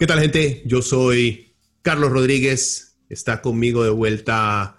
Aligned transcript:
¿Qué 0.00 0.06
tal 0.06 0.18
gente? 0.18 0.62
Yo 0.64 0.80
soy 0.80 1.54
Carlos 1.82 2.10
Rodríguez. 2.10 2.96
Está 3.10 3.42
conmigo 3.42 3.84
de 3.84 3.90
vuelta 3.90 4.78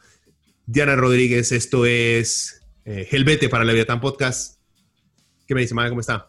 Diana 0.66 0.95
Rodríguez. 0.95 1.52
Esto 1.52 1.85
es 1.85 2.63
eh, 2.85 3.07
Helvete 3.11 3.47
para 3.47 3.63
Leviatán 3.63 4.02
Podcast. 4.02 4.57
¿Qué 5.45 5.53
me 5.53 5.61
dice, 5.61 5.75
Madre? 5.75 5.91
¿Cómo 5.91 6.02
está? 6.02 6.27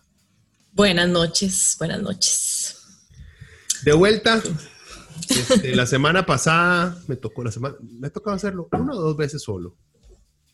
Buenas 0.72 1.08
noches, 1.08 1.74
buenas 1.78 2.02
noches. 2.02 2.76
De 3.82 3.94
vuelta. 3.94 4.42
Este, 5.26 5.74
la 5.74 5.86
semana 5.86 6.26
pasada 6.26 7.02
me 7.08 7.16
tocó 7.16 7.44
la 7.44 7.50
semana, 7.50 7.76
me 7.98 8.10
tocado 8.10 8.36
hacerlo 8.36 8.68
una 8.72 8.92
o 8.92 9.00
dos 9.00 9.16
veces 9.16 9.40
solo. 9.40 9.74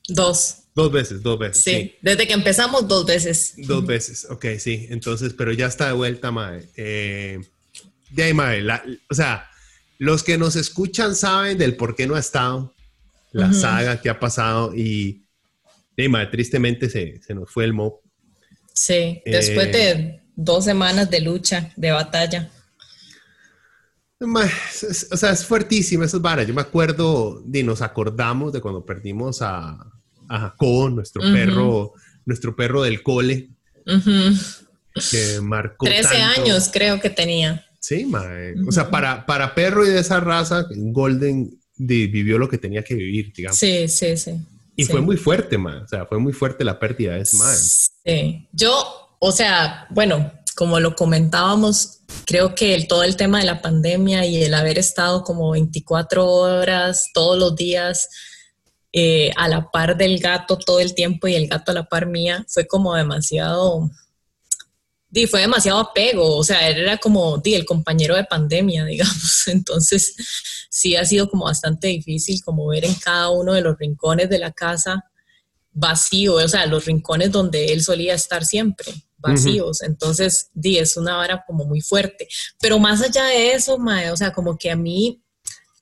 Dos. 0.07 0.59
Dos 0.77 0.93
veces, 0.93 1.25
dos 1.25 1.41
veces. 1.41 1.65
Sí, 1.65 1.97
desde 2.03 2.29
que 2.29 2.35
empezamos 2.35 2.87
dos 2.87 3.05
veces. 3.05 3.55
Dos 3.57 3.85
veces, 3.85 4.29
ok, 4.31 4.47
sí. 4.61 4.87
Entonces, 4.91 5.35
pero 5.35 5.53
ya 5.53 5.67
está 5.67 5.89
de 5.89 5.95
vuelta, 5.95 6.31
Mae. 6.31 6.71
Eh, 6.77 7.41
de 8.11 8.23
ahí, 8.25 8.35
Mae, 8.35 8.61
la- 8.63 8.83
o 9.11 9.15
sea, 9.15 9.49
los 9.99 10.23
que 10.23 10.39
nos 10.39 10.57
escuchan 10.57 11.15
saben 11.15 11.59
del 11.59 11.77
por 11.77 11.95
qué 11.97 12.07
no 12.07 12.15
ha 12.15 12.21
estado, 12.21 12.75
la 13.33 13.53
saga 13.53 14.01
que 14.01 14.09
ha 14.09 14.19
pasado 14.19 14.75
y, 14.75 15.25
de 15.97 16.05
ahí, 16.05 16.31
tristemente 16.31 16.89
se, 16.89 17.21
se 17.23 17.35
nos 17.35 17.51
fue 17.51 17.65
el 17.65 17.73
mob. 17.75 18.01
Sí, 18.73 19.21
después 19.27 19.67
Eh. 19.69 19.71
de 19.73 20.23
dos 20.37 20.65
semanas 20.65 21.11
de 21.11 21.21
lucha, 21.21 21.73
de 21.77 21.91
batalla. 21.91 22.51
Es- 24.83 25.09
o 25.13 25.17
sea, 25.17 25.31
es 25.33 25.45
fuertísimo 25.45 26.03
esas 26.05 26.21
varas. 26.21 26.47
Yo 26.47 26.55
me 26.55 26.61
acuerdo, 26.61 27.43
y 27.53 27.63
nos 27.63 27.83
acordamos 27.83 28.53
de 28.53 28.61
cuando 28.61 28.85
perdimos 28.85 29.43
a, 29.43 29.79
a 30.29 30.39
Jacobo, 30.41 30.91
nuestro 30.91 31.23
perro, 31.23 31.93
nuestro 32.25 32.55
perro 32.57 32.83
del 32.83 33.03
cole, 33.03 33.51
Ujú. 33.87 34.35
que 35.11 35.41
marcó 35.41 35.87
13 35.87 36.09
tanto. 36.19 36.41
años 36.43 36.69
creo 36.73 37.01
que 37.01 37.11
tenía. 37.11 37.65
Sí, 37.81 38.05
mae. 38.05 38.55
O 38.67 38.73
sea, 38.73 38.91
para, 38.91 39.25
para 39.27 39.55
perro 39.55 39.87
y 39.87 39.91
de 39.91 40.01
esa 40.01 40.21
raza, 40.21 40.67
Golden 40.71 41.59
vivió 41.77 42.39
lo 42.39 42.49
que 42.49 42.59
tenía 42.59 42.83
que 42.83 42.95
vivir, 42.95 43.33
digamos. 43.33 43.59
Sí, 43.59 43.89
sí, 43.89 44.17
sí. 44.17 44.33
y 44.77 44.85
sí. 44.85 44.93
fue 44.93 45.01
muy 45.01 45.17
fuerte, 45.17 45.59
mae. 45.59 45.79
O 45.79 45.89
sea, 45.89 46.07
fue 46.07 46.19
muy 46.19 46.33
fuerte 46.33 46.65
la 46.65 46.79
pérdida 46.79 47.15
de 47.15 47.23
ese 47.23 47.37
mae. 47.37 47.57
Sí. 47.57 48.49
Yo, 48.53 49.17
o 49.19 49.33
sea, 49.33 49.87
bueno, 49.91 50.33
como 50.57 50.81
lo 50.81 50.97
comentábamos, 50.97 52.01
creo 52.27 52.55
que 52.55 52.75
el, 52.75 52.89
todo 52.89 53.05
el 53.05 53.17
tema 53.17 53.39
de 53.39 53.47
la 53.47 53.63
pandemia 53.63 54.27
y 54.27 54.43
el 54.43 54.55
haber 54.55 54.79
estado 54.79 55.23
como 55.23 55.53
24 55.53 56.27
horas 56.27 57.11
todos 57.15 57.39
los 57.39 57.55
días 57.55 58.09
eh, 58.93 59.31
a 59.37 59.49
la 59.49 59.71
par 59.71 59.97
del 59.97 60.19
gato 60.19 60.59
todo 60.59 60.81
el 60.81 60.95
tiempo 60.95 61.29
y 61.29 61.35
el 61.35 61.47
gato 61.47 61.71
a 61.71 61.75
la 61.75 61.85
par 61.85 62.07
mía 62.07 62.45
fue 62.49 62.67
como 62.67 62.95
demasiado, 62.95 63.89
di, 65.09 65.27
fue 65.27 65.41
demasiado 65.41 65.79
apego, 65.81 66.37
o 66.37 66.45
sea, 66.45 66.69
él 66.69 66.79
era 66.79 66.99
como 66.99 67.39
di, 67.39 67.55
el 67.55 67.65
compañero 67.65 68.15
de 68.17 68.25
pandemia, 68.25 68.85
digamos. 68.87 69.49
Entonces, 69.49 70.15
sí 70.71 70.97
ha 70.97 71.05
sido 71.05 71.29
como 71.31 71.45
bastante 71.45 71.89
difícil 71.89 72.43
como 72.45 72.67
ver 72.67 72.85
en 72.85 72.95
cada 72.95 73.31
uno 73.31 73.55
de 73.55 73.63
los 73.63 73.79
rincones 73.79 74.29
de 74.29 74.39
la 74.39 74.53
casa 74.53 75.05
vacío, 75.71 76.35
o 76.35 76.49
sea, 76.49 76.67
los 76.67 76.87
rincones 76.87 77.31
donde 77.31 77.67
él 77.73 77.83
solía 77.83 78.15
estar 78.15 78.45
siempre, 78.45 78.93
vacíos. 79.19 79.83
Entonces, 79.83 80.51
di, 80.53 80.77
es 80.79 80.97
una 80.97 81.17
vara 81.17 81.45
como 81.47 81.65
muy 81.65 81.81
fuerte. 81.81 82.27
Pero 82.61 82.79
más 82.81 83.01
allá 83.01 83.25
de 83.25 83.53
eso, 83.53 83.79
mae, 83.79 84.11
o 84.11 84.17
sea, 84.17 84.33
como 84.33 84.59
que 84.59 84.71
a 84.71 84.77
mí 84.77 85.23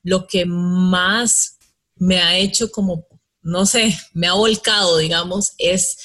lo 0.03 0.27
que 0.27 0.45
más 0.45 1.57
me 1.95 2.19
ha 2.21 2.37
hecho 2.37 2.69
como, 2.71 3.07
no 3.41 3.65
sé, 3.65 3.97
me 4.13 4.27
ha 4.27 4.33
volcado, 4.33 4.97
digamos, 4.97 5.53
es 5.57 5.97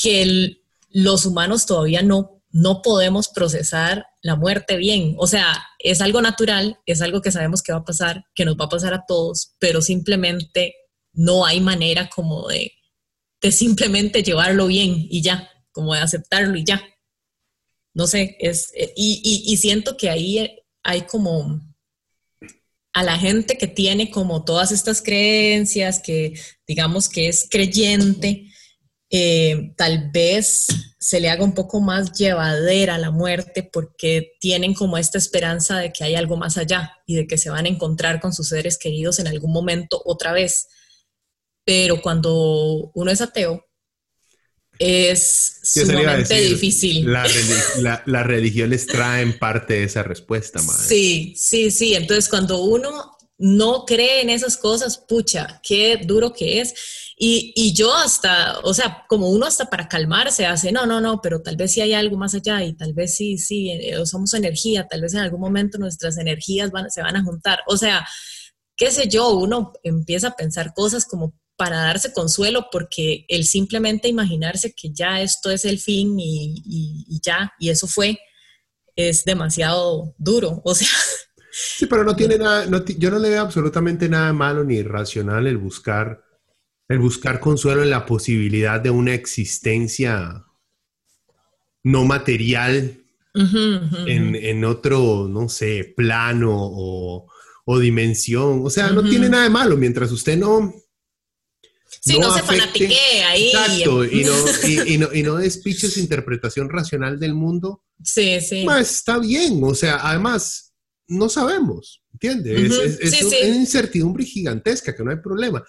que 0.00 0.22
el- 0.22 0.61
los 0.92 1.26
humanos 1.26 1.66
todavía 1.66 2.02
no, 2.02 2.42
no 2.50 2.82
podemos 2.82 3.28
procesar 3.28 4.06
la 4.22 4.36
muerte 4.36 4.76
bien. 4.76 5.14
O 5.18 5.26
sea, 5.26 5.64
es 5.78 6.00
algo 6.00 6.20
natural, 6.22 6.78
es 6.86 7.00
algo 7.02 7.20
que 7.22 7.32
sabemos 7.32 7.62
que 7.62 7.72
va 7.72 7.78
a 7.78 7.84
pasar, 7.84 8.24
que 8.34 8.44
nos 8.44 8.56
va 8.56 8.66
a 8.66 8.70
pasar 8.70 8.94
a 8.94 9.04
todos, 9.06 9.54
pero 9.58 9.80
simplemente 9.82 10.74
no 11.12 11.44
hay 11.46 11.60
manera 11.60 12.08
como 12.08 12.48
de, 12.48 12.72
de 13.40 13.52
simplemente 13.52 14.22
llevarlo 14.22 14.66
bien 14.66 14.94
y 15.10 15.22
ya, 15.22 15.50
como 15.72 15.94
de 15.94 16.00
aceptarlo 16.00 16.56
y 16.56 16.64
ya. 16.64 16.82
No 17.94 18.06
sé, 18.06 18.36
es, 18.40 18.70
eh, 18.74 18.92
y, 18.96 19.20
y- 19.24 19.52
y 19.52 19.56
siento 19.58 19.96
que 19.96 20.08
ahí 20.10 20.48
hay 20.82 21.02
como 21.02 21.60
a 22.94 23.02
la 23.02 23.18
gente 23.18 23.56
que 23.56 23.66
tiene 23.66 24.10
como 24.10 24.44
todas 24.44 24.70
estas 24.72 25.00
creencias, 25.02 26.00
que 26.00 26.34
digamos 26.66 27.08
que 27.08 27.28
es 27.28 27.48
creyente, 27.50 28.51
eh, 29.14 29.74
tal 29.76 30.10
vez 30.10 30.66
se 30.98 31.20
le 31.20 31.28
haga 31.28 31.44
un 31.44 31.52
poco 31.52 31.82
más 31.82 32.12
llevadera 32.12 32.96
la 32.96 33.10
muerte 33.10 33.62
porque 33.62 34.36
tienen 34.40 34.72
como 34.72 34.96
esta 34.96 35.18
esperanza 35.18 35.78
de 35.78 35.92
que 35.92 36.02
hay 36.02 36.14
algo 36.14 36.38
más 36.38 36.56
allá 36.56 36.96
y 37.04 37.16
de 37.16 37.26
que 37.26 37.36
se 37.36 37.50
van 37.50 37.66
a 37.66 37.68
encontrar 37.68 38.22
con 38.22 38.32
sus 38.32 38.48
seres 38.48 38.78
queridos 38.78 39.18
en 39.18 39.26
algún 39.26 39.52
momento 39.52 40.00
otra 40.06 40.32
vez. 40.32 40.68
Pero 41.66 42.00
cuando 42.00 42.90
uno 42.94 43.10
es 43.10 43.20
ateo, 43.20 43.62
es 44.78 45.60
sumamente 45.62 46.40
difícil. 46.40 47.12
La, 47.12 47.26
la, 47.80 48.02
la 48.06 48.22
religión 48.22 48.70
les 48.70 48.86
trae 48.86 49.20
en 49.20 49.38
parte 49.38 49.74
de 49.74 49.84
esa 49.84 50.02
respuesta, 50.02 50.62
mae. 50.62 50.88
Sí, 50.88 51.34
sí, 51.36 51.70
sí. 51.70 51.94
Entonces, 51.94 52.30
cuando 52.30 52.62
uno 52.62 53.18
no 53.36 53.84
cree 53.84 54.22
en 54.22 54.30
esas 54.30 54.56
cosas, 54.56 54.96
pucha, 54.96 55.60
qué 55.62 56.00
duro 56.02 56.32
que 56.32 56.62
es. 56.62 56.74
Y, 57.16 57.52
y 57.54 57.72
yo 57.74 57.94
hasta, 57.94 58.58
o 58.60 58.74
sea, 58.74 59.04
como 59.08 59.28
uno 59.30 59.46
hasta 59.46 59.66
para 59.66 59.88
calmarse 59.88 60.46
hace, 60.46 60.72
no, 60.72 60.86
no, 60.86 61.00
no, 61.00 61.20
pero 61.22 61.42
tal 61.42 61.56
vez 61.56 61.72
sí 61.72 61.80
hay 61.80 61.92
algo 61.94 62.16
más 62.16 62.34
allá 62.34 62.64
y 62.64 62.72
tal 62.74 62.94
vez 62.94 63.14
sí, 63.16 63.38
sí, 63.38 63.70
eh, 63.70 64.04
somos 64.06 64.34
energía, 64.34 64.88
tal 64.88 65.02
vez 65.02 65.14
en 65.14 65.20
algún 65.20 65.40
momento 65.40 65.78
nuestras 65.78 66.18
energías 66.18 66.70
van, 66.70 66.90
se 66.90 67.02
van 67.02 67.16
a 67.16 67.22
juntar. 67.24 67.60
O 67.66 67.76
sea, 67.76 68.04
qué 68.76 68.90
sé 68.90 69.08
yo, 69.08 69.30
uno 69.30 69.72
empieza 69.82 70.28
a 70.28 70.36
pensar 70.36 70.72
cosas 70.74 71.04
como 71.04 71.34
para 71.56 71.76
darse 71.82 72.12
consuelo, 72.12 72.66
porque 72.72 73.24
el 73.28 73.44
simplemente 73.44 74.08
imaginarse 74.08 74.72
que 74.74 74.90
ya 74.92 75.20
esto 75.20 75.50
es 75.50 75.64
el 75.64 75.78
fin 75.78 76.18
y, 76.18 76.62
y- 76.66 77.20
ya, 77.24 77.52
y 77.60 77.68
eso 77.68 77.86
fue, 77.86 78.18
es 78.96 79.24
demasiado 79.24 80.14
duro. 80.18 80.60
O 80.64 80.74
sea, 80.74 80.88
Sí, 81.54 81.86
pero 81.86 82.02
no 82.02 82.16
tiene 82.16 82.38
nada, 82.38 82.64
no 82.66 82.82
yo 82.84 83.10
no 83.10 83.18
le 83.18 83.28
veo 83.30 83.42
absolutamente 83.42 84.08
nada 84.08 84.32
malo 84.32 84.64
ni 84.64 84.76
irracional 84.76 85.46
el 85.46 85.58
buscar, 85.58 86.22
el 86.88 86.98
buscar 86.98 87.40
consuelo 87.40 87.82
en 87.82 87.90
la 87.90 88.04
posibilidad 88.06 88.80
de 88.80 88.90
una 88.90 89.14
existencia 89.14 90.44
no 91.84 92.04
material 92.04 92.98
en, 93.34 94.34
en 94.36 94.64
otro, 94.64 95.26
no 95.28 95.48
sé, 95.48 95.94
plano 95.96 96.50
o, 96.54 97.26
o 97.64 97.78
dimensión. 97.78 98.60
O 98.64 98.70
sea, 98.70 98.90
no 98.90 99.02
tiene 99.08 99.28
nada 99.28 99.44
de 99.44 99.50
malo 99.50 99.76
mientras 99.76 100.12
usted 100.12 100.36
no... 100.36 100.74
Sí, 102.04 102.18
no, 102.18 102.34
se 102.34 102.42
fanatiquee 102.42 103.22
ahí. 103.22 103.48
Exacto, 103.52 104.04
y 104.04 104.24
no, 104.24 104.32
y, 104.68 104.94
y 104.94 104.98
no, 104.98 105.08
y 105.12 105.22
no 105.22 105.36
despiche 105.36 105.88
su 105.88 106.00
interpretación 106.00 106.68
racional 106.68 107.18
del 107.20 107.34
mundo. 107.34 107.84
Sí, 108.02 108.40
sí. 108.40 108.62
Pues, 108.64 108.90
está 108.90 109.18
bien, 109.18 109.60
o 109.62 109.74
sea, 109.74 109.96
además, 110.02 110.72
no 111.06 111.28
sabemos, 111.28 112.02
¿entiendes? 112.12 112.58
Es- 112.58 112.70
Ujú, 112.72 112.80
Es, 112.82 113.00
es 113.00 113.10
sí, 113.12 113.24
un- 113.24 113.30
sí. 113.30 113.36
es 113.40 113.48
una 113.50 113.56
incertidumbre 113.56 114.24
gigantesca, 114.24 114.96
que 114.96 115.04
no 115.04 115.10
hay 115.10 115.18
problema. 115.18 115.62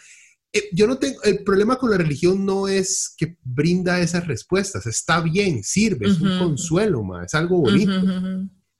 Eh, 0.55 0.69
yo 0.71 0.85
no 0.85 0.97
tengo, 0.99 1.21
el 1.23 1.43
problema 1.43 1.77
con 1.77 1.89
la 1.89 1.97
religión 1.97 2.45
no 2.45 2.67
es 2.67 3.13
que 3.17 3.37
brinda 3.43 3.99
esas 3.99 4.27
respuestas, 4.27 4.85
está 4.85 5.19
bien, 5.19 5.63
sirve, 5.63 6.07
es 6.07 6.21
un 6.21 6.37
consuelo, 6.37 7.03
ma, 7.03 7.25
es 7.25 7.33
algo 7.33 7.57
bonito. 7.57 7.91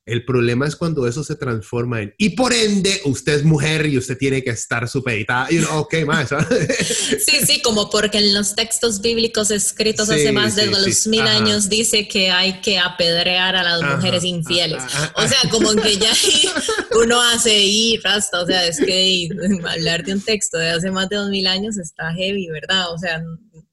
El 0.05 0.25
problema 0.25 0.67
es 0.67 0.75
cuando 0.75 1.07
eso 1.07 1.23
se 1.23 1.35
transforma 1.35 2.01
en, 2.01 2.13
y 2.17 2.31
por 2.31 2.51
ende, 2.51 3.01
usted 3.05 3.35
es 3.35 3.43
mujer 3.45 3.85
y 3.85 3.97
usted 3.97 4.17
tiene 4.17 4.43
que 4.43 4.49
estar 4.49 4.89
supeditada. 4.89 5.47
Y 5.49 5.59
uno, 5.59 5.79
ok, 5.79 5.95
más. 6.05 6.29
sí, 7.25 7.45
sí, 7.45 7.61
como 7.61 7.89
porque 7.89 8.17
en 8.17 8.33
los 8.33 8.53
textos 8.53 8.99
bíblicos 8.99 9.49
escritos 9.49 10.09
hace 10.09 10.33
más 10.33 10.57
de 10.57 10.67
dos 10.67 11.07
mil 11.07 11.21
años 11.21 11.69
dice 11.69 12.07
que 12.07 12.31
hay 12.31 12.59
que 12.59 12.79
apedrear 12.79 13.55
a 13.55 13.63
las 13.63 13.95
mujeres 13.95 14.25
infieles. 14.25 14.83
o 15.15 15.25
sea, 15.25 15.49
como 15.49 15.73
que 15.73 15.97
ya 15.97 16.11
uno 17.01 17.21
hace 17.21 17.63
y 17.63 17.97
rasta, 17.97 18.41
o 18.41 18.45
sea, 18.45 18.67
es 18.67 18.79
que 18.79 19.29
hablar 19.69 20.03
de 20.03 20.13
un 20.13 20.21
texto 20.21 20.57
de 20.57 20.71
hace 20.71 20.91
más 20.91 21.07
de 21.07 21.15
dos 21.15 21.29
mil 21.29 21.47
años 21.47 21.77
está 21.77 22.13
heavy, 22.13 22.49
¿verdad? 22.49 22.91
O 22.93 22.97
sea, 22.97 23.23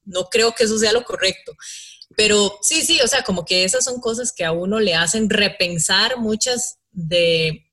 no 0.05 0.23
creo 0.31 0.53
que 0.53 0.63
eso 0.63 0.77
sea 0.77 0.93
lo 0.93 1.03
correcto. 1.03 1.53
Pero 2.17 2.57
sí, 2.61 2.81
sí, 2.81 2.99
o 3.01 3.07
sea, 3.07 3.23
como 3.23 3.45
que 3.45 3.63
esas 3.63 3.83
son 3.83 3.99
cosas 3.99 4.33
que 4.35 4.45
a 4.45 4.51
uno 4.51 4.79
le 4.79 4.95
hacen 4.95 5.29
repensar 5.29 6.17
muchas 6.17 6.79
de, 6.91 7.71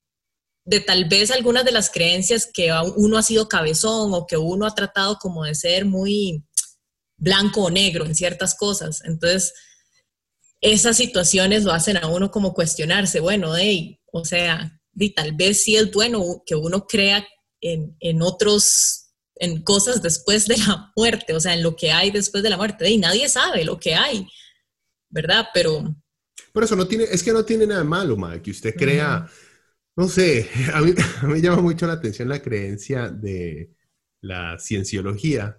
de 0.65 0.79
tal 0.79 1.05
vez 1.05 1.31
algunas 1.31 1.65
de 1.65 1.71
las 1.71 1.89
creencias 1.89 2.49
que 2.51 2.71
uno 2.95 3.17
ha 3.17 3.23
sido 3.23 3.49
cabezón 3.49 4.13
o 4.13 4.25
que 4.25 4.37
uno 4.37 4.65
ha 4.65 4.75
tratado 4.75 5.17
como 5.17 5.43
de 5.43 5.55
ser 5.55 5.85
muy 5.85 6.43
blanco 7.17 7.63
o 7.63 7.69
negro 7.69 8.05
en 8.05 8.15
ciertas 8.15 8.55
cosas. 8.55 9.01
Entonces, 9.03 9.53
esas 10.61 10.97
situaciones 10.97 11.63
lo 11.63 11.71
hacen 11.71 11.97
a 11.97 12.07
uno 12.07 12.31
como 12.31 12.53
cuestionarse, 12.53 13.19
bueno, 13.19 13.55
hey, 13.55 13.99
o 14.11 14.25
sea, 14.25 14.79
y 14.95 15.13
tal 15.13 15.33
vez 15.33 15.63
sí 15.63 15.75
es 15.75 15.91
bueno 15.91 16.43
que 16.45 16.55
uno 16.55 16.85
crea 16.85 17.25
en, 17.61 17.95
en 17.99 18.21
otros 18.21 18.98
en 19.39 19.63
cosas 19.63 20.01
después 20.01 20.47
de 20.47 20.57
la 20.57 20.91
muerte, 20.95 21.33
o 21.33 21.39
sea, 21.39 21.53
en 21.53 21.63
lo 21.63 21.75
que 21.75 21.91
hay 21.91 22.11
después 22.11 22.43
de 22.43 22.49
la 22.49 22.57
muerte. 22.57 22.89
Y 22.89 22.97
nadie 22.97 23.27
sabe 23.29 23.63
lo 23.63 23.79
que 23.79 23.95
hay, 23.95 24.27
¿verdad? 25.09 25.47
Pero... 25.53 25.95
Por 26.51 26.63
eso 26.63 26.75
no 26.75 26.87
tiene, 26.87 27.05
es 27.05 27.23
que 27.23 27.31
no 27.31 27.45
tiene 27.45 27.65
nada 27.65 27.83
malo, 27.83 28.17
ma, 28.17 28.41
que 28.41 28.51
usted 28.51 28.75
crea, 28.75 29.27
no 29.95 30.07
sé, 30.07 30.49
a 30.73 30.81
mí, 30.81 30.93
me 31.23 31.41
llama 31.41 31.61
mucho 31.61 31.87
la 31.87 31.93
atención 31.93 32.27
la 32.27 32.41
creencia 32.41 33.09
de 33.09 33.71
la 34.21 34.59
cienciología, 34.59 35.57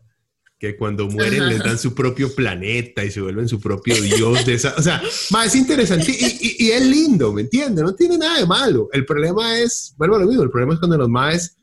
que 0.58 0.76
cuando 0.76 1.08
mueren 1.08 1.48
les 1.48 1.60
dan 1.60 1.78
su 1.78 1.94
propio 1.94 2.34
planeta 2.34 3.02
y 3.02 3.10
se 3.10 3.22
vuelven 3.22 3.48
su 3.48 3.58
propio 3.58 3.94
dios 3.94 4.44
de 4.44 4.54
esa, 4.54 4.74
o 4.76 4.82
sea, 4.82 5.00
ma, 5.30 5.46
es 5.46 5.56
interesante 5.56 6.10
y, 6.12 6.66
y, 6.66 6.70
es 6.70 6.84
lindo, 6.84 7.32
¿me 7.32 7.40
entiende? 7.40 7.82
No 7.82 7.94
tiene 7.94 8.18
nada 8.18 8.40
de 8.40 8.46
malo. 8.46 8.90
El 8.92 9.06
problema 9.06 9.58
es, 9.58 9.94
vuelvo 9.96 10.16
a 10.16 10.18
lo 10.18 10.26
mismo, 10.26 10.42
el 10.42 10.50
problema 10.50 10.74
es 10.74 10.80
cuando 10.80 10.98
los 10.98 11.08
maes 11.08 11.56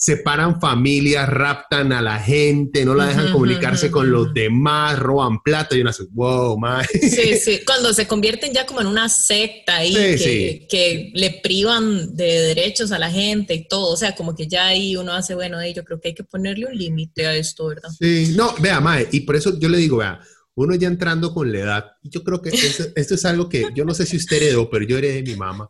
separan 0.00 0.58
familias, 0.58 1.28
raptan 1.28 1.92
a 1.92 2.00
la 2.00 2.18
gente, 2.18 2.86
no 2.86 2.94
la 2.94 3.04
dejan 3.04 3.30
comunicarse 3.32 3.90
con 3.90 4.10
los 4.10 4.32
demás, 4.32 4.98
roban 4.98 5.42
plata 5.42 5.76
y 5.76 5.82
hace, 5.82 6.04
wow, 6.12 6.58
man. 6.58 6.86
Sí, 6.90 7.36
sí, 7.44 7.60
cuando 7.66 7.92
se 7.92 8.06
convierten 8.06 8.54
ya 8.54 8.64
como 8.64 8.80
en 8.80 8.86
una 8.86 9.10
secta 9.10 9.76
ahí 9.76 9.92
que, 9.92 10.66
que, 10.70 11.10
le 11.12 11.40
privan 11.42 12.16
de 12.16 12.40
derechos 12.40 12.92
a 12.92 12.98
la 12.98 13.10
gente 13.10 13.52
y 13.52 13.68
todo, 13.68 13.92
o 13.92 13.96
sea, 13.96 14.14
como 14.16 14.34
que 14.34 14.48
ya 14.48 14.68
ahí 14.68 14.96
uno 14.96 15.12
hace, 15.12 15.34
bueno, 15.34 15.58
yo 15.66 15.84
creo 15.84 16.00
que 16.00 16.08
hay 16.08 16.14
que 16.14 16.24
ponerle 16.24 16.64
un 16.64 16.78
límite 16.78 17.26
a 17.26 17.36
esto, 17.36 17.66
¿verdad? 17.66 17.90
Sí, 17.98 18.32
no, 18.34 18.54
vea, 18.58 18.80
Mae, 18.80 19.06
y 19.12 19.20
por 19.20 19.36
eso 19.36 19.58
yo 19.58 19.68
le 19.68 19.76
digo, 19.76 19.98
vea, 19.98 20.18
uno 20.54 20.74
ya 20.76 20.88
entrando 20.88 21.34
con 21.34 21.52
la 21.52 21.58
edad, 21.58 21.84
yo 22.02 22.24
creo 22.24 22.40
que 22.40 22.48
esto, 22.94 23.14
es 23.14 23.24
algo 23.26 23.50
que 23.50 23.66
yo 23.74 23.84
no 23.84 23.92
sé 23.92 24.06
si 24.06 24.16
usted 24.16 24.38
heredó, 24.38 24.70
pero 24.70 24.86
yo 24.86 24.96
heredé 24.96 25.16
de 25.16 25.22
mi 25.24 25.36
mamá. 25.36 25.68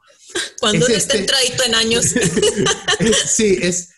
Cuando 0.60 0.86
uno 0.86 0.94
está 0.94 1.14
este 1.14 1.18
entradito 1.18 1.64
en 1.64 1.74
años. 1.74 2.04
sí, 3.26 3.58
es 3.60 3.90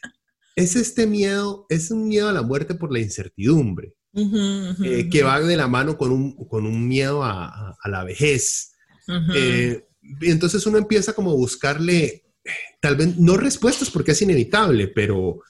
es 0.57 0.77
este 0.77 1.07
miedo, 1.07 1.67
es 1.69 1.91
un 1.91 2.09
miedo 2.09 2.29
a 2.29 2.33
la 2.33 2.43
muerte 2.43 2.75
por 2.75 2.93
la 2.93 3.01
incertidumbre, 3.01 3.95
eh, 4.15 5.09
que 5.11 5.23
va 5.23 5.41
de 5.41 5.57
la 5.57 5.69
mano 5.69 5.97
con 5.97 6.13
un, 6.13 6.35
con 6.47 6.67
un 6.67 6.87
miedo 6.87 7.25
a, 7.25 7.77
la 7.85 8.05
vejez. 8.05 8.73
Eh, 9.35 9.87
entonces 10.21 10.67
uno 10.67 10.79
empieza 10.79 11.13
como 11.15 11.31
a 11.31 11.35
buscarle, 11.35 12.25
tal 12.81 12.97
vez 12.97 13.17
no 13.19 13.37
respuestas 13.37 13.91
porque 13.91 14.13
es 14.13 14.23
inevitable, 14.23 14.89
pero 14.89 15.41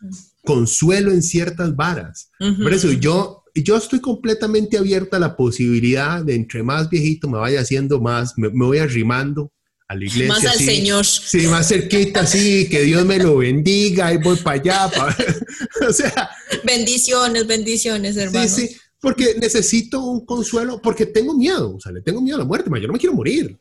consuelo 0.44 1.10
en 1.10 1.22
ciertas 1.22 1.74
varas. 1.74 2.30
Por 2.62 2.72
eso 2.72 2.92
yo, 2.92 3.44
yo 3.54 3.76
estoy 3.76 4.00
completamente 4.00 4.78
abierta 4.78 5.16
a 5.16 5.20
la 5.20 5.36
posibilidad 5.36 6.24
de 6.24 6.34
entre 6.34 6.62
más 6.62 6.88
viejito 6.88 7.28
me 7.28 7.38
vaya 7.38 7.60
haciendo 7.60 8.00
más, 8.00 8.34
me 8.36 8.48
voy 8.48 8.78
arrimando 8.78 9.52
la 9.88 10.04
iglesia. 10.04 10.28
Más 10.28 10.44
al 10.44 10.58
Señor. 10.58 11.04
Sí, 11.04 11.46
más 11.46 11.68
cerquita, 11.68 12.26
sí, 12.26 12.68
que 12.68 12.82
Dios 12.82 13.04
me 13.04 13.18
lo 13.18 13.36
bendiga 13.36 14.12
y 14.12 14.18
voy 14.18 14.36
para 14.36 14.60
allá. 14.60 14.90
o 15.88 15.92
sea. 15.92 16.30
Bendiciones, 16.64 17.46
bendiciones, 17.46 18.16
hermano. 18.16 18.48
Sí, 18.48 18.68
sí, 18.68 18.76
porque 19.00 19.34
necesito 19.38 20.00
un 20.00 20.24
consuelo, 20.24 20.80
porque 20.80 21.06
tengo 21.06 21.34
miedo, 21.34 21.74
o 21.76 21.80
sea, 21.80 21.92
le 21.92 22.00
tengo 22.00 22.20
miedo 22.20 22.36
a 22.36 22.40
la 22.40 22.44
muerte, 22.44 22.70
yo 22.80 22.86
no 22.86 22.92
me 22.92 22.98
quiero 22.98 23.14
morir. 23.14 23.58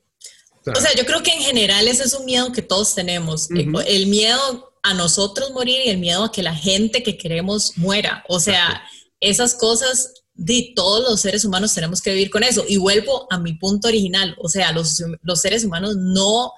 O 0.66 0.80
sea, 0.80 0.94
yo 0.96 1.06
creo 1.06 1.24
que 1.24 1.32
en 1.32 1.42
general 1.42 1.88
ese 1.88 2.04
es 2.04 2.14
un 2.14 2.26
miedo 2.26 2.52
que 2.52 2.62
todos 2.62 2.94
tenemos. 2.94 3.50
El 3.50 4.08
miedo 4.08 4.74
a 4.84 4.94
nosotros 4.94 5.52
morir 5.52 5.80
y 5.86 5.90
el 5.90 5.98
miedo 5.98 6.24
a 6.24 6.32
que 6.32 6.44
la 6.44 6.56
gente 6.56 7.04
que 7.04 7.18
queremos 7.18 7.78
muera. 7.78 8.24
O 8.28 8.40
sea, 8.40 8.84
esas 9.20 9.56
cosas 9.56 10.21
de 10.34 10.74
todos 10.76 11.10
los 11.10 11.22
seres 11.22 11.46
humanos 11.46 11.74
tenemos 11.74 12.02
que 12.02 12.12
vivir 12.12 12.30
con 12.30 12.44
eso. 12.44 12.64
Y 12.68 12.78
vuelvo 12.78 13.28
a 13.30 13.38
mi 13.40 13.54
punto 13.54 13.88
original, 13.88 14.36
o 14.40 14.50
sea, 14.50 14.72
los, 14.72 15.04
los 15.22 15.42
seres 15.42 15.64
humanos 15.64 15.96
no, 15.98 16.52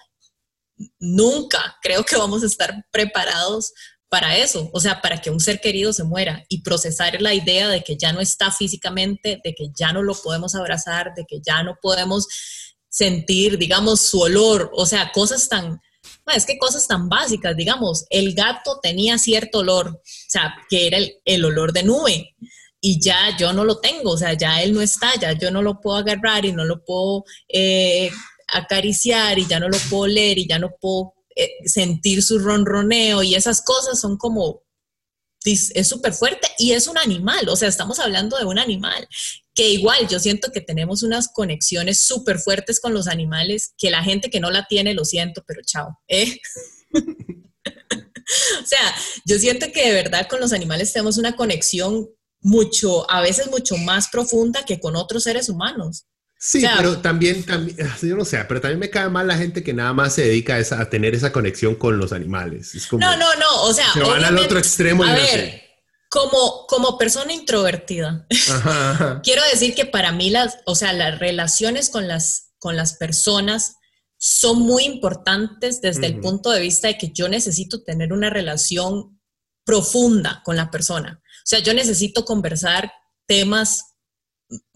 nunca 0.99 1.77
creo 1.81 2.03
que 2.03 2.15
vamos 2.15 2.43
a 2.43 2.47
estar 2.47 2.85
preparados 2.91 3.73
para 4.09 4.37
eso, 4.37 4.69
o 4.73 4.79
sea, 4.79 5.01
para 5.01 5.19
que 5.19 5.31
un 5.31 5.39
ser 5.39 5.59
querido 5.59 5.91
se 5.91 6.03
muera 6.03 6.45
y 6.47 6.61
procesar 6.61 7.19
la 7.19 7.33
idea 7.33 7.67
de 7.67 7.83
que 7.83 7.97
ya 7.97 8.13
no 8.13 8.19
está 8.19 8.51
físicamente, 8.51 9.41
de 9.43 9.55
que 9.55 9.69
ya 9.75 9.91
no 9.91 10.03
lo 10.03 10.13
podemos 10.13 10.53
abrazar, 10.53 11.15
de 11.15 11.25
que 11.27 11.41
ya 11.43 11.63
no 11.63 11.79
podemos 11.81 12.27
sentir, 12.89 13.57
digamos, 13.57 14.01
su 14.01 14.19
olor, 14.19 14.69
o 14.75 14.85
sea, 14.85 15.11
cosas 15.11 15.49
tan, 15.49 15.81
es 16.31 16.45
que 16.45 16.59
cosas 16.59 16.87
tan 16.87 17.09
básicas, 17.09 17.55
digamos, 17.55 18.05
el 18.11 18.35
gato 18.35 18.79
tenía 18.83 19.17
cierto 19.17 19.59
olor, 19.59 19.87
o 19.87 20.01
sea, 20.27 20.53
que 20.69 20.85
era 20.85 20.97
el, 20.97 21.15
el 21.25 21.43
olor 21.43 21.73
de 21.73 21.81
nube, 21.81 22.35
y 22.85 22.99
ya 22.99 23.35
yo 23.37 23.53
no 23.53 23.63
lo 23.63 23.79
tengo, 23.79 24.11
o 24.11 24.17
sea, 24.17 24.33
ya 24.33 24.61
él 24.61 24.73
no 24.73 24.81
está, 24.81 25.15
ya 25.17 25.31
yo 25.31 25.51
no 25.51 25.61
lo 25.61 25.79
puedo 25.79 25.95
agarrar 25.95 26.43
y 26.43 26.51
no 26.51 26.65
lo 26.65 26.83
puedo 26.83 27.23
eh, 27.47 28.11
acariciar 28.49 29.39
y 29.39 29.47
ya 29.47 29.57
no 29.61 29.69
lo 29.69 29.77
puedo 29.89 30.07
leer 30.07 30.37
y 30.37 30.49
ya 30.49 30.59
no 30.59 30.75
puedo 30.81 31.13
eh, 31.33 31.49
sentir 31.63 32.21
su 32.21 32.39
ronroneo 32.39 33.23
y 33.23 33.35
esas 33.35 33.61
cosas 33.61 34.01
son 34.01 34.17
como, 34.17 34.63
es 35.45 35.87
súper 35.87 36.11
fuerte 36.11 36.49
y 36.57 36.73
es 36.73 36.87
un 36.87 36.97
animal, 36.97 37.47
o 37.47 37.55
sea, 37.55 37.69
estamos 37.69 37.99
hablando 37.99 38.37
de 38.37 38.43
un 38.43 38.59
animal 38.59 39.07
que 39.55 39.69
igual 39.69 40.05
yo 40.09 40.19
siento 40.19 40.51
que 40.51 40.59
tenemos 40.59 41.03
unas 41.03 41.29
conexiones 41.29 42.01
súper 42.01 42.37
fuertes 42.37 42.81
con 42.81 42.93
los 42.93 43.07
animales 43.07 43.73
que 43.77 43.91
la 43.91 44.03
gente 44.03 44.29
que 44.29 44.41
no 44.41 44.51
la 44.51 44.65
tiene 44.65 44.93
lo 44.93 45.05
siento, 45.05 45.41
pero 45.47 45.61
chao. 45.65 45.99
¿eh? 46.09 46.37
o 46.93 48.65
sea, 48.65 48.93
yo 49.25 49.39
siento 49.39 49.67
que 49.71 49.87
de 49.87 49.93
verdad 49.93 50.27
con 50.27 50.41
los 50.41 50.51
animales 50.51 50.91
tenemos 50.91 51.17
una 51.17 51.37
conexión 51.37 52.09
mucho, 52.43 53.09
a 53.09 53.21
veces 53.21 53.49
mucho 53.49 53.77
más 53.77 54.09
profunda 54.09 54.63
que 54.65 54.79
con 54.79 54.95
otros 54.95 55.23
seres 55.23 55.49
humanos. 55.49 56.05
Sí, 56.37 56.65
pero 56.77 56.97
también, 56.97 57.45
también, 57.45 57.77
yo 58.01 58.17
no 58.17 58.25
sé, 58.25 58.43
pero 58.45 58.59
también 58.59 58.77
me 58.77 58.89
cae 58.89 59.07
mal 59.07 59.25
la 59.25 59.37
gente 59.37 59.63
que 59.63 59.73
nada 59.73 59.93
más 59.93 60.13
se 60.13 60.23
dedica 60.23 60.57
a, 60.57 60.89
tener 60.89 61.15
esa 61.15 61.31
conexión 61.31 61.75
con 61.75 61.97
los 61.97 62.11
animales. 62.11 62.73
no, 62.91 63.15
no, 63.15 63.35
no, 63.35 63.63
o 63.63 63.73
sea, 63.73 63.93
se 63.93 64.01
van 64.01 64.25
al 64.25 64.37
otro 64.37 64.59
extremo. 64.59 65.05
A 65.05 65.13
ver, 65.13 65.61
como, 66.09 66.67
como 66.67 66.97
persona 66.97 67.31
introvertida, 67.31 68.27
quiero 69.23 69.41
decir 69.51 69.73
que 69.73 69.85
para 69.85 70.11
mí 70.11 70.29
las, 70.31 70.57
o 70.65 70.75
sea, 70.75 70.91
las 70.91 71.17
relaciones 71.17 71.89
con 71.89 72.09
las, 72.09 72.51
con 72.59 72.75
las 72.75 72.95
personas 72.97 73.77
son 74.17 74.59
muy 74.59 74.83
importantes 74.83 75.79
desde 75.79 76.07
el 76.07 76.19
punto 76.19 76.51
de 76.51 76.59
vista 76.59 76.89
de 76.89 76.97
que 76.97 77.11
yo 77.13 77.29
necesito 77.29 77.83
tener 77.83 78.11
una 78.11 78.29
relación 78.29 79.19
profunda 79.65 80.41
con 80.43 80.57
la 80.57 80.69
persona. 80.69 81.22
O 81.43 81.45
sea, 81.45 81.59
yo 81.59 81.73
necesito 81.73 82.25
conversar 82.25 82.91
temas 83.27 83.81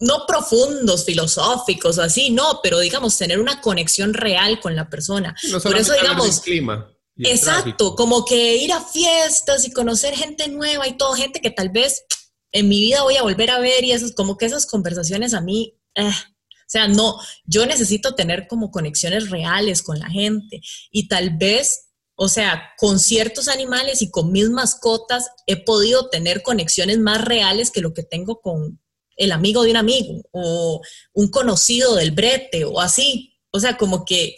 no 0.00 0.26
profundos, 0.26 1.04
filosóficos 1.04 1.98
o 1.98 2.02
así, 2.02 2.30
no, 2.30 2.60
pero 2.62 2.80
digamos, 2.80 3.16
tener 3.16 3.38
una 3.38 3.60
conexión 3.60 4.12
real 4.12 4.60
con 4.60 4.74
la 4.74 4.90
persona. 4.90 5.36
Por 5.62 5.76
eso, 5.76 5.92
digamos, 5.92 6.40
clima 6.40 6.92
exacto, 7.18 7.94
como 7.94 8.24
que 8.24 8.56
ir 8.56 8.72
a 8.72 8.80
fiestas 8.80 9.66
y 9.66 9.72
conocer 9.72 10.14
gente 10.14 10.48
nueva 10.48 10.86
y 10.86 10.96
todo, 10.96 11.14
gente 11.14 11.40
que 11.40 11.50
tal 11.50 11.70
vez 11.70 12.04
en 12.52 12.68
mi 12.68 12.80
vida 12.80 13.02
voy 13.02 13.16
a 13.16 13.22
volver 13.22 13.50
a 13.50 13.58
ver 13.58 13.84
y 13.84 13.92
eso, 13.92 14.06
como 14.14 14.36
que 14.36 14.46
esas 14.46 14.66
conversaciones 14.66 15.34
a 15.34 15.40
mí, 15.40 15.74
eh, 15.94 16.08
o 16.08 16.70
sea, 16.70 16.86
no, 16.86 17.18
yo 17.44 17.66
necesito 17.66 18.14
tener 18.14 18.46
como 18.46 18.70
conexiones 18.70 19.30
reales 19.30 19.82
con 19.82 19.98
la 19.98 20.08
gente 20.08 20.60
y 20.90 21.08
tal 21.08 21.36
vez 21.36 21.87
o 22.20 22.28
sea, 22.28 22.72
con 22.76 22.98
ciertos 22.98 23.46
animales 23.46 24.02
y 24.02 24.10
con 24.10 24.32
mis 24.32 24.50
mascotas 24.50 25.30
he 25.46 25.62
podido 25.62 26.08
tener 26.08 26.42
conexiones 26.42 26.98
más 26.98 27.24
reales 27.24 27.70
que 27.70 27.80
lo 27.80 27.94
que 27.94 28.02
tengo 28.02 28.40
con 28.40 28.80
el 29.16 29.30
amigo 29.30 29.62
de 29.62 29.70
un 29.70 29.76
amigo 29.76 30.22
o 30.32 30.80
un 31.12 31.30
conocido 31.30 31.94
del 31.94 32.10
brete 32.10 32.64
o 32.64 32.80
así. 32.80 33.36
O 33.52 33.60
sea, 33.60 33.76
como 33.76 34.04
que, 34.04 34.34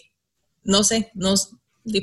no 0.63 0.85
sé, 0.85 1.11
no, 1.15 1.35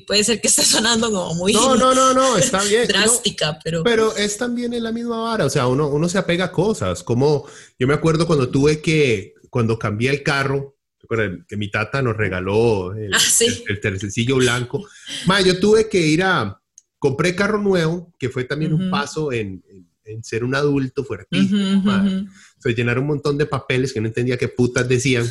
puede 0.08 0.24
ser 0.24 0.42
que 0.42 0.48
esté 0.48 0.64
sonando 0.64 1.12
como 1.12 1.36
muy 1.36 1.54
no, 1.54 1.76
no, 1.76 1.94
no, 1.94 2.12
no, 2.12 2.38
está 2.40 2.64
bien. 2.64 2.88
drástica, 2.88 3.60
pero... 3.64 3.84
Pero 3.84 4.16
es 4.18 4.36
también 4.36 4.74
en 4.74 4.82
la 4.82 4.92
misma 4.92 5.20
vara, 5.20 5.46
o 5.46 5.50
sea, 5.50 5.68
uno, 5.68 5.90
uno 5.90 6.10
se 6.10 6.18
apega 6.18 6.46
a 6.46 6.52
cosas, 6.52 7.04
como 7.04 7.46
yo 7.78 7.86
me 7.86 7.94
acuerdo 7.94 8.26
cuando 8.26 8.50
tuve 8.50 8.82
que, 8.82 9.36
cuando 9.52 9.78
cambié 9.78 10.10
el 10.10 10.24
carro, 10.24 10.77
Recuerden 11.00 11.46
que 11.48 11.58
mi 11.58 11.70
tata 11.70 12.02
nos 12.02 12.18
regaló 12.18 12.94
el, 12.94 13.14
Ah, 13.14 13.20
sí. 13.20 13.64
el, 13.68 13.80
tercencillo 13.80 14.38
blanco. 14.38 14.86
Ma, 15.26 15.42
yo 15.42 15.60
tuve 15.60 15.88
que 15.90 16.00
ir 16.00 16.24
a... 16.24 16.60
Compré 17.00 17.36
carro 17.36 17.60
nuevo, 17.62 18.12
que 18.18 18.30
fue 18.30 18.44
también 18.46 18.74
un 18.74 18.82
Ujú. 18.84 18.92
paso 18.92 19.32
en, 19.32 19.64
en- 19.70 19.88
en 20.06 20.24
ser 20.24 20.44
un 20.44 20.56
adulto 20.56 21.04
fuertísimo. 21.04 21.78
Ujú, 21.80 21.86
ma. 21.86 22.02
ujú. 22.04 22.26
O 22.58 22.62
sea, 22.62 22.74
llenar 22.74 22.98
un 22.98 23.06
montón 23.08 23.38
de 23.38 23.46
papeles 23.46 23.94
que 23.94 24.02
no 24.02 24.08
entendía 24.08 24.38
qué 24.38 24.48
putas 24.48 24.88
decían. 24.90 25.26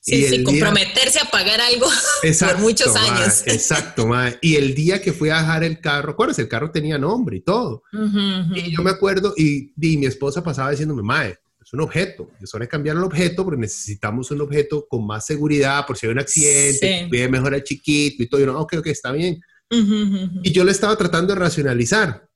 Sí, 0.00 0.24
el 0.24 0.30
sí, 0.30 0.36
día- 0.38 0.44
comprometerse 0.44 1.20
a 1.20 1.24
pagar 1.30 1.60
algo 1.60 1.86
por 2.40 2.58
muchos 2.58 2.92
ma, 2.94 3.02
años. 3.20 3.42
Exacto, 3.46 4.06
ma. 4.06 4.32
Y 4.40 4.56
el 4.56 4.74
día 4.74 5.00
que 5.00 5.12
fui 5.12 5.28
a 5.30 5.38
dejar 5.38 5.62
el 5.64 5.80
carro, 5.80 6.12
¿acuerdas? 6.12 6.38
El 6.40 6.48
carro 6.48 6.70
tenía 6.72 6.98
nombre 6.98 7.36
y 7.36 7.40
todo. 7.42 7.84
Ujú, 7.92 8.04
ujú. 8.06 8.54
Y 8.56 8.74
yo 8.76 8.82
me 8.82 8.90
acuerdo, 8.90 9.32
y, 9.36 9.72
y 9.80 9.96
mi 9.98 10.06
esposa 10.06 10.42
pasaba 10.42 10.70
diciéndome, 10.72 11.02
Mae, 11.02 11.36
es 11.66 11.72
un 11.72 11.80
objeto. 11.80 12.30
Es 12.40 12.54
hora 12.54 12.64
de 12.64 12.68
cambiar 12.68 12.96
el 12.96 13.02
objeto 13.02 13.44
porque 13.44 13.60
necesitamos 13.60 14.30
un 14.30 14.40
objeto 14.40 14.86
con 14.88 15.04
más 15.04 15.26
seguridad 15.26 15.84
por 15.84 15.98
si 15.98 16.06
hay 16.06 16.12
un 16.12 16.20
accidente, 16.20 17.00
Sí. 17.02 17.08
cuide 17.08 17.28
mejor 17.28 17.54
al 17.54 17.64
chiquito 17.64 18.22
y 18.22 18.28
todo. 18.28 18.40
Y 18.40 18.44
yo, 18.46 18.52
no, 18.52 18.60
ok, 18.60 18.74
ok, 18.78 18.86
está 18.86 19.10
bien. 19.10 19.40
Ujú, 19.70 19.80
ujú, 19.82 20.24
ujú. 20.26 20.40
Y 20.44 20.52
yo 20.52 20.62
lo 20.64 20.70
estaba 20.70 20.96
tratando 20.96 21.34
de 21.34 21.40
racionalizar. 21.40 22.28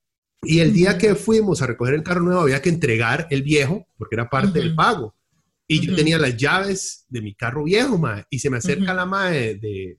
Y 0.42 0.58
el 0.58 0.72
día 0.72 0.90
Ujú. 0.90 0.98
que 0.98 1.14
fuimos 1.14 1.62
a 1.62 1.66
recoger 1.68 1.94
el 1.94 2.02
carro 2.02 2.22
nuevo, 2.22 2.40
había 2.40 2.60
que 2.60 2.70
entregar 2.70 3.28
el 3.30 3.42
viejo 3.42 3.86
porque 3.96 4.16
era 4.16 4.28
parte 4.28 4.58
del 4.58 4.74
pago. 4.74 5.14
Y 5.68 5.78
yo 5.86 5.94
tenía 5.94 6.18
las 6.18 6.36
llaves 6.36 7.04
de 7.08 7.20
mi 7.22 7.32
carro 7.34 7.62
viejo, 7.62 7.96
mae. 7.98 8.24
Y 8.30 8.40
se 8.40 8.50
me 8.50 8.56
acerca 8.56 8.92
la 8.92 9.06
mae 9.06 9.54
de, 9.54 9.96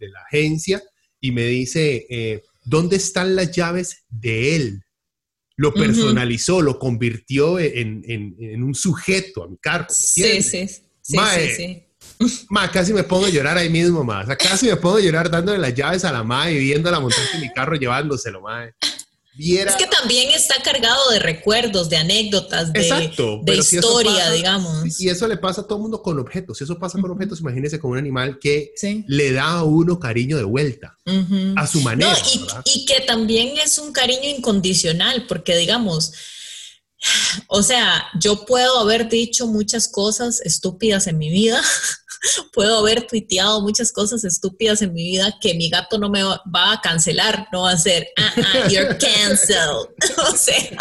de 0.00 0.08
la 0.08 0.20
agencia 0.22 0.82
y 1.20 1.30
me 1.30 1.44
dice, 1.46 2.04
eh, 2.10 2.42
¿dónde 2.64 2.96
están 2.96 3.36
las 3.36 3.52
llaves 3.52 4.04
de 4.08 4.56
él? 4.56 4.82
Lo 5.56 5.72
personalizó, 5.72 6.60
lo 6.60 6.78
convirtió 6.78 7.58
en, 7.58 8.02
en- 8.06 8.36
en 8.38 8.62
un 8.62 8.74
sujeto 8.74 9.44
a 9.44 9.48
mi 9.48 9.56
carro. 9.56 9.86
¿me 9.88 9.94
Sí, 9.94 10.42
sí, 10.42 10.68
sí, 11.00 11.16
Mae. 11.16 11.48
sí, 11.54 11.54
sí. 11.56 11.82
Ma, 12.50 12.70
casi 12.70 12.92
me 12.92 13.02
pongo 13.02 13.26
a 13.26 13.30
llorar 13.30 13.56
ahí 13.58 13.68
mismo, 13.70 14.04
ma. 14.04 14.20
O 14.22 14.26
sea, 14.26 14.36
casi 14.36 14.66
me 14.66 14.76
pongo 14.76 14.96
a 14.96 15.00
llorar 15.00 15.30
dándole 15.30 15.58
las 15.58 15.74
llaves 15.74 16.04
a 16.04 16.12
la 16.12 16.22
ma 16.22 16.50
y 16.50 16.58
viéndola 16.58 17.00
montarse 17.00 17.34
en 17.36 17.40
mi 17.42 17.52
carro 17.52 17.74
llevándoselo, 17.76 18.40
ma. 18.42 18.70
Viera... 19.36 19.70
Es 19.70 19.76
que 19.76 19.86
también 19.86 20.30
está 20.30 20.54
cargado 20.62 21.10
de 21.10 21.18
recuerdos, 21.18 21.88
de 21.90 21.98
anécdotas, 21.98 22.72
de, 22.72 22.80
Exacto. 22.80 23.36
de 23.38 23.42
pero 23.44 23.62
si 23.62 23.76
eso 23.76 23.88
historia, 23.88 24.12
pasa- 24.18 24.32
digamos. 24.32 25.00
Y 25.00 25.08
eso 25.08 25.28
le 25.28 25.36
pasa 25.36 25.60
a 25.60 25.64
todo 25.64 25.76
el 25.76 25.82
mundo 25.82 26.02
con 26.02 26.18
objetos. 26.18 26.58
Si 26.58 26.64
eso 26.64 26.78
pasa 26.78 26.98
con 27.00 27.10
objetos, 27.10 27.40
imagínese 27.40 27.78
con 27.78 27.90
un 27.92 27.98
animal 27.98 28.38
que 28.40 28.72
Sí. 28.76 29.04
le 29.08 29.32
da 29.32 29.44
a 29.58 29.64
uno 29.64 30.00
cariño 30.00 30.36
de 30.38 30.44
vuelta, 30.44 30.96
a 31.56 31.66
su 31.66 31.80
manera. 31.82 32.12
No, 32.12 32.18
y, 32.34 32.38
¿verdad? 32.38 32.62
y 32.64 32.84
que 32.86 33.00
también 33.02 33.58
es 33.58 33.78
un 33.78 33.92
cariño 33.92 34.28
incondicional, 34.28 35.26
porque 35.26 35.56
digamos, 35.56 36.12
o 37.48 37.62
sea, 37.62 38.06
yo 38.18 38.46
puedo 38.46 38.78
haber 38.78 39.08
dicho 39.08 39.46
muchas 39.46 39.88
cosas 39.88 40.40
estúpidas 40.40 41.06
en 41.06 41.18
mi 41.18 41.30
vida, 41.30 41.60
puedo 42.52 42.78
haber 42.78 43.06
tuiteado 43.06 43.60
muchas 43.60 43.92
cosas 43.92 44.24
estúpidas 44.24 44.82
en 44.82 44.92
mi 44.92 45.04
vida 45.04 45.36
que 45.40 45.54
mi 45.54 45.68
gato 45.68 45.98
no 45.98 46.10
me 46.10 46.22
va 46.22 46.72
a 46.72 46.80
cancelar, 46.80 47.48
no 47.52 47.62
va 47.62 47.70
a 47.70 47.74
hacer, 47.74 48.08
ah, 48.18 48.34
ah, 48.36 48.68
you're 48.68 48.96
canceled. 48.98 49.88
o 50.32 50.36
sea, 50.36 50.76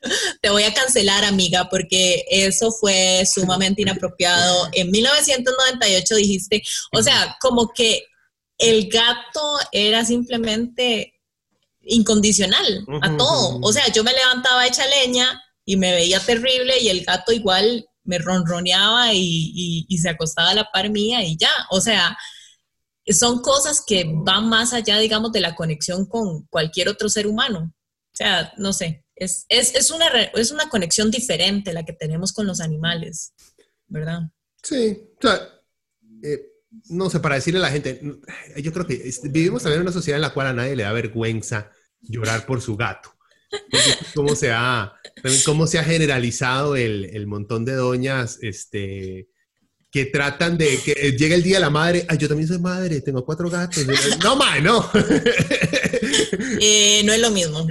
te 0.42 0.50
voy 0.50 0.62
a 0.62 0.74
cancelar, 0.74 1.24
amiga, 1.24 1.68
porque 1.70 2.24
eso 2.30 2.70
fue 2.70 3.24
sumamente 3.32 3.82
inapropiado. 3.82 4.68
En 4.72 4.90
1998 4.90 6.14
dijiste, 6.16 6.62
o 6.92 7.02
sea, 7.02 7.36
como 7.40 7.72
que 7.72 8.04
el 8.58 8.88
gato 8.88 9.58
era 9.72 10.04
simplemente 10.04 11.14
incondicional 11.82 12.84
a 13.02 13.16
todo. 13.16 13.60
O 13.62 13.72
sea, 13.72 13.88
yo 13.92 14.04
me 14.04 14.12
levantaba 14.12 14.66
hecha 14.66 14.84
leña 14.86 15.42
y 15.64 15.76
me 15.76 15.92
veía 15.92 16.20
terrible 16.20 16.78
y 16.80 16.88
el 16.88 17.04
gato 17.04 17.32
igual 17.32 17.87
me 18.08 18.18
ronroneaba 18.18 19.12
y, 19.12 19.86
se 20.00 20.08
acostaba 20.08 20.50
a 20.50 20.54
la 20.54 20.70
par 20.72 20.90
mía 20.90 21.22
y 21.22 21.36
ya. 21.36 21.50
O 21.70 21.80
sea, 21.80 22.16
son 23.06 23.40
cosas 23.42 23.82
que 23.86 24.04
van 24.08 24.48
más 24.48 24.72
allá, 24.72 24.98
digamos, 24.98 25.30
de 25.30 25.40
la 25.40 25.54
conexión 25.54 26.06
con 26.06 26.46
cualquier 26.46 26.88
otro 26.88 27.08
ser 27.08 27.26
humano. 27.26 27.72
O 27.74 28.16
sea, 28.18 28.52
no 28.56 28.72
sé, 28.72 29.04
es, 29.14 29.44
es, 29.48 29.74
es 29.74 29.90
una, 29.90 30.06
es 30.34 30.50
una 30.50 30.68
conexión 30.68 31.10
diferente 31.10 31.72
la 31.72 31.84
que 31.84 31.92
tenemos 31.92 32.32
con 32.32 32.46
los 32.46 32.60
animales, 32.60 33.34
¿verdad? 33.86 34.22
Sí, 34.62 34.98
o 35.18 35.20
sea, 35.20 35.48
eh, 36.22 36.46
no 36.88 37.10
sé, 37.10 37.20
para 37.20 37.36
decirle 37.36 37.60
a 37.60 37.64
la 37.64 37.70
gente, 37.70 38.00
yo 38.56 38.72
creo 38.72 38.86
que 38.86 39.10
vivimos 39.24 39.62
también 39.62 39.80
en 39.80 39.86
una 39.86 39.92
sociedad 39.92 40.16
en 40.16 40.22
la 40.22 40.32
cual 40.32 40.48
a 40.48 40.52
nadie 40.54 40.76
le 40.76 40.82
da 40.82 40.92
vergüenza 40.92 41.70
llorar 42.00 42.46
por 42.46 42.62
su 42.62 42.76
gato. 42.76 43.17
Porque 43.50 43.96
cómo 44.14 44.36
se 44.36 44.50
ha, 44.52 44.92
cómo 45.44 45.66
se 45.66 45.78
ha 45.78 45.84
generalizado 45.84 46.76
el, 46.76 47.06
el 47.06 47.26
montón 47.26 47.64
de 47.64 47.72
doñas 47.74 48.38
este, 48.42 49.28
que 49.90 50.06
tratan 50.06 50.58
de 50.58 50.78
que 50.84 50.92
eh, 50.92 51.16
llegue 51.16 51.34
el 51.34 51.42
día 51.42 51.56
de 51.56 51.60
la 51.62 51.70
madre. 51.70 52.04
Ay, 52.08 52.18
yo 52.18 52.28
también 52.28 52.46
soy 52.48 52.58
madre, 52.58 53.00
tengo 53.00 53.24
cuatro 53.24 53.48
gatos. 53.48 53.86
No, 54.22 54.36
mae, 54.36 54.60
no. 54.60 54.88
Eh, 56.60 57.02
no 57.04 57.12
es 57.12 57.20
lo 57.20 57.30
mismo. 57.30 57.66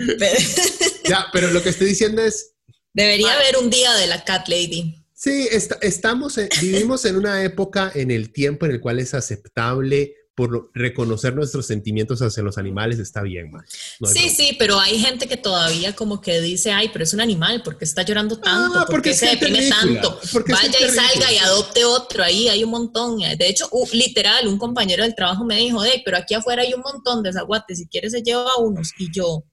ya, 1.07 1.27
pero 1.33 1.51
lo 1.51 1.61
que 1.63 1.69
estoy 1.69 1.87
diciendo 1.87 2.21
es, 2.21 2.53
Debería 2.93 3.33
haber 3.33 3.57
un 3.57 3.69
día 3.69 3.93
de 3.95 4.07
la 4.07 4.23
Cat 4.23 4.47
Lady. 4.47 4.95
Sí, 5.13 5.47
esta- 5.51 5.77
estamos, 5.81 6.37
en- 6.37 6.49
vivimos 6.61 7.05
en 7.05 7.15
una 7.15 7.43
época 7.43 7.91
en 7.93 8.11
el 8.11 8.31
tiempo 8.31 8.65
en 8.65 8.71
el 8.73 8.79
cual 8.81 8.99
es 8.99 9.13
aceptable 9.13 10.15
por 10.37 10.69
reconocer 10.75 11.33
nuestros 11.33 11.65
sentimientos 11.65 12.21
hacia 12.21 12.43
los 12.43 12.59
animales, 12.59 12.99
está 12.99 13.23
bien, 13.23 13.49
man. 13.49 13.65
No 13.99 14.07
hay 14.07 14.13
Sí, 14.13 14.19
problema. 14.19 14.35
sí, 14.37 14.55
pero 14.59 14.79
hay 14.79 14.99
gente 14.99 15.27
que 15.27 15.35
todavía 15.35 15.95
como 15.95 16.21
que 16.21 16.39
dice, 16.41 16.71
ay, 16.71 16.91
pero 16.93 17.03
es 17.05 17.13
un 17.15 17.21
animal, 17.21 17.63
¿por 17.63 17.75
qué 17.75 17.85
está 17.85 18.03
llorando 18.03 18.39
tanto? 18.39 18.77
Ah, 18.77 18.85
¿Por 18.85 18.97
porque 18.97 19.09
qué 19.09 19.15
se 19.15 19.25
deprime 19.29 19.61
ridícula, 19.61 19.81
tanto? 19.81 20.19
Vaya 20.47 20.77
y 20.79 20.89
salga 20.89 21.01
ridícula. 21.07 21.33
y 21.33 21.37
adopte 21.39 21.85
otro, 21.85 22.23
ahí 22.23 22.49
hay 22.49 22.63
un 22.63 22.69
montón. 22.69 23.17
De 23.17 23.47
hecho, 23.49 23.67
uh, 23.71 23.87
literal, 23.93 24.47
un 24.47 24.59
compañero 24.59 25.01
del 25.01 25.15
trabajo 25.15 25.43
me 25.43 25.57
dijo, 25.57 25.83
hey, 25.83 26.03
pero 26.05 26.17
aquí 26.17 26.35
afuera 26.35 26.61
hay 26.61 26.71
un 26.75 26.81
montón 26.81 27.23
de 27.23 27.33
zaguates, 27.33 27.79
si 27.79 27.87
quieres 27.87 28.11
se 28.11 28.21
lleva 28.21 28.57
unos. 28.59 28.91
Y 28.99 29.11
yo, 29.11 29.43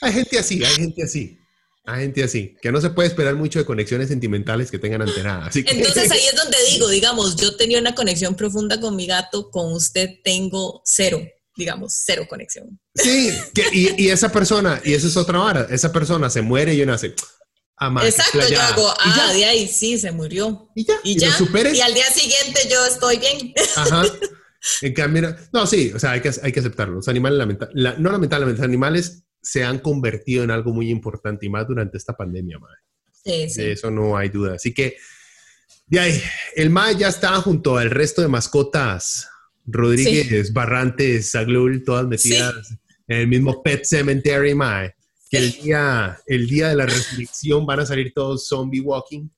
Hay 0.00 0.12
gente 0.12 0.38
así, 0.38 0.64
hay 0.64 0.74
gente 0.76 1.02
así. 1.02 1.38
Hay 1.84 2.02
gente 2.02 2.22
así, 2.22 2.54
que 2.62 2.70
no 2.70 2.80
se 2.80 2.90
puede 2.90 3.08
esperar 3.08 3.34
mucho 3.34 3.58
de 3.58 3.64
conexiones 3.64 4.08
sentimentales 4.08 4.70
que 4.70 4.78
tengan 4.78 5.02
ante 5.02 5.22
nada. 5.22 5.46
Así 5.46 5.64
que, 5.64 5.72
entonces 5.72 6.10
ahí 6.12 6.20
es 6.30 6.36
donde 6.36 6.56
digo, 6.70 6.88
digamos, 6.88 7.34
yo 7.36 7.56
tenía 7.56 7.80
una 7.80 7.94
conexión 7.94 8.36
profunda 8.36 8.80
con 8.80 8.94
mi 8.94 9.06
gato, 9.06 9.50
con 9.50 9.72
usted 9.72 10.08
tengo 10.22 10.80
cero, 10.84 11.20
digamos, 11.56 11.94
cero 12.04 12.26
conexión. 12.28 12.78
sí, 12.94 13.32
que- 13.52 13.66
y, 13.72 14.04
y 14.04 14.10
esa 14.10 14.30
persona, 14.30 14.80
y 14.84 14.94
eso 14.94 15.08
es 15.08 15.16
otra 15.16 15.38
vara, 15.38 15.66
esa 15.70 15.92
persona 15.92 16.30
se 16.30 16.40
muere 16.40 16.72
y 16.72 16.82
uno 16.82 16.92
hace, 16.94 17.14
ah, 17.78 17.90
man, 17.90 18.02
qué 18.04 18.10
Exacto, 18.10 18.32
yo 18.34 18.40
explayada". 18.42 18.74
hago, 18.74 18.88
ah, 19.00 19.14
ya, 19.16 19.32
de 19.32 19.44
ahí 19.46 19.66
sí, 19.66 19.98
se 19.98 20.12
murió. 20.12 20.70
y 20.76 20.84
ya, 20.86 20.94
Y, 21.02 21.12
y 21.12 21.18
ya, 21.18 21.30
lo 21.30 21.36
superes. 21.36 21.76
y 21.76 21.80
al 21.80 21.94
día 21.94 22.06
siguiente 22.12 22.60
yo 22.70 22.86
estoy 22.86 23.18
bien. 23.18 23.54
Ajá. 23.76 24.04
En 24.80 24.92
cambio, 24.94 25.22
no- 25.22 25.36
no, 25.52 25.66
sí, 25.66 25.90
o 25.92 25.98
sea, 25.98 26.12
hay 26.12 26.20
que, 26.20 26.30
hay 26.40 26.52
que 26.52 26.60
aceptarlo. 26.60 26.94
Los 26.94 27.08
animales, 27.08 27.36
lamenta- 27.36 27.68
la- 27.74 27.94
no 27.98 28.12
lamentablemente, 28.12 28.60
los 28.60 28.68
animales 28.68 29.24
se 29.42 29.64
han 29.64 29.80
convertido 29.80 30.44
en 30.44 30.50
algo 30.50 30.72
muy 30.72 30.88
importante 30.90 31.46
y 31.46 31.48
más 31.50 31.66
durante 31.66 31.98
esta 31.98 32.16
pandemia, 32.16 32.58
madre. 32.58 32.78
Sí, 33.24 33.50
sí. 33.50 33.62
De 33.62 33.72
eso 33.72 33.90
no 33.90 34.16
hay 34.16 34.28
duda. 34.28 34.54
Así 34.54 34.72
que, 34.72 34.96
de 35.86 36.00
ahí, 36.00 36.22
el 36.56 36.70
MAE 36.70 36.96
ya 36.96 37.08
está 37.08 37.34
junto 37.42 37.76
al 37.76 37.90
resto 37.90 38.22
de 38.22 38.28
mascotas. 38.28 39.28
Rodríguez, 39.64 40.52
Barrantes, 40.52 41.30
Saglul, 41.30 41.84
todas 41.84 42.06
metidas 42.06 42.74
en 43.06 43.18
el 43.18 43.28
mismo 43.28 43.62
Pet 43.62 43.84
Cemetery, 43.84 44.54
MAE. 44.54 44.94
Que 45.30 45.38
el 45.38 45.52
día, 45.52 46.18
el 46.26 46.46
día 46.48 46.68
de 46.68 46.76
la 46.76 46.86
resurrección 46.86 47.64
van 47.64 47.80
a 47.80 47.86
salir 47.86 48.12
todos 48.14 48.46
zombie 48.48 48.80
walking. 48.80 49.28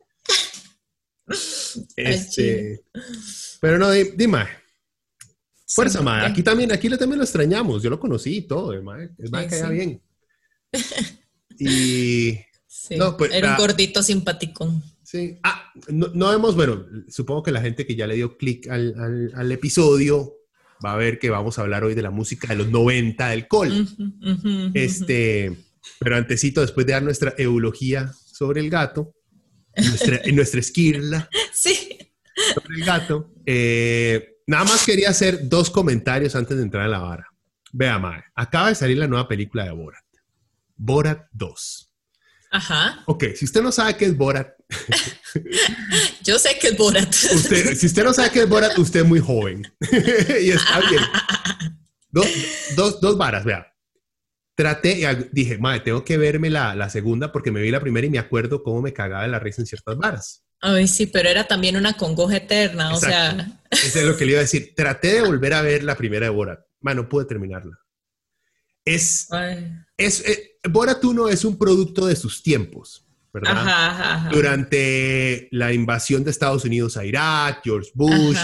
Este, 1.97 2.83
pero 3.61 3.79
no, 3.79 3.91
di- 3.91 4.13
dime, 4.17 4.47
Fuerza, 5.75 5.99
Sí, 5.99 6.05
mae. 6.05 6.27
Aquí 6.27 6.43
también, 6.43 6.73
aquí 6.73 6.89
lo- 6.89 6.99
también 6.99 7.19
lo 7.19 7.25
extrañamos. 7.25 7.83
Yo 7.83 7.91
lo 7.91 7.99
conocí 7.99 8.37
y 8.37 8.43
todo, 8.43 8.81
mae. 8.83 9.11
El 9.19 9.31
mae 9.31 9.49
sí. 9.51 9.63
bien. 9.71 10.03
Y 11.59 12.39
Sí, 12.67 12.97
No, 12.97 13.17
pues, 13.17 13.33
Era 13.33 13.49
un 13.49 13.55
ah. 13.55 13.59
gordito 13.59 14.03
simpático. 14.03 14.83
sí. 15.03 15.39
Ah, 15.43 15.71
no, 15.89 16.09
no 16.15 16.33
hemos, 16.33 16.55
bueno, 16.57 16.85
supongo 17.09 17.43
que 17.45 17.53
la 17.53 17.61
gente 17.63 17.87
que 17.87 17.95
ya 17.95 18.07
le 18.07 18.17
dio 18.17 18.37
clic 18.37 18.69
al, 18.69 18.95
al- 18.99 19.33
al 19.35 19.53
episodio 19.53 20.35
va 20.85 20.93
a 20.93 20.97
ver 20.97 21.19
que 21.19 21.31
vamos 21.31 21.59
a 21.59 21.63
hablar 21.63 21.85
hoy 21.85 21.95
de 21.95 22.03
la 22.03 22.11
música 22.11 22.49
de 22.49 22.57
los 22.57 22.69
90 22.71 23.29
del 23.29 23.47
col. 23.49 23.69
Ujú, 23.71 24.03
ujú, 24.03 24.49
ujú. 24.49 24.71
Este, 24.75 25.57
pero 26.01 26.17
antesito, 26.17 26.61
después 26.61 26.85
de 26.87 26.93
dar 26.93 27.03
nuestra 27.03 27.35
eulogía 27.39 28.13
sobre 28.13 28.61
el 28.61 28.69
gato, 28.71 29.15
nuestra, 29.77 30.21
nuestra 30.35 30.61
esquirla 30.61 31.31
Sí. 31.53 31.97
sobre 32.55 32.75
el 32.77 32.85
gato, 32.85 33.33
eh, 33.47 34.34
nada 34.47 34.65
más 34.65 34.85
quería 34.85 35.11
hacer 35.11 35.49
dos 35.49 35.71
comentarios 35.71 36.35
antes 36.37 36.57
de 36.57 36.63
entrar 36.63 36.85
a 36.85 36.89
la 36.89 36.99
vara. 36.99 37.27
Vea, 37.73 37.99
Mae, 37.99 38.23
acaba 38.35 38.69
de 38.69 38.75
salir 38.75 38.99
la 38.99 39.09
nueva 39.09 39.27
película 39.27 39.65
de 39.65 39.73
Borat. 39.73 40.05
Borat 40.77 41.27
2. 41.33 41.93
Ajá. 42.53 43.03
Ok, 43.07 43.25
si 43.35 43.45
usted 43.45 43.63
no 43.63 43.73
sabe 43.73 43.97
qué 43.97 44.05
es 44.07 44.17
Borat, 44.17 44.55
Yo 46.23 46.39
sé 46.39 46.59
que 46.61 46.69
es 46.69 46.77
Borat. 46.77 47.09
usted, 47.09 47.75
si 47.75 47.87
usted 47.87 48.05
no 48.05 48.13
sabe 48.13 48.31
qué 48.31 48.43
es 48.43 48.49
Borat, 48.49 48.79
usted 48.79 49.01
es 49.01 49.07
muy 49.07 49.21
joven. 49.21 49.63
y 50.41 50.51
está 50.51 50.81
bien. 50.89 51.03
Dos, 52.11 52.27
dos, 52.77 53.01
dos 53.01 53.19
varas, 53.19 53.45
vea. 53.45 53.67
Traté, 54.57 55.29
dije, 55.33 55.59
madre, 55.59 55.81
tengo 55.81 56.05
que 56.05 56.17
verme 56.17 56.49
la, 56.49 56.77
la 56.77 56.89
segunda 56.89 57.33
porque 57.33 57.51
me 57.51 57.61
vi 57.61 57.71
la 57.71 57.81
primera 57.81 58.07
y 58.07 58.11
me 58.11 58.21
acuerdo 58.21 58.63
cómo 58.63 58.83
me 58.83 58.93
cagaba 58.93 59.23
de 59.23 59.29
la 59.29 59.41
risa 59.41 59.63
en 59.63 59.67
ciertas 59.67 59.97
varas. 59.97 60.44
Ay, 60.67 60.89
sí, 60.89 61.05
pero 61.05 61.29
era 61.29 61.45
también 61.45 61.77
una 61.77 61.93
congoja 61.93 62.39
eterna, 62.39 62.95
o 62.95 62.97
sea. 62.97 63.61
Eso 63.71 63.99
es 63.99 64.07
lo 64.07 64.17
que 64.17 64.25
le 64.25 64.31
iba 64.33 64.39
a 64.39 64.45
decir. 64.45 64.73
Traté 64.75 65.13
de 65.13 65.21
volver 65.21 65.53
a 65.53 65.61
ver 65.61 65.85
la 65.85 65.95
primera 65.95 66.25
de 66.25 66.31
Borat. 66.31 66.61
Bueno, 66.81 67.03
no 67.03 67.09
pude 67.11 67.27
terminarla. 67.27 67.79
Es. 68.83 69.29
es 69.99 70.27
eh, 70.27 70.57
Borat 70.71 71.05
1 71.05 71.29
es 71.29 71.45
un 71.45 71.59
producto 71.59 72.07
de 72.07 72.17
sus 72.17 72.43
tiempos, 72.43 73.07
¿verdad? 73.31 73.59
Ajá, 73.59 74.15
ajá, 74.15 74.31
Durante 74.31 75.49
la 75.51 75.71
invasión 75.75 76.25
de 76.25 76.31
Estados 76.31 76.65
Unidos 76.65 76.97
a 76.97 77.05
Irak, 77.05 77.61
George 77.63 77.91
Bush. 77.93 78.39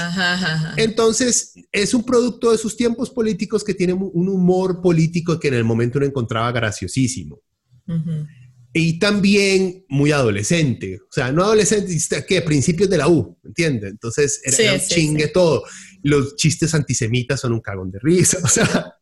Entonces, 0.76 1.54
es 1.72 1.94
un 1.94 2.04
producto 2.04 2.52
de 2.52 2.58
sus 2.58 2.76
tiempos 2.76 3.08
políticos 3.08 3.64
que 3.64 3.72
tiene 3.72 3.94
un 3.94 4.28
humor 4.28 4.82
político 4.82 5.40
que 5.40 5.48
en 5.48 5.54
el 5.54 5.64
momento 5.64 5.98
no 5.98 6.04
encontraba 6.04 6.52
graciosísimo. 6.52 7.40
Ajá 7.88 8.28
y 8.72 8.98
también 9.00 9.84
muy 9.88 10.12
adolescente, 10.12 11.00
o 11.02 11.12
sea, 11.12 11.32
no 11.32 11.42
adolescente, 11.42 11.92
que 12.26 12.42
principios 12.42 12.88
de 12.88 12.98
la 12.98 13.08
U, 13.08 13.36
¿entiendes? 13.44 13.90
Entonces 13.90 14.40
era, 14.44 14.74
un 14.74 14.80
chingue 14.80 15.28
todo. 15.28 15.64
Los 16.02 16.36
chistes 16.36 16.72
antisemitas 16.72 17.40
son 17.40 17.52
un 17.52 17.60
cagón 17.60 17.90
de 17.90 17.98
risa, 18.00 18.38
o 18.44 18.48
sea, 18.48 18.94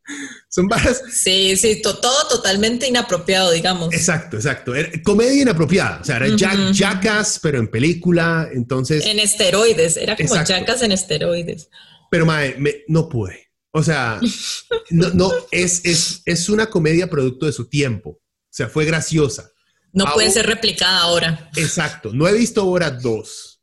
son 0.49 0.67
varias. 0.67 1.03
Sí, 1.11 1.55
sí, 1.55 1.81
todo 1.83 2.27
totalmente 2.29 2.87
inapropiado, 2.87 3.51
digamos. 3.51 3.93
Exacto, 3.93 4.37
exacto. 4.37 4.73
comedia 5.03 5.43
inapropiada, 5.43 5.99
o 6.01 6.03
sea, 6.03 6.17
era 6.17 6.27
Jackass, 6.73 7.39
pero 7.41 7.59
en 7.59 7.67
película, 7.67 8.49
entonces. 8.51 9.05
En 9.05 9.19
esteroides, 9.19 9.97
era 9.97 10.17
como 10.17 10.43
Jackass 10.43 10.81
en 10.81 10.93
esteroides. 10.93 11.69
Pero, 12.09 12.25
mae, 12.25 12.57
no 12.87 13.07
pude. 13.07 13.51
O 13.71 13.83
sea, 13.83 14.19
no, 14.89 15.09
no 15.11 15.31
es, 15.51 15.85
es, 15.85 16.23
es 16.25 16.49
una 16.49 16.71
comedia 16.71 17.07
producto 17.07 17.45
de 17.45 17.51
su 17.51 17.69
tiempo. 17.69 18.09
O 18.09 18.51
sea, 18.51 18.67
fue 18.67 18.83
graciosa 18.85 19.51
no 19.93 20.05
puede 20.13 20.31
ser 20.31 20.45
replicada 20.45 21.01
ahora. 21.01 21.49
Exacto. 21.55 22.11
No 22.13 22.27
he 22.27 22.33
visto 22.33 22.61
ahora 22.61 22.91
dos, 22.91 23.61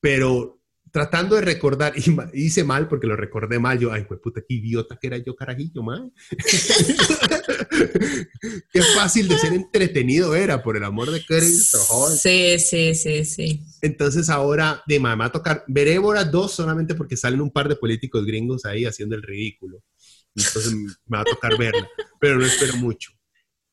pero 0.00 0.62
tratando 0.92 1.34
de 1.36 1.42
recordar, 1.42 1.94
y 1.96 2.04
hice 2.34 2.64
mal 2.64 2.86
porque 2.86 3.06
lo 3.06 3.16
recordé 3.16 3.58
mal, 3.58 3.78
yo, 3.78 3.90
ay, 3.90 4.04
pues 4.06 4.20
puta, 4.20 4.42
qué 4.46 4.54
idiota 4.54 4.98
que 5.00 5.06
era 5.06 5.16
yo, 5.16 5.34
carajillo, 5.34 5.82
man. 5.82 6.12
qué 8.72 8.82
fácil 8.94 9.26
de 9.26 9.38
ser 9.38 9.54
entretenido 9.54 10.34
era, 10.34 10.62
por 10.62 10.76
el 10.76 10.84
amor 10.84 11.10
de 11.10 11.24
Cristo. 11.24 11.78
Sí, 12.10 12.58
sí, 12.58 12.94
sí, 12.94 13.24
sí. 13.24 13.64
Entonces 13.80 14.28
ahora, 14.28 14.82
de 14.86 15.00
mamá, 15.00 15.32
tocar, 15.32 15.64
veré 15.66 15.96
ahora 15.96 16.24
dos 16.24 16.52
solamente 16.52 16.94
porque 16.94 17.16
salen 17.16 17.40
un 17.40 17.50
par 17.50 17.70
de 17.70 17.76
políticos 17.76 18.26
gringos 18.26 18.66
ahí 18.66 18.84
haciendo 18.84 19.16
el 19.16 19.22
ridículo. 19.22 19.82
Entonces 20.36 20.74
me 20.74 21.16
va 21.16 21.22
a 21.22 21.24
tocar 21.24 21.56
verla, 21.56 21.88
pero 22.20 22.38
no 22.38 22.44
espero 22.44 22.76
mucho. 22.76 23.12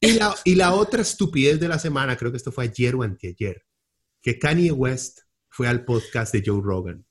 Y 0.02 0.56
la, 0.56 0.74
otra 0.74 1.02
estupidez 1.02 1.60
de 1.60 1.68
la 1.68 1.78
semana, 1.78 2.16
creo 2.16 2.32
que 2.32 2.38
esto 2.38 2.52
fue 2.52 2.66
ayer 2.66 2.96
o 2.96 3.04
anteayer, 3.04 3.66
que 4.22 4.40
Kanye 4.40 4.72
West 4.72 5.20
fue 5.50 5.68
al 5.68 5.84
podcast 5.84 6.34
de 6.34 6.44
Joe 6.46 6.62
Rogan. 6.64 7.06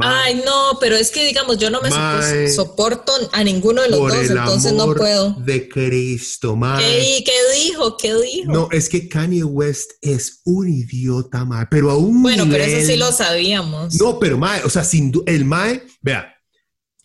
Ay, 0.00 0.40
no, 0.44 0.78
pero 0.78 0.94
es 0.94 1.10
que 1.10 1.26
digamos, 1.26 1.58
yo 1.58 1.68
no 1.68 1.80
me 1.82 2.48
soporto 2.48 3.12
a 3.32 3.42
ninguno 3.42 3.82
de 3.82 3.88
los 3.88 3.98
dos, 3.98 4.30
entonces 4.30 4.72
no 4.72 4.94
puedo. 4.94 5.32
De 5.32 5.68
Cristo, 5.68 6.54
man. 6.54 6.78
¿Qué, 6.78 7.24
dijo? 7.56 7.96
¿Qué 7.96 8.14
dijo? 8.14 8.52
No, 8.52 8.68
es 8.70 8.88
que 8.88 9.08
Kanye 9.08 9.42
West 9.42 9.90
es 10.00 10.42
un 10.44 10.68
idiota, 10.68 11.44
mae, 11.44 11.66
pero 11.68 11.90
a 11.90 11.96
un 11.96 12.22
Bueno, 12.22 12.46
pero 12.48 12.62
eso 12.62 12.86
sí 12.86 12.96
lo 12.96 13.10
sabíamos. 13.10 13.96
No, 13.96 14.20
pero 14.20 14.38
mae, 14.38 14.62
o 14.62 14.70
sea, 14.70 14.84
sin 14.84 15.12
el 15.26 15.44
mae, 15.44 15.82
vea, 16.00 16.36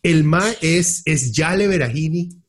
el 0.03 0.23
mae 0.23 0.55
es, 0.61 1.01
es 1.05 1.31
Yale 1.31 1.67
Berahini 1.67 2.44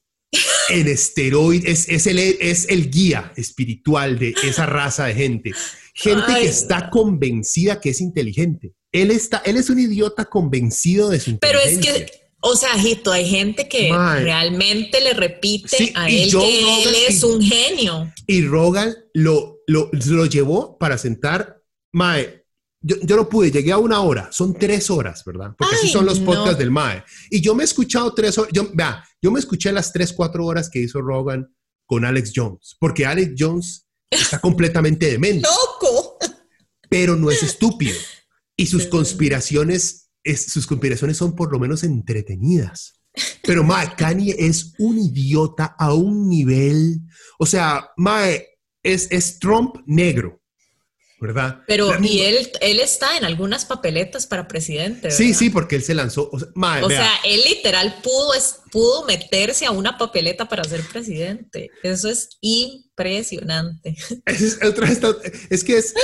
en 0.68 0.88
esteroides, 0.88 1.88
es, 1.88 2.06
el, 2.06 2.18
es 2.18 2.68
el 2.68 2.90
guía 2.90 3.32
espiritual 3.36 4.18
de 4.18 4.34
esa 4.42 4.66
raza 4.66 5.06
de 5.06 5.14
gente. 5.14 5.52
Gente 5.94 6.34
que 6.34 6.44
está 6.44 6.90
convencida 6.90 7.80
que 7.80 7.90
es 7.90 8.00
inteligente. 8.00 8.72
Él, 8.92 9.10
está, 9.10 9.38
él 9.38 9.56
es 9.56 9.70
un 9.70 9.78
idiota 9.78 10.26
convencido 10.26 11.08
de 11.10 11.20
su 11.20 11.30
inteligencia. 11.30 11.80
Pero 11.80 12.00
es 12.00 12.08
que, 12.08 12.12
o 12.40 12.54
sea, 12.54 12.78
Jito, 12.78 13.12
hay 13.12 13.28
gente 13.28 13.68
que 13.68 13.90
realmente 13.90 15.00
le 15.00 15.14
repite 15.14 15.92
a 15.94 16.08
él 16.08 16.30
que 16.30 16.82
él 16.82 16.94
es 17.08 17.22
un 17.22 17.42
genio. 17.42 18.12
Y 18.26 18.42
Rogan 18.42 18.94
lo, 19.14 19.60
lo, 19.66 19.90
lo 19.92 20.26
llevó 20.26 20.78
para 20.78 20.98
sentar, 20.98 21.62
Mae, 21.92 22.44
yo, 22.80 22.96
yo, 23.02 23.16
no 23.16 23.28
pude, 23.28 23.50
llegué 23.50 23.72
a 23.72 23.78
una 23.78 24.00
hora, 24.00 24.28
son 24.30 24.54
tres 24.54 24.90
horas, 24.90 25.24
¿verdad? 25.24 25.52
Porque 25.56 25.74
así 25.74 25.88
son 25.88 26.06
los 26.06 26.20
podcasts 26.20 26.58
del 26.58 26.70
MAE. 26.70 27.02
Y 27.30 27.40
yo 27.40 27.54
me 27.54 27.62
he 27.62 27.64
escuchado 27.64 28.14
tres 28.14 28.38
horas, 28.38 28.52
yo, 28.52 28.68
vea, 28.74 29.04
yo 29.26 29.32
me 29.32 29.40
escuché 29.40 29.72
las 29.72 29.92
tres, 29.92 30.12
cuatro 30.12 30.46
horas 30.46 30.70
que 30.70 30.78
hizo 30.78 31.02
Rogan 31.02 31.52
con 31.84 32.04
Alex 32.04 32.30
Jones, 32.32 32.76
porque 32.78 33.06
Alex 33.06 33.34
Jones 33.36 33.88
está 34.08 34.40
completamente 34.40 35.06
demente. 35.10 35.48
¡Loco! 35.48 36.16
Pero 36.88 37.16
no 37.16 37.28
es 37.32 37.42
estúpido. 37.42 37.96
Y 38.56 38.66
sus 38.66 38.86
conspiraciones, 38.86 40.12
sus 40.24 40.68
conspiraciones 40.68 41.16
son 41.16 41.34
por 41.34 41.50
lo 41.50 41.58
menos 41.58 41.82
entretenidas. 41.82 43.02
Pero 43.42 43.64
Mae, 43.64 43.96
Kanye 43.96 44.36
es 44.38 44.74
un 44.78 44.96
idiota 44.96 45.74
a 45.76 45.92
un 45.92 46.28
nivel, 46.28 47.00
o 47.40 47.46
sea, 47.46 47.90
Mae 47.96 48.46
es, 48.84 49.08
es 49.10 49.40
Trump 49.40 49.78
negro. 49.86 50.40
¿Verdad? 51.18 51.62
Pero, 51.66 51.92
y 52.02 52.20
él, 52.20 52.50
él 52.60 52.80
está 52.80 53.16
en 53.16 53.24
algunas 53.24 53.64
papeletas 53.64 54.26
para 54.26 54.46
presidente. 54.46 55.10
Sí, 55.10 55.32
sí, 55.32 55.48
porque 55.48 55.76
él 55.76 55.82
se 55.82 55.94
lanzó. 55.94 56.30
O 56.30 56.88
sea, 56.88 57.10
él 57.24 57.40
literal 57.48 58.00
pudo, 58.02 58.34
es, 58.34 58.60
pudo 58.70 59.04
meterse 59.06 59.64
a 59.64 59.70
una 59.70 59.96
papeleta 59.96 60.48
para 60.48 60.64
ser 60.64 60.82
presidente. 60.82 61.70
Eso 61.82 62.08
es 62.08 62.36
impresionante. 62.40 63.96
Es, 64.26 64.58
es, 65.50 65.64
que 65.64 65.78
es, 65.78 65.94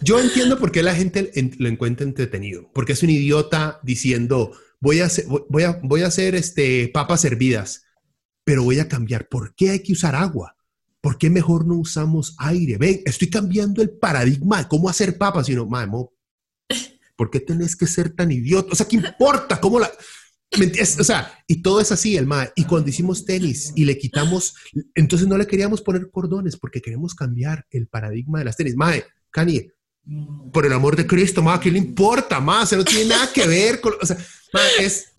yo 0.00 0.20
entiendo 0.20 0.58
por 0.58 0.70
qué 0.70 0.82
la 0.82 0.94
gente 0.94 1.30
lo 1.58 1.68
encuentra 1.68 2.06
entretenido, 2.06 2.70
porque 2.72 2.92
es 2.92 3.02
un 3.02 3.10
idiota 3.10 3.80
diciendo, 3.82 4.52
voy 4.80 5.00
a 5.00 5.06
hacer, 5.06 5.24
voy 5.26 5.62
a, 5.64 5.80
voy 5.82 6.02
a 6.02 6.06
hacer 6.06 6.34
este, 6.34 6.88
papas 6.88 7.24
hervidas, 7.24 7.84
pero 8.44 8.62
voy 8.62 8.78
a 8.78 8.88
cambiar. 8.88 9.28
¿Por 9.28 9.54
qué 9.54 9.70
hay 9.70 9.82
que 9.82 9.92
usar 9.92 10.14
agua? 10.14 10.56
¿Por 11.02 11.18
qué 11.18 11.28
mejor 11.28 11.66
no 11.66 11.74
usamos 11.74 12.34
aire? 12.38 12.78
Ven, 12.78 13.02
estoy 13.04 13.28
cambiando 13.28 13.82
el 13.82 13.90
paradigma 13.90 14.62
de 14.62 14.68
cómo 14.68 14.88
hacer 14.88 15.18
papas, 15.18 15.46
sino, 15.46 15.66
mamo, 15.66 16.14
¿por 17.16 17.28
qué 17.28 17.40
tenés 17.40 17.76
que 17.76 17.86
ser 17.86 18.14
tan 18.14 18.30
idiota? 18.30 18.72
O 18.72 18.74
sea, 18.74 18.86
¿qué 18.86 18.96
importa? 18.96 19.60
¿Cómo 19.60 19.78
la...? 19.78 19.90
O 21.00 21.04
sea, 21.04 21.32
y 21.46 21.62
todo 21.62 21.80
es 21.80 21.92
así, 21.92 22.16
el 22.16 22.26
mae. 22.26 22.52
Y 22.54 22.64
cuando 22.64 22.90
hicimos 22.90 23.24
tenis 23.24 23.72
y 23.74 23.86
le 23.86 23.96
quitamos, 23.96 24.54
entonces 24.94 25.26
no 25.26 25.38
le 25.38 25.46
queríamos 25.46 25.80
poner 25.80 26.10
cordones 26.10 26.58
porque 26.58 26.82
queremos 26.82 27.14
cambiar 27.14 27.66
el 27.70 27.88
paradigma 27.88 28.38
de 28.38 28.44
las 28.44 28.56
tenis. 28.56 28.76
Mae, 28.76 29.02
Kanye, 29.30 29.72
por 30.52 30.66
el 30.66 30.74
amor 30.74 30.94
de 30.94 31.06
Cristo, 31.06 31.42
mae, 31.42 31.58
¿qué 31.58 31.70
le 31.70 31.78
importa, 31.78 32.38
más? 32.38 32.70
no 32.74 32.84
tiene 32.84 33.06
nada 33.06 33.32
que 33.32 33.46
ver 33.46 33.80
con... 33.80 33.94
O 34.00 34.04
sea, 34.04 34.18
es, 34.78 35.12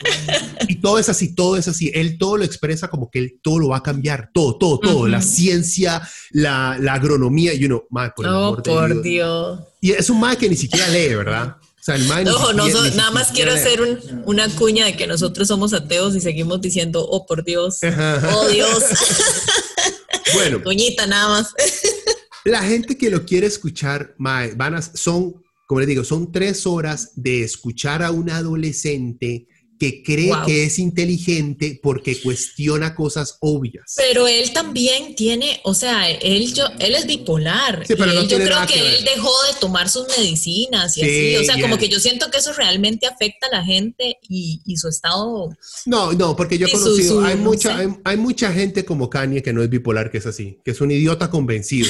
y 0.68 0.76
todo 0.76 1.00
es 1.00 1.10
así, 1.10 1.34
todo 1.34 1.58
es 1.58 1.68
así. 1.68 1.92
Él 1.94 2.18
todo 2.18 2.38
lo 2.38 2.44
expresa 2.44 2.88
como 2.88 3.10
que 3.10 3.20
él 3.20 3.40
todo 3.42 3.60
lo 3.60 3.70
va 3.70 3.78
a 3.78 3.84
cambiar, 3.84 4.30
todo, 4.34 4.58
todo, 4.58 4.80
todo. 4.80 5.08
La 5.08 5.22
ciencia, 5.22 6.08
la, 6.32 6.78
la, 6.80 6.94
agronomía, 6.94 7.54
y 7.54 7.66
uno, 7.66 7.84
mae, 7.90 8.12
por, 8.16 8.28
oh, 8.28 8.62
por 8.62 9.02
Dios. 9.02 9.60
Y 9.82 9.92
es 9.92 10.10
un 10.10 10.20
mae 10.20 10.38
que 10.38 10.50
ni 10.50 10.56
siquiera 10.56 10.88
lee, 10.88 11.16
¿verdad? 11.16 11.58
O 11.60 11.84
sea, 11.86 11.96
el 11.96 12.06
mae 12.06 12.24
no, 12.24 12.54
no, 12.54 12.68
nada 12.92 13.12
más 13.12 13.32
quiero 13.32 13.52
hacer 13.52 13.82
un, 13.82 14.24
una 14.26 14.48
cuña 14.50 14.86
de 14.86 14.96
que 14.96 15.08
nosotros 15.08 15.48
somos 15.48 15.74
ateos 15.74 16.16
y 16.16 16.22
seguimos 16.22 16.62
diciendo, 16.62 17.06
oh, 17.06 17.26
por 17.26 17.44
Dios, 17.44 17.80
oh, 17.84 18.48
Dios. 18.48 18.84
bueno. 20.34 20.62
Cuñita, 20.64 21.08
nada 21.08 21.28
más. 21.28 21.54
La 22.46 22.62
gente 22.62 22.98
que 22.98 23.10
lo 23.10 23.26
quiere 23.26 23.48
escuchar, 23.48 24.14
mae, 24.18 24.54
van 24.56 24.76
a, 24.76 24.82
son 24.82 25.43
como 25.66 25.80
les 25.80 25.88
digo, 25.88 26.04
son 26.04 26.32
tres 26.32 26.66
horas 26.68 27.12
de 27.16 27.44
escuchar 27.44 28.04
a 28.04 28.12
un 28.12 28.30
adolescente 28.30 29.48
que 29.80 30.02
cree 30.02 30.32
que 30.46 30.64
es 30.64 30.80
inteligente 30.80 31.80
porque 31.84 32.22
cuestiona 32.22 32.96
cosas 32.96 33.38
obvias. 33.42 33.94
Pero 33.98 34.28
él 34.28 34.54
también 34.54 35.14
tiene, 35.16 35.60
o 35.64 35.74
sea, 35.74 36.10
él, 36.10 36.54
yo, 36.54 36.66
él 36.80 36.96
es 36.96 37.06
bipolar. 37.06 37.86
Sí, 37.86 37.96
pero 37.98 38.14
yo 38.24 38.38
creo 38.38 38.66
que, 38.66 38.80
él 38.80 39.04
dejó 39.04 39.32
de 39.48 39.60
tomar 39.60 39.90
sus 39.90 40.08
medicinas 40.18 40.98
y 40.98 41.02
así. 41.02 41.36
O 41.36 41.44
sea, 41.44 41.60
como 41.60 41.78
que 41.78 41.90
yo 41.90 42.00
siento 42.00 42.32
que 42.32 42.38
eso 42.38 42.54
realmente 42.54 43.08
afecta 43.08 43.48
a 43.48 43.58
la 43.58 43.64
gente 43.66 44.18
y, 44.30 44.62
su 44.78 44.88
estado. 44.88 45.50
No, 45.86 46.14
no, 46.14 46.36
porque 46.36 46.58
yo 46.58 46.68
he 46.68 46.72
conocido, 46.72 47.24
hay, 47.24 47.36
mucha, 47.36 47.78
hay 48.04 48.18
mucha 48.18 48.52
gente 48.54 48.86
como 48.86 49.10
Kanye 49.10 49.44
que 49.44 49.54
no 49.54 49.62
es 49.62 49.70
bipolar, 49.70 50.12
que 50.12 50.20
es 50.20 50.26
así, 50.26 50.60
que 50.64 50.72
es 50.72 50.82
un 50.82 50.92
idiota 50.92 51.30
convencido. 51.30 51.90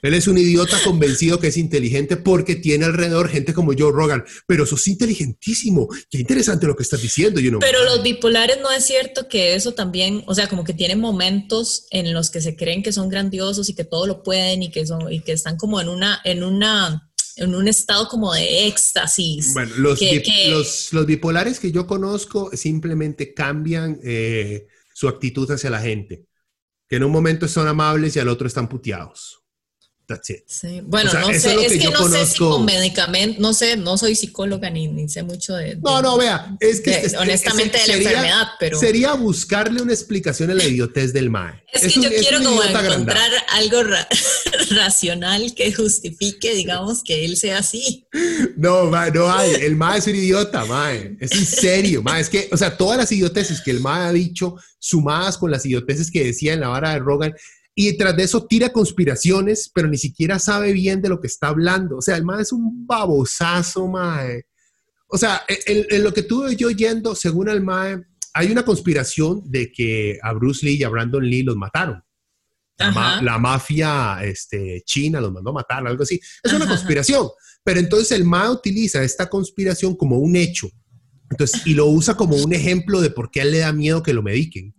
Él 0.00 0.14
es 0.14 0.28
un 0.28 0.38
idiota 0.38 0.78
convencido 0.84 1.40
que 1.40 1.48
es 1.48 1.56
inteligente 1.56 2.16
porque 2.16 2.54
tiene 2.54 2.84
alrededor 2.84 3.28
gente 3.28 3.52
como 3.52 3.72
Joe 3.76 3.90
Rogan. 3.90 4.24
Pero 4.46 4.64
sos 4.64 4.86
inteligentísimo. 4.86 5.88
Qué 6.08 6.18
interesante 6.18 6.66
lo 6.66 6.76
que 6.76 6.84
estás 6.84 7.02
diciendo. 7.02 7.40
You 7.40 7.58
Pero 7.58 7.84
los 7.84 8.02
bipolares 8.02 8.58
no 8.62 8.70
es 8.70 8.84
cierto 8.84 9.28
que 9.28 9.54
eso 9.54 9.74
también, 9.74 10.22
o 10.26 10.34
sea, 10.34 10.48
como 10.48 10.62
que 10.62 10.72
tienen 10.72 11.00
momentos 11.00 11.86
en 11.90 12.14
los 12.14 12.30
que 12.30 12.40
se 12.40 12.54
creen 12.54 12.82
que 12.82 12.92
son 12.92 13.08
grandiosos 13.08 13.68
y 13.68 13.74
que 13.74 13.84
todo 13.84 14.06
lo 14.06 14.22
pueden 14.22 14.62
y 14.62 14.70
que 14.70 14.86
son 14.86 15.12
y 15.12 15.20
que 15.20 15.32
están 15.32 15.56
como 15.56 15.80
en 15.80 15.88
una 15.88 16.20
en 16.24 16.44
una 16.44 17.10
en 17.38 17.54
un 17.54 17.68
estado 17.68 18.08
como 18.08 18.34
de 18.34 18.66
éxtasis. 18.66 19.54
Bueno, 19.54 19.72
los, 19.78 20.92
los, 20.92 21.06
bipolares 21.06 21.60
que 21.60 21.70
yo 21.70 21.86
conozco 21.86 22.50
simplemente 22.52 23.32
cambian 23.32 24.00
eh, 24.02 24.66
su 24.92 25.08
actitud 25.08 25.48
hacia 25.50 25.70
la 25.70 25.80
gente. 25.80 26.24
Que 26.88 26.96
en 26.96 27.04
un 27.04 27.12
momento 27.12 27.46
son 27.46 27.68
amables 27.68 28.16
y 28.16 28.18
al 28.18 28.28
otro 28.28 28.48
están 28.48 28.68
puteados. 28.68 29.37
That's 30.08 30.30
it. 30.30 30.38
Sí. 30.46 30.80
Bueno, 30.84 31.10
O 31.10 31.12
sea, 31.12 31.20
no 31.20 31.26
sé, 31.26 31.34
es 31.66 31.72
que 31.82 31.90
no 31.90 32.08
sé 32.08 32.24
si 32.24 32.38
con 32.38 32.64
medicamentos, 32.64 33.38
no 33.40 33.52
sé, 33.52 33.76
no 33.76 33.98
soy 33.98 34.14
psicóloga 34.14 34.70
ni, 34.70 34.88
ni 34.88 35.06
sé 35.06 35.22
mucho 35.22 35.54
de, 35.54 35.74
de- 35.74 35.80
No, 35.82 36.00
no, 36.00 36.16
vea, 36.16 36.56
es 36.60 36.80
que 36.80 36.92
de- 36.92 36.96
es- 37.00 37.04
es- 37.12 37.14
honestamente 37.14 37.78
de 37.78 37.86
la 37.88 37.94
enfermedad, 37.94 38.46
pero 38.58 38.80
Sería 38.80 39.12
buscarle 39.12 39.82
una 39.82 39.92
explicación 39.92 40.50
a 40.50 40.54
la 40.54 40.64
idiotez 40.64 41.12
del 41.12 41.28
mae. 41.28 41.62
es 41.74 41.92
que 41.92 41.98
un- 41.98 42.04
yo 42.06 42.10
quiero 42.10 42.42
como 42.42 42.62
encontrar 42.64 43.30
algo 43.50 43.82
ra- 43.82 44.08
racional 44.70 45.54
que 45.54 45.72
justifique, 45.74 46.54
digamos, 46.54 47.02
que 47.02 47.26
él 47.26 47.36
sea 47.36 47.58
así. 47.58 48.06
No, 48.56 48.86
mae, 48.86 49.10
no 49.12 49.30
hay. 49.30 49.52
El 49.60 49.76
mae 49.76 49.98
es 49.98 50.06
un 50.06 50.14
idiota, 50.16 50.64
mae. 50.64 51.16
Es 51.20 51.32
en 51.32 51.44
serio, 51.46 52.02
mae. 52.02 52.20
Es 52.22 52.28
que, 52.30 52.48
o 52.50 52.56
sea, 52.56 52.76
todas 52.76 52.96
las 52.98 53.12
idioteces 53.12 53.60
que 53.60 53.70
el 53.70 53.80
mae 53.80 54.06
ha 54.08 54.12
dicho, 54.12 54.56
sumadas 54.78 55.36
con 55.36 55.50
las 55.50 55.66
idioteces 55.66 56.10
que 56.10 56.24
decía 56.24 56.52
en 56.54 56.60
la 56.60 56.68
vara 56.68 56.92
de 56.94 56.98
Rogan, 57.00 57.34
y 57.80 57.96
tras 57.96 58.16
de 58.16 58.24
eso 58.24 58.44
tira 58.44 58.70
conspiraciones, 58.72 59.70
pero 59.72 59.86
ni 59.86 59.98
siquiera 59.98 60.40
sabe 60.40 60.72
bien 60.72 61.00
de 61.00 61.08
lo 61.08 61.20
que 61.20 61.28
está 61.28 61.46
hablando. 61.48 61.98
O 61.98 62.02
sea, 62.02 62.16
el 62.16 62.24
mae 62.24 62.42
es 62.42 62.50
un 62.50 62.84
babosazo, 62.88 63.86
mae. 63.86 64.46
O 65.06 65.16
sea, 65.16 65.42
en, 65.46 65.86
en 65.88 66.02
lo 66.02 66.12
que 66.12 66.24
tuve 66.24 66.56
yo 66.56 66.70
yendo, 66.70 67.14
según 67.14 67.48
el 67.48 67.60
mae, 67.62 68.02
hay 68.34 68.50
una 68.50 68.64
conspiración 68.64 69.42
de 69.44 69.70
que 69.70 70.18
a 70.22 70.32
Bruce 70.32 70.66
Lee 70.66 70.74
y 70.78 70.82
a 70.82 70.88
Brandon 70.88 71.24
Lee 71.24 71.44
los 71.44 71.54
mataron. 71.56 72.02
La, 72.78 72.90
ma- 72.90 73.12
Ajá. 73.14 73.22
la 73.22 73.38
mafia 73.38 74.18
este, 74.24 74.82
china 74.84 75.20
los 75.20 75.32
mandó 75.32 75.50
a 75.50 75.54
matar, 75.54 75.86
algo 75.86 76.02
así. 76.02 76.20
Es 76.42 76.52
una 76.52 76.64
Ajá. 76.64 76.74
conspiración. 76.74 77.28
Pero 77.62 77.78
entonces 77.78 78.10
el 78.10 78.24
MA 78.24 78.50
utiliza 78.50 79.04
esta 79.04 79.28
conspiración 79.30 79.94
como 79.94 80.18
un 80.18 80.34
hecho. 80.34 80.68
Entonces, 81.30 81.64
y 81.64 81.74
lo 81.74 81.86
usa 81.86 82.16
como 82.16 82.34
un 82.36 82.52
ejemplo 82.54 83.00
de 83.00 83.10
por 83.10 83.30
qué 83.30 83.40
a 83.40 83.44
él 83.44 83.52
le 83.52 83.58
da 83.58 83.72
miedo 83.72 84.02
que 84.02 84.14
lo 84.14 84.22
mediquen. 84.24 84.74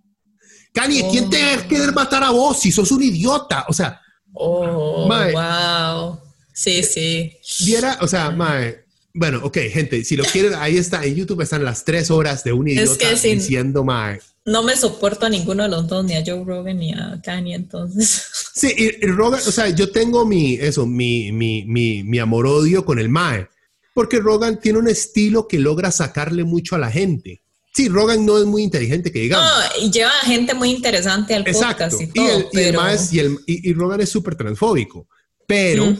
Kanye, 0.73 1.08
¿quién 1.12 1.25
Oh. 1.25 1.29
te 1.29 1.41
va 1.41 1.53
a 1.53 1.67
querer 1.67 1.93
matar 1.93 2.23
a 2.23 2.32
vos 2.32 2.60
si 2.60 2.71
sos 2.71 2.91
un 2.91 3.03
idiota? 3.03 3.65
O 3.67 3.73
sea, 3.73 3.99
Oh, 4.34 5.08
Mae. 5.08 5.34
wow. 5.34 6.19
Sí, 6.53 6.84
sí. 6.84 7.34
viera, 7.65 7.97
o 8.01 8.08
sea, 8.08 8.29
mae, 8.32 8.84
bueno, 9.13 9.39
ok, 9.43 9.58
gente, 9.71 10.03
si 10.03 10.15
lo 10.15 10.23
quieren, 10.25 10.53
ahí 10.55 10.77
está, 10.77 11.03
en 11.05 11.15
YouTube 11.15 11.41
están 11.41 11.63
las 11.63 11.84
tres 11.86 12.12
horas 12.12 12.43
de 12.43 12.53
un 12.53 12.67
Es 12.67 12.75
idiota 12.75 12.97
que 13.21 13.36
diciendo, 13.36 13.84
mae. 13.84 14.19
No 14.45 14.62
me 14.63 14.75
soporto 14.75 15.25
a 15.25 15.29
ninguno 15.29 15.63
de 15.63 15.69
los 15.69 15.88
dos, 15.88 16.03
ni 16.05 16.15
a 16.15 16.23
Joe 16.25 16.43
Rogan 16.43 16.77
ni 16.79 16.93
a 16.93 17.19
Kanye, 17.23 17.55
entonces. 17.55 18.23
Sí, 18.60 18.73
y, 18.77 19.05
y 19.05 19.08
Rogan, 19.08 19.39
o 19.47 19.51
sea, 19.51 19.69
yo 19.69 19.89
tengo 19.89 20.25
mi, 20.25 20.55
eso, 20.55 20.86
mi, 20.86 21.32
mi, 21.32 21.63
mi, 21.65 22.03
mi 22.03 22.19
amor-odio 22.19 22.84
con 22.84 22.99
el 22.99 23.08
mae, 23.08 23.47
porque 23.93 24.19
Rogan 24.19 24.60
tiene 24.60 24.79
un 24.79 24.89
estilo 24.89 25.47
que 25.47 25.60
logra 25.60 25.91
sacarle 25.91 26.43
mucho 26.43 26.75
a 26.75 26.79
la 26.79 26.91
gente. 26.91 27.41
Sí, 27.80 27.88
Rogan 27.88 28.26
no 28.26 28.38
es 28.38 28.44
muy 28.46 28.63
inteligente, 28.63 29.10
que 29.10 29.20
digamos. 29.20 29.48
No, 29.50 29.86
y 29.86 29.89
lleva 29.89 30.12
gente 30.26 30.54
muy 30.54 30.70
interesante 30.70 31.34
al 31.34 31.48
Exacto. 31.48 31.86
podcast 31.86 32.02
y 32.02 32.08
todo, 32.08 32.26
y, 32.26 32.30
el 32.42 32.46
pero... 32.52 32.82
y, 33.10 33.20
el- 33.20 33.39
y- 33.46 33.74
Rogan 33.74 34.02
es 34.02 34.10
súper 34.10 34.36
transfóbico, 34.36 35.08
pero 35.48 35.96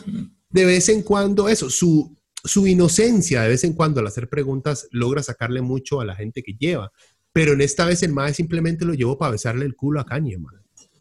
de 0.50 0.66
vez 0.66 0.90
en 0.90 1.04
cuando 1.04 1.48
eso, 1.48 1.70
su, 1.70 2.18
su 2.44 2.68
inocencia 2.68 3.44
de 3.44 3.48
vez 3.48 3.64
en 3.64 3.72
cuando 3.72 4.02
al 4.02 4.08
hacer 4.08 4.28
preguntas 4.28 4.90
logra 4.92 5.24
sacarle 5.24 5.62
mucho 5.62 6.02
a 6.02 6.06
la 6.06 6.18
gente 6.18 6.44
que 6.44 6.58
lleva. 6.60 6.92
Pero 7.32 7.54
en 7.54 7.62
esta 7.62 7.86
vez 7.86 8.04
el 8.04 8.12
mae 8.12 8.34
simplemente 8.34 8.84
lo 8.84 8.94
llevó 8.94 9.18
para 9.18 9.32
besarle 9.32 9.64
el 9.66 9.76
culo 9.78 10.02
a 10.02 10.06
Kanye, 10.06 10.38
man. 10.38 10.56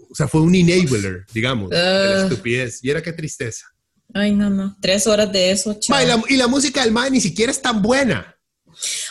O 0.08 0.14
sea, 0.14 0.28
fue 0.28 0.42
un 0.42 0.54
enabler, 0.54 1.24
digamos, 1.34 1.70
de 1.70 1.76
la 1.76 2.22
estupidez. 2.22 2.84
Y 2.84 2.90
era 2.90 3.02
qué 3.02 3.12
tristeza. 3.12 3.66
Ay, 4.14 4.32
no, 4.32 4.48
no. 4.48 4.76
Tres 4.80 5.08
horas 5.08 5.32
de 5.32 5.50
eso, 5.50 5.76
y 6.28 6.36
la 6.36 6.46
música 6.46 6.84
del 6.84 6.92
mae 6.92 7.10
ni 7.10 7.20
siquiera 7.20 7.50
es 7.50 7.60
tan 7.60 7.82
buena. 7.82 8.37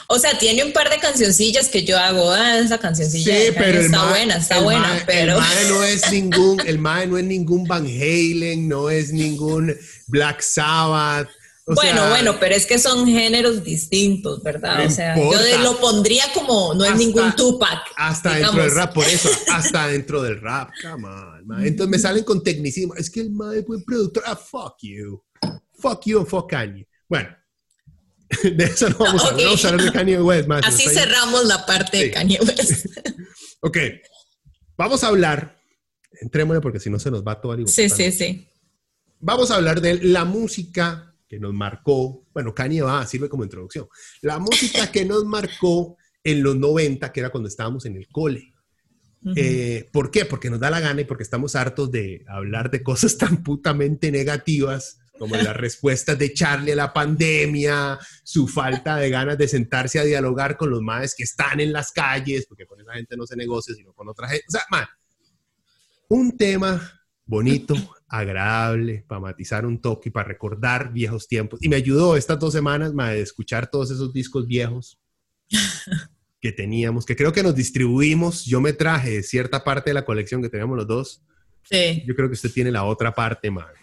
O 0.09 0.19
sea, 0.19 0.37
tiene 0.37 0.63
un 0.63 0.71
par 0.71 0.89
de 0.89 0.99
cancioncillas 0.99 1.67
que 1.67 1.83
yo 1.83 1.97
hago. 1.97 2.31
Ah, 2.31 2.59
esa 2.59 2.77
cancioncilla 2.77 3.33
de 3.35 3.53
Kanye 3.53 3.79
está 3.81 4.09
buena, 4.09 4.37
está 4.37 4.59
buena, 4.61 5.03
pero... 5.05 5.33
El 5.33 5.39
mae 5.39 5.69
no 5.69 5.83
es 5.83 6.11
ningún, 6.11 6.61
el 6.65 6.79
mae 6.79 7.07
no 7.07 7.17
es 7.17 7.25
ningún 7.25 7.65
Van 7.65 7.85
Halen, 7.85 8.69
no 8.69 8.89
es 8.89 9.11
ningún 9.11 9.75
Black 10.07 10.41
Sabbath. 10.41 11.27
O 11.69 11.75
bueno, 11.75 11.99
sea, 11.99 12.09
bueno, 12.09 12.37
pero 12.39 12.55
es 12.55 12.65
que 12.65 12.79
son 12.79 13.05
géneros 13.05 13.61
distintos, 13.61 14.41
¿verdad? 14.41 14.85
O 14.85 14.89
sea, 14.89 15.17
importa. 15.17 15.49
yo 15.49 15.57
lo 15.59 15.77
pondría 15.81 16.23
como, 16.33 16.73
no 16.73 16.85
es 16.85 16.95
ningún 16.95 17.35
Tupac. 17.35 17.81
Hasta 17.97 18.35
digamos. 18.35 18.55
dentro 18.55 18.69
del 18.69 18.81
rap, 18.81 18.93
por 18.93 19.03
eso, 19.03 19.29
hasta 19.51 19.87
dentro 19.89 20.21
del 20.21 20.39
rap, 20.39 20.69
come 20.81 21.05
on. 21.05 21.65
Entonces 21.65 21.89
me 21.89 21.99
salen 21.99 22.23
con 22.23 22.41
tecnicismo. 22.41 22.95
Es 22.95 23.09
que 23.09 23.19
el 23.19 23.31
mae 23.31 23.59
es 23.59 23.65
buen 23.65 23.83
productor. 23.83 24.23
Ah, 24.25 24.37
fuck 24.37 24.77
you. 24.81 25.21
Fuck 25.77 26.05
you 26.05 26.19
and 26.19 26.27
fuck 26.27 26.49
Kanye. 26.49 26.87
Bueno, 27.09 27.29
de 28.43 28.63
eso 28.65 28.89
no 28.89 28.97
vamos 28.99 29.23
a 29.23 29.27
hablar. 29.27 29.45
Vamos 29.45 29.65
a 29.65 29.69
hablar 29.69 29.85
de 29.85 29.91
Kanye 29.91 30.21
West, 30.21 30.47
mae. 30.47 30.61
Así 30.63 30.87
cerramos 30.89 31.45
la 31.45 31.65
parte 31.65 31.97
Sí. 31.97 32.03
de 32.05 32.11
Kanye 32.11 32.39
West. 32.41 32.85
Ok, 33.59 33.77
vamos 34.77 35.03
a 35.03 35.07
hablar. 35.07 35.57
Entrémosle 36.21 36.61
porque 36.61 36.79
si 36.79 36.91
no 36.91 36.99
se 36.99 37.09
nos 37.09 37.23
va 37.23 37.41
todo 37.41 37.53
el 37.55 37.67
sí, 37.67 37.89
sí, 37.89 38.11
sí. 38.11 38.47
Vamos 39.19 39.49
a 39.49 39.55
hablar 39.55 39.81
de 39.81 39.95
la 40.03 40.25
música 40.25 41.15
que 41.27 41.39
nos 41.39 41.53
marcó. 41.53 42.27
Bueno, 42.33 42.53
Kanye 42.53 42.83
va, 42.83 43.05
sirve 43.07 43.29
como 43.29 43.43
introducción. 43.43 43.87
La 44.21 44.37
música 44.37 44.91
que 44.91 45.05
nos 45.05 45.25
marcó 45.25 45.97
en 46.23 46.43
los 46.43 46.55
90, 46.55 47.11
que 47.11 47.19
era 47.19 47.29
cuando 47.29 47.49
estábamos 47.49 47.85
en 47.85 47.97
el 47.97 48.07
cole. 48.09 48.53
Eh, 49.35 49.89
¿Por 49.91 50.11
qué? 50.11 50.25
Porque 50.25 50.49
nos 50.49 50.59
da 50.59 50.69
la 50.69 50.79
gana 50.79 51.01
y 51.01 51.05
porque 51.05 51.23
estamos 51.23 51.55
hartos 51.55 51.91
de 51.91 52.23
hablar 52.27 52.69
de 52.69 52.83
cosas 52.83 53.17
tan 53.17 53.43
putamente 53.43 54.11
negativas 54.11 54.99
como 55.17 55.35
las 55.35 55.55
respuestas 55.55 56.17
de 56.17 56.33
Charlie 56.33 56.71
a 56.71 56.75
la 56.75 56.93
pandemia, 56.93 57.99
su 58.23 58.47
falta 58.47 58.97
de 58.97 59.09
ganas 59.09 59.37
de 59.37 59.47
sentarse 59.47 59.99
a 59.99 60.03
dialogar 60.03 60.57
con 60.57 60.69
los 60.69 60.81
maes 60.81 61.15
que 61.15 61.23
están 61.23 61.59
en 61.59 61.73
las 61.73 61.91
calles, 61.91 62.45
porque 62.47 62.65
con 62.65 62.79
esa 62.81 62.93
gente 62.93 63.17
no 63.17 63.25
se 63.25 63.35
negocia, 63.35 63.75
sino 63.75 63.93
con 63.93 64.07
otra 64.09 64.27
gente. 64.27 64.45
O 64.47 64.51
sea, 64.51 64.61
man, 64.69 64.85
un 66.09 66.37
tema 66.37 66.97
bonito, 67.25 67.75
agradable, 68.07 69.03
para 69.07 69.21
matizar 69.21 69.65
un 69.65 69.81
toque 69.81 70.09
para 70.09 70.27
recordar 70.27 70.91
viejos 70.93 71.27
tiempos. 71.27 71.61
Y 71.61 71.69
me 71.69 71.75
ayudó 71.75 72.15
estas 72.15 72.39
dos 72.39 72.53
semanas, 72.53 72.93
ma, 72.93 73.11
de 73.11 73.21
escuchar 73.21 73.69
todos 73.69 73.91
esos 73.91 74.13
discos 74.13 74.47
viejos 74.47 74.99
que 76.41 76.51
teníamos, 76.51 77.05
que 77.05 77.15
creo 77.15 77.33
que 77.33 77.43
nos 77.43 77.55
distribuimos. 77.55 78.45
Yo 78.45 78.61
me 78.61 78.73
traje 78.73 79.21
cierta 79.23 79.63
parte 79.63 79.89
de 79.89 79.95
la 79.95 80.05
colección 80.05 80.41
que 80.41 80.49
teníamos 80.49 80.77
los 80.77 80.87
dos. 80.87 81.23
Sí. 81.63 82.03
Yo 82.07 82.15
creo 82.15 82.29
que 82.29 82.35
usted 82.35 82.51
tiene 82.51 82.71
la 82.71 82.85
otra 82.85 83.13
parte, 83.13 83.51
madre. 83.51 83.77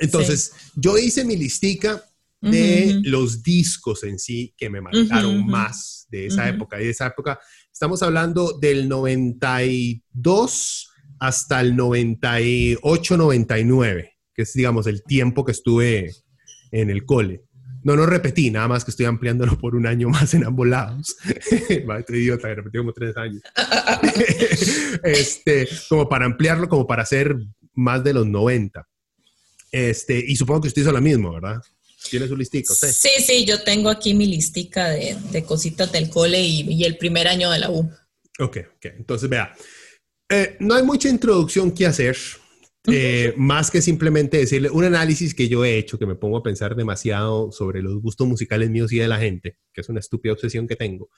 Entonces, 0.00 0.52
yo 0.74 0.98
hice 0.98 1.24
mi 1.24 1.36
listica 1.36 2.02
de 2.40 2.86
Ujú, 2.88 2.98
ujú. 2.98 3.08
los 3.10 3.42
discos 3.42 4.02
en 4.04 4.18
sí 4.18 4.52
que 4.56 4.68
me 4.68 4.80
marcaron 4.80 5.32
Ujú, 5.32 5.40
ujú. 5.42 5.50
más 5.50 6.06
de 6.10 6.26
esa 6.26 6.42
Ujú. 6.42 6.50
época. 6.54 6.80
Y 6.80 6.84
de 6.84 6.90
esa 6.90 7.06
época, 7.06 7.38
estamos 7.72 8.02
hablando 8.02 8.58
del 8.58 8.88
92 8.88 10.88
hasta 11.20 11.60
el 11.60 11.76
98, 11.76 13.16
99, 13.16 14.12
que 14.34 14.42
es, 14.42 14.52
digamos, 14.54 14.86
el 14.88 15.04
tiempo 15.04 15.44
que 15.44 15.52
estuve 15.52 16.10
en 16.72 16.90
el 16.90 17.04
cole. 17.04 17.42
No, 17.84 17.96
no 17.96 18.06
repetí, 18.06 18.50
nada 18.50 18.68
más 18.68 18.84
que 18.84 18.92
estoy 18.92 19.06
ampliándolo 19.06 19.58
por 19.58 19.74
un 19.74 19.86
año 19.86 20.08
más 20.08 20.34
en 20.34 20.44
ambos 20.44 20.66
lados. 20.68 21.16
Va, 21.88 21.98
Estoy 21.98 22.18
idiota, 22.20 22.48
que 22.48 22.54
repetí 22.56 22.78
como 22.78 22.92
tres 22.92 23.16
años. 23.16 23.42
este, 25.04 25.68
como 25.88 26.08
para 26.08 26.26
ampliarlo, 26.26 26.68
como 26.68 26.86
para 26.86 27.02
hacer 27.02 27.36
más 27.74 28.04
de 28.04 28.14
los 28.14 28.26
90. 28.26 28.86
Este, 29.72 30.22
y 30.24 30.36
supongo 30.36 30.60
que 30.60 30.68
usted 30.68 30.82
hizo 30.82 30.92
lo 30.92 31.00
mismo, 31.00 31.32
¿verdad? 31.32 31.60
Tiene 32.10 32.28
su 32.28 32.36
listica, 32.36 32.72
usted. 32.72 32.92
Sí, 32.92 33.08
sí, 33.24 33.44
yo 33.46 33.62
tengo 33.62 33.88
aquí 33.88 34.12
mi 34.12 34.26
listica 34.26 34.90
de, 34.90 35.16
de 35.30 35.42
cositas 35.44 35.90
del 35.90 36.10
cole 36.10 36.40
y, 36.40 36.60
y 36.70 36.84
el 36.84 36.98
primer 36.98 37.26
año 37.26 37.50
de 37.50 37.58
la 37.58 37.70
U. 37.70 37.90
Ok, 38.38 38.58
ok. 38.76 38.86
Entonces, 38.98 39.30
vea, 39.30 39.54
eh, 40.28 40.56
no 40.60 40.74
hay 40.74 40.82
mucha 40.82 41.08
introducción 41.08 41.72
que 41.72 41.86
hacer, 41.86 42.16
eh, 42.86 43.32
más 43.36 43.70
que 43.70 43.80
simplemente 43.80 44.38
decirle 44.38 44.68
un 44.68 44.84
análisis 44.84 45.34
que 45.34 45.48
yo 45.48 45.64
he 45.64 45.78
hecho, 45.78 45.98
que 45.98 46.06
me 46.06 46.16
pongo 46.16 46.38
a 46.38 46.42
pensar 46.42 46.74
demasiado 46.74 47.52
sobre 47.52 47.80
los 47.80 48.00
gustos 48.02 48.26
musicales 48.26 48.68
míos 48.68 48.92
y 48.92 48.98
de 48.98 49.08
la 49.08 49.18
gente, 49.18 49.58
que 49.72 49.80
es 49.80 49.88
una 49.88 50.00
estúpida 50.00 50.32
obsesión 50.32 50.66
que 50.66 50.76
tengo. 50.76 51.08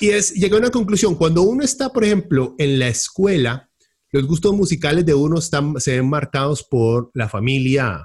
Y 0.00 0.10
es, 0.10 0.32
llegué 0.34 0.54
a 0.54 0.58
una 0.58 0.70
conclusión, 0.70 1.16
cuando 1.16 1.42
uno 1.42 1.64
está, 1.64 1.92
por 1.92 2.04
ejemplo, 2.04 2.54
en 2.58 2.78
la 2.78 2.88
escuela, 2.88 3.70
los 4.10 4.26
gustos 4.26 4.54
musicales 4.54 5.04
de 5.06 5.14
uno 5.14 5.38
están, 5.38 5.78
se 5.80 5.96
ven 5.96 6.08
marcados 6.08 6.64
por 6.64 7.10
la 7.14 7.28
familia 7.28 8.04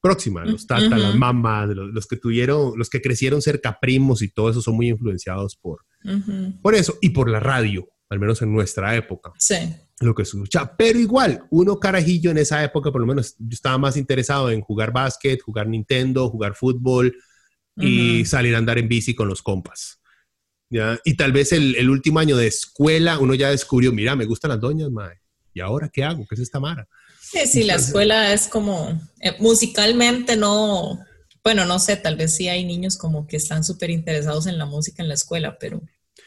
próxima, 0.00 0.44
los 0.44 0.66
tatas, 0.66 0.88
Ujú. 0.92 1.00
las 1.00 1.14
mamás, 1.14 1.68
los, 1.70 1.90
los 1.92 2.06
que 2.06 2.16
tuvieron, 2.16 2.72
los 2.76 2.90
que 2.90 3.00
crecieron 3.00 3.40
cerca 3.40 3.78
primos 3.80 4.20
y 4.22 4.28
todo 4.30 4.50
eso 4.50 4.60
son 4.60 4.74
muy 4.76 4.88
influenciados 4.88 5.56
por, 5.56 5.80
Ujú. 6.04 6.60
por 6.60 6.74
eso, 6.74 6.98
y 7.00 7.10
por 7.10 7.30
la 7.30 7.40
radio, 7.40 7.88
al 8.10 8.18
menos 8.20 8.42
en 8.42 8.52
nuestra 8.52 8.94
época, 8.96 9.32
Sí. 9.38 9.54
lo 10.00 10.14
que 10.14 10.24
se 10.26 10.36
escucha. 10.36 10.76
Pero 10.76 10.98
igual, 10.98 11.46
uno 11.50 11.78
carajillo 11.80 12.30
en 12.30 12.38
esa 12.38 12.62
época, 12.62 12.92
por 12.92 13.00
lo 13.00 13.06
menos 13.06 13.34
yo 13.38 13.54
estaba 13.54 13.78
más 13.78 13.96
interesado 13.96 14.50
en 14.50 14.60
jugar 14.60 14.92
básquet, 14.92 15.40
jugar 15.40 15.68
Nintendo, 15.68 16.28
jugar 16.28 16.54
fútbol 16.54 17.16
y 17.76 18.20
Ujú. 18.20 18.26
salir 18.28 18.54
a 18.54 18.58
andar 18.58 18.76
en 18.78 18.88
bici 18.88 19.14
con 19.14 19.28
los 19.28 19.40
compas. 19.42 20.00
¿ya? 20.70 20.98
Y 21.04 21.16
tal 21.16 21.32
vez 21.32 21.52
el, 21.52 21.76
el 21.76 21.88
último 21.88 22.18
año 22.18 22.36
de 22.36 22.46
escuela, 22.48 23.18
uno 23.18 23.32
ya 23.34 23.50
descubrió, 23.50 23.90
mira, 23.92 24.16
me 24.16 24.26
gustan 24.26 24.50
las 24.50 24.60
doñas, 24.60 24.90
mae. 24.90 25.20
¿Y 25.54 25.60
ahora 25.60 25.88
qué 25.88 26.04
hago? 26.04 26.26
¿Qué 26.28 26.34
es 26.34 26.40
esta 26.42 26.60
mara? 26.60 26.86
Sí, 27.20 27.46
sí, 27.46 27.64
la 27.64 27.76
escuela 27.76 28.32
es 28.34 28.48
como, 28.48 29.00
eh, 29.20 29.34
musicalmente 29.38 30.36
no, 30.36 31.00
bueno, 31.42 31.64
no 31.64 31.78
sé, 31.78 31.96
tal 31.96 32.16
vez 32.16 32.34
sí 32.36 32.48
hay 32.48 32.64
niños 32.64 32.96
como 32.96 33.26
que 33.26 33.36
están 33.36 33.64
súper 33.64 33.90
interesados 33.90 34.46
en 34.46 34.58
la 34.58 34.66
música 34.66 35.02
en 35.02 35.08
la 35.08 35.14
escuela, 35.14 35.56
pero 35.58 35.80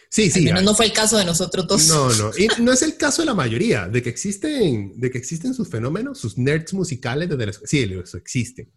Sí, 0.09 0.31
sí. 0.31 0.45
no 0.45 0.73
fue 0.73 0.85
el 0.85 0.93
caso 0.93 1.17
de 1.17 1.25
nosotros 1.25 1.67
dos. 1.67 1.87
No, 1.87 2.09
no. 2.13 2.31
Y 2.37 2.47
no 2.61 2.71
es 2.71 2.81
el 2.81 2.95
caso 2.97 3.21
de 3.21 3.25
la 3.25 3.33
mayoría, 3.33 3.87
de 3.87 4.01
que 4.01 4.09
existen, 4.09 4.93
de 4.95 5.11
que 5.11 5.17
existen 5.17 5.53
sus 5.53 5.69
fenómenos, 5.69 6.17
sus 6.19 6.37
nerds 6.37 6.73
musicales 6.73 7.29
desde 7.29 7.45
la 7.45 7.53
Sí, 7.53 7.83
eso 8.03 8.17
existe, 8.17 8.69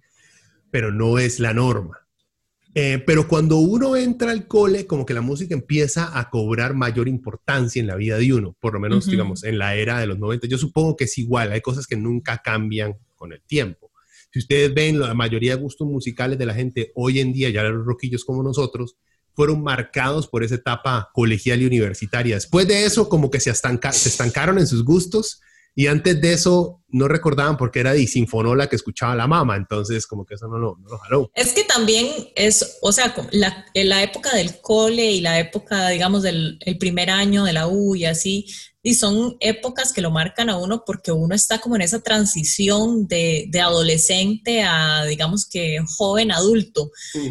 pero 0.71 0.91
no 0.91 1.19
es 1.19 1.39
la 1.39 1.55
norma. 1.55 1.99
Eh, 2.75 3.03
pero 3.05 3.27
cuando 3.27 3.57
uno 3.57 3.97
entra 3.97 4.31
al 4.31 4.47
cole, 4.47 4.87
como 4.87 5.05
que 5.05 5.15
la 5.15 5.23
música 5.23 5.55
empieza 5.55 6.17
a 6.19 6.31
cobrar 6.31 6.75
mayor 6.75 7.09
importancia 7.09 7.81
en 7.81 7.89
la 7.89 7.97
vida 7.97 8.17
de 8.17 8.33
uno, 8.33 8.57
por 8.61 8.75
lo 8.75 8.81
menos, 8.81 9.07
digamos, 9.07 9.43
en 9.43 9.59
la 9.59 9.75
era 9.75 9.99
de 9.99 10.07
los 10.07 10.19
90. 10.19 10.47
Yo 10.47 10.57
supongo 10.57 10.97
que 10.97 11.05
es 11.05 11.19
igual, 11.19 11.51
hay 11.51 11.61
cosas 11.61 11.87
que 11.87 11.97
nunca 11.97 12.41
cambian 12.45 12.97
con 13.17 13.33
el 13.33 13.43
tiempo. 13.43 13.91
Si 14.33 14.39
ustedes 14.39 14.73
ven 14.73 15.01
la 15.01 15.15
mayoría 15.15 15.57
de 15.57 15.63
gustos 15.63 15.89
musicales 15.89 16.39
de 16.39 16.47
la 16.47 16.55
gente 16.55 16.93
hoy 16.95 17.19
en 17.19 17.33
día, 17.33 17.51
ya 17.51 17.65
los 17.65 17.85
roquillos 17.85 18.25
como 18.25 18.45
nosotros, 18.45 18.97
fueron 19.35 19.63
marcados 19.63 20.29
por 20.29 20.45
esa 20.45 20.55
etapa 20.55 21.11
colegial 21.13 21.63
y 21.63 21.67
universitaria. 21.67 22.37
Después 22.37 22.69
de 22.69 22.85
eso, 22.85 23.09
como 23.09 23.31
que 23.31 23.41
se, 23.41 23.53
se 23.53 24.09
estancaron 24.09 24.59
en 24.59 24.67
sus 24.69 24.85
gustos 24.85 25.41
y 25.75 25.87
antes 25.87 26.21
de 26.21 26.33
eso 26.33 26.83
no 26.89 27.07
recordaban 27.07 27.57
porque 27.57 27.81
era 27.81 27.93
de 27.93 28.07
Sinfonola 28.07 28.69
que 28.69 28.77
escuchaba 28.77 29.15
la 29.15 29.27
mamá, 29.27 29.57
entonces 29.57 30.07
como 30.07 30.25
que 30.25 30.35
eso 30.35 30.49
no 30.49 30.59
lo, 30.59 30.77
no 30.79 30.99
jaló. 30.99 31.31
Es 31.35 31.53
que 31.53 31.65
también 31.65 32.09
es, 32.35 32.79
o 32.83 32.91
sea, 32.93 33.15
la, 33.31 33.67
la 33.75 34.03
época 34.03 34.35
del 34.35 34.61
cole 34.61 35.13
y 35.13 35.21
la 35.21 35.39
época, 35.39 35.89
digamos, 35.89 36.23
del 36.23 36.59
el 36.61 36.79
primer 36.79 37.11
año 37.11 37.45
de 37.45 37.53
la 37.53 37.69
U 37.69 37.95
y 37.95 38.05
así, 38.05 38.47
y 38.83 38.95
son 38.95 39.37
épocas 39.41 39.93
que 39.93 40.01
lo 40.01 40.11
marcan 40.11 40.49
a 40.49 40.57
uno 40.57 40.85
porque 40.87 41.13
uno 41.13 41.35
está 41.35 41.59
como 41.59 41.77
en 41.77 41.83
esa 41.83 42.01
transición 42.01 43.07
de, 43.07 43.47
de 43.49 43.61
adolescente 43.61 44.63
a, 44.63 45.05
digamos 45.05 45.47
que, 45.49 45.79
joven 45.97 46.33
adulto. 46.33 46.91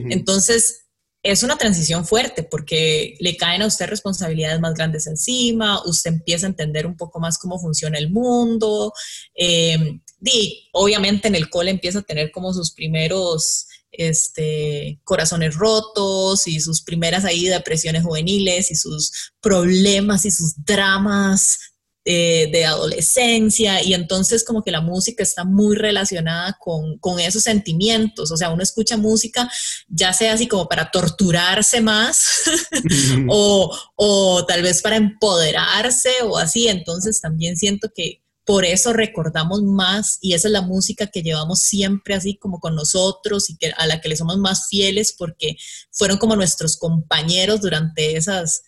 Entonces, 0.09 0.88
es 1.21 1.43
una 1.43 1.57
transición 1.57 2.05
fuerte 2.05 2.43
porque 2.43 3.15
le 3.19 3.35
caen 3.35 3.61
a 3.61 3.67
usted 3.67 3.87
responsabilidades 3.87 4.59
más 4.59 4.73
grandes 4.73 5.05
encima, 5.07 5.83
usted 5.85 6.11
empieza 6.11 6.45
a 6.45 6.49
entender 6.49 6.85
un 6.85 6.95
poco 6.95 7.19
más 7.19 7.37
cómo 7.37 7.59
funciona 7.59 7.97
el 7.97 8.09
mundo, 8.09 8.93
y 9.35 10.69
obviamente 10.73 11.27
en 11.27 11.35
el 11.35 11.49
cole 11.49 11.71
empieza 11.71 11.99
a 11.99 12.03
tener 12.03 12.31
como 12.31 12.53
sus 12.53 12.71
primeros 12.71 13.67
este, 13.91 14.99
corazones 15.03 15.55
rotos 15.55 16.47
y 16.47 16.59
sus 16.59 16.81
primeras 16.81 17.25
ahí 17.25 17.45
depresiones 17.45 18.03
juveniles 18.03 18.71
y 18.71 18.75
sus 18.75 19.33
problemas 19.41 20.25
y 20.25 20.31
sus 20.31 20.63
dramas 20.63 21.68
eh, 22.11 22.49
de 22.51 22.65
adolescencia 22.65 23.83
y 23.83 23.93
entonces 23.93 24.43
como 24.43 24.63
que 24.63 24.71
la 24.71 24.81
música 24.81 25.21
está 25.21 25.43
muy 25.43 25.75
relacionada 25.75 26.57
con, 26.59 26.97
con, 26.97 27.19
esos 27.19 27.43
sentimientos, 27.43 28.31
o 28.31 28.35
sea, 28.35 28.49
uno 28.49 28.63
escucha 28.63 28.97
música 28.97 29.47
ya 29.87 30.11
sea 30.11 30.33
así 30.33 30.47
como 30.47 30.67
para 30.67 30.89
torturarse 30.89 31.81
más 31.81 32.49
o, 33.29 33.77
o 33.95 34.43
tal 34.47 34.63
vez 34.63 34.81
para 34.81 34.95
empoderarse 34.95 36.09
o 36.23 36.39
así, 36.39 36.67
entonces 36.67 37.21
también 37.21 37.57
siento 37.57 37.89
que 37.93 38.23
por 38.43 38.65
eso 38.65 38.91
recordamos 38.91 39.61
más 39.61 40.17
y 40.19 40.33
esa 40.33 40.47
es 40.47 40.51
la 40.51 40.63
música 40.63 41.05
que 41.05 41.21
llevamos 41.21 41.61
siempre 41.61 42.15
así 42.15 42.37
como 42.37 42.59
con 42.59 42.73
nosotros 42.73 43.51
y 43.51 43.57
que, 43.57 43.71
a 43.77 43.85
la 43.85 44.01
que 44.01 44.09
le 44.09 44.17
somos 44.17 44.39
más 44.39 44.67
fieles 44.67 45.13
porque 45.15 45.57
fueron 45.91 46.17
como 46.17 46.35
nuestros 46.35 46.75
compañeros 46.75 47.61
durante 47.61 48.17
esas 48.17 48.63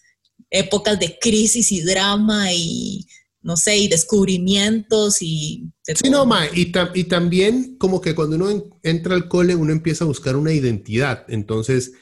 épocas 0.51 0.99
de 0.99 1.17
crisis 1.17 1.71
y 1.71 1.81
drama 1.81 2.53
y 2.53 3.07
no 3.41 3.57
sé, 3.57 3.77
y 3.77 3.87
descubrimientos 3.87 5.21
y... 5.21 5.71
sí, 5.83 6.09
no, 6.09 6.25
ma, 6.25 6.45
y, 6.47 6.71
y, 6.93 7.03
también 7.05 7.77
como 7.77 8.01
que 8.01 8.15
cuando 8.15 8.35
uno 8.35 8.69
entra 8.83 9.15
al 9.15 9.27
cole, 9.27 9.55
uno 9.55 9.71
empieza 9.71 10.03
a 10.03 10.07
buscar 10.07 10.35
una 10.35 10.51
identidad. 10.51 11.25
Entonces, 11.27 11.93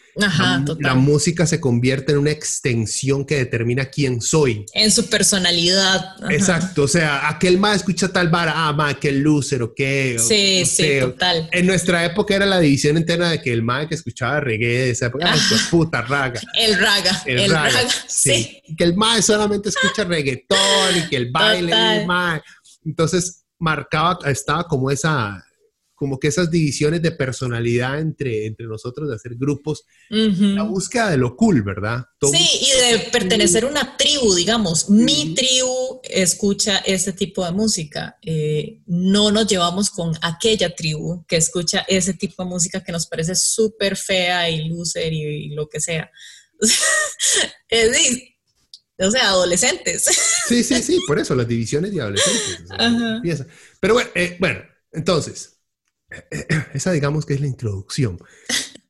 la, 0.79 0.95
música 0.95 1.45
se 1.45 1.59
convierte 1.59 2.11
en 2.11 2.17
una 2.19 2.31
extensión 2.31 3.25
que 3.25 3.37
determina 3.37 3.85
quién 3.85 4.21
soy. 4.21 4.65
En 4.73 4.91
su 4.91 5.09
personalidad. 5.09 6.15
Exacto, 6.29 6.83
o 6.83 6.87
sea, 6.87 7.29
aquel 7.29 7.57
ma 7.57 7.73
escucha 7.73 8.09
tal 8.09 8.29
vara, 8.29 8.53
ah, 8.55 8.73
ma, 8.73 8.89
aquel 8.89 9.19
loser 9.19 9.61
o 9.63 9.73
qué. 9.73 10.17
Sí, 10.19 10.65
sí, 10.65 10.99
total. 10.99 11.49
En 11.51 11.65
nuestra 11.65 12.03
época 12.05 12.35
era 12.35 12.45
la 12.45 12.59
división 12.59 12.97
entera 12.97 13.29
de 13.29 13.41
que 13.41 13.53
el 13.53 13.61
ma 13.61 13.87
que 13.87 13.95
escuchaba 13.95 14.39
reggae 14.39 14.67
de 14.67 14.89
esa 14.91 15.07
época, 15.07 15.31
ay, 15.31 15.39
puta 15.69 16.01
raga. 16.01 16.41
El 16.57 16.77
raga, 16.77 17.23
el, 17.25 17.49
raga, 17.49 17.87
sí. 18.07 18.61
Que 18.77 18.83
el 18.83 18.95
ma 18.95 19.21
solamente 19.21 19.69
escucha 19.69 20.03
reggaetón 20.03 20.97
y 20.97 21.09
que 21.09 21.15
el 21.15 21.31
baile, 21.31 21.99
el 21.99 22.05
ma. 22.05 22.41
Entonces 22.85 23.43
marcaba, 23.59 24.19
estaba 24.25 24.63
como 24.65 24.89
esa 24.89 25.43
como 25.99 26.17
que 26.17 26.29
esas 26.29 26.49
divisiones 26.49 27.01
de 27.01 27.11
personalidad 27.11 27.99
entre, 27.99 28.45
entre 28.45 28.65
nosotros, 28.67 29.09
de 29.09 29.15
hacer 29.15 29.35
grupos, 29.35 29.83
la 30.09 30.63
búsqueda 30.63 31.09
de 31.09 31.17
lo 31.17 31.35
cool, 31.35 31.61
¿verdad? 31.61 32.05
sí, 32.21 32.61
y 32.61 32.93
de 32.93 32.99
pertenecer 33.11 33.65
a 33.65 33.67
una 33.67 33.97
tribu, 33.97 34.33
digamos. 34.33 34.89
Mi 34.89 35.35
tribu 35.35 35.99
escucha 36.03 36.77
ese 36.77 37.11
tipo 37.11 37.43
de 37.43 37.51
música. 37.51 38.17
Eh, 38.21 38.79
no 38.85 39.29
nos 39.29 39.45
llevamos 39.45 39.89
con 39.89 40.13
aquella 40.21 40.73
tribu 40.73 41.25
que 41.27 41.35
escucha 41.35 41.83
ese 41.85 42.13
tipo 42.13 42.43
de 42.43 42.49
música 42.49 42.81
que 42.81 42.93
nos 42.93 43.05
parece 43.05 43.35
súper 43.35 43.97
fea 43.97 44.49
y 44.49 44.69
loser 44.69 45.11
y, 45.11 45.49
lo 45.49 45.67
que 45.67 45.81
sea. 45.81 46.09
o 48.99 49.11
sea, 49.11 49.29
adolescentes. 49.29 50.05
Sí, 50.47 50.63
sí, 50.63 50.81
sí, 50.81 50.99
por 51.07 51.19
eso, 51.19 51.35
las 51.35 51.47
divisiones 51.47 51.93
de 51.93 52.01
adolescentes. 52.01 53.45
Pero 53.79 53.93
bueno, 53.93 54.09
eh, 54.15 54.35
bueno, 54.39 54.61
entonces, 54.91 55.59
esa 56.73 56.91
digamos 56.91 57.25
que 57.25 57.33
es 57.35 57.41
la 57.41 57.47
introducción. 57.47 58.19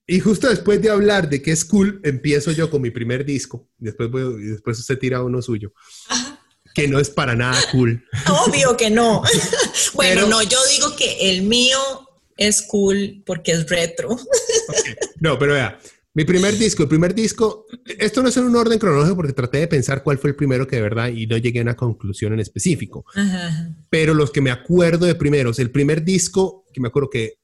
Y 0.07 0.19
justo 0.19 0.49
después 0.49 0.81
de 0.81 0.89
hablar 0.89 1.29
de 1.29 1.41
qué 1.41 1.51
es 1.51 1.63
cool, 1.63 2.01
empiezo 2.03 2.51
yo 2.51 2.71
con 2.71 2.81
mi 2.81 2.89
primer 2.89 3.23
disco. 3.23 3.69
Después, 3.77 4.09
voy, 4.09 4.43
después 4.43 4.79
usted 4.79 4.97
tira 4.97 5.21
uno 5.21 5.41
suyo. 5.41 5.71
Que 6.73 6.87
no 6.87 6.99
es 6.99 7.11
para 7.11 7.35
nada 7.35 7.61
cool. 7.71 8.03
Obvio 8.47 8.75
que 8.75 8.89
no. 8.89 9.21
bueno, 9.93 10.25
no, 10.27 10.41
yo 10.41 10.57
digo 10.71 10.95
que 10.95 11.29
el 11.29 11.43
mío 11.43 11.77
es 12.37 12.63
cool 12.63 13.21
porque 13.23 13.51
es 13.51 13.69
retro. 13.69 14.17
No, 15.19 15.37
pero 15.37 15.53
vea, 15.53 15.79
mi 16.19 16.25
primer 16.25 16.57
disco, 16.57 16.83
el 16.83 16.89
primer 16.89 17.15
disco, 17.15 17.65
esto 17.97 18.21
no 18.21 18.27
es 18.27 18.35
en 18.35 18.43
un 18.43 18.55
orden 18.57 18.77
cronológico 18.77 19.15
porque 19.15 19.31
traté 19.31 19.59
de 19.59 19.69
pensar 19.69 20.03
cuál 20.03 20.17
fue 20.17 20.31
el 20.31 20.35
primero 20.35 20.67
que 20.67 20.75
de 20.75 20.81
verdad 20.81 21.07
y 21.07 21.25
no 21.27 21.37
llegué 21.37 21.59
a 21.59 21.61
una 21.61 21.77
conclusión 21.77 22.33
en 22.33 22.41
específico. 22.41 23.05
Pero 23.89 24.13
los 24.13 24.29
que 24.29 24.41
me 24.41 24.51
acuerdo 24.51 25.05
de 25.05 25.15
primeros, 25.15 25.59
el 25.59 25.71
primer 25.71 26.03
disco 26.03 26.65
que 26.73 26.81
me 26.81 26.89
acuerdo 26.89 27.09
que, 27.09 27.35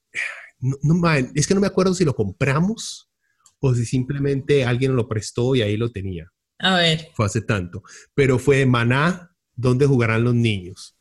no, 0.59 1.09
es 1.33 1.47
que 1.47 1.53
no 1.55 1.61
me 1.61 1.67
acuerdo 1.67 1.93
si 1.93 2.03
lo 2.03 2.13
compramos 2.13 3.09
o 3.59 3.73
si 3.73 3.85
simplemente 3.85 4.65
alguien 4.65 4.93
lo 4.93 5.07
prestó 5.07 5.55
y 5.55 5.61
ahí 5.61 5.77
lo 5.77 5.93
tenía. 5.93 6.29
A 6.59 6.75
ver. 6.75 7.11
Fue 7.13 7.27
hace 7.27 7.43
tanto. 7.43 7.81
Pero 8.13 8.39
fue 8.39 8.65
Maná, 8.65 9.31
¿Dónde 9.55 9.85
jugarán 9.85 10.25
los 10.25 10.35
niños? 10.35 10.97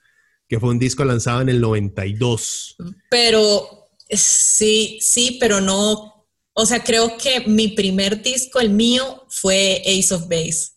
Que 0.49 0.61
fue 0.61 0.71
un 0.71 0.79
disco 0.79 1.05
lanzado 1.05 1.41
en 1.41 1.49
el 1.49 1.61
92. 1.61 2.77
Pero 3.11 3.91
sí, 4.09 4.99
sí, 5.01 5.39
pero 5.41 5.61
no 5.61 6.14
o 6.55 6.67
sea, 6.67 6.83
creo 6.83 7.17
que 7.19 7.41
mi 7.47 7.69
primer 7.69 8.23
disco, 8.23 8.61
el 8.61 8.71
mío, 8.71 9.27
fue 9.29 9.83
Ace 9.85 10.15
of 10.15 10.29
Base. 10.29 10.71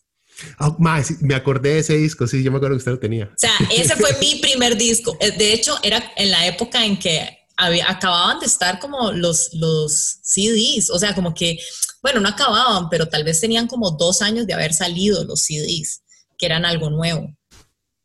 Oh, 0.59 0.75
me 1.21 1.35
acordé 1.35 1.75
de 1.75 1.79
ese 1.79 1.97
disco, 1.97 2.27
sí, 2.27 2.43
yo 2.43 2.51
me 2.51 2.57
acuerdo 2.57 2.75
que 2.75 2.79
usted 2.79 2.91
lo 2.91 2.99
tenía. 2.99 3.25
O 3.25 3.37
sea, 3.37 3.53
ese 3.71 3.95
fue 3.95 4.15
mi 4.19 4.35
primer 4.41 4.77
disco. 4.77 5.17
Eh, 5.19 5.31
de 5.31 5.53
hecho, 5.53 5.75
era 5.83 6.11
en 6.15 6.31
la 6.31 6.45
época 6.47 6.85
en 6.85 6.97
que 6.97 7.27
había, 7.55 7.89
acababan 7.89 8.39
de 8.39 8.45
estar 8.45 8.79
como 8.79 9.11
los, 9.11 9.53
los 9.53 10.19
CDs, 10.23 10.89
o 10.89 10.99
sea, 10.99 11.15
como 11.15 11.33
que, 11.33 11.57
bueno, 12.01 12.19
no 12.19 12.29
acababan, 12.29 12.89
pero 12.89 13.07
tal 13.07 13.23
vez 13.23 13.39
tenían 13.39 13.67
como 13.67 13.91
dos 13.91 14.21
años 14.21 14.45
de 14.45 14.53
haber 14.53 14.73
salido 14.73 15.23
los 15.23 15.41
CDs, 15.41 16.01
que 16.37 16.45
eran 16.45 16.65
algo 16.65 16.89
nuevo. 16.89 17.35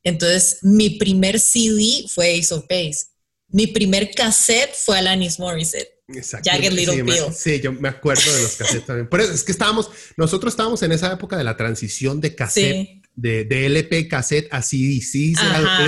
Entonces, 0.03 0.59
mi 0.63 0.91
primer 0.91 1.39
CD 1.39 2.07
fue 2.09 2.39
Ace 2.39 2.53
of 2.53 2.67
Base. 2.69 3.07
Mi 3.49 3.67
primer 3.67 4.11
cassette 4.15 4.75
fue 4.75 4.99
Alanis 4.99 5.39
Morissette. 5.39 5.92
Exacto. 6.09 6.51
sí, 7.33 7.61
yo 7.61 7.73
me 7.73 7.89
acuerdo 7.89 8.23
de 8.35 8.43
los 8.43 8.57
cassettes 8.57 8.87
también. 8.87 9.09
Por 9.09 9.21
eso 9.21 9.33
es 9.33 9.45
que 9.45 9.53
estábamos, 9.53 9.91
nosotros 10.17 10.53
estábamos 10.53 10.83
en 10.83 10.93
esa 10.93 11.13
época 11.13 11.37
de 11.37 11.45
la 11.45 11.57
transición 11.57 12.21
de 12.21 12.35
cassette, 12.35 13.03
de, 13.15 13.45
de, 13.45 13.67
LP 13.67 14.09
cassette 14.09 14.49
a 14.53 14.63
CD. 14.63 15.01
Sí, 15.01 15.35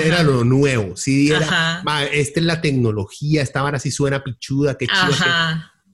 era, 0.04 0.22
lo 0.22 0.44
nuevo. 0.44 0.96
CD 0.96 1.34
era, 1.34 1.82
esta 2.12 2.40
es 2.40 2.46
la 2.46 2.60
tecnología, 2.60 3.42
estaban 3.42 3.74
así, 3.74 3.90
suena 3.90 4.22
pichuda, 4.22 4.76
qué 4.78 4.86
chido. 4.86 5.16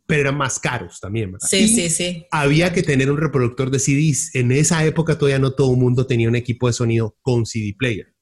pero 0.07 0.21
eran 0.21 0.37
más 0.37 0.59
caros 0.59 1.01
también, 1.01 1.33
¿verdad? 1.33 1.49
Sí, 1.49 1.69
sí, 1.69 1.89
sí. 1.89 2.27
Había 2.31 2.73
que 2.73 2.83
tener 2.83 3.11
un 3.11 3.17
reproductor 3.17 3.71
de 3.71 3.79
CDs. 3.79 4.35
En 4.35 4.53
esa 4.53 4.85
época 4.85 5.17
todavía 5.17 5.39
no 5.39 5.53
todo 5.53 5.73
el 5.73 5.79
mundo 5.79 6.07
tenía 6.07 6.29
un 6.29 6.37
equipo 6.37 6.67
de 6.67 6.75
sonido 6.75 7.17
con 7.23 7.47
CD 7.47 7.75
player. 7.77 8.15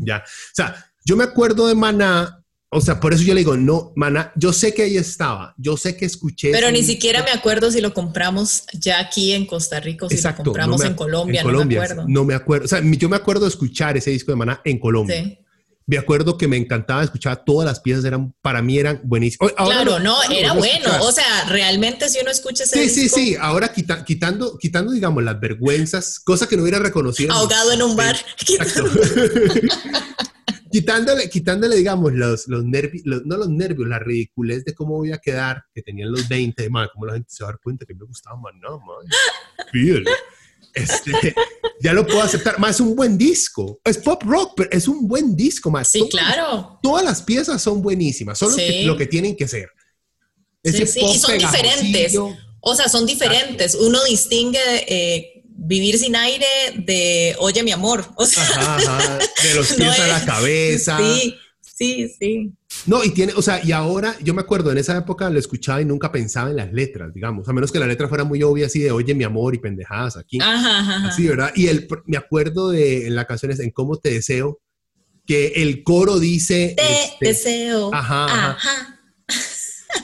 Ya. 0.00 0.18
O 0.18 0.54
sea, 0.54 0.74
yo 1.04 1.16
me 1.16 1.24
acuerdo 1.24 1.68
de 1.68 1.74
Maná 1.76 2.43
o 2.74 2.80
sea, 2.80 2.98
por 2.98 3.14
eso 3.14 3.22
yo 3.22 3.34
le 3.34 3.40
digo, 3.40 3.56
no, 3.56 3.92
mana, 3.94 4.32
yo 4.34 4.52
sé 4.52 4.74
que 4.74 4.82
ahí 4.82 4.96
estaba, 4.96 5.54
yo 5.56 5.76
sé 5.76 5.96
que 5.96 6.04
escuché. 6.04 6.50
Pero 6.50 6.72
ni 6.72 6.82
siquiera 6.82 7.22
me 7.22 7.30
acuerdo 7.30 7.70
si 7.70 7.80
lo 7.80 7.94
compramos 7.94 8.64
ya 8.72 8.98
aquí 8.98 9.32
en 9.32 9.46
Costa 9.46 9.78
Rica 9.78 10.06
o 10.06 10.08
si 10.08 10.20
lo 10.20 10.34
compramos 10.34 10.82
en 10.82 10.94
Colombia, 10.94 11.44
no 11.44 11.64
me 11.64 11.76
acuerdo. 11.76 12.04
No 12.08 12.24
me 12.24 12.34
acuerdo, 12.34 12.64
o 12.64 12.68
sea, 12.68 12.82
yo 12.82 13.08
me 13.08 13.14
acuerdo 13.14 13.42
de 13.42 13.50
escuchar 13.50 13.96
ese 13.96 14.10
disco 14.10 14.32
de 14.32 14.36
Maná 14.36 14.60
en 14.64 14.80
Colombia. 14.80 15.38
me 15.86 15.98
acuerdo 15.98 16.36
que 16.36 16.48
me 16.48 16.56
encantaba 16.56 17.04
escuchar 17.04 17.44
todas 17.44 17.64
las 17.64 17.78
piezas, 17.78 18.04
eran, 18.06 18.34
para 18.42 18.60
mí 18.60 18.76
eran 18.76 19.00
buenísimas. 19.04 19.52
claro, 19.52 20.00
no, 20.00 20.16
era 20.24 20.54
bueno. 20.54 20.90
O 21.02 21.12
sea, 21.12 21.44
realmente 21.48 22.08
si 22.08 22.18
uno 22.20 22.32
escucha 22.32 22.64
ese 22.64 22.88
Sí, 22.88 22.90
sí, 22.90 23.08
sí. 23.08 23.36
Ahora 23.40 23.72
quitando, 23.72 24.58
quitando, 24.58 24.90
digamos, 24.90 25.22
las 25.22 25.38
vergüenzas, 25.38 26.18
cosa 26.18 26.48
que 26.48 26.56
no 26.56 26.62
hubiera 26.62 26.80
reconocido. 26.80 27.32
Ahogado 27.32 27.70
en 27.70 27.82
un 27.82 27.94
bar. 27.94 28.16
quitándole, 30.74 31.30
quitándole, 31.30 31.76
digamos, 31.76 32.12
los, 32.14 32.48
los 32.48 32.64
nervios, 32.64 33.04
no 33.04 33.36
los 33.36 33.48
nervios, 33.48 33.86
la 33.86 34.00
ridiculez 34.00 34.64
de 34.64 34.74
cómo 34.74 34.96
voy 34.96 35.12
a 35.12 35.18
quedar, 35.18 35.62
que 35.72 35.82
tenían 35.82 36.10
los 36.10 36.28
20, 36.28 36.68
man, 36.68 36.88
cómo 36.92 37.06
la 37.06 37.12
gente 37.12 37.28
se 37.30 37.44
va 37.44 37.50
a 37.50 37.52
dar 37.52 37.60
cuenta 37.62 37.86
que 37.86 37.94
me 37.94 38.04
gustaba, 38.04 38.36
man, 38.40 38.58
no, 38.60 38.80
man, 38.80 39.06
este, 40.74 41.32
ya 41.80 41.92
lo 41.92 42.04
puedo 42.04 42.22
aceptar. 42.22 42.58
Más 42.58 42.74
es 42.74 42.80
un 42.80 42.96
buen 42.96 43.16
disco. 43.16 43.80
Es 43.84 43.98
pop 43.98 44.20
rock, 44.24 44.54
pero 44.56 44.70
es 44.72 44.88
un 44.88 45.06
buen 45.06 45.36
disco 45.36 45.70
más. 45.70 45.88
Sí, 45.92 46.08
claro. 46.10 46.80
Todas 46.82 47.04
las 47.04 47.22
piezas 47.22 47.62
son 47.62 47.80
buenísimas, 47.80 48.36
son 48.36 48.50
lo, 48.84 48.96
que, 48.96 49.06
tienen 49.06 49.36
que 49.36 49.46
ser. 49.46 49.70
Ese 50.60 50.88
sí, 50.88 50.98
y 51.04 51.18
son 51.18 51.38
diferentes. 51.38 52.16
O 52.60 52.74
sea, 52.74 52.88
son 52.88 53.06
diferentes. 53.06 53.76
Uno 53.76 54.02
distingue 54.02 54.58
eh, 54.88 55.33
vivir 55.56 55.98
sin 55.98 56.16
aire 56.16 56.46
de 56.76 57.36
oye 57.38 57.62
mi 57.62 57.72
amor. 57.72 58.04
O 58.16 58.26
sea, 58.26 59.18
de 59.42 59.54
los 59.54 59.72
pies 59.76 59.98
a 60.00 60.06
la 60.06 60.24
cabeza. 60.24 60.98
Sí, 60.98 61.36
sí, 61.60 62.08
sí. 62.18 62.52
No, 62.86 63.04
y 63.04 63.10
tiene, 63.10 63.32
o 63.34 63.42
sea, 63.42 63.64
y 63.64 63.72
ahora 63.72 64.16
yo 64.22 64.34
me 64.34 64.42
acuerdo, 64.42 64.70
en 64.70 64.78
esa 64.78 64.96
época 64.96 65.30
lo 65.30 65.38
escuchaba 65.38 65.80
y 65.80 65.84
nunca 65.84 66.12
pensaba 66.12 66.50
en 66.50 66.56
las 66.56 66.72
letras, 66.72 67.14
digamos, 67.14 67.48
a 67.48 67.52
menos 67.52 67.72
que 67.72 67.78
la 67.78 67.86
letra 67.86 68.08
fuera 68.08 68.24
muy 68.24 68.42
obvia, 68.42 68.66
así 68.66 68.80
de 68.80 68.90
oye 68.90 69.14
mi 69.14 69.24
amor 69.24 69.54
y 69.54 69.58
pendejadas 69.58 70.16
aquí. 70.16 70.38
Ajá, 70.40 71.08
Así, 71.08 71.26
¿verdad? 71.26 71.52
Y 71.54 71.68
el, 71.68 71.88
me 72.06 72.16
acuerdo 72.16 72.70
de 72.70 73.06
en 73.06 73.14
la 73.14 73.26
canción 73.26 73.52
es 73.52 73.60
En 73.60 73.70
Cómo 73.70 73.96
Te 73.96 74.10
Deseo, 74.10 74.60
que 75.26 75.46
el 75.56 75.82
coro 75.82 76.18
dice. 76.18 76.74
Te 76.76 77.04
este, 77.04 77.26
deseo. 77.26 77.94
Ajá. 77.94 78.26
ajá. 78.26 79.00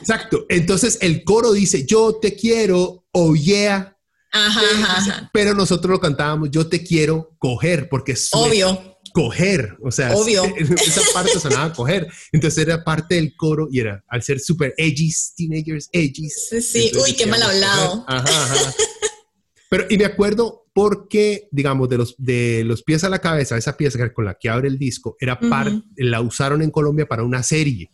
Exacto. 0.01 0.47
Entonces 0.49 0.99
el 1.03 1.25
coro 1.25 1.53
dice 1.53 1.85
yo 1.87 2.17
te 2.17 2.35
quiero, 2.35 3.05
oh 3.13 3.35
yeah. 3.35 3.97
Ajá, 4.33 4.61
ajá, 4.85 5.31
Pero 5.33 5.55
nosotros 5.55 5.91
lo 5.91 6.01
cantábamos 6.01 6.51
yo 6.51 6.69
te 6.69 6.85
quiero 6.85 7.35
coger, 7.39 7.89
porque 7.89 8.13
es. 8.13 8.29
Obvio 8.33 8.91
coger, 9.13 9.77
o 9.83 9.91
sea, 9.91 10.15
Obvio. 10.15 10.45
esa 10.57 11.03
parte 11.13 11.39
sonaba 11.39 11.73
coger. 11.75 12.07
Entonces 12.33 12.67
era 12.67 12.85
parte 12.85 13.17
del 13.17 13.35
coro 13.37 13.69
y 13.71 13.81
era 13.81 14.05
al 14.09 14.23
ser 14.23 14.41
super 14.41 14.75
edgy, 14.77 15.13
teenagers 15.37 15.89
edgy. 15.93 16.29
Sí, 16.29 16.93
uy, 16.95 17.15
qué 17.15 17.27
mal 17.27 17.43
hablado. 17.43 18.05
Ajá, 18.07 18.45
ajá. 18.45 18.75
Pero, 19.71 19.87
y 19.89 19.99
me 19.99 20.05
acuerdo 20.05 20.67
porque, 20.73 21.49
digamos, 21.53 21.89
de 21.89 21.99
los, 21.99 22.15
de 22.19 22.65
los 22.65 22.83
pies 22.83 23.05
a 23.05 23.09
la 23.09 23.21
cabeza, 23.21 23.57
esa 23.57 23.77
pieza 23.77 24.13
con 24.13 24.25
la 24.25 24.35
que 24.35 24.49
abre 24.49 24.67
el 24.67 24.79
disco, 24.79 25.17
era 25.21 25.39
parte, 25.39 25.83
la 25.97 26.21
usaron 26.21 26.63
en 26.63 26.71
Colombia 26.71 27.07
para 27.07 27.23
una 27.23 27.43
serie 27.43 27.91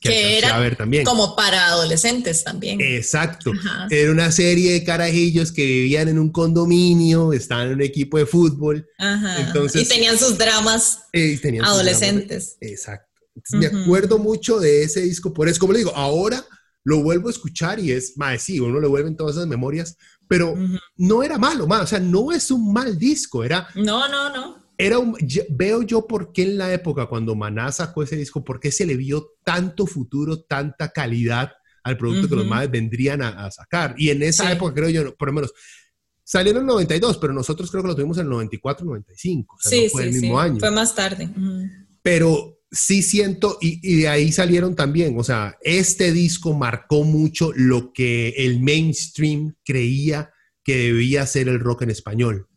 que, 0.00 0.38
era 0.38 0.58
ver 0.58 0.76
también. 0.76 1.04
como 1.04 1.36
para 1.36 1.66
adolescentes 1.66 2.42
también. 2.42 2.80
Exacto. 2.80 3.52
Era 3.90 4.10
una 4.10 4.32
serie 4.32 4.72
de 4.72 4.84
carajillos 4.84 5.52
que 5.52 5.64
vivían 5.64 6.08
en 6.08 6.18
un 6.18 6.30
condominio, 6.30 7.32
estaban 7.32 7.68
en 7.68 7.74
un 7.74 7.82
equipo 7.82 8.18
de 8.18 8.26
fútbol. 8.26 8.88
Entonces, 9.38 9.82
y 9.82 9.88
tenían 9.88 10.18
sus 10.18 10.38
dramas 10.38 11.00
eh, 11.12 11.38
adolescentes. 11.62 12.56
exacto. 12.60 13.06
Me 13.52 13.66
acuerdo 13.66 14.18
mucho 14.18 14.58
de 14.58 14.82
ese 14.82 15.02
disco, 15.02 15.32
por 15.32 15.48
eso, 15.48 15.60
como 15.60 15.72
le 15.72 15.78
digo, 15.78 15.94
ahora 15.94 16.44
lo 16.82 17.02
vuelvo 17.02 17.28
a 17.28 17.30
escuchar 17.30 17.78
y 17.78 17.92
es, 17.92 18.16
más 18.16 18.42
sí, 18.42 18.58
uno 18.58 18.80
le 18.80 18.88
vuelven 18.88 19.16
todas 19.16 19.36
esas 19.36 19.46
memorias, 19.46 19.96
pero 20.26 20.54
no 20.96 21.22
era 21.22 21.38
malo, 21.38 21.66
más, 21.66 21.82
o 21.82 21.86
sea, 21.86 22.00
no 22.00 22.32
es 22.32 22.50
un 22.50 22.72
mal 22.72 22.98
disco, 22.98 23.44
era... 23.44 23.68
No, 23.74 24.08
no, 24.08 24.30
no 24.30 24.59
era 24.80 24.96
veo 25.50 25.82
yo 25.82 26.06
por 26.06 26.32
qué 26.32 26.42
en 26.44 26.58
la 26.58 26.72
época 26.72 27.06
cuando 27.06 27.34
Maná 27.34 27.70
sacó 27.70 28.02
ese 28.02 28.16
disco, 28.16 28.42
por 28.42 28.60
qué 28.60 28.72
se 28.72 28.86
le 28.86 28.96
vio 28.96 29.34
tanto 29.44 29.86
futuro, 29.86 30.40
tanta 30.42 30.90
calidad 30.90 31.50
al 31.82 31.98
producto 31.98 32.28
que 32.28 32.36
los 32.36 32.46
madres 32.46 32.70
vendrían 32.70 33.22
a, 33.22 33.50
sacar. 33.50 33.94
Y 33.98 34.10
en 34.10 34.22
esa 34.22 34.50
época 34.50 34.74
creo 34.74 34.88
yo, 34.88 35.14
por 35.16 35.28
lo 35.28 35.34
menos, 35.34 35.52
salieron 36.24 36.62
en 36.62 36.68
el 36.68 36.74
92, 36.74 37.18
pero 37.18 37.32
nosotros 37.32 37.70
creo 37.70 37.82
que 37.82 37.88
lo 37.88 37.94
tuvimos 37.94 38.18
en 38.18 38.24
el 38.24 38.30
94, 38.30 38.86
95. 38.86 39.54
O 39.54 39.58
sea, 39.60 39.70
sí, 39.70 39.88
fue 39.90 40.04
el 40.04 40.12
mismo 40.12 40.40
año. 40.40 40.58
Fue 40.58 40.70
más 40.70 40.94
tarde. 40.94 41.28
Pero 42.02 42.58
sí 42.70 43.02
siento, 43.02 43.58
y, 43.60 43.80
y, 43.82 44.00
de 44.02 44.08
ahí 44.08 44.32
salieron 44.32 44.74
también, 44.74 45.18
o 45.18 45.24
sea, 45.24 45.58
este 45.62 46.12
disco 46.12 46.54
marcó 46.54 47.04
mucho 47.04 47.50
lo 47.54 47.92
que 47.92 48.30
el 48.30 48.60
mainstream 48.60 49.56
creía 49.64 50.30
que 50.62 50.76
debía 50.76 51.26
ser 51.26 51.48
el 51.48 51.60
rock 51.60 51.82
en 51.82 51.90
español 51.90 52.49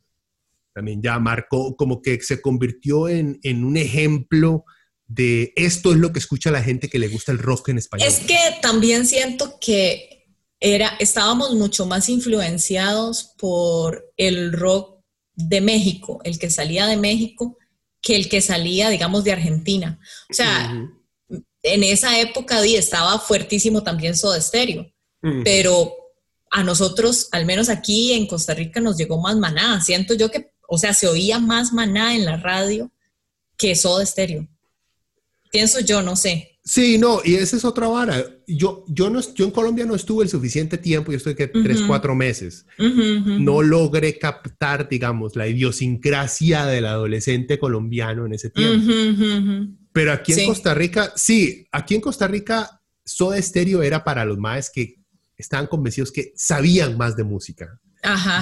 también 0.73 1.01
ya 1.01 1.19
marcó, 1.19 1.75
como 1.75 2.01
que 2.01 2.19
se 2.21 2.41
convirtió 2.41 3.07
en, 3.07 3.39
en 3.43 3.63
un 3.63 3.77
ejemplo 3.77 4.65
de 5.07 5.53
esto 5.55 5.91
es 5.91 5.97
lo 5.97 6.11
que 6.11 6.19
escucha 6.19 6.51
la 6.51 6.63
gente 6.63 6.89
que 6.89 6.99
le 6.99 7.07
gusta 7.07 7.31
el 7.31 7.37
rock 7.37 7.69
en 7.69 7.77
español. 7.77 8.07
Es 8.07 8.19
que 8.19 8.37
también 8.61 9.05
siento 9.05 9.57
que 9.59 10.25
era, 10.59 10.93
estábamos 10.99 11.53
mucho 11.55 11.85
más 11.85 12.09
influenciados 12.09 13.33
por 13.37 14.11
el 14.17 14.53
rock 14.53 15.01
de 15.35 15.61
México, 15.61 16.21
el 16.23 16.39
que 16.39 16.49
salía 16.49 16.87
de 16.87 16.97
México, 16.97 17.57
que 18.01 18.15
el 18.15 18.29
que 18.29 18.41
salía, 18.41 18.89
digamos, 18.89 19.23
de 19.23 19.33
Argentina. 19.33 19.99
O 20.29 20.33
sea, 20.33 20.89
en 21.63 21.83
esa 21.83 22.19
época 22.19 22.63
estaba 22.63 23.19
fuertísimo 23.19 23.83
también 23.83 24.15
Soda 24.15 24.39
Stereo, 24.39 24.87
pero 25.43 25.93
a 26.49 26.63
nosotros, 26.63 27.29
al 27.31 27.45
menos 27.45 27.69
aquí 27.69 28.13
en 28.13 28.27
Costa 28.27 28.53
Rica, 28.53 28.79
nos 28.79 28.97
llegó 28.97 29.19
más 29.19 29.35
manada. 29.35 29.81
Siento 29.81 30.13
yo 30.13 30.29
que 30.29 30.52
o 30.67 30.77
sea, 30.77 30.93
se 30.93 31.07
oía 31.07 31.39
más 31.39 31.73
maná 31.73 32.15
en 32.15 32.25
la 32.25 32.37
radio 32.37 32.91
que 33.57 33.75
Soda 33.75 34.05
Stereo. 34.05 34.47
Pienso 35.51 35.79
yo, 35.79 36.01
no 36.01 36.15
sé. 36.15 36.53
Sí, 36.65 36.97
no, 36.97 37.19
y 37.23 37.35
esa 37.35 37.57
es 37.57 37.65
otra 37.65 37.87
vara. 37.87 38.25
Yo, 38.47 38.85
yo, 38.87 39.09
no, 39.09 39.19
yo 39.33 39.43
en 39.45 39.51
Colombia 39.51 39.85
no 39.85 39.95
estuve 39.95 40.23
el 40.23 40.29
suficiente 40.29 40.77
tiempo, 40.77 41.11
yo 41.11 41.17
estoy 41.17 41.35
que 41.35 41.47
tres, 41.47 41.81
cuatro 41.85 42.15
meses. 42.15 42.65
No 42.77 43.61
logré 43.61 44.17
captar, 44.17 44.87
digamos, 44.87 45.35
la 45.35 45.47
idiosincrasia 45.47 46.65
del 46.65 46.85
adolescente 46.85 47.59
colombiano 47.59 48.25
en 48.25 48.33
ese 48.33 48.49
tiempo. 48.49 48.93
Pero 49.91 50.13
aquí 50.13 50.33
en 50.33 50.47
Costa 50.47 50.73
Rica, 50.73 51.11
sí, 51.15 51.67
aquí 51.71 51.95
en 51.95 52.01
Costa 52.01 52.27
Rica, 52.27 52.81
Soda 53.03 53.41
Stereo 53.41 53.83
era 53.83 54.03
para 54.03 54.23
los 54.23 54.37
más 54.37 54.69
que 54.69 54.95
estaban 55.37 55.67
convencidos 55.67 56.11
que 56.11 56.31
sabían 56.37 56.97
más 56.97 57.17
de 57.17 57.25
música. 57.25 57.79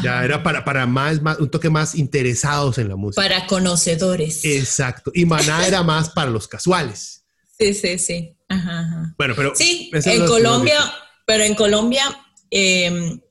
Ya 0.04 0.24
era 0.24 0.42
para, 0.42 0.66
para 0.66 0.88
más, 0.88 1.22
más, 1.22 1.40
un 1.40 1.50
toque 1.50 1.70
más 1.70 1.96
interesados 1.96 2.78
en 2.78 2.90
la 2.90 2.96
música. 2.96 3.22
Para 3.22 3.46
conocedores. 3.48 4.44
Exacto. 4.44 5.12
Y 5.14 5.26
Maná 5.26 5.68
era 5.68 5.84
más 5.84 6.10
para 6.10 6.32
los 6.32 6.48
casuales. 6.48 7.24
Sí, 7.58 7.74
sí, 7.74 8.00
sí. 8.00 8.36
Ajá, 8.50 9.14
Bueno, 9.18 9.34
pero. 9.36 9.54
Sí, 9.56 9.92
en 9.94 10.26
Colombia, 10.26 10.80
pero 11.26 11.44
en 11.44 11.56
Colombia, 11.56 12.04
em, 12.50 13.22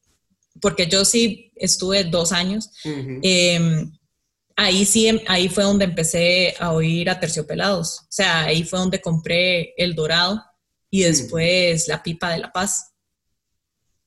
porque 0.60 0.86
yo 0.86 1.04
sí 1.04 1.52
estuve 1.56 2.04
dos 2.04 2.32
años, 2.32 2.70
em, 2.84 3.90
ahí 4.56 4.84
sí, 4.84 5.20
ahí 5.26 5.48
fue 5.48 5.64
donde 5.64 5.84
empecé 5.84 6.54
a 6.58 6.72
oír 6.72 7.10
a 7.10 7.18
Terciopelados. 7.18 8.00
O 8.00 8.06
sea, 8.08 8.44
ahí 8.44 8.62
fue 8.62 8.78
donde 8.78 9.00
compré 9.00 9.74
El 9.76 9.94
Dorado 9.94 10.42
y 10.90 11.02
después 11.02 11.88
La 11.88 12.02
Pipa 12.02 12.30
de 12.30 12.38
la 12.38 12.52
Paz. 12.52 12.92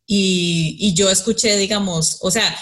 Y, 0.06 0.94
yo 0.96 1.10
escuché, 1.10 1.56
digamos, 1.58 2.18
o 2.22 2.30
sea, 2.30 2.56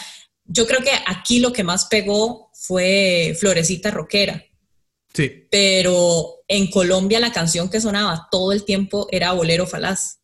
yo 0.46 0.68
creo 0.68 0.80
que 0.82 0.92
aquí 1.08 1.40
lo 1.40 1.52
que 1.52 1.64
más 1.64 1.86
pegó 1.86 2.52
fue 2.54 3.36
Florecita 3.40 3.92
Roquera. 3.92 4.44
Sí. 5.14 5.48
Pero 5.50 6.44
en 6.48 6.70
Colombia 6.70 7.20
la 7.20 7.32
canción 7.32 7.70
que 7.70 7.82
sonaba 7.82 8.28
todo 8.32 8.52
el 8.52 8.64
tiempo 8.64 9.08
era 9.12 9.34
Bolero 9.34 9.66
Falaz. 9.66 10.20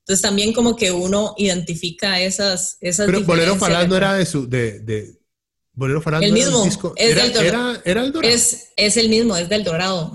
Entonces 0.00 0.22
también 0.22 0.52
como 0.52 0.76
que 0.76 0.92
uno 0.92 1.34
identifica 1.36 2.20
esas... 2.20 2.76
esas 2.80 3.06
Pero 3.06 3.22
Bolero 3.22 3.56
Falaz 3.56 3.88
no 3.88 3.96
era 3.96 4.14
de 4.14 4.26
su... 4.26 4.48
De, 4.48 5.18
Bolero 5.72 6.02
Falaz 6.02 6.22
el 6.22 6.32
mismo, 6.32 6.64
disco. 6.64 6.92
Es 6.96 7.10
era, 7.12 7.24
era, 7.84 8.04
el 8.04 8.12
Dorado. 8.12 8.34
Es, 8.34 8.68
es, 8.76 8.96
el 8.96 9.08
mismo, 9.08 9.36
es 9.36 9.48
del 9.48 9.64
Dorado. 9.64 10.12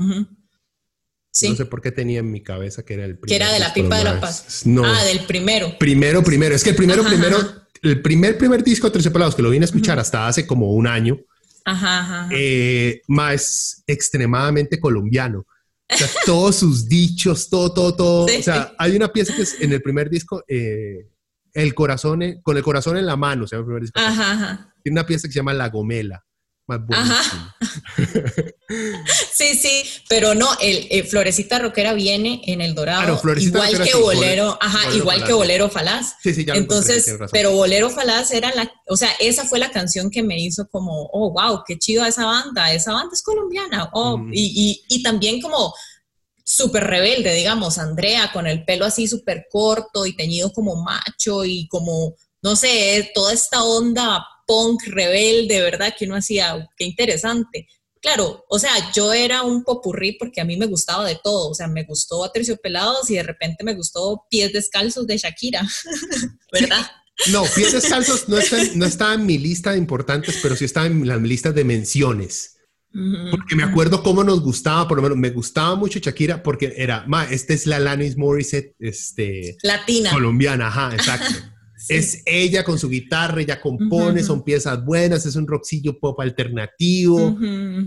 No 1.43 1.56
sé 1.56 1.65
por 1.65 1.82
qué 1.82 1.91
tenía 1.91 2.19
en 2.19 2.32
mi 2.32 2.41
cabeza 2.41 2.84
que 2.84 2.93
era 2.93 3.06
el 3.06 3.17
primero. 3.17 3.28
Que 3.28 3.36
era 3.36 3.52
de 3.52 3.60
la 3.60 3.74
pipa 3.74 3.98
de 3.98 4.04
la 4.06 4.19
paz. 4.21 4.63
Ah, 4.84 5.04
del 5.04 5.26
primero. 5.26 5.78
Primero, 5.78 6.24
primero. 6.24 6.56
Es 6.56 6.63
que 6.63 6.69
el 6.69 6.76
primero, 6.76 7.04
primero, 7.04 7.38
el 7.82 8.02
primer, 8.02 8.38
primer 8.38 8.63
disco 8.63 8.88
de 8.88 8.93
Terciopelados 8.93 9.36
que 9.36 9.41
lo 9.41 9.50
vine 9.50 9.65
a 9.65 9.67
escuchar 9.67 10.00
hasta 10.00 10.28
hace 10.28 10.48
como 10.48 10.71
un 10.71 10.88
año, 10.88 11.19
ajá, 11.65 12.30
eh, 12.32 13.02
más 13.08 13.84
extremadamente 13.86 14.80
colombiano. 14.80 15.45
O 15.88 15.98
sea, 15.98 16.08
todos 16.26 16.56
sus 16.56 16.88
dichos, 16.88 17.50
todo, 17.50 17.74
todo, 17.74 17.95
todo. 17.95 18.26
O 18.26 18.41
sea, 18.41 18.74
hay 18.80 18.95
una 18.95 19.12
pieza 19.12 19.36
que 19.36 19.43
es 19.43 19.60
en 19.60 19.71
el 19.74 19.82
primer 19.82 20.10
disco, 20.10 20.43
eh, 20.48 21.10
el 21.54 21.76
corazón, 21.76 22.21
con 22.43 22.58
el 22.58 22.63
corazón 22.63 22.98
en 22.98 23.06
la 23.06 23.17
mano, 23.17 23.45
se 23.45 23.56
llama 23.56 23.63
el 23.63 23.65
primer 23.65 23.82
disco. 23.84 24.00
Ajá, 24.00 24.74
Tiene 24.82 25.00
una 25.00 25.06
pieza 25.06 25.28
que 25.28 25.34
se 25.34 25.39
llama 25.39 25.54
La 25.54 25.69
Gomela 25.69 26.26
más 26.67 26.80
buenísimo. 26.86 27.54
sí, 29.34 29.56
sí, 29.56 29.84
pero 30.10 30.34
no, 30.34 30.49
el, 30.60 31.04
Florecita 31.06 31.60
Roquera 31.60 31.93
viene 31.93 32.41
en 32.45 32.61
el 32.61 32.74
Dorado, 32.74 33.22
igual 33.38 33.84
que 33.84 33.95
Bolero, 33.95 34.57
ajá, 34.59 34.93
igual 34.95 35.24
que 35.24 35.34
Bolero 35.34 35.70
Falaz. 35.70 36.16
Sí, 36.22 36.34
sí, 36.34 36.45
ya 36.45 36.55
Entonces, 36.55 37.16
pero 37.32 37.51
Bolero 37.51 37.89
Falaz 37.89 38.32
era 38.32 38.53
la, 38.55 38.72
o 38.88 38.97
sea, 38.97 39.09
esa 39.20 39.45
fue 39.45 39.59
la 39.59 39.72
canción 39.72 40.09
que 40.09 40.24
me 40.24 40.39
hizo 40.39 40.68
como, 40.70 41.09
oh, 41.13 41.32
wow, 41.32 41.63
qué 41.68 41.78
chido 41.78 42.05
esa 42.05 42.26
banda, 42.26 42.74
esa 42.74 42.93
banda 42.93 43.11
es 43.13 43.22
colombiana, 43.22 43.89
oh, 43.93 44.20
y, 44.32 44.84
y, 44.89 44.95
y 44.95 45.03
también 45.03 45.41
como 45.41 45.74
súper 46.43 46.84
rebelde, 46.86 47.34
digamos, 47.34 47.78
Andrea 47.78 48.32
con 48.32 48.47
el 48.47 48.63
pelo 48.66 48.86
así 48.86 49.07
súper 49.07 49.47
corto 49.51 50.05
y 50.05 50.16
teñido 50.16 50.51
como 50.51 50.84
macho 50.84 51.43
y 51.43 51.68
como, 51.68 52.16
no 52.41 52.55
sé, 52.55 53.11
toda 53.13 53.34
esta 53.34 53.63
onda 53.63 54.26
punk 54.46 54.84
rebelde, 54.88 55.62
¿verdad? 55.62 55.93
Que 55.98 56.06
uno 56.06 56.16
hacía, 56.16 56.68
qué 56.78 56.86
interesante. 56.86 57.68
Claro, 58.02 58.46
o 58.50 58.60
sea, 58.60 58.72
yo 58.93 59.14
era 59.14 59.41
un 59.41 59.64
popurrí 59.64 60.12
porque 60.12 60.39
a 60.39 60.46
mí 60.46 60.58
me 60.58 60.68
gustaba 60.68 61.08
de 61.08 61.18
todo, 61.24 61.50
o 61.50 61.56
sea, 61.56 61.68
me 61.68 61.86
gustó 61.86 62.32
Pelados 62.62 63.10
y 63.10 63.16
de 63.16 63.24
repente 63.24 63.64
me 63.64 63.74
gustó 63.74 64.26
Pies 64.30 64.54
Descalzos 64.54 65.08
de 65.08 65.18
Shakira, 65.18 65.68
¿verdad? 66.52 66.86
No, 67.32 67.43
Pies 67.56 67.72
Descalzos 67.72 68.30
no 68.30 68.38
está, 68.38 68.58
no 68.76 68.86
está 68.86 69.14
en 69.16 69.26
mi 69.26 69.39
lista 69.39 69.72
de 69.72 69.80
importantes, 69.80 70.38
pero 70.43 70.56
sí 70.56 70.66
está 70.66 70.86
en 70.86 71.08
la 71.08 71.18
lista 71.18 71.52
de 71.52 71.64
menciones. 71.64 72.52
Porque 73.32 73.56
me 73.56 73.64
acuerdo 73.64 74.04
cómo 74.04 74.24
nos 74.24 74.39
gustaba, 74.41 74.88
por 74.88 74.98
lo 74.98 75.04
menos 75.04 75.18
me 75.18 75.32
gustaba 75.32 75.76
mucho 75.76 76.00
Shakira 76.00 76.43
porque 76.43 76.76
era, 76.78 77.06
ma, 77.08 77.26
esta 77.26 77.54
es 77.54 77.66
la 77.66 77.80
Lanis 77.80 78.16
Morissette, 78.16 78.74
este... 78.80 79.58
Latina. 79.64 80.12
Colombiana, 80.12 80.68
ajá, 80.68 80.93
exacto. 80.93 81.34
Es 81.90 82.24
ella 82.26 82.64
con 82.64 82.80
su 82.80 82.90
guitarra, 82.90 83.42
ella 83.42 83.62
compone, 83.62 84.24
son 84.24 84.44
piezas 84.44 84.84
buenas, 84.84 85.26
es 85.26 85.36
un 85.36 85.48
rockcillo 85.48 86.00
pop 86.00 86.20
alternativo. 86.20 87.38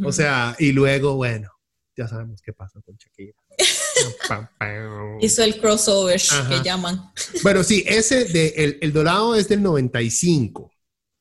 O 0.05 0.13
sea, 0.13 0.57
y 0.59 0.73
luego, 0.73 1.17
bueno, 1.17 1.51
ya 1.97 2.07
sabemos 2.07 2.41
qué 2.43 2.53
pasa 2.53 2.81
con 2.81 2.97
Shakira. 2.97 3.35
Hizo 5.21 5.43
el 5.43 5.61
crossover 5.61 6.21
que 6.49 6.63
llaman. 6.63 7.13
Bueno, 7.43 7.65
sí, 7.65 7.85
ese 7.87 8.25
de 8.25 8.49
El, 8.57 8.79
el 8.81 8.93
Dorado 8.93 9.35
es 9.35 9.49
del 9.49 9.63
95. 9.63 10.71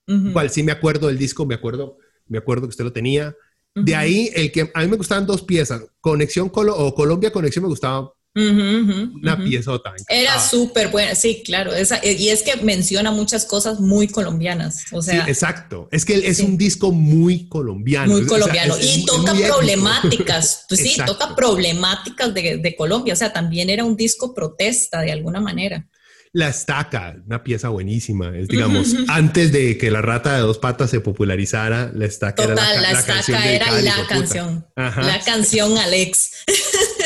Igual 0.08 0.50
sí 0.50 0.64
me 0.64 0.72
acuerdo 0.72 1.08
del 1.08 1.18
disco, 1.18 1.46
me 1.46 1.56
acuerdo, 1.56 1.98
me 2.28 2.38
acuerdo 2.38 2.64
que 2.64 2.70
usted 2.70 2.86
lo 2.86 2.94
tenía. 2.94 3.36
De 3.76 3.96
ahí, 3.96 4.32
el 4.34 4.52
que 4.52 4.72
a 4.74 4.82
mí 4.82 4.88
me 4.88 4.98
gustaban 4.98 5.28
dos 5.28 5.44
piezas, 5.44 5.84
Conexión 6.00 6.52
o 6.54 6.96
Colombia 6.96 7.32
Conexión 7.32 7.64
me 7.64 7.70
gustaba 7.70 8.12
una 8.36 9.38
piezota. 9.38 9.94
Era 10.08 10.40
súper 10.40 10.90
buena, 10.90 11.16
sí, 11.16 11.42
claro. 11.44 11.72
y 12.04 12.30
es 12.30 12.44
que 12.44 12.58
menciona 12.58 13.12
muchas 13.12 13.46
cosas 13.46 13.80
muy 13.80 14.08
colombianas. 14.08 14.86
O 14.92 15.02
sea, 15.02 15.26
sí, 15.26 15.32
exacto. 15.32 15.88
Es 15.92 16.06
que 16.06 16.28
es 16.28 16.40
un 16.40 16.58
disco 16.58 16.92
muy 16.92 17.48
colombiano. 17.48 18.14
Muy 18.14 18.26
colombiano. 18.26 18.76
y 18.80 19.06
toca 19.06 19.34
problemáticas, 19.34 20.66
pues 20.70 20.82
sí, 20.82 20.98
toca 21.06 21.36
problemáticas 21.36 22.34
de, 22.34 22.58
de 22.58 22.76
Colombia. 22.76 23.14
O 23.14 23.18
sea, 23.18 23.34
también 23.34 23.70
era 23.70 23.84
un 23.84 23.96
disco 23.96 24.34
protesta 24.34 25.02
de 25.02 25.12
alguna 25.12 25.42
manera. 25.42 25.88
La 26.34 26.50
estaca, 26.50 27.16
una 27.26 27.44
pieza 27.44 27.70
buenísima. 27.70 28.38
Es, 28.38 28.48
digamos, 28.48 28.96
antes 29.08 29.52
de 29.52 29.78
que 29.78 29.90
la 29.90 30.02
rata 30.02 30.36
de 30.36 30.42
dos 30.42 30.60
patas 30.60 30.90
se 30.90 31.00
popularizara, 31.00 31.92
la 31.96 32.06
estaca 32.06 32.44
era 32.44 32.54
la, 32.54 32.82
la, 32.82 32.92
estaca 32.92 33.50
era 33.50 33.82
la 33.82 34.06
canción. 34.08 34.68
La 34.76 35.20
canción 35.26 35.78
Alex. 35.78 36.32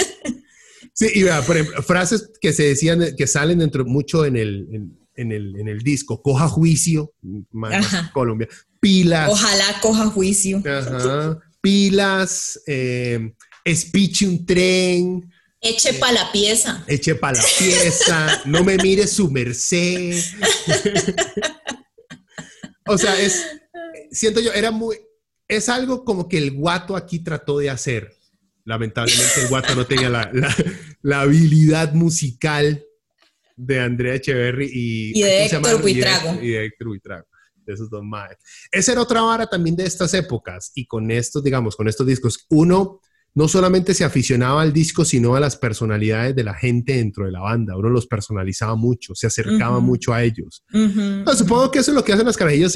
sí, 1.08 1.20
y 1.20 1.24
vea, 1.24 1.42
por 1.42 1.58
ejemplo, 1.58 1.82
frases 1.84 2.32
que 2.40 2.54
se 2.54 2.64
decían, 2.64 3.16
que 3.18 3.28
salen 3.28 3.60
dentro 3.60 3.86
mucho 3.86 4.26
en 4.26 4.38
el, 4.38 4.68
en, 5.16 5.32
el, 5.32 5.60
en 5.60 5.68
el 5.68 5.80
disco. 5.80 6.22
Coja 6.22 6.48
juicio, 6.48 7.14
Colombia. 8.14 8.48
Pilas. 8.80 9.30
Ojalá 9.32 9.80
coja 9.82 10.06
juicio. 10.08 10.62
Pilas, 11.62 12.60
eh, 12.68 13.34
speech 13.68 14.24
un 14.24 14.46
tren. 14.46 15.32
Eche 15.60 15.94
para 15.94 16.14
la 16.14 16.32
pieza. 16.32 16.84
Eche 16.88 17.16
para 17.16 17.38
la 17.38 17.46
pieza. 17.60 18.42
no 18.46 18.64
me 18.64 18.78
mire 18.78 19.06
su 19.08 19.30
merced. 19.30 20.20
o 22.88 22.98
sea, 22.98 23.20
es, 23.22 23.46
siento 24.12 24.40
yo, 24.40 24.52
era 24.54 24.72
muy, 24.72 24.98
es 25.48 25.70
algo 25.70 26.04
como 26.04 26.28
que 26.28 26.38
el 26.38 26.52
guato 26.52 26.96
aquí 26.96 27.20
trató 27.20 27.60
de 27.60 27.70
hacer. 27.70 28.18
Lamentablemente 28.66 29.42
el 29.42 29.48
guato 29.48 29.76
no 29.76 29.86
tenía 29.86 30.10
la, 30.10 30.32
la, 31.02 31.22
habilidad 31.22 31.94
musical 31.94 32.84
de 33.56 33.80
Andrea 33.80 34.16
Echeverry 34.16 34.70
y, 34.72 35.20
y 35.20 35.24
de 35.24 35.46
Héctor 35.46 35.82
Buitrago. 35.82 36.42
Y 36.42 36.50
de 36.50 36.66
Héctor 36.66 36.88
Buitrago 36.88 37.28
de 37.66 37.74
esos 37.74 37.90
dos 37.90 38.04
más. 38.04 38.32
Esa 38.72 38.94
era 38.94 39.02
otra 39.02 39.22
vara 39.22 39.48
también 39.48 39.76
de 39.76 39.86
estas 39.86 40.14
épocas 40.14 40.72
y 40.76 40.86
con 40.86 41.12
estos, 41.12 41.44
digamos, 41.44 41.76
con 41.76 41.88
estos 41.88 42.08
discos. 42.08 42.46
Uno, 42.50 43.02
no 43.34 43.48
solamente 43.48 43.94
se 43.94 44.04
aficionaba 44.04 44.62
al 44.62 44.74
disco, 44.74 45.06
sino 45.06 45.36
a 45.36 45.40
las 45.40 45.56
personalidades 45.56 46.36
de 46.36 46.44
la 46.44 46.54
gente 46.54 46.98
dentro 46.98 47.26
de 47.26 47.32
la 47.32 47.40
banda. 47.40 47.78
Uno 47.78 47.90
los 47.90 48.06
personalizaba 48.06 48.76
mucho, 48.76 49.16
se 49.16 49.28
acercaba 49.28 49.80
mucho 49.80 50.14
a 50.14 50.24
ellos. 50.24 50.64
supongo 51.38 51.72
que 51.72 51.80
eso 51.80 51.92
es 51.92 51.96
lo 51.96 52.04
que 52.04 52.14
hacen 52.14 52.26
las 52.26 52.38
carajillas 52.38 52.74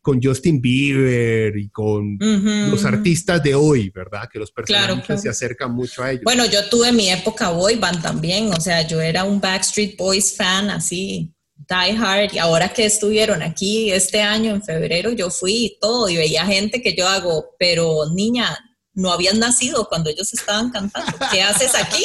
con 0.00 0.22
Justin 0.22 0.60
Bieber 0.60 1.56
y 1.56 1.68
con 1.68 2.18
los 2.18 2.84
artistas 2.84 3.42
de 3.42 3.54
hoy, 3.54 3.90
¿verdad? 3.90 4.28
Que 4.32 4.38
los 4.38 4.50
personajes 4.50 5.20
se 5.20 5.28
acercan 5.28 5.74
mucho 5.74 6.02
a 6.02 6.12
ellos. 6.12 6.24
Bueno, 6.24 6.46
yo 6.46 6.68
tuve 6.70 6.92
mi 6.92 7.10
época 7.10 7.50
boy 7.50 7.76
band 7.76 8.02
también, 8.02 8.52
o 8.52 8.60
sea, 8.60 8.86
yo 8.86 9.00
era 9.00 9.24
un 9.24 9.40
Backstreet 9.40 9.96
Boys 9.96 10.36
fan 10.36 10.70
así. 10.70 11.34
Die 11.68 11.96
Hard 11.96 12.34
y 12.34 12.38
ahora 12.38 12.70
que 12.70 12.84
estuvieron 12.84 13.40
aquí 13.40 13.92
este 13.92 14.20
año 14.20 14.50
en 14.50 14.62
febrero 14.62 15.12
yo 15.12 15.30
fui 15.30 15.66
y 15.66 15.78
todo 15.80 16.08
y 16.08 16.16
veía 16.16 16.44
gente 16.44 16.82
que 16.82 16.94
yo 16.96 17.06
hago, 17.06 17.50
pero 17.56 18.10
niña, 18.12 18.58
no 18.94 19.10
habían 19.10 19.38
nacido 19.38 19.88
cuando 19.88 20.10
ellos 20.10 20.32
estaban 20.32 20.70
cantando. 20.70 21.12
¿Qué 21.30 21.42
haces 21.42 21.74
aquí? 21.74 22.04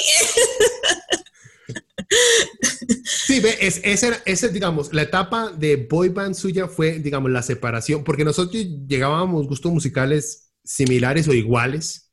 Sí, 3.04 3.40
ve, 3.40 3.58
es, 3.60 3.82
esa, 3.84 4.48
digamos, 4.48 4.94
la 4.94 5.02
etapa 5.02 5.52
de 5.52 5.76
boy 5.76 6.10
band 6.10 6.36
suya 6.36 6.68
fue, 6.68 7.00
digamos, 7.00 7.32
la 7.32 7.42
separación, 7.42 8.04
porque 8.04 8.24
nosotros 8.24 8.66
llegábamos 8.88 9.48
gustos 9.48 9.72
musicales 9.72 10.52
similares 10.64 11.28
o 11.28 11.34
iguales. 11.34 12.12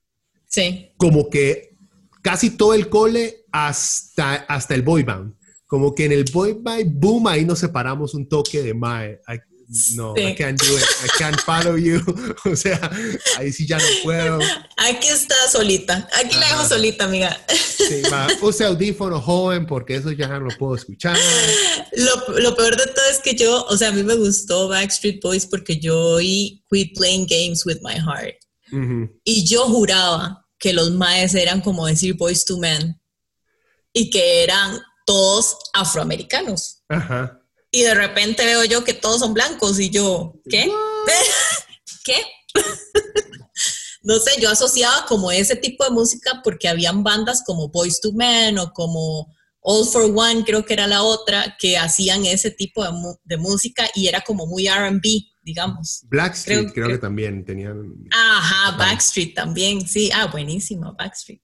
Sí. 0.48 0.92
Como 0.96 1.30
que 1.30 1.76
casi 2.22 2.50
todo 2.50 2.74
el 2.74 2.88
cole 2.88 3.44
hasta, 3.52 4.34
hasta 4.34 4.74
el 4.74 4.82
boy 4.82 5.02
band. 5.02 5.34
Como 5.66 5.94
que 5.94 6.06
en 6.06 6.12
el 6.12 6.24
boy 6.32 6.56
band 6.60 6.92
boom 6.94 7.28
ahí 7.28 7.44
nos 7.44 7.58
separamos 7.58 8.14
un 8.14 8.28
toque 8.28 8.62
de 8.62 8.74
mae 8.74 9.20
no, 9.94 10.14
I 10.16 10.34
can't 10.34 10.58
do 10.58 10.76
it, 10.76 10.84
I 11.04 11.08
can't 11.18 11.40
follow 11.40 11.76
you. 11.76 12.00
o 12.44 12.56
sea, 12.56 12.78
ahí 13.38 13.52
sí 13.52 13.66
ya 13.66 13.78
no 13.78 13.84
puedo. 14.02 14.38
Aquí 14.76 15.08
está 15.08 15.34
solita, 15.50 16.08
aquí 16.14 16.36
la 16.36 16.48
dejo 16.48 16.68
solita, 16.68 17.04
amiga. 17.04 17.38
sí, 17.48 18.02
va, 18.12 18.28
use 18.40 18.64
audífono 18.64 19.20
joven 19.20 19.66
porque 19.66 19.96
eso 19.96 20.12
ya 20.12 20.28
no 20.28 20.40
lo 20.40 20.56
puedo 20.58 20.76
escuchar. 20.76 21.16
Lo, 21.92 22.38
lo, 22.38 22.56
peor 22.56 22.76
de 22.76 22.86
todo 22.86 23.04
es 23.10 23.18
que 23.20 23.34
yo, 23.34 23.64
o 23.64 23.76
sea, 23.76 23.88
a 23.88 23.92
mí 23.92 24.02
me 24.02 24.16
gustó 24.16 24.68
Backstreet 24.68 25.22
Boys 25.22 25.46
porque 25.46 25.78
yo 25.78 25.98
oí 25.98 26.62
Quit 26.70 26.96
Playing 26.96 27.26
Games 27.26 27.64
with 27.64 27.78
My 27.82 27.94
Heart. 27.94 28.36
Y 29.24 29.44
yo 29.44 29.66
juraba 29.66 30.44
que 30.58 30.72
los 30.72 30.90
maes 30.90 31.34
eran 31.34 31.60
como 31.60 31.86
decir 31.86 32.14
Boys 32.14 32.44
to 32.44 32.58
Men 32.58 33.00
y 33.92 34.10
que 34.10 34.42
eran 34.42 34.80
todos 35.06 35.56
afroamericanos. 35.72 36.82
Ajá 36.88 37.43
y 37.74 37.82
de 37.82 37.94
repente 37.94 38.44
veo 38.44 38.64
yo 38.64 38.84
que 38.84 38.94
todos 38.94 39.20
son 39.20 39.34
blancos 39.34 39.80
y 39.80 39.90
yo, 39.90 40.34
¿qué? 40.48 40.70
¿Qué? 42.04 42.14
no 44.02 44.18
sé, 44.20 44.40
yo 44.40 44.48
asociaba 44.48 45.04
como 45.06 45.32
ese 45.32 45.56
tipo 45.56 45.84
de 45.84 45.90
música 45.90 46.40
porque 46.44 46.68
habían 46.68 47.02
bandas 47.02 47.42
como 47.44 47.68
Boys 47.68 48.00
to 48.00 48.12
Men 48.12 48.58
o 48.58 48.72
como 48.72 49.34
All 49.60 49.86
for 49.86 50.04
One, 50.14 50.44
creo 50.44 50.64
que 50.64 50.74
era 50.74 50.86
la 50.86 51.02
otra, 51.02 51.56
que 51.58 51.76
hacían 51.76 52.26
ese 52.26 52.50
tipo 52.50 52.84
de, 53.24 53.36
música 53.38 53.88
y 53.94 54.06
era 54.06 54.20
como 54.20 54.46
muy 54.46 54.68
RB, 54.68 55.02
digamos. 55.42 56.02
Blackstreet 56.08 56.72
creo, 56.72 56.88
que, 56.88 56.98
también 56.98 57.44
tenían. 57.44 57.94
Ajá, 58.12 58.76
Backstreet 58.76 59.34
también, 59.34 59.88
sí. 59.88 60.10
Ah, 60.14 60.26
buenísimo, 60.26 60.94
Backstreet. 60.96 61.40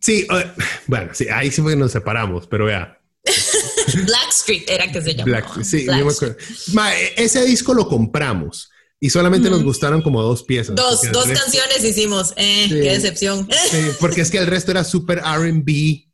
Sí, 0.00 0.26
eh, 0.28 0.52
bueno, 0.88 1.14
sí, 1.14 1.28
ahí 1.28 1.50
sí 1.52 1.62
fue 1.62 1.74
que 1.74 1.78
nos 1.78 1.92
separamos, 1.92 2.48
pero 2.48 2.64
vea, 2.64 3.00
Blackstreet 4.06 4.68
era 4.68 4.90
que 4.90 5.02
se 5.02 5.14
llamaba. 5.14 5.64
sí, 5.64 5.86
yo 5.86 6.04
me 6.04 6.12
acuerdo. 6.12 6.36
E, 6.36 7.14
ese 7.16 7.44
disco 7.44 7.74
lo 7.74 7.88
compramos 7.88 8.70
y 9.00 9.10
solamente 9.10 9.50
nos 9.50 9.64
gustaron 9.64 10.00
como 10.00 10.22
dos 10.22 10.44
piezas. 10.44 10.76
Dos, 10.76 11.02
dos 11.12 11.26
canciones 11.26 11.82
hicimos. 11.82 12.32
Eh, 12.36 12.68
Qué 12.68 12.92
decepción. 12.92 13.48
Sí, 13.70 13.78
porque 13.98 14.20
es 14.20 14.30
que 14.30 14.38
el 14.38 14.46
resto 14.46 14.70
era 14.70 14.84
súper 14.84 15.18
RB 15.18 16.06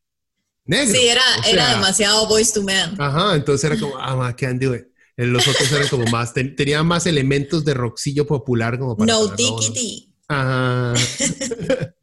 negro. 0.65 0.99
Sí, 0.99 1.07
era, 1.07 1.23
era 1.47 1.75
demasiado 1.75 2.27
voice 2.27 2.53
to 2.53 2.63
man. 2.63 2.95
Ajá, 2.99 3.35
entonces 3.35 3.71
era 3.71 3.79
como, 3.79 3.99
ah, 3.99 4.17
man, 4.17 4.35
can't 4.35 4.63
do 4.63 4.75
it. 4.75 4.87
Los 5.17 5.49
otros 5.49 5.71
eran 5.73 5.89
como 5.89 6.07
más, 6.07 6.33
tenían 6.33 6.87
más 6.87 7.05
elementos 7.07 7.65
de 7.65 7.75
rockcillo 7.75 8.27
popular 8.27 8.79
como 8.79 8.97
para. 8.97 9.13
No 9.13 9.27
diggity. 9.29 10.15
Ajá. 10.29 10.95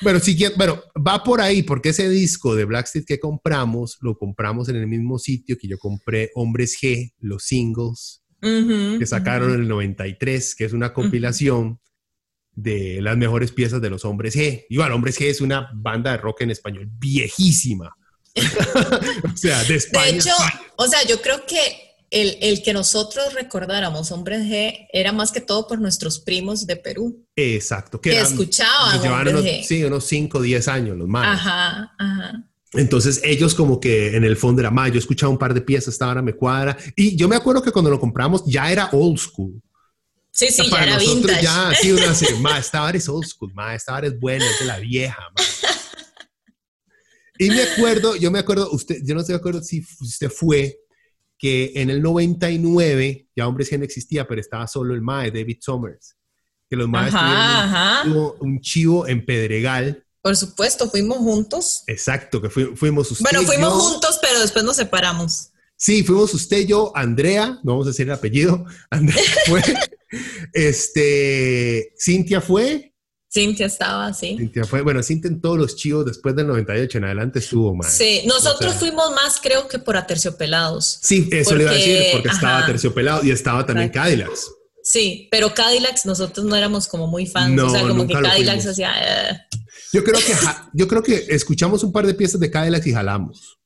Bueno, 0.00 0.20
bueno, 0.56 0.82
va 1.06 1.24
por 1.24 1.40
ahí, 1.40 1.62
porque 1.62 1.88
ese 1.88 2.08
disco 2.08 2.54
de 2.54 2.64
Blackstreet 2.64 3.04
que 3.06 3.18
compramos, 3.18 3.98
lo 4.00 4.16
compramos 4.16 4.68
en 4.68 4.76
el 4.76 4.86
mismo 4.86 5.18
sitio 5.18 5.56
que 5.58 5.68
yo 5.68 5.78
compré 5.78 6.30
Hombres 6.34 6.78
G, 6.80 7.12
los 7.20 7.44
singles. 7.44 8.22
que 8.40 9.06
sacaron 9.06 9.54
en 9.54 9.62
el 9.62 9.68
93, 9.68 10.54
que 10.54 10.64
es 10.64 10.72
una 10.72 10.92
compilación 10.92 11.80
de 12.52 13.00
las 13.02 13.16
mejores 13.16 13.52
piezas 13.52 13.80
de 13.80 13.90
los 13.90 14.04
Hombres 14.04 14.36
G. 14.36 14.66
Igual, 14.68 14.92
Hombres 14.92 15.18
G 15.18 15.26
es 15.26 15.40
una 15.40 15.70
banda 15.74 16.12
de 16.12 16.18
rock 16.18 16.42
en 16.42 16.50
español 16.50 16.88
viejísima. 16.98 17.96
o 18.36 19.36
sea, 19.36 19.62
de 19.64 19.76
España. 19.76 20.12
De 20.12 20.18
hecho, 20.18 20.34
o 20.76 20.86
sea, 20.86 21.04
yo 21.06 21.20
creo 21.20 21.44
que 21.46 21.87
el, 22.10 22.62
que 22.62 22.72
nosotros 22.72 23.34
recordáramos 23.34 24.10
Hombres 24.12 24.42
G 24.42 24.86
era 24.92 25.12
más 25.12 25.32
que 25.32 25.40
todo 25.40 25.66
por 25.66 25.80
nuestros 25.80 26.20
primos 26.20 26.66
de 26.66 26.76
Perú. 26.76 27.26
Exacto. 27.36 28.00
Que, 28.00 28.20
escuchaban. 28.20 29.06
Hombres 29.06 29.66
Sí, 29.66 29.82
unos 29.84 30.04
5 30.04 30.38
o 30.38 30.42
10 30.42 30.68
años 30.68 30.96
los 30.96 31.08
más. 31.08 31.38
Ajá, 31.38 31.94
ajá. 31.98 32.44
Entonces 32.74 33.22
ellos 33.24 33.54
como 33.54 33.80
que 33.80 34.14
en 34.14 34.24
el 34.24 34.36
fondo 34.36 34.60
era 34.60 34.70
más, 34.70 34.92
yo 34.92 34.98
escuchaba 34.98 35.30
un 35.30 35.38
par 35.38 35.54
de 35.54 35.62
piezas, 35.62 35.94
esta 35.94 36.08
hora 36.08 36.20
me 36.20 36.34
cuadra. 36.34 36.76
Y 36.96 37.16
yo 37.16 37.28
me 37.28 37.36
acuerdo 37.36 37.62
que 37.62 37.72
cuando 37.72 37.90
lo 37.90 37.98
compramos 37.98 38.42
ya 38.46 38.70
era 38.70 38.90
old 38.92 39.18
school. 39.18 39.60
Sí, 40.30 40.48
sí, 40.50 40.70
ya 40.70 40.84
era 40.84 40.98
vintage. 40.98 41.42
Ya, 41.42 41.72
sí, 41.80 41.90
uno 41.90 42.08
hace, 42.08 42.34
ma, 42.40 42.58
esta 42.58 42.84
hora 42.84 42.96
es 42.96 43.08
old 43.08 43.26
school, 43.26 43.52
ma, 43.54 43.74
esta 43.74 43.94
hora 43.94 44.06
es 44.06 44.20
buena, 44.20 44.48
es 44.48 44.60
de 44.60 44.66
la 44.66 44.78
vieja, 44.78 45.18
Y 47.40 47.50
me 47.50 47.62
acuerdo, 47.62 48.16
yo 48.16 48.32
me 48.32 48.40
acuerdo, 48.40 48.68
usted, 48.72 48.96
yo 49.04 49.14
no 49.14 49.20
estoy 49.20 49.34
de 49.34 49.38
acuerdo 49.38 49.62
si 49.62 49.86
usted 50.00 50.28
fue, 50.28 50.76
que 51.38 51.72
en 51.76 51.90
el 51.90 52.02
99, 52.02 53.28
ya 53.34 53.46
Hombres 53.46 53.72
no 53.78 53.84
existía, 53.84 54.26
pero 54.26 54.40
estaba 54.40 54.66
solo 54.66 54.94
el 54.94 55.00
mae, 55.00 55.30
David 55.30 55.58
Summers, 55.60 56.16
que 56.68 56.76
los 56.76 56.88
maes 56.88 57.14
tuvieron 57.14 58.34
un 58.40 58.60
chivo 58.60 59.06
en 59.06 59.24
Pedregal 59.24 60.04
por 60.28 60.36
supuesto, 60.36 60.90
fuimos 60.90 61.18
juntos. 61.18 61.84
Exacto, 61.86 62.42
que 62.42 62.50
fuimos 62.50 63.10
usted. 63.10 63.24
Bueno, 63.30 63.46
fuimos 63.46 63.72
juntos, 63.72 64.18
pero 64.20 64.40
después 64.40 64.64
nos 64.64 64.76
separamos. 64.76 65.52
Sí, 65.76 66.02
fuimos 66.02 66.34
usted, 66.34 66.66
yo, 66.66 66.92
Andrea, 66.94 67.58
no 67.62 67.72
vamos 67.72 67.86
a 67.86 67.90
decir 67.90 68.06
el 68.06 68.12
apellido, 68.12 68.64
Andrea 68.90 69.22
fue, 69.46 69.62
este, 70.52 71.94
Cintia 71.98 72.40
fue. 72.40 72.94
Cintia 73.30 73.66
estaba, 73.66 74.12
sí. 74.14 74.36
Cintia 74.38 74.64
fue, 74.64 74.80
bueno, 74.80 75.02
Cintia 75.02 75.28
en 75.28 75.40
todos 75.40 75.58
los 75.58 75.76
chivos 75.76 76.06
después 76.06 76.34
del 76.34 76.46
98 76.46 76.98
en 76.98 77.04
adelante 77.04 77.40
estuvo 77.40 77.74
más. 77.74 77.92
Sí, 77.92 78.22
nosotros 78.26 78.74
fuimos 78.74 79.10
más 79.10 79.38
creo 79.42 79.68
que 79.68 79.78
por 79.78 79.96
aterciopelados. 79.96 80.98
Sí, 81.02 81.28
eso 81.30 81.54
le 81.54 81.64
iba 81.64 81.72
a 81.72 81.74
decir, 81.74 82.04
porque 82.12 82.28
estaba 82.28 82.58
aterciopelado 82.60 83.24
y 83.24 83.30
estaba 83.30 83.66
también 83.66 83.90
Cadillacs. 83.90 84.50
Sí, 84.82 85.28
pero 85.30 85.52
Cadillacs 85.52 86.06
nosotros 86.06 86.46
no 86.46 86.56
éramos 86.56 86.88
como 86.88 87.06
muy 87.06 87.26
fans, 87.26 87.54
no, 87.54 87.66
o 87.66 87.70
sea, 87.70 87.86
como 87.86 88.06
que 88.06 88.14
Cadillacs 88.14 88.66
hacía... 88.66 88.92
Eh. 89.30 89.40
Yo 89.92 90.04
creo 90.04 90.18
que 90.18 90.34
yo 90.72 90.88
creo 90.88 91.02
que 91.02 91.26
escuchamos 91.28 91.82
un 91.82 91.92
par 91.92 92.06
de 92.06 92.14
piezas 92.14 92.40
de 92.40 92.50
Cadillac 92.50 92.86
y 92.86 92.92
jalamos. 92.92 93.58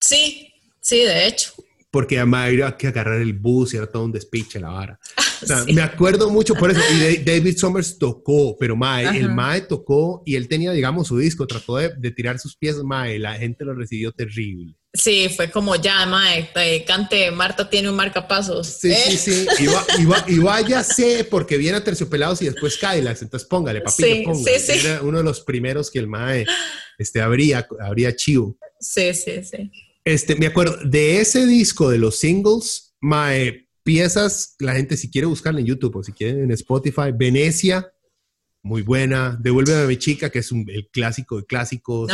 Sí, 0.00 0.52
sí, 0.80 0.98
de 0.98 1.26
hecho. 1.26 1.52
Porque 1.94 2.16
además 2.16 2.48
había 2.48 2.76
que 2.76 2.88
agarrar 2.88 3.20
el 3.20 3.34
bus 3.34 3.72
y 3.72 3.76
era 3.76 3.86
todo 3.86 4.04
un 4.04 4.10
despiche 4.10 4.58
la 4.58 4.70
vara. 4.70 4.98
Me 5.72 5.80
acuerdo 5.80 6.28
mucho 6.28 6.56
por 6.56 6.72
eso. 6.72 6.80
Y 6.92 7.18
David 7.18 7.56
Summers 7.56 8.00
tocó, 8.00 8.56
pero 8.58 8.74
Mae, 8.74 9.16
el 9.16 9.32
Mae 9.32 9.60
tocó 9.60 10.20
y 10.26 10.34
él 10.34 10.48
tenía, 10.48 10.72
digamos, 10.72 11.06
su 11.06 11.18
disco, 11.18 11.46
trató 11.46 11.76
de, 11.76 11.90
de 11.96 12.10
tirar 12.10 12.40
sus 12.40 12.56
piezas, 12.56 12.82
Mae, 12.82 13.20
la 13.20 13.34
gente 13.34 13.64
lo 13.64 13.74
recibió 13.74 14.10
terrible. 14.10 14.74
Sí, 14.92 15.28
fue 15.28 15.52
como 15.52 15.76
ya, 15.76 16.04
mae, 16.04 16.50
cante, 16.84 17.30
Marta 17.30 17.70
tiene 17.70 17.90
un 17.90 17.94
marcapasos. 17.94 18.66
Sí, 18.66 18.92
sí, 18.94 19.46
sí. 19.56 19.66
Y, 20.28 20.38
váyase 20.38 21.24
porque 21.24 21.56
viene 21.58 21.78
a 21.78 21.84
Terciopelados 21.84 22.42
y 22.42 22.46
después 22.46 22.76
Cadillacs. 22.76 23.22
Entonces 23.22 23.48
póngale, 23.48 23.82
papito, 23.82 24.34
sí, 24.34 24.44
Sí, 24.44 24.60
sí. 24.60 24.86
Era 24.86 25.02
uno 25.02 25.18
de 25.18 25.24
los 25.24 25.42
primeros 25.42 25.92
que 25.92 26.00
el 26.00 26.08
mae 26.08 26.44
este, 26.98 27.20
habría, 27.20 27.66
habría 27.80 28.14
chivo. 28.16 28.56
Sí, 28.80 29.14
sí, 29.14 29.44
sí. 29.44 29.70
Este, 30.04 30.36
me 30.36 30.46
acuerdo, 30.46 30.76
de 30.84 31.20
ese 31.20 31.46
disco 31.46 31.88
de 31.88 31.98
los 31.98 32.18
singles, 32.18 32.94
mae, 33.00 33.68
piezas, 33.82 34.56
la 34.58 34.74
gente 34.74 34.96
si 34.96 35.10
quiere 35.10 35.26
buscarla 35.26 35.60
en 35.60 35.66
YouTube 35.66 35.96
o 35.96 36.02
si 36.02 36.12
quieren 36.12 36.44
en 36.44 36.50
Spotify, 36.50 37.12
Venecia, 37.14 37.90
muy 38.64 38.80
buena. 38.80 39.38
Devuélveme 39.40 39.82
a 39.82 39.86
mi 39.86 39.98
chica, 39.98 40.30
que 40.30 40.38
es 40.38 40.50
el 40.50 40.88
clásico 40.90 41.36
de 41.36 41.44
clásicos. 41.44 42.10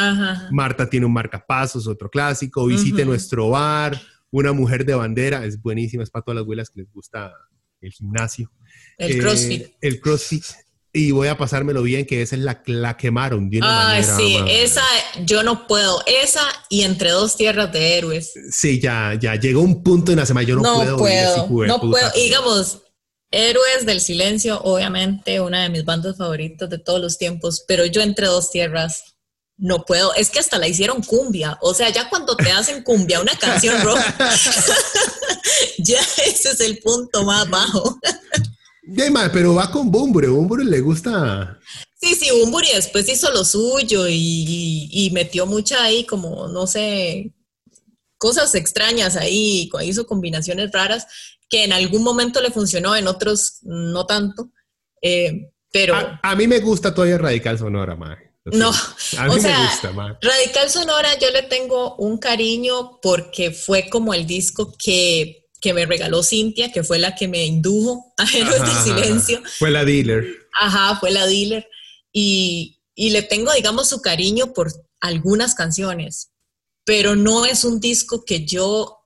Marta 0.51 0.91
tiene 0.91 1.07
un 1.07 1.13
marcapasos, 1.13 1.87
otro 1.87 2.11
clásico. 2.11 2.67
Visite 2.67 3.05
nuestro 3.05 3.51
bar. 3.51 3.99
Una 4.33 4.53
mujer 4.53 4.85
de 4.85 4.95
bandera, 4.95 5.45
es 5.45 5.61
buenísima, 5.61 6.03
es 6.03 6.11
para 6.11 6.25
todas 6.25 6.37
las 6.37 6.43
abuelas 6.43 6.71
que 6.71 6.81
les 6.81 6.93
gusta 6.93 7.33
el 7.81 7.93
gimnasio. 7.93 8.51
El 8.99 9.19
CrossFit. 9.21 9.63
Eh, 9.63 9.77
el 9.81 10.01
CrossFit. 10.01 10.45
Y 10.93 11.13
voy 11.13 11.29
a 11.29 11.39
pasármelo 11.39 11.83
bien, 11.83 12.05
que 12.05 12.21
esa 12.21 12.35
es 12.35 12.43
la, 12.43 12.63
la 12.67 12.97
quemaron 12.97 13.49
de 13.49 13.59
una 13.59 13.93
ah, 13.97 14.03
sí, 14.03 14.37
esa 14.49 14.83
yo 15.25 15.45
no 15.45 15.69
puedo. 15.69 16.03
Esa 16.07 16.43
y 16.69 16.83
entre 16.83 17.11
dos 17.11 17.37
tierras 17.37 17.73
de 17.73 17.97
héroes. 17.97 18.33
Sí, 18.51 18.81
ya, 18.81 19.17
ya 19.21 19.37
llegó 19.37 19.61
un 19.61 19.85
punto 19.85 20.11
en 20.11 20.19
la 20.19 20.27
semana, 20.27 20.49
yo 20.49 20.57
no, 20.57 20.63
puedo. 20.75 20.97
puedo 20.97 21.67
no 21.69 21.81
puedo. 21.81 22.11
digamos, 22.13 22.83
Héroes 23.31 23.87
del 23.87 24.01
Silencio, 24.01 24.61
obviamente, 24.63 25.41
una 25.41 25.63
de 25.63 25.69
mis 25.69 25.85
bandas 25.85 26.17
favoritas 26.17 26.69
de 26.69 26.79
todos 26.79 27.01
los 27.01 27.17
tiempos, 27.17 27.65
pero 27.69 27.87
yo 27.87 28.01
entre 28.01 28.27
dos 28.27 28.51
tierras 28.51 29.05
no 29.57 29.85
puedo. 29.85 30.13
Es 30.15 30.31
que 30.31 30.41
hasta 30.41 30.59
la 30.59 30.67
hicieron 30.67 31.03
cumbia. 31.03 31.57
O 31.61 31.73
sea, 31.73 31.91
ya 31.91 32.09
cuando 32.09 32.35
te 32.35 32.51
hacen 32.51 32.83
cumbia 32.83 33.21
una 33.21 33.37
canción 33.37 33.81
rock, 33.83 34.01
ya 35.79 36.01
ese 36.27 36.51
es 36.51 36.61
el 36.61 36.79
punto 36.79 37.23
más 37.25 37.49
bajo. 37.49 38.01
pero 39.33 39.55
va 39.55 39.71
con 39.71 39.91
Bumburi. 39.91 40.29
Bumburi 40.29 40.65
le 40.65 40.81
gusta. 40.81 41.59
Sí, 42.01 42.15
sí, 42.15 42.31
Bumburi 42.31 42.69
después 42.75 43.09
hizo 43.09 43.31
lo 43.31 43.45
suyo 43.45 44.09
y, 44.09 44.89
y 44.91 45.11
metió 45.11 45.47
mucha 45.47 45.83
ahí, 45.83 46.05
como 46.05 46.49
no 46.49 46.67
sé, 46.67 47.33
cosas 48.21 48.55
extrañas 48.55 49.17
ahí, 49.17 49.71
hizo 49.83 50.07
combinaciones 50.07 50.71
raras 50.73 51.07
que 51.49 51.65
en 51.65 51.73
algún 51.73 52.05
momento 52.05 52.41
le 52.41 52.51
funcionó, 52.51 52.95
en 52.95 53.09
otros 53.09 53.59
no 53.63 54.07
tanto. 54.07 54.51
Eh, 55.03 55.51
pero. 55.73 55.97
A, 56.23 56.37
mí 56.37 56.47
me 56.47 56.61
gusta 56.61 56.95
todavía 56.95 57.19
Radical 57.19 57.59
Sonora, 57.59 57.97
Mae. 57.97 58.31
No, 58.45 58.71
a 58.71 59.25
mí 59.27 59.41
me 59.41 59.57
gusta, 59.65 59.93
Mae. 59.93 60.17
Radical 60.21 60.69
Sonora 60.69 61.19
yo 61.19 61.31
le 61.31 61.43
tengo 61.43 61.97
un 61.97 62.19
cariño 62.19 63.01
porque 63.01 63.51
fue 63.51 63.89
como 63.89 64.13
el 64.13 64.27
disco 64.27 64.75
que, 64.79 65.40
que 65.61 65.75
me 65.75 65.87
regaló 65.87 66.23
Cintia, 66.23 66.73
que 66.73 66.83
fue 66.83 66.99
la 66.99 67.15
que 67.15 67.29
me 67.29 67.45
indujo 67.45 68.15
a 68.17 68.25
Héroes 68.25 68.63
del 68.63 68.97
Silencio. 68.97 69.43
Fue 69.59 69.71
la 69.71 69.85
dealer. 69.85 70.49
Ajá, 70.55 70.99
fue 70.99 71.11
la 71.11 71.27
dealer. 71.27 71.69
Y, 72.13 72.81
y 72.95 73.11
le 73.11 73.23
tengo, 73.23 73.53
digamos, 73.53 73.89
su 73.89 74.01
cariño 74.01 74.53
por 74.53 74.73
algunas 75.01 75.55
canciones, 75.55 76.31
pero 76.85 77.17
no 77.17 77.47
es 77.47 77.65
un 77.65 77.81
disco 77.81 78.25
que 78.25 78.45
yo 78.45 78.97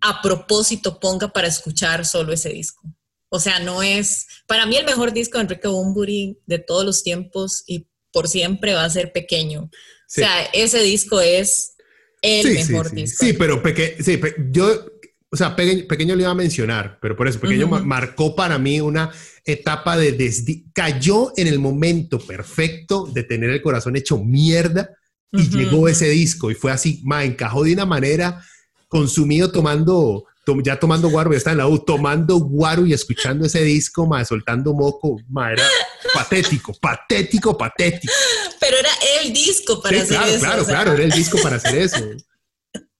a 0.00 0.20
propósito 0.20 0.98
ponga 0.98 1.32
para 1.32 1.48
escuchar 1.48 2.04
solo 2.04 2.32
ese 2.32 2.50
disco. 2.50 2.82
O 3.28 3.40
sea, 3.40 3.60
no 3.60 3.82
es, 3.82 4.26
para 4.46 4.66
mí 4.66 4.76
el 4.76 4.84
mejor 4.84 5.12
disco 5.12 5.38
de 5.38 5.44
Enrique 5.44 5.68
Bumburi 5.68 6.38
de 6.46 6.58
todos 6.58 6.84
los 6.84 7.02
tiempos 7.02 7.64
y 7.66 7.86
por 8.12 8.28
siempre 8.28 8.74
va 8.74 8.84
a 8.84 8.90
ser 8.90 9.12
pequeño. 9.12 9.62
O 9.62 9.70
sea, 10.06 10.42
ese 10.52 10.82
disco 10.82 11.20
es 11.20 11.72
el 12.20 12.52
mejor 12.52 12.90
disco. 12.92 13.24
Sí, 13.24 13.32
pero 13.32 13.62
sí, 14.00 14.20
yo, 14.50 14.84
o 15.32 15.36
sea, 15.36 15.56
pequeño, 15.56 16.14
le 16.14 16.22
iba 16.24 16.30
a 16.30 16.34
mencionar, 16.34 16.98
pero 17.00 17.16
por 17.16 17.26
eso, 17.26 17.40
pequeño 17.40 17.66
marcó 17.66 18.36
para 18.36 18.58
mí 18.58 18.82
una 18.82 19.10
etapa 19.46 19.96
de 19.96 20.12
desdi 20.12 20.66
cayó 20.74 21.32
en 21.38 21.46
el 21.46 21.58
momento 21.58 22.18
perfecto 22.18 23.06
de 23.06 23.22
tener 23.22 23.48
el 23.48 23.62
corazón 23.62 23.96
hecho 23.96 24.18
mierda 24.18 24.90
y 25.32 25.48
llegó 25.48 25.88
ese 25.88 26.10
disco 26.10 26.50
y 26.50 26.54
fue 26.54 26.70
así, 26.70 27.00
ma, 27.04 27.24
encajó 27.24 27.64
de 27.64 27.72
una 27.72 27.86
manera 27.86 28.44
consumido 28.88 29.50
tomando, 29.50 30.26
ya 30.62 30.78
tomando 30.78 31.08
guaro, 31.08 31.32
ya 31.32 31.38
está 31.38 31.52
en 31.52 31.58
la 31.58 31.66
U, 31.66 31.78
tomando 31.78 32.36
guaro 32.36 32.84
y 32.84 32.92
escuchando 32.92 33.46
ese 33.46 33.62
disco, 33.62 34.06
más 34.06 34.28
soltando 34.28 34.74
moco, 34.74 35.18
ma, 35.30 35.50
era 35.50 35.64
patético, 36.12 36.74
patético, 36.74 37.56
patético. 37.56 38.12
Pero 38.60 38.76
era 38.76 38.90
el 39.22 39.32
disco 39.32 39.80
para 39.80 39.96
hacer 39.96 40.08
claro, 40.08 40.30
eso. 40.30 40.44
Claro, 40.44 40.64
claro, 40.66 40.92
era 40.92 41.04
el 41.04 41.10
disco 41.10 41.38
para 41.42 41.56
hacer 41.56 41.78
eso. 41.78 42.04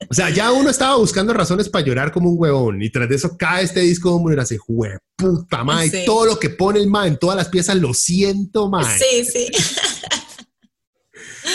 O 0.08 0.14
sea, 0.14 0.30
ya 0.30 0.52
uno 0.52 0.70
estaba 0.70 0.96
buscando 0.96 1.32
razones 1.32 1.68
para 1.68 1.84
llorar 1.84 2.12
como 2.12 2.30
un 2.30 2.36
huevón 2.38 2.82
y 2.82 2.90
tras 2.90 3.08
de 3.08 3.16
eso 3.16 3.36
cae 3.36 3.64
este 3.64 3.80
disco 3.80 4.12
como 4.12 4.30
era 4.30 4.42
así, 4.42 4.58
puta 5.16 5.64
madre, 5.64 6.04
todo 6.04 6.26
lo 6.26 6.38
que 6.38 6.50
pone 6.50 6.80
el 6.80 6.88
ma 6.88 7.06
en 7.06 7.18
todas 7.18 7.36
las 7.36 7.48
piezas 7.48 7.76
lo 7.76 7.94
siento, 7.94 8.68
ma. 8.68 8.82
Sí, 8.84 9.24
sí. 9.24 9.48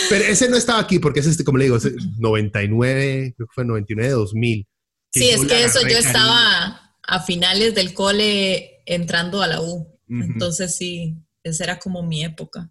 Pero 0.09 0.25
ese 0.25 0.49
no 0.49 0.57
estaba 0.57 0.79
aquí 0.79 0.99
porque 0.99 1.19
es 1.19 1.27
este, 1.27 1.43
como 1.43 1.57
le 1.57 1.65
digo, 1.65 1.77
99, 2.17 3.33
creo 3.35 3.47
que 3.47 3.53
fue 3.53 3.65
99, 3.65 4.11
2000. 4.11 4.67
Sí, 5.11 5.29
es 5.29 5.45
que 5.45 5.63
eso 5.63 5.79
yo 5.87 5.97
estaba 5.97 6.95
a 7.03 7.19
finales 7.21 7.73
del 7.73 7.93
cole 7.93 8.81
entrando 8.85 9.41
a 9.41 9.47
la 9.47 9.61
U. 9.61 9.87
Entonces 10.09 10.75
sí, 10.75 11.17
esa 11.43 11.63
era 11.63 11.79
como 11.79 12.03
mi 12.03 12.23
época. 12.23 12.69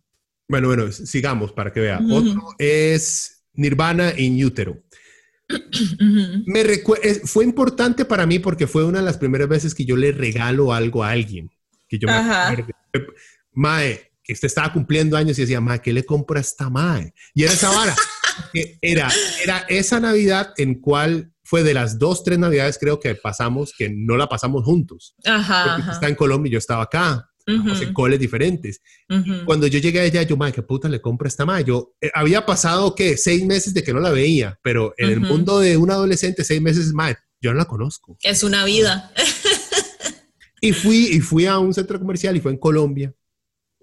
Bueno, 0.48 0.68
bueno, 0.68 0.92
sigamos 0.92 1.52
para 1.52 1.72
que 1.72 1.80
vea. 1.80 2.00
Otro 2.10 2.54
es 2.58 3.44
Nirvana 3.54 4.12
in 4.16 4.42
Utero. 4.44 4.82
Me 6.47 6.64
fue 7.24 7.44
importante 7.44 8.05
para 8.05 8.26
mí 8.26 8.38
porque 8.38 8.66
fue 8.66 8.84
una 8.84 8.99
de 8.99 9.05
las 9.05 9.18
primeras 9.18 9.49
veces 9.49 9.74
que 9.74 9.84
yo 9.84 9.97
le 9.97 10.12
regalo 10.12 10.72
algo 10.72 11.05
a 11.05 11.11
alguien. 11.11 11.51
Que 11.88 11.99
yo 11.99 12.09
me 12.09 12.66
Mae, 13.53 14.12
que 14.22 14.32
usted 14.32 14.47
estaba 14.47 14.72
cumpliendo 14.72 15.16
años 15.16 15.38
y 15.38 15.42
decía, 15.42 15.61
ma, 15.61 15.78
¿qué 15.78 15.92
le 15.92 16.05
compra 16.05 16.38
a 16.38 16.42
esta 16.42 16.68
mae? 16.68 17.14
Y 17.32 17.44
era 17.44 17.53
esa 17.53 17.70
vara. 17.70 17.94
era, 18.82 19.09
era 19.42 19.59
esa 19.68 20.01
Navidad 20.01 20.53
en 20.57 20.80
cual 20.80 21.32
fue 21.47 21.62
de 21.62 21.74
las 21.74 21.99
dos, 21.99 22.24
tres 22.24 22.40
navidades 22.40 22.76
creo 22.76 22.99
que 22.99 23.14
pasamos 23.14 23.72
que 23.78 23.88
no 23.88 24.16
la 24.16 24.28
pasamos 24.28 24.64
juntos. 24.64 25.14
Ajá. 25.24 25.76
Porque 25.76 25.92
está 25.92 26.09
en 26.09 26.16
Colombia 26.16 26.51
y 26.51 26.53
yo 26.55 26.59
estaba 26.59 26.82
acá. 26.82 27.30
Uh 27.49 27.80
en 27.80 27.92
coles 27.92 28.18
diferentes. 28.18 28.82
Cuando 29.44 29.68
yo 29.68 29.78
llegué 29.78 30.01
allá, 30.01 30.22
yo, 30.24 30.36
madre, 30.36 30.55
¿qué 30.55 30.62
puta 30.62 30.88
le 30.88 31.01
compro 31.01 31.26
a 31.26 31.28
esta 31.28 31.47
madre? 31.47 31.64
Yo 31.64 31.94
eh, 32.01 32.11
había 32.12 32.44
pasado, 32.44 32.94
¿qué? 32.94 33.16
Seis 33.16 33.44
meses 33.47 33.72
de 33.72 33.84
que 33.84 33.92
no 33.92 34.01
la 34.01 34.11
veía, 34.11 34.59
pero 34.62 34.94
en 34.97 35.11
el 35.11 35.20
mundo 35.20 35.61
de 35.61 35.76
un 35.76 35.90
adolescente, 35.90 36.42
seis 36.42 36.61
meses, 36.61 36.92
madre, 36.92 37.18
yo 37.40 37.53
no 37.53 37.59
la 37.59 37.66
conozco. 37.66 38.16
Es 38.22 38.42
una 38.42 38.64
vida. 38.64 39.12
y 40.61 40.72
fui, 40.72 41.07
y 41.12 41.20
fui 41.20 41.47
a 41.47 41.59
un 41.59 41.72
centro 41.72 42.01
comercial 42.01 42.36
y 42.36 42.40
fue 42.40 42.51
en 42.51 42.59
Colombia. 42.59 43.14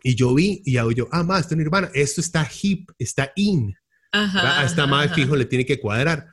Y 0.03 0.16
yo 0.16 0.34
vi, 0.34 0.61
y 0.66 0.74
yo, 0.74 1.07
ah, 1.11 1.24
más, 1.24 1.41
esto 1.41 1.53
es 1.53 1.59
Nirvana, 1.59 1.89
esto 1.93 2.20
está 2.20 2.49
hip, 2.61 2.89
está 2.99 3.32
in. 3.38 3.74
Ajá, 4.11 4.59
a 4.59 4.66
esta 4.66 4.86
madre 4.86 5.14
fijo 5.16 5.36
le 5.36 5.45
tiene 5.45 5.66
que 5.66 5.80
cuadrar. 5.80 6.28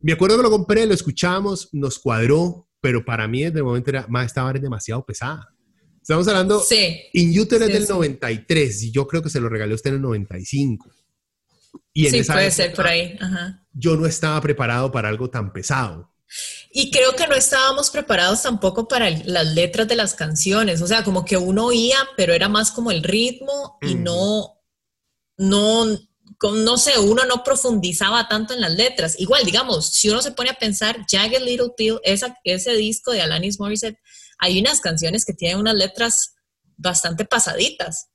Me 0.00 0.12
acuerdo 0.12 0.36
que 0.36 0.42
lo 0.42 0.50
compré, 0.50 0.84
lo 0.84 0.94
escuchamos, 0.94 1.68
nos 1.72 2.00
cuadró, 2.00 2.68
pero 2.80 3.04
para 3.04 3.28
mí 3.28 3.44
de 3.44 3.62
momento 3.62 3.90
era, 3.90 4.06
más 4.08 4.26
esta 4.26 4.50
es 4.50 4.60
demasiado 4.60 5.06
pesada. 5.06 5.48
Estamos 6.02 6.26
hablando, 6.26 6.60
sí, 6.60 7.00
In 7.12 7.38
Utero 7.38 7.64
es 7.64 7.72
del 7.72 7.86
93 7.86 8.82
y 8.82 8.90
yo 8.90 9.06
creo 9.06 9.22
que 9.22 9.30
se 9.30 9.38
lo 9.38 9.48
regalé 9.48 9.72
a 9.72 9.76
usted 9.76 9.90
en 9.90 9.96
el 9.96 10.02
95. 10.02 10.90
Y 11.94 12.06
en 12.06 12.24
sí, 12.24 12.30
puede 12.30 12.50
ser 12.50 12.74
por 12.74 12.88
ahí. 12.88 13.16
Ajá. 13.20 13.64
Yo 13.72 13.96
no 13.96 14.06
estaba 14.06 14.40
preparado 14.40 14.90
para 14.90 15.08
algo 15.08 15.30
tan 15.30 15.52
pesado. 15.52 16.12
Y 16.72 16.90
creo 16.90 17.14
que 17.14 17.28
no 17.28 17.36
estábamos 17.36 17.90
preparados 17.90 18.42
tampoco 18.42 18.88
para 18.88 19.10
las 19.10 19.46
letras 19.46 19.86
de 19.86 19.94
las 19.94 20.14
canciones, 20.14 20.80
o 20.82 20.86
sea, 20.86 21.04
como 21.04 21.24
que 21.24 21.36
uno 21.36 21.66
oía, 21.66 21.98
pero 22.16 22.32
era 22.32 22.48
más 22.48 22.70
como 22.70 22.90
el 22.90 23.02
ritmo 23.02 23.78
y 23.82 23.94
no, 23.94 24.58
no, 25.36 25.86
no 25.86 26.78
sé, 26.78 26.98
uno 26.98 27.24
no 27.26 27.44
profundizaba 27.44 28.26
tanto 28.26 28.54
en 28.54 28.62
las 28.62 28.72
letras. 28.72 29.20
Igual, 29.20 29.44
digamos, 29.44 29.92
si 29.92 30.08
uno 30.08 30.22
se 30.22 30.32
pone 30.32 30.50
a 30.50 30.58
pensar, 30.58 31.04
Jagged 31.08 31.42
Little 31.42 31.74
Pill, 31.76 32.00
esa, 32.02 32.36
ese 32.42 32.72
disco 32.72 33.12
de 33.12 33.20
Alanis 33.20 33.60
Morissette, 33.60 33.98
hay 34.42 34.58
unas 34.58 34.80
canciones 34.80 35.24
que 35.24 35.32
tienen 35.32 35.58
unas 35.58 35.76
letras 35.76 36.34
bastante 36.76 37.24
pasaditas. 37.24 38.08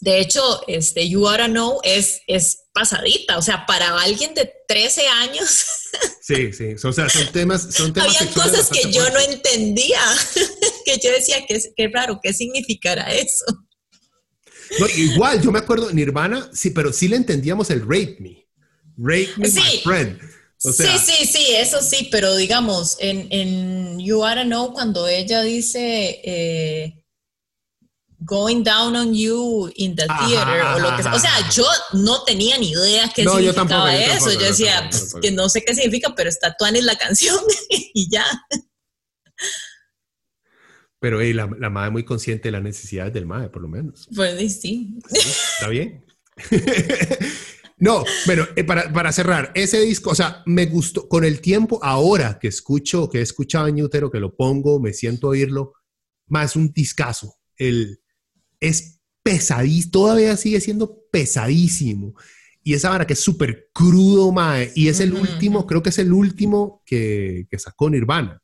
De 0.00 0.18
hecho, 0.18 0.42
este, 0.66 1.08
You 1.08 1.28
Oughta 1.28 1.46
Know 1.46 1.78
es, 1.84 2.20
es 2.26 2.64
pasadita, 2.74 3.38
o 3.38 3.42
sea, 3.42 3.64
para 3.64 3.96
alguien 4.00 4.34
de 4.34 4.52
13 4.68 5.06
años. 5.06 5.66
Sí, 6.22 6.52
sí, 6.52 6.76
o 6.84 6.92
sea, 6.92 7.08
son 7.08 7.32
temas, 7.32 7.74
son 7.74 7.92
temas 7.92 8.16
Había 8.20 8.32
cosas 8.32 8.68
que 8.68 8.92
yo 8.92 9.10
no 9.10 9.18
entendía, 9.18 10.00
que 10.84 10.96
yo 11.02 11.10
decía, 11.10 11.44
que 11.44 11.60
qué 11.76 11.90
raro, 11.92 12.20
¿qué 12.22 12.32
significará 12.32 13.12
eso? 13.12 13.44
No, 14.78 14.86
igual, 14.94 15.42
yo 15.42 15.50
me 15.50 15.58
acuerdo, 15.58 15.90
Nirvana, 15.90 16.48
sí, 16.52 16.70
pero 16.70 16.92
sí 16.92 17.08
le 17.08 17.16
entendíamos 17.16 17.70
el 17.70 17.80
Rape 17.80 18.18
Me. 18.20 18.46
Rape 18.96 19.30
Me, 19.38 19.48
my 19.48 19.80
friend. 19.82 20.20
Sí, 20.60 20.98
sí, 20.98 21.26
sí, 21.26 21.46
eso 21.56 21.82
sí, 21.82 22.08
pero 22.10 22.36
digamos, 22.36 22.96
en, 23.00 23.26
en 23.30 23.98
You 23.98 24.22
Oughta 24.22 24.44
Know, 24.44 24.72
cuando 24.72 25.08
ella 25.08 25.42
dice... 25.42 26.20
Eh, 26.24 26.96
going 28.20 28.62
down 28.62 28.94
on 28.96 29.14
you 29.14 29.70
in 29.76 29.96
the 29.96 30.06
theater 30.06 30.62
o 30.76 30.78
lo 30.78 30.96
que 30.96 31.02
sea. 31.02 31.14
O 31.14 31.18
sea, 31.18 31.50
yo 31.50 31.64
no 31.94 32.22
tenía 32.24 32.58
ni 32.58 32.70
idea 32.70 33.10
qué 33.14 33.24
significaba 33.24 33.96
eso. 33.96 34.32
Yo, 34.32 34.40
decía, 34.40 34.90
que 35.20 35.30
no 35.30 35.48
sé 35.48 35.64
qué 35.64 35.74
significa, 35.74 36.14
pero 36.14 36.28
está 36.28 36.54
en 36.60 36.86
la 36.86 36.96
canción 36.96 37.38
y 37.70 38.10
ya. 38.10 38.24
Pero 40.98 41.20
la, 41.20 41.48
la 41.58 41.70
madre 41.70 41.90
muy 41.90 42.04
consciente 42.04 42.48
de 42.48 42.52
las 42.52 42.62
necesidades 42.62 43.14
del 43.14 43.24
madre, 43.24 43.48
por 43.48 43.62
lo 43.62 43.68
menos. 43.68 44.06
Pues 44.14 44.60
sí. 44.60 44.98
Está 45.10 45.68
bien. 45.68 46.04
no, 47.80 48.04
bueno, 48.26 48.46
eh, 48.56 48.64
para, 48.64 48.92
para, 48.92 49.10
cerrar, 49.10 49.52
ese 49.54 49.80
disco, 49.80 50.10
o 50.10 50.14
sea, 50.14 50.42
me 50.46 50.66
gustó 50.66 51.08
con 51.08 51.24
el 51.24 51.40
tiempo, 51.40 51.80
ahora 51.82 52.38
que 52.38 52.48
escucho, 52.48 53.08
que 53.08 53.18
he 53.18 53.22
escuchado 53.22 53.68
en 53.68 53.82
Utero, 53.82 54.10
que 54.10 54.20
lo 54.20 54.36
pongo, 54.36 54.78
me 54.78 54.92
siento 54.92 55.26
a 55.26 55.30
oírlo, 55.30 55.72
más 56.26 56.56
un 56.56 56.72
discazo. 56.72 57.36
El, 57.56 58.00
es 58.60 59.00
pesadísimo, 59.22 59.90
todavía 59.90 60.36
sigue 60.36 60.60
siendo 60.60 61.02
pesadísimo. 61.10 62.14
Y 62.62 62.74
esa 62.74 62.90
vara 62.90 63.06
que 63.06 63.14
es 63.14 63.20
súper 63.20 63.70
crudo, 63.72 64.30
mae. 64.32 64.70
Y 64.74 64.88
es 64.88 65.00
el 65.00 65.14
último, 65.14 65.66
creo 65.66 65.82
que 65.82 65.88
es 65.88 65.98
el 65.98 66.12
último 66.12 66.82
que, 66.84 67.46
que 67.50 67.58
sacó 67.58 67.88
Nirvana. 67.88 68.42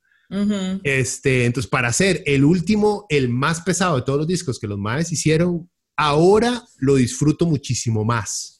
este, 0.82 1.44
entonces, 1.44 1.70
para 1.70 1.92
ser 1.92 2.22
el 2.26 2.44
último, 2.44 3.06
el 3.10 3.28
más 3.28 3.60
pesado 3.60 3.96
de 3.96 4.02
todos 4.02 4.20
los 4.20 4.26
discos 4.26 4.58
que 4.58 4.66
los 4.66 4.78
maes 4.78 5.12
hicieron, 5.12 5.70
ahora 5.96 6.64
lo 6.78 6.96
disfruto 6.96 7.46
muchísimo 7.46 8.04
más. 8.04 8.55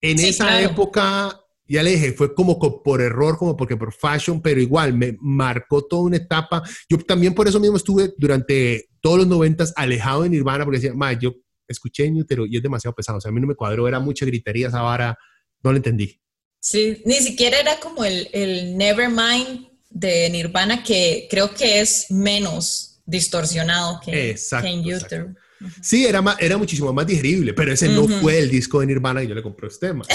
En 0.00 0.18
esa 0.18 0.62
época, 0.62 1.40
ya 1.66 1.82
le 1.82 1.90
dije, 1.90 2.12
fue 2.12 2.34
como 2.34 2.58
por 2.82 3.00
error, 3.00 3.36
como 3.38 3.56
porque 3.56 3.76
por 3.76 3.92
fashion, 3.92 4.40
pero 4.40 4.60
igual 4.60 4.94
me 4.94 5.16
marcó 5.20 5.84
toda 5.84 6.02
una 6.02 6.16
etapa. 6.16 6.62
Yo 6.88 6.98
también 6.98 7.34
por 7.34 7.46
eso 7.48 7.60
mismo 7.60 7.76
estuve 7.76 8.12
durante 8.16 8.88
todos 9.00 9.18
los 9.18 9.26
noventas 9.26 9.72
alejado 9.76 10.22
de 10.22 10.30
Nirvana 10.30 10.64
porque 10.64 10.78
decía, 10.78 10.94
ma, 10.94 11.12
yo 11.12 11.34
escuché 11.68 12.10
Newtero 12.10 12.46
y 12.46 12.56
es 12.56 12.62
demasiado 12.62 12.94
pesado, 12.94 13.18
o 13.18 13.20
sea, 13.20 13.28
a 13.30 13.32
mí 13.32 13.40
no 13.40 13.46
me 13.46 13.54
cuadró, 13.54 13.86
era 13.86 14.00
mucha 14.00 14.26
gritería 14.26 14.68
esa 14.68 14.82
vara, 14.82 15.16
no 15.62 15.70
lo 15.70 15.76
entendí. 15.76 16.20
Sí, 16.60 17.02
ni 17.06 17.14
siquiera 17.14 17.58
era 17.58 17.78
como 17.80 18.04
el, 18.04 18.28
el 18.32 18.76
Nevermind 18.76 19.68
de 19.88 20.28
Nirvana 20.30 20.82
que 20.82 21.26
creo 21.30 21.54
que 21.54 21.80
es 21.80 22.10
menos 22.10 23.00
distorsionado 23.06 24.00
que, 24.00 24.36
en 24.62 24.84
YouTube. 24.84 25.36
Sí, 25.82 26.06
era, 26.06 26.22
más, 26.22 26.36
era 26.40 26.56
muchísimo 26.56 26.92
más 26.92 27.06
digerible, 27.06 27.52
pero 27.52 27.72
ese 27.72 27.88
no 27.88 28.08
fue 28.08 28.38
el 28.38 28.50
disco 28.50 28.80
de 28.80 28.86
Nirvana 28.86 29.22
y 29.22 29.28
yo 29.28 29.34
le 29.34 29.42
compré 29.42 29.68
este 29.68 29.88
tema. 29.88 30.04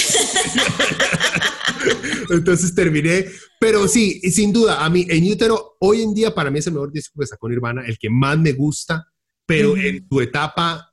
Entonces 2.30 2.74
terminé, 2.74 3.26
pero 3.60 3.88
sí, 3.88 4.20
sin 4.32 4.52
duda, 4.52 4.84
a 4.84 4.90
mí 4.90 5.06
en 5.08 5.32
Utero 5.32 5.78
hoy 5.80 6.02
en 6.02 6.14
día 6.14 6.34
para 6.34 6.50
mí 6.50 6.60
es 6.60 6.68
el 6.68 6.74
mejor 6.74 6.92
disco 6.92 7.20
que 7.20 7.28
sacó 7.28 7.48
Nirvana, 7.48 7.86
el 7.86 7.98
que 8.00 8.10
más 8.10 8.40
me 8.40 8.54
gusta, 8.54 9.06
pero 9.46 9.78
en 9.78 10.08
tu 10.08 10.22
etapa, 10.22 10.92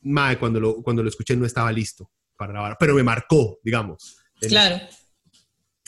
madre, 0.00 0.38
cuando 0.38 0.60
lo, 0.60 0.82
cuando 0.82 1.02
lo 1.02 1.08
escuché 1.08 1.36
no 1.36 1.44
estaba 1.44 1.70
listo 1.70 2.10
para 2.36 2.52
grabar, 2.52 2.76
pero 2.80 2.94
me 2.94 3.02
marcó, 3.02 3.58
digamos. 3.62 4.16
Claro. 4.40 4.80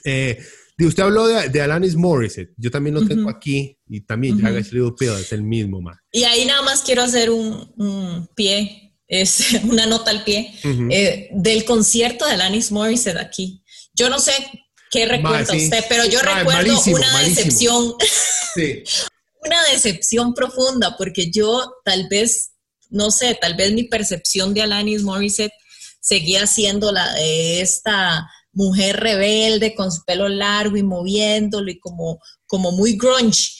Eh, 0.04 0.38
usted 0.84 1.02
habló 1.02 1.26
de, 1.26 1.60
Alanis 1.60 1.96
Morissette, 1.96 2.52
yo 2.56 2.70
también 2.70 2.94
lo 2.94 3.06
tengo 3.06 3.30
aquí 3.30 3.78
y 3.88 4.02
también 4.02 4.34
uh 4.44 4.48
Little 4.48 4.92
Pill 4.98 5.12
es 5.12 5.32
el 5.32 5.42
mismo, 5.42 5.80
man. 5.80 5.96
Y 6.12 6.24
ahí 6.24 6.44
nada 6.44 6.62
más 6.62 6.82
quiero 6.82 7.02
hacer 7.02 7.30
un, 7.30 8.28
pie, 8.34 8.94
es 9.08 9.54
una 9.64 9.86
nota 9.86 10.10
al 10.10 10.24
pie, 10.24 10.52
eh, 10.90 11.28
del 11.32 11.64
concierto 11.64 12.26
de 12.26 12.32
Alanis 12.32 12.70
Morissette 12.72 13.18
aquí. 13.18 13.62
Yo 13.94 14.10
no 14.10 14.18
sé 14.18 14.32
qué 14.90 15.06
recuerda 15.06 15.54
usted, 15.54 15.84
pero 15.88 16.04
yo 16.04 16.20
recuerdo 16.20 16.82
una 16.86 17.22
decepción. 17.22 17.94
una 19.46 19.64
decepción 19.72 20.34
profunda, 20.34 20.96
porque 20.96 21.30
yo 21.30 21.74
tal 21.84 22.08
vez, 22.10 22.52
no 22.90 23.10
sé, 23.10 23.38
tal 23.40 23.54
vez 23.54 23.72
mi 23.72 23.84
percepción 23.84 24.52
de 24.52 24.62
Alanis 24.62 25.02
Morissette 25.02 25.52
seguía 26.00 26.46
siendo 26.46 26.92
la 26.92 27.14
de 27.14 27.60
esta 27.60 28.28
mujer 28.56 28.96
rebelde 28.96 29.74
con 29.74 29.92
su 29.92 30.02
pelo 30.04 30.28
largo 30.28 30.76
y 30.76 30.82
moviéndolo 30.82 31.70
y 31.70 31.78
como, 31.78 32.18
como 32.46 32.72
muy 32.72 32.96
grunge. 32.96 33.52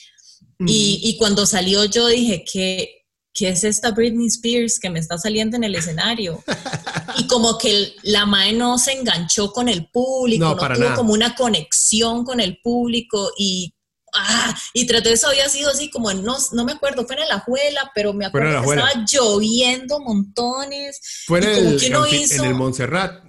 y, 0.65 0.99
y, 1.03 1.17
cuando 1.17 1.45
salió 1.45 1.85
yo 1.85 2.07
dije 2.07 2.43
que 2.43 2.97
¿qué 3.31 3.49
es 3.49 3.63
esta 3.63 3.91
Britney 3.91 4.25
Spears 4.27 4.79
que 4.79 4.89
me 4.89 4.99
está 4.99 5.19
saliendo 5.19 5.55
en 5.55 5.63
el 5.63 5.75
escenario? 5.75 6.43
y 7.17 7.27
como 7.27 7.59
que 7.59 7.93
la 8.01 8.25
Mae 8.25 8.53
no 8.53 8.79
se 8.79 8.93
enganchó 8.93 9.53
con 9.53 9.69
el 9.69 9.87
público, 9.89 10.55
no, 10.55 10.55
tuvo 10.55 10.95
como 10.95 11.13
una 11.13 11.35
conexión 11.35 12.25
con 12.25 12.39
el 12.39 12.59
público 12.63 13.31
y 13.37 13.71
ah, 14.15 14.57
y 14.73 14.87
tras 14.87 15.03
de 15.03 15.13
eso 15.13 15.27
había 15.27 15.47
sido 15.47 15.69
así 15.69 15.91
como, 15.91 16.11
no, 16.11 16.37
no 16.53 16.65
me 16.65 16.71
acuerdo, 16.71 17.05
fue 17.05 17.21
en 17.21 17.27
la 17.27 17.39
Juela, 17.41 17.91
pero 17.93 18.13
me 18.13 18.25
acuerdo 18.25 18.63
que 18.63 18.69
estaba 18.69 19.05
lloviendo 19.05 19.99
montones. 19.99 20.99
Fue 21.27 21.37
en, 21.37 21.45
el, 21.45 21.83
en 21.83 22.45
el 22.45 22.55
Montserrat. 22.55 23.26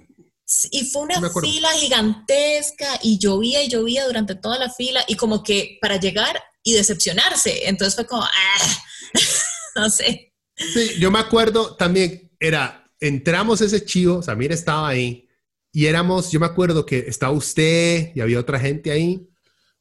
Y 0.71 0.85
fue 0.85 1.03
una 1.03 1.29
fila 1.41 1.69
gigantesca 1.73 2.99
y 3.03 3.19
llovía 3.19 3.63
y 3.63 3.69
llovía 3.69 4.05
durante 4.07 4.35
toda 4.35 4.57
la 4.57 4.71
fila 4.71 5.03
y 5.07 5.15
como 5.15 5.43
que 5.43 5.77
para 5.79 5.99
llegar 5.99 6.41
y 6.63 6.73
decepcionarse. 6.73 7.67
Entonces 7.67 7.95
fue 7.95 8.07
como, 8.07 8.23
ah. 8.23 8.83
no 9.75 9.89
sé. 9.89 10.33
Sí, 10.55 10.99
yo 10.99 11.11
me 11.11 11.19
acuerdo 11.19 11.75
también, 11.75 12.31
era, 12.39 12.91
entramos 12.99 13.61
ese 13.61 13.85
chivo, 13.85 14.21
Samir 14.21 14.51
estaba 14.51 14.89
ahí, 14.89 15.27
y 15.71 15.85
éramos, 15.85 16.31
yo 16.31 16.39
me 16.39 16.47
acuerdo 16.47 16.85
que 16.85 16.99
estaba 16.99 17.31
usted 17.31 18.11
y 18.13 18.19
había 18.19 18.39
otra 18.39 18.59
gente 18.59 18.91
ahí, 18.91 19.25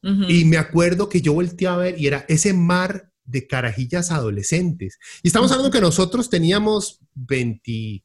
y 0.01 0.45
me 0.45 0.57
acuerdo 0.57 1.09
que 1.09 1.21
yo 1.21 1.35
volteé 1.35 1.67
a 1.67 1.77
ver 1.77 2.01
y 2.01 2.07
era 2.07 2.25
ese 2.29 2.53
mar 2.53 3.11
de 3.25 3.47
carajillas 3.47 4.13
adolescentes. 4.13 4.99
Y 5.23 5.29
estamos 5.29 5.51
hablando 5.51 5.73
que 5.73 5.81
nosotros 5.81 6.31
teníamos 6.31 7.01
20, 7.15 8.05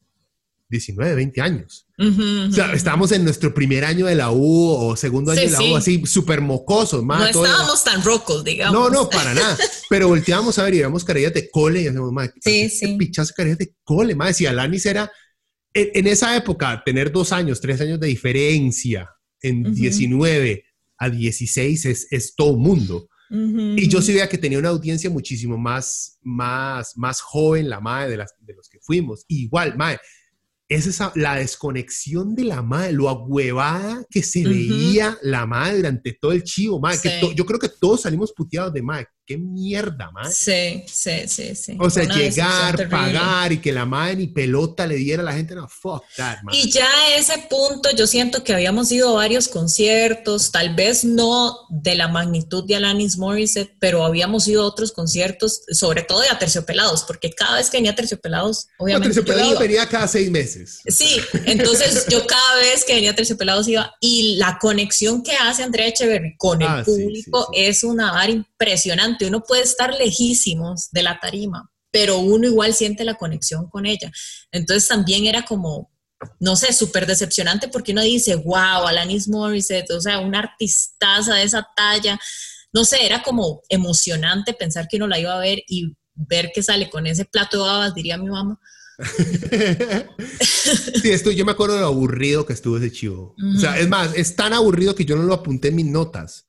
19, 0.68 1.14
20 1.14 1.40
años. 1.40 1.86
o 1.98 2.50
sea, 2.50 2.72
estábamos 2.72 3.12
en 3.12 3.24
nuestro 3.24 3.54
primer 3.54 3.84
año 3.84 4.06
de 4.06 4.14
la 4.14 4.30
U 4.30 4.70
o 4.70 4.96
segundo 4.96 5.32
año 5.32 5.42
de 5.42 5.50
la 5.50 5.62
U, 5.62 5.76
así 5.76 6.04
súper 6.06 6.40
mocosos. 6.40 7.04
no 7.04 7.26
estábamos 7.26 7.84
tan 7.84 8.02
rocos, 8.02 8.44
digamos. 8.44 8.74
No, 8.74 8.90
no, 8.90 9.08
para 9.08 9.34
nada. 9.34 9.56
Pero 9.90 10.08
volteábamos 10.08 10.58
a 10.58 10.64
ver 10.64 10.74
y 10.74 10.76
veíamos 10.78 11.04
carillas 11.04 11.34
de 11.34 11.50
cole 11.50 11.80
y 11.80 11.84
decíamos, 11.84 12.12
madre, 12.12 12.32
sí, 12.40 12.68
sí. 12.68 12.96
pichazo 12.96 13.32
carillas 13.36 13.58
de 13.58 13.74
cole, 13.84 14.14
madre. 14.14 14.34
Si 14.34 14.46
Alanis 14.46 14.86
era, 14.86 15.10
en, 15.72 16.06
esa 16.06 16.36
época, 16.36 16.82
tener 16.84 17.12
dos 17.12 17.32
años, 17.32 17.60
tres 17.60 17.80
años 17.80 18.00
de 18.00 18.08
diferencia 18.08 19.10
en 19.40 19.74
19, 19.74 20.64
a 20.98 21.10
16 21.10 21.84
es, 21.86 22.06
es 22.10 22.34
todo 22.34 22.56
mundo. 22.56 23.08
Y 23.30 23.88
yo 23.88 24.00
sí 24.00 24.12
veía 24.12 24.28
que 24.28 24.38
tenía 24.38 24.60
una 24.60 24.68
audiencia 24.68 25.10
muchísimo 25.10 25.58
más, 25.58 26.18
más, 26.22 26.96
más 26.96 27.20
joven, 27.20 27.68
la 27.68 27.80
madre 27.80 28.10
de, 28.10 28.16
las, 28.18 28.34
de 28.38 28.54
los 28.54 28.68
que 28.68 28.78
fuimos. 28.80 29.24
igual, 29.26 29.76
madre, 29.76 29.98
es 30.68 30.86
esa, 30.86 31.12
la 31.14 31.36
desconexión 31.36 32.34
de 32.34 32.44
la 32.44 32.62
madre, 32.62 32.92
lo 32.92 33.08
agüevada 33.08 34.04
que 34.08 34.22
se 34.22 34.44
veía 34.44 35.18
la 35.22 35.46
madre 35.46 35.76
durante 35.76 36.12
todo 36.12 36.32
el 36.32 36.42
chivo, 36.42 36.80
madre. 36.80 36.98
Que 37.02 37.34
yo 37.34 37.44
creo 37.44 37.58
que 37.58 37.68
todos 37.68 38.02
salimos 38.02 38.32
puteados 38.32 38.72
de 38.72 38.82
madre 38.82 39.08
qué 39.26 39.38
mierda, 39.38 40.10
madre. 40.10 40.32
Sí, 40.32 40.84
sí, 40.86 41.28
sí, 41.28 41.54
sí. 41.54 41.76
O 41.80 41.88
sea, 41.88 42.04
llegar, 42.04 42.88
pagar 42.88 43.52
y 43.52 43.58
que 43.58 43.72
la 43.72 43.86
madre 43.86 44.16
ni 44.16 44.26
pelota 44.26 44.86
le 44.86 44.96
diera 44.96 45.22
a 45.22 45.24
la 45.24 45.32
gente, 45.32 45.54
no, 45.54 45.66
fuck 45.68 46.04
that, 46.16 46.42
man. 46.42 46.54
Y 46.54 46.70
ya 46.70 46.86
a 46.86 47.16
ese 47.16 47.38
punto 47.48 47.90
yo 47.96 48.06
siento 48.06 48.44
que 48.44 48.52
habíamos 48.52 48.92
ido 48.92 49.10
a 49.10 49.14
varios 49.14 49.48
conciertos, 49.48 50.52
tal 50.52 50.74
vez 50.74 51.04
no 51.04 51.56
de 51.70 51.94
la 51.94 52.08
magnitud 52.08 52.66
de 52.66 52.76
Alanis 52.76 53.16
Morissette, 53.16 53.74
pero 53.78 54.04
habíamos 54.04 54.46
ido 54.46 54.62
a 54.62 54.66
otros 54.66 54.92
conciertos, 54.92 55.62
sobre 55.70 56.02
todo 56.02 56.20
de 56.20 56.28
Aterciopelados, 56.28 57.04
porque 57.04 57.30
cada 57.30 57.56
vez 57.56 57.70
que 57.70 57.78
venía 57.78 57.92
Aterciopelados, 57.92 58.68
obviamente 58.78 59.20
Aterciopelados 59.20 59.58
venía 59.58 59.88
cada 59.88 60.06
seis 60.06 60.30
meses. 60.30 60.80
Sí, 60.86 61.20
entonces 61.46 62.06
yo 62.08 62.26
cada 62.26 62.56
vez 62.56 62.84
que 62.84 62.94
venía 62.94 63.12
Aterciopelados 63.12 63.68
iba, 63.68 63.94
y 64.00 64.36
la 64.36 64.58
conexión 64.60 65.22
que 65.22 65.32
hace 65.32 65.62
Andrea 65.62 65.88
Echeverry 65.88 66.36
con 66.36 66.60
el 66.60 66.68
ah, 66.68 66.82
público 66.84 67.48
es 67.54 67.84
una 67.84 68.12
vara 68.12 68.30
impresionante. 68.30 68.53
Uno 69.26 69.42
puede 69.42 69.62
estar 69.62 69.94
lejísimos 69.94 70.88
de 70.90 71.02
la 71.02 71.18
tarima, 71.20 71.70
pero 71.90 72.18
uno 72.18 72.46
igual 72.46 72.74
siente 72.74 73.04
la 73.04 73.14
conexión 73.14 73.68
con 73.68 73.86
ella. 73.86 74.10
Entonces 74.52 74.88
también 74.88 75.26
era 75.26 75.42
como, 75.44 75.90
no 76.40 76.56
sé, 76.56 76.72
súper 76.72 77.06
decepcionante 77.06 77.68
porque 77.68 77.92
uno 77.92 78.02
dice, 78.02 78.36
wow, 78.36 78.86
Alanis 78.86 79.28
Morissette, 79.28 79.90
o 79.90 80.00
sea, 80.00 80.20
una 80.20 80.40
artistaza 80.40 81.34
de 81.34 81.44
esa 81.44 81.66
talla. 81.76 82.18
No 82.72 82.84
sé, 82.84 83.04
era 83.06 83.22
como 83.22 83.62
emocionante 83.68 84.54
pensar 84.54 84.88
que 84.88 84.96
uno 84.96 85.06
la 85.06 85.18
iba 85.18 85.34
a 85.34 85.38
ver 85.38 85.62
y 85.68 85.94
ver 86.14 86.50
que 86.54 86.62
sale 86.62 86.90
con 86.90 87.06
ese 87.06 87.24
plato 87.24 87.58
de 87.58 87.62
babas, 87.64 87.94
diría 87.94 88.18
mi 88.18 88.28
mamá. 88.28 88.58
sí, 91.02 91.10
esto 91.10 91.32
yo 91.32 91.44
me 91.44 91.52
acuerdo 91.52 91.74
de 91.74 91.80
lo 91.80 91.88
aburrido 91.88 92.46
que 92.46 92.52
estuvo 92.52 92.78
ese 92.78 92.92
chivo. 92.92 93.34
O 93.56 93.58
sea, 93.58 93.78
es 93.78 93.88
más, 93.88 94.14
es 94.14 94.36
tan 94.36 94.52
aburrido 94.52 94.94
que 94.94 95.04
yo 95.04 95.16
no 95.16 95.24
lo 95.24 95.34
apunté 95.34 95.68
en 95.68 95.76
mis 95.76 95.86
notas. 95.86 96.46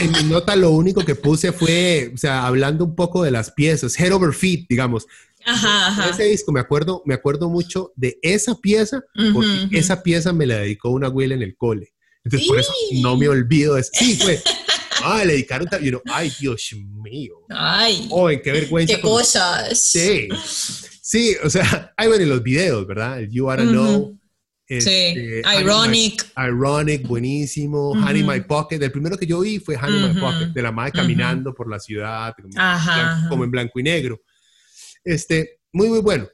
En 0.00 0.12
mi, 0.12 0.22
nota 0.24 0.56
lo 0.56 0.70
único 0.70 1.04
que 1.04 1.14
puse 1.14 1.52
fue, 1.52 2.10
o 2.12 2.16
sea, 2.16 2.46
hablando 2.46 2.84
un 2.84 2.96
poco 2.96 3.22
de 3.22 3.30
las 3.30 3.52
piezas, 3.52 3.98
head 3.98 4.12
over 4.12 4.32
feet, 4.32 4.66
digamos. 4.68 5.06
Ajá, 5.44 5.86
ajá. 5.86 6.10
Ese 6.10 6.24
disco 6.24 6.52
me 6.52 6.60
acuerdo, 6.60 7.02
me 7.06 7.14
acuerdo 7.14 7.48
mucho 7.48 7.92
de 7.96 8.18
esa 8.22 8.56
pieza, 8.56 9.02
porque 9.32 9.78
esa 9.78 10.02
pieza 10.02 10.32
me 10.32 10.46
la 10.46 10.56
dedicó 10.56 10.90
una 10.90 11.06
abuela 11.06 11.34
en 11.34 11.42
el 11.42 11.56
cole. 11.56 11.94
Entonces, 12.24 12.48
por 12.48 12.58
eso 12.58 12.72
no 13.00 13.16
me 13.16 13.28
olvido 13.28 13.74
de 13.74 13.82
eso. 13.82 13.90
Sí, 13.92 14.16
fue. 14.16 14.40
Ah, 15.02 15.24
le 15.24 15.32
dedicaron 15.32 15.66
también. 15.66 15.98
Ay, 16.12 16.30
Dios 16.38 16.74
mío. 16.74 17.46
Ay. 17.48 18.06
Oh, 18.10 18.28
qué 18.28 18.52
vergüenza. 18.52 18.96
Qué 18.96 19.00
cosas. 19.00 19.78
Sí. 19.78 20.28
Sí, 21.00 21.34
o 21.42 21.48
sea, 21.48 21.94
hay 21.96 22.06
bueno, 22.06 22.24
en 22.24 22.28
los 22.28 22.42
videos, 22.42 22.86
¿verdad? 22.86 23.18
El 23.18 23.30
You 23.30 23.46
Wanna 23.46 23.62
Know 23.62 24.19
sí, 24.70 24.76
este, 24.78 25.42
Ironic. 25.60 26.32
Ironic, 26.36 27.06
buenísimo. 27.06 27.90
Honey 27.90 28.22
My 28.22 28.40
Pocket. 28.42 28.80
El 28.80 28.92
primero 28.92 29.18
que 29.18 29.26
yo 29.26 29.40
vi 29.40 29.58
fue 29.58 29.76
Honey 29.76 30.14
My 30.14 30.20
Pocket, 30.20 30.46
de 30.46 30.62
la 30.62 30.70
madre 30.70 30.92
caminando 30.92 31.52
por 31.52 31.68
la 31.68 31.80
ciudad, 31.80 32.34
como, 33.28 33.44
en 33.44 33.50
blanco 33.50 33.80
y 33.80 33.82
negro. 33.82 34.20
Este, 35.02 35.60
muy, 35.72 35.88
muy 35.88 36.00
bueno. 36.00 36.28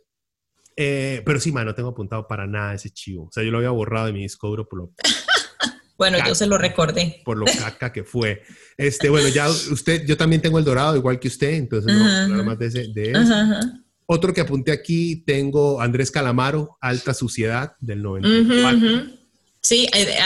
Eh, 0.76 1.22
pero 1.24 1.41
sí, 1.41 1.51
mano, 1.51 1.70
no 1.70 1.74
tengo 1.74 1.89
apuntado 1.89 2.26
para 2.26 2.47
nada 2.47 2.74
ese 2.74 2.91
chivo. 2.91 3.24
O 3.24 3.32
sea, 3.32 3.43
yo 3.43 3.51
lo 3.51 3.59
había 3.59 3.70
borrado 3.70 4.07
de 4.07 4.12
mi 4.12 4.20
disco 4.22 4.55
por 4.68 4.78
lo. 4.78 4.93
bueno, 5.97 6.18
yo 6.26 6.34
se 6.34 6.47
lo 6.47 6.59
recordé. 6.59 7.22
Por 7.24 7.39
lo 7.39 7.47
caca 7.59 7.91
que 7.91 8.05
fue. 8.05 8.43
Este, 8.76 9.09
bueno, 9.09 9.28
ya 9.28 9.49
usted, 9.49 10.05
yo 10.05 10.18
también 10.18 10.43
tengo 10.43 10.59
el 10.59 10.64
dorado, 10.66 10.95
igual 10.97 11.18
que 11.18 11.28
usted, 11.28 11.55
entonces 11.55 11.91
no, 11.91 12.28
nada 12.28 12.43
más 12.43 12.59
de, 12.59 12.66
ese, 12.66 12.89
de 12.93 13.12
eso. 13.12 13.34
Otro 14.07 14.32
que 14.32 14.40
apunté 14.40 14.70
aquí, 14.70 15.16
tengo 15.26 15.80
Andrés 15.80 16.12
Calamaro, 16.12 16.78
Alta 16.80 17.12
Suciedad, 17.12 17.72
del 17.80 18.02
94. 18.02 19.16
Sí, 19.61 19.88
eh, 19.92 20.16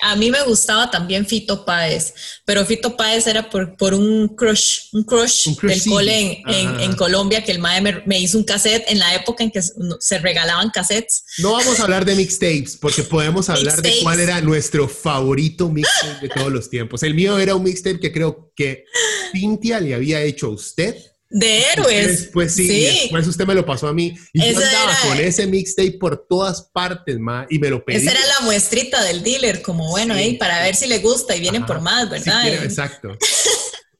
a, 0.00 0.16
mí 0.16 0.30
me 0.30 0.42
gustaba 0.44 0.90
también 0.90 1.26
Fito 1.26 1.66
Páez, 1.66 2.14
pero 2.46 2.64
Fito 2.64 2.96
Páez 2.96 3.26
era 3.26 3.50
por, 3.50 3.76
por 3.76 3.92
un 3.92 4.28
crush, 4.28 4.88
un 4.94 5.04
crush, 5.04 5.54
del 5.60 5.84
cole 5.84 6.42
en, 6.46 6.94
Colombia, 6.94 7.44
que 7.44 7.52
el 7.52 7.58
mae 7.58 7.82
me, 7.82 8.18
hizo 8.18 8.38
un 8.38 8.44
cassette 8.44 8.84
en 8.88 8.98
la 8.98 9.14
época 9.14 9.44
en 9.44 9.50
que 9.50 9.60
se 9.60 10.18
regalaban 10.18 10.70
cassettes. 10.70 11.24
No 11.36 11.52
vamos 11.52 11.78
a 11.78 11.82
hablar 11.82 12.06
de 12.06 12.14
mixtapes, 12.14 12.78
porque 12.78 13.02
podemos 13.02 13.50
hablar 13.50 13.82
de 13.82 13.98
cuál 14.02 14.20
era 14.20 14.40
nuestro 14.40 14.88
favorito 14.88 15.68
mixtape 15.68 16.26
de 16.26 16.34
todos 16.34 16.50
los 16.50 16.70
tiempos. 16.70 17.02
El 17.02 17.12
mío 17.12 17.38
era 17.38 17.54
un 17.54 17.64
mixtape 17.64 18.00
que 18.00 18.12
creo 18.12 18.50
que 18.56 18.86
Cintia 19.32 19.78
le 19.78 19.94
había 19.94 20.22
hecho 20.22 20.46
a 20.46 20.50
usted 20.50 20.96
de 21.30 21.62
héroes. 21.72 22.30
Pues 22.32 22.54
sí, 22.54 22.68
después 22.68 23.26
usted 23.26 23.46
me 23.46 23.54
lo 23.54 23.64
pasó 23.64 23.88
a 23.88 23.92
mí. 23.92 24.14
Y 24.32 24.40
yo 24.40 24.58
andaba 24.58 24.96
con 25.02 25.18
ese 25.18 25.46
mixtape 25.46 25.98
por 25.98 26.26
todas 26.28 26.62
partes, 26.72 27.18
ma, 27.18 27.46
y 27.50 27.58
me 27.58 27.70
lo 27.70 27.84
pedí. 27.84 27.96
Esa 27.96 28.12
era 28.12 28.20
la 28.26 28.40
muestrita 28.40 29.02
del 29.02 29.22
dealer, 29.22 29.62
como 29.62 29.88
bueno, 29.90 30.14
para 30.38 30.62
ver 30.62 30.74
si 30.74 30.86
le 30.86 30.98
gusta 30.98 31.34
y 31.36 31.40
vienen 31.40 31.66
por 31.66 31.80
más, 31.80 32.08
¿verdad? 32.08 32.46
exacto. 32.48 33.16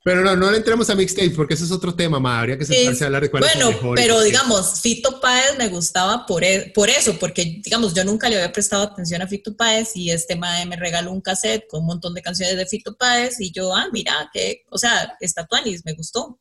Pero 0.06 0.22
no, 0.22 0.36
no 0.36 0.52
le 0.52 0.58
entremos 0.58 0.88
a 0.88 0.94
mixtape 0.94 1.30
porque 1.30 1.54
ese 1.54 1.64
es 1.64 1.72
otro 1.72 1.92
tema, 1.92 2.20
ma. 2.20 2.38
Habría 2.38 2.56
que 2.56 2.64
sentarse 2.64 3.02
a 3.02 3.06
hablar 3.08 3.22
de 3.22 3.28
cuál 3.28 3.42
bueno, 3.42 3.70
es 3.70 3.74
mejor. 3.74 3.96
pero 3.96 4.20
digamos, 4.22 4.80
Fito 4.80 5.20
Páez 5.20 5.58
me 5.58 5.66
gustaba 5.66 6.24
por, 6.26 6.44
e, 6.44 6.70
por 6.72 6.88
eso, 6.88 7.18
porque 7.18 7.60
digamos, 7.60 7.92
yo 7.92 8.04
nunca 8.04 8.28
le 8.28 8.36
había 8.36 8.52
prestado 8.52 8.84
atención 8.84 9.20
a 9.20 9.26
Fito 9.26 9.56
Páez 9.56 9.96
y 9.96 10.12
este 10.12 10.36
mae 10.36 10.64
me 10.64 10.76
regaló 10.76 11.10
un 11.10 11.20
cassette 11.20 11.66
con 11.68 11.80
un 11.80 11.86
montón 11.86 12.14
de 12.14 12.22
canciones 12.22 12.56
de 12.56 12.66
Fito 12.66 12.96
Páez 12.96 13.40
y 13.40 13.50
yo, 13.50 13.74
ah, 13.74 13.88
mira, 13.92 14.30
que, 14.32 14.62
o 14.70 14.78
sea, 14.78 15.16
Estatuanis, 15.18 15.84
me 15.84 15.94
gustó 15.94 16.38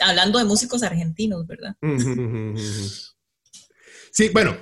hablando 0.00 0.38
de 0.38 0.44
músicos 0.44 0.82
argentinos, 0.82 1.46
¿verdad? 1.46 1.76
Sí, 4.10 4.30
bueno, 4.32 4.56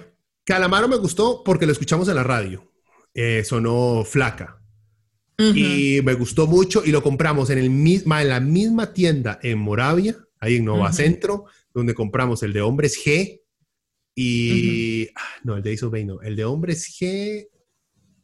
Calamaro 0.44 0.88
me 0.88 0.96
gustó 0.96 1.42
porque 1.44 1.66
lo 1.66 1.72
escuchamos 1.72 2.08
en 2.08 2.14
la 2.14 2.24
radio. 2.24 2.72
Eh, 3.14 3.44
sonó 3.44 4.02
flaca. 4.04 4.58
Y 5.38 6.00
me 6.04 6.14
gustó 6.14 6.46
mucho 6.46 6.84
y 6.84 6.92
lo 6.92 7.02
compramos 7.02 7.50
en, 7.50 7.58
el 7.58 7.68
misma, 7.68 8.22
en 8.22 8.28
la 8.28 8.38
misma 8.38 8.92
tienda 8.92 9.40
en 9.42 9.58
Moravia, 9.58 10.16
ahí 10.38 10.56
en 10.56 10.64
Nova 10.64 10.92
Centro, 10.92 11.46
donde 11.74 11.94
compramos 11.94 12.44
el 12.44 12.52
de 12.52 12.62
Hombres 12.62 12.96
G 13.04 13.40
y... 14.14 15.08
Ah, 15.16 15.40
no, 15.42 15.56
el 15.56 15.62
de 15.64 15.72
Iso 15.72 15.90
no, 15.90 16.22
el 16.22 16.36
de 16.36 16.44
Hombres 16.44 16.96
G... 16.96 17.48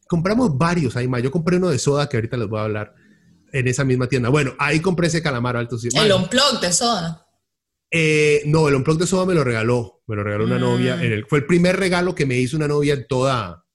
Compramos 0.07 0.57
varios 0.57 0.95
ahí 0.95 1.09
más. 1.09 1.21
Yo 1.21 1.29
compré 1.29 1.57
uno 1.57 1.69
de 1.69 1.77
soda 1.77 2.07
que 2.07 2.15
ahorita 2.15 2.37
les 2.37 2.47
voy 2.47 2.59
a 2.59 2.63
hablar 2.63 2.95
en 3.51 3.67
esa 3.67 3.83
misma 3.83 4.07
tienda. 4.07 4.29
Bueno, 4.29 4.55
ahí 4.59 4.79
compré 4.79 5.07
ese 5.07 5.21
calamaro 5.21 5.59
alto. 5.59 5.77
¿El 5.93 6.11
Unplug 6.11 6.59
de 6.59 6.71
soda? 6.71 7.25
Eh, 7.91 8.43
no, 8.45 8.67
el 8.67 8.75
Unplug 8.75 8.97
de 8.99 9.07
soda 9.07 9.25
me 9.25 9.33
lo 9.33 9.43
regaló. 9.43 10.03
Me 10.07 10.15
lo 10.15 10.23
regaló 10.23 10.45
una 10.45 10.59
novia. 10.59 10.95
Mm. 10.95 11.03
En 11.03 11.11
el, 11.11 11.25
fue 11.25 11.39
el 11.39 11.45
primer 11.45 11.77
regalo 11.77 12.15
que 12.15 12.25
me 12.25 12.37
hizo 12.37 12.57
una 12.57 12.67
novia 12.67 12.93
en 12.93 13.07
toda, 13.07 13.65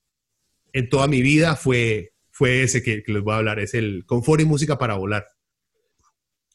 en 0.73 0.89
toda 0.89 1.07
mi 1.07 1.23
vida. 1.23 1.57
Fue, 1.57 2.15
fue 2.31 2.63
ese 2.63 2.83
que, 2.83 3.03
les 3.07 3.23
voy 3.23 3.35
a 3.35 3.39
hablar. 3.39 3.59
Es 3.61 3.75
el 3.75 4.05
Confort 4.07 4.41
y 4.41 4.45
Música 4.45 4.79
para 4.79 4.95
Volar. 4.95 5.27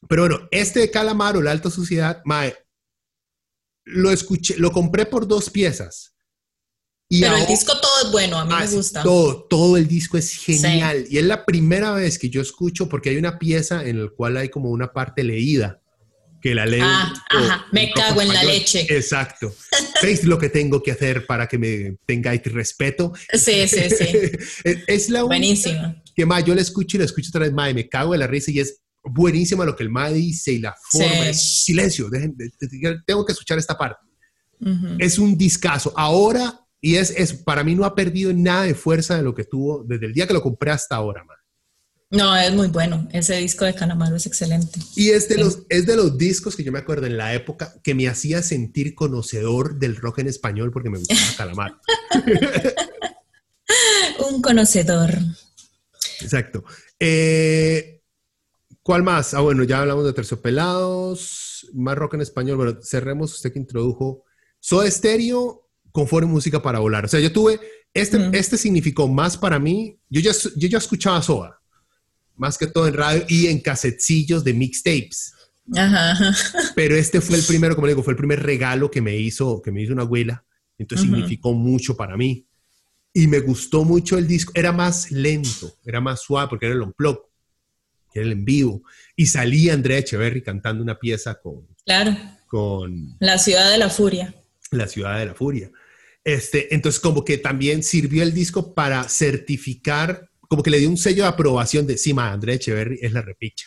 Pero 0.07 0.23
bueno, 0.23 0.47
este 0.51 0.89
Calamaro, 0.91 1.41
la 1.41 1.51
Alta 1.51 1.69
Suciedad, 1.69 2.21
mae, 2.25 2.55
lo 3.83 4.11
escuché, 4.11 4.57
lo 4.57 4.71
compré 4.71 5.05
por 5.05 5.27
dos 5.27 5.49
piezas. 5.49 6.08
Pero 7.09 7.37
el 7.37 7.47
disco 7.47 7.73
todo 7.81 8.05
es 8.05 8.11
bueno, 8.11 8.37
a 8.37 8.45
mí 8.45 8.53
me 8.53 8.67
gusta. 8.67 9.01
Todo, 9.01 9.43
todo 9.49 9.77
el 9.77 9.87
disco 9.87 10.17
es 10.17 10.31
genial. 10.31 11.05
Y 11.09 11.17
es 11.17 11.23
la 11.23 11.43
primera 11.43 11.91
vez 11.93 12.19
que 12.19 12.29
yo 12.29 12.39
escucho, 12.39 12.87
porque 12.87 13.09
hay 13.09 13.17
una 13.17 13.39
pieza 13.39 13.83
en 13.83 14.03
la 14.03 14.09
cual 14.09 14.37
hay 14.37 14.49
como 14.49 14.69
una 14.69 14.93
parte 14.93 15.23
leída, 15.23 15.81
que 16.39 16.53
la 16.53 16.67
leo. 16.67 16.85
Ah, 16.85 17.11
ajá, 17.29 17.65
me 17.71 17.91
cago 17.91 18.21
en 18.21 18.27
la 18.27 18.43
leche. 18.43 18.85
Exacto. 18.89 19.55
¿Veis 20.03 20.23
lo 20.23 20.37
que 20.37 20.49
tengo 20.49 20.83
que 20.83 20.91
hacer 20.91 21.25
para 21.25 21.47
que 21.47 21.57
me 21.57 21.97
tengáis 22.05 22.43
respeto? 22.43 23.11
Sí, 23.33 23.67
sí, 23.67 23.89
sí. 23.89 24.07
es 24.87 25.09
la 25.09 25.23
Buenísima. 25.23 26.01
Que 26.15 26.27
más 26.27 26.45
yo 26.45 26.53
la 26.53 26.61
escucho 26.61 26.97
y 26.97 26.99
la 26.99 27.05
escucho 27.05 27.29
otra 27.29 27.41
vez 27.41 27.53
más 27.53 27.71
y 27.71 27.73
me 27.73 27.89
cago 27.89 28.13
en 28.13 28.19
la 28.19 28.27
risa 28.27 28.51
y 28.51 28.59
es 28.59 28.81
buenísima 29.03 29.65
lo 29.65 29.75
que 29.75 29.83
el 29.83 29.89
ma 29.89 30.11
dice 30.11 30.51
y 30.51 30.59
la 30.59 30.75
forma. 30.91 31.33
silencio, 31.33 32.07
tengo 33.07 33.25
que 33.25 33.31
escuchar 33.31 33.57
esta 33.57 33.75
parte. 33.75 34.05
Es 34.99 35.17
un 35.17 35.35
discazo. 35.37 35.91
Ahora 35.95 36.67
y 36.81 36.95
es, 36.95 37.11
es, 37.11 37.33
para 37.33 37.63
mí 37.63 37.75
no 37.75 37.85
ha 37.85 37.95
perdido 37.95 38.33
nada 38.33 38.63
de 38.63 38.75
fuerza 38.75 39.17
de 39.17 39.23
lo 39.23 39.35
que 39.35 39.43
tuvo 39.43 39.83
desde 39.83 40.05
el 40.05 40.13
día 40.13 40.27
que 40.27 40.33
lo 40.33 40.41
compré 40.41 40.71
hasta 40.71 40.95
ahora, 40.95 41.23
man. 41.23 41.37
No, 42.11 42.35
es 42.35 42.51
muy 42.53 42.69
bueno. 42.69 43.07
Ese 43.11 43.35
disco 43.35 43.65
de 43.65 43.75
Calamaro 43.75 44.15
es 44.15 44.25
excelente. 44.25 44.79
Y 44.95 45.09
es 45.09 45.29
de, 45.29 45.37
los, 45.37 45.59
es 45.69 45.85
de 45.85 45.95
los 45.95 46.17
discos 46.17 46.55
que 46.55 46.63
yo 46.63 46.71
me 46.71 46.79
acuerdo 46.79 47.05
en 47.05 47.17
la 47.17 47.35
época 47.35 47.75
que 47.83 47.93
me 47.93 48.07
hacía 48.07 48.41
sentir 48.41 48.95
conocedor 48.95 49.77
del 49.77 49.95
rock 49.95 50.19
en 50.19 50.27
español 50.27 50.71
porque 50.71 50.89
me 50.89 50.97
gustaba 50.97 51.19
Calamaro. 51.37 51.79
Un 54.31 54.41
conocedor. 54.41 55.11
Exacto. 56.21 56.63
Eh, 56.99 58.01
¿Cuál 58.81 59.03
más? 59.03 59.35
Ah, 59.35 59.41
bueno, 59.41 59.63
ya 59.63 59.81
hablamos 59.81 60.03
de 60.03 60.13
Terciopelados, 60.13 61.69
más 61.73 61.95
rock 61.95 62.15
en 62.15 62.21
español. 62.21 62.57
Bueno, 62.57 62.79
cerremos 62.81 63.35
usted 63.35 63.53
que 63.53 63.59
introdujo 63.59 64.25
Soda 64.59 64.89
Stereo 64.89 65.68
confort 65.99 66.27
música 66.27 66.61
para 66.61 66.79
volar. 66.79 67.05
O 67.05 67.07
sea, 67.07 67.19
yo 67.19 67.31
tuve, 67.31 67.59
este, 67.93 68.29
este 68.33 68.57
significó 68.57 69.07
más 69.07 69.37
para 69.37 69.59
mí, 69.59 69.97
yo 70.09 70.21
ya, 70.21 70.31
yo 70.55 70.67
ya 70.67 70.77
escuchaba 70.77 71.21
Soda, 71.21 71.59
más 72.35 72.57
que 72.57 72.67
todo 72.67 72.87
en 72.87 72.93
radio 72.93 73.25
y 73.27 73.47
en 73.47 73.59
casetcillos 73.59 74.43
de 74.43 74.53
mixtapes. 74.53 75.33
Ajá. 75.75 76.17
Pero 76.75 76.95
este 76.95 77.21
fue 77.21 77.37
el 77.37 77.43
primero, 77.43 77.75
como 77.75 77.87
le 77.87 77.93
digo, 77.93 78.03
fue 78.03 78.13
el 78.13 78.17
primer 78.17 78.41
regalo 78.41 78.89
que 78.89 79.01
me 79.01 79.15
hizo, 79.17 79.61
que 79.61 79.71
me 79.71 79.81
hizo 79.81 79.93
una 79.93 80.03
abuela. 80.03 80.43
Entonces 80.77 81.05
significó 81.05 81.53
mucho 81.53 81.95
para 81.95 82.15
mí. 82.15 82.45
Y 83.13 83.27
me 83.27 83.39
gustó 83.39 83.83
mucho 83.83 84.17
el 84.17 84.25
disco. 84.25 84.53
Era 84.55 84.71
más 84.71 85.11
lento, 85.11 85.75
era 85.85 85.99
más 85.99 86.21
suave 86.21 86.47
porque 86.49 86.67
era 86.67 86.75
el 86.75 86.81
unplug, 86.81 87.19
era 88.13 88.25
el 88.25 88.31
en 88.31 88.45
vivo. 88.45 88.83
Y 89.15 89.25
salía 89.25 89.73
Andrea 89.73 89.97
Echeverry 89.97 90.41
cantando 90.41 90.81
una 90.81 90.97
pieza 90.97 91.35
con... 91.35 91.67
Claro. 91.85 92.15
Con... 92.47 93.17
La 93.19 93.37
ciudad 93.37 93.69
de 93.69 93.77
la 93.77 93.89
furia. 93.89 94.33
La 94.71 94.87
ciudad 94.87 95.19
de 95.19 95.25
la 95.25 95.35
furia. 95.35 95.69
Este, 96.33 96.73
entonces 96.75 96.99
como 96.99 97.25
que 97.25 97.37
también 97.37 97.81
sirvió 97.81 98.21
el 98.21 98.33
disco 98.33 98.75
para 98.75 99.07
certificar, 99.09 100.29
como 100.41 100.61
que 100.61 100.69
le 100.69 100.79
dio 100.79 100.89
un 100.89 100.97
sello 100.97 101.23
de 101.23 101.29
aprobación 101.29 101.87
de, 101.87 101.97
sí, 101.97 102.13
ma, 102.13 102.31
Andrea 102.31 102.55
Echeverry 102.55 102.99
es 103.01 103.11
la 103.11 103.21
repicha. 103.21 103.65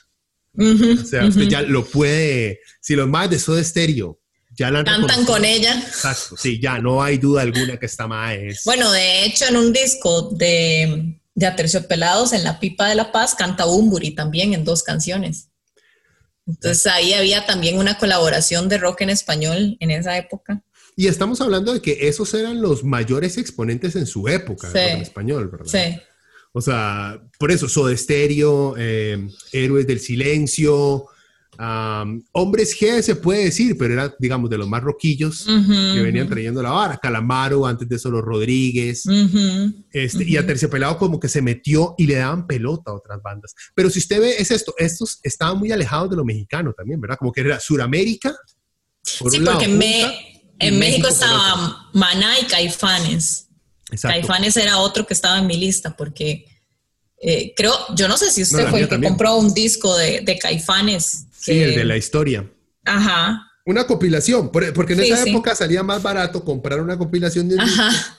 o 0.56 1.04
sea, 1.04 1.26
usted 1.26 1.48
ya 1.48 1.62
lo 1.62 1.84
puede, 1.84 2.60
si 2.80 2.94
los 2.94 3.08
más 3.08 3.30
de 3.30 3.38
Soda 3.38 3.64
Stereo 3.64 4.20
ya 4.54 4.70
la 4.70 4.84
Cantan 4.84 5.24
con 5.24 5.44
ella. 5.44 5.78
Exacto, 5.78 6.36
sí, 6.36 6.60
ya 6.60 6.78
no 6.78 7.02
hay 7.02 7.18
duda 7.18 7.42
alguna 7.42 7.78
que 7.78 7.86
esta 7.86 8.06
más 8.06 8.34
es. 8.34 8.64
Bueno, 8.64 8.92
de 8.92 9.24
hecho, 9.24 9.46
en 9.48 9.56
un 9.56 9.72
disco 9.72 10.28
de, 10.30 11.18
de 11.34 11.46
Aterciopelados, 11.46 12.32
en 12.32 12.44
La 12.44 12.60
Pipa 12.60 12.88
de 12.88 12.94
la 12.94 13.10
Paz, 13.12 13.34
canta 13.34 13.66
Umburi 13.66 14.14
también 14.14 14.52
en 14.52 14.64
dos 14.64 14.82
canciones. 14.82 15.48
Entonces 16.46 16.86
ahí 16.86 17.14
había 17.14 17.46
también 17.46 17.78
una 17.78 17.98
colaboración 17.98 18.68
de 18.68 18.78
rock 18.78 19.02
en 19.02 19.10
español 19.10 19.76
en 19.80 19.90
esa 19.90 20.16
época. 20.16 20.62
Y 20.96 21.06
estamos 21.06 21.40
hablando 21.40 21.72
de 21.72 21.80
que 21.80 22.08
esos 22.08 22.32
eran 22.34 22.60
los 22.60 22.84
mayores 22.84 23.38
exponentes 23.38 23.96
en 23.96 24.06
su 24.06 24.28
época 24.28 24.70
Sí. 24.70 24.78
en 24.78 25.00
español, 25.00 25.48
¿verdad? 25.48 25.66
Sí. 25.66 26.00
O 26.52 26.60
sea, 26.60 27.20
por 27.38 27.50
eso, 27.50 27.68
Soda 27.68 27.96
Stereo, 27.96 28.74
eh, 28.76 29.26
Héroes 29.52 29.86
del 29.86 30.00
Silencio, 30.00 31.06
Hombres 32.32 32.76
G 32.78 33.02
se 33.02 33.14
puede 33.16 33.44
decir, 33.44 33.76
pero 33.78 33.92
era, 33.94 34.14
digamos, 34.18 34.48
de 34.50 34.58
los 34.58 34.68
más 34.68 34.82
roquillos 34.82 35.44
que 35.46 36.00
venían 36.02 36.28
trayendo 36.28 36.62
la 36.62 36.70
vara. 36.70 36.96
Calamaro, 36.96 37.66
antes 37.66 37.88
de 37.88 37.96
eso 37.96 38.10
los 38.10 38.22
Rodríguez. 38.22 39.04
Este, 39.92 40.24
Y 40.24 40.36
a 40.36 40.46
Terciopelado 40.46 40.96
como 40.98 41.20
que 41.20 41.28
se 41.28 41.42
metió 41.42 41.94
y 41.98 42.06
le 42.06 42.14
daban 42.16 42.46
pelota 42.46 42.90
a 42.90 42.94
otras 42.94 43.22
bandas. 43.22 43.54
Pero 43.74 43.90
si 43.90 43.98
usted 43.98 44.20
ve, 44.20 44.34
es 44.38 44.50
esto, 44.50 44.74
estos 44.78 45.20
estaban 45.22 45.58
muy 45.58 45.72
alejados 45.72 46.10
de 46.10 46.16
lo 46.16 46.24
mexicano 46.24 46.72
también, 46.72 47.00
¿verdad? 47.00 47.16
Como 47.18 47.32
que 47.32 47.42
era 47.42 47.60
Suramérica. 47.60 48.34
por 49.18 49.30
Sí, 49.32 49.38
un 49.38 49.44
porque 49.44 49.68
Me- 49.68 50.31
en 50.68 50.78
México 50.78 51.08
otro. 51.08 51.14
estaba 51.14 51.88
Maná 51.92 52.38
y 52.40 52.44
Caifanes. 52.44 53.48
Exacto. 53.90 54.16
Caifanes 54.26 54.56
era 54.56 54.78
otro 54.78 55.06
que 55.06 55.14
estaba 55.14 55.38
en 55.38 55.46
mi 55.46 55.56
lista 55.56 55.94
porque 55.96 56.46
eh, 57.20 57.52
creo, 57.56 57.72
yo 57.94 58.08
no 58.08 58.16
sé 58.16 58.30
si 58.32 58.42
usted 58.42 58.64
No, 58.64 58.70
fue 58.70 58.80
el 58.80 58.86
que 58.86 58.90
también. 58.92 59.12
compró 59.12 59.36
un 59.36 59.52
disco 59.54 59.96
de, 59.96 60.22
de 60.22 60.38
Caifanes. 60.38 61.26
Sí, 61.36 61.52
que- 61.52 61.64
el 61.64 61.74
de 61.74 61.84
la 61.84 61.96
historia. 61.96 62.50
Ajá, 62.84 63.46
Una 63.64 63.86
compilación, 63.86 64.50
por- 64.50 64.72
porque 64.72 64.94
en 64.94 65.00
Sí, 65.04 65.10
esa 65.12 65.22
sí. 65.22 65.30
época 65.30 65.54
salía 65.54 65.84
más 65.84 66.02
barato 66.02 66.44
comprar 66.44 66.80
una 66.80 66.98
compilación 66.98 67.48
de 67.48 67.54
un 67.56 67.64
disco 67.64 67.80
ajá. 67.82 68.18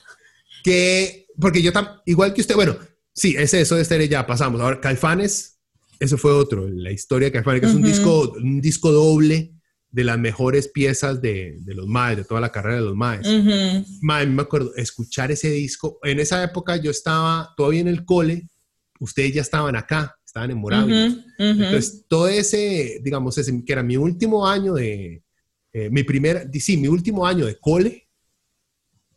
que, 0.63 1.27
porque 1.39 1.61
yo 1.61 1.73
tam, 1.73 1.87
igual 2.05 2.33
que 2.33 2.41
usted, 2.41 2.55
bueno, 2.55 2.77
sí, 3.13 3.35
ese 3.37 3.59
eso 3.61 3.75
de 3.75 3.81
estéreo 3.81 4.07
ya 4.07 4.25
pasamos. 4.25 4.61
Ahora, 4.61 4.79
Caifanes, 4.79 5.57
eso 5.99 6.17
fue 6.17 6.31
otro, 6.31 6.69
la 6.69 6.91
historia 6.91 7.27
de 7.27 7.31
Caifanes, 7.33 7.61
que 7.61 7.67
es 7.67 7.73
un 7.73 7.81
disco, 7.83 8.33
un 8.37 8.61
disco 8.61 8.91
doble 8.91 9.52
de 9.93 10.03
las 10.03 10.17
mejores 10.17 10.69
piezas 10.69 11.21
de, 11.21 11.59
de 11.61 11.75
los 11.75 11.85
Maes, 11.85 12.17
de 12.17 12.23
toda 12.23 12.41
la 12.41 12.51
carrera 12.51 12.77
de 12.77 12.81
los 12.81 12.95
Maes. 12.95 13.27
Ujú. 13.27 13.85
Mae, 14.01 14.25
me 14.25 14.41
acuerdo, 14.41 14.73
escuchar 14.75 15.31
ese 15.31 15.51
disco, 15.51 15.99
en 16.01 16.19
esa 16.19 16.43
época 16.43 16.75
yo 16.77 16.89
estaba 16.89 17.53
todavía 17.55 17.81
en 17.81 17.87
el 17.87 18.03
cole, 18.03 18.49
ustedes 18.99 19.35
ya 19.35 19.41
estaban 19.41 19.75
acá, 19.75 20.15
estaban 20.25 20.49
en 20.49 20.57
Moravia. 20.57 21.05
Ujú, 21.05 21.19
ujú. 21.37 21.63
Entonces, 21.63 22.05
todo 22.07 22.27
ese, 22.27 23.01
digamos, 23.03 23.37
ese, 23.37 23.63
que 23.63 23.71
era 23.71 23.83
mi 23.83 23.95
último 23.95 24.47
año 24.47 24.73
de, 24.73 25.23
eh, 25.71 25.89
mi 25.91 26.01
primer, 26.01 26.49
sí, 26.59 26.75
mi 26.75 26.87
último 26.87 27.27
año 27.27 27.45
de 27.45 27.59
cole, 27.59 28.09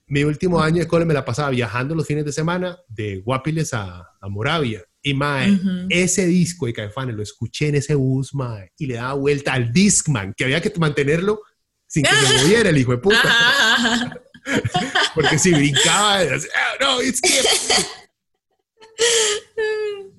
mi 0.08 0.24
último 0.24 0.60
año 0.60 0.80
de 0.80 0.86
cole 0.86 1.06
me 1.06 1.14
la 1.14 1.24
pasaba 1.24 1.48
viajando 1.48 1.94
los 1.94 2.06
fines 2.06 2.26
de 2.26 2.32
semana 2.32 2.76
de 2.86 3.16
Guapiles 3.22 3.72
a, 3.72 4.06
a 4.20 4.28
Moravia. 4.28 4.84
Y, 5.02 5.14
mae, 5.14 5.58
ese 5.88 6.26
disco 6.26 6.66
de 6.66 6.72
Caifanes 6.72 7.14
lo 7.14 7.22
escuché 7.22 7.68
en 7.68 7.76
ese 7.76 7.94
bus, 7.94 8.34
mae, 8.34 8.72
y 8.76 8.86
le 8.86 8.94
daba 8.94 9.14
vuelta 9.14 9.52
al 9.52 9.72
Discman, 9.72 10.34
que 10.36 10.44
había 10.44 10.60
que 10.60 10.72
mantenerlo 10.78 11.40
sin 11.86 12.02
que 12.02 12.10
se 12.10 12.34
moviera 12.42 12.70
el 12.70 12.78
hijo 12.78 12.90
de 12.92 12.98
puta. 12.98 13.20
Ajá, 13.20 13.74
ajá. 13.94 14.20
Porque 15.14 15.38
si 15.38 15.52
brincaba, 15.52 16.18
decía, 16.24 16.50
"Ah, 16.56 16.74
no, 16.80 17.02
it's 17.02 17.18
skip". 17.18 17.32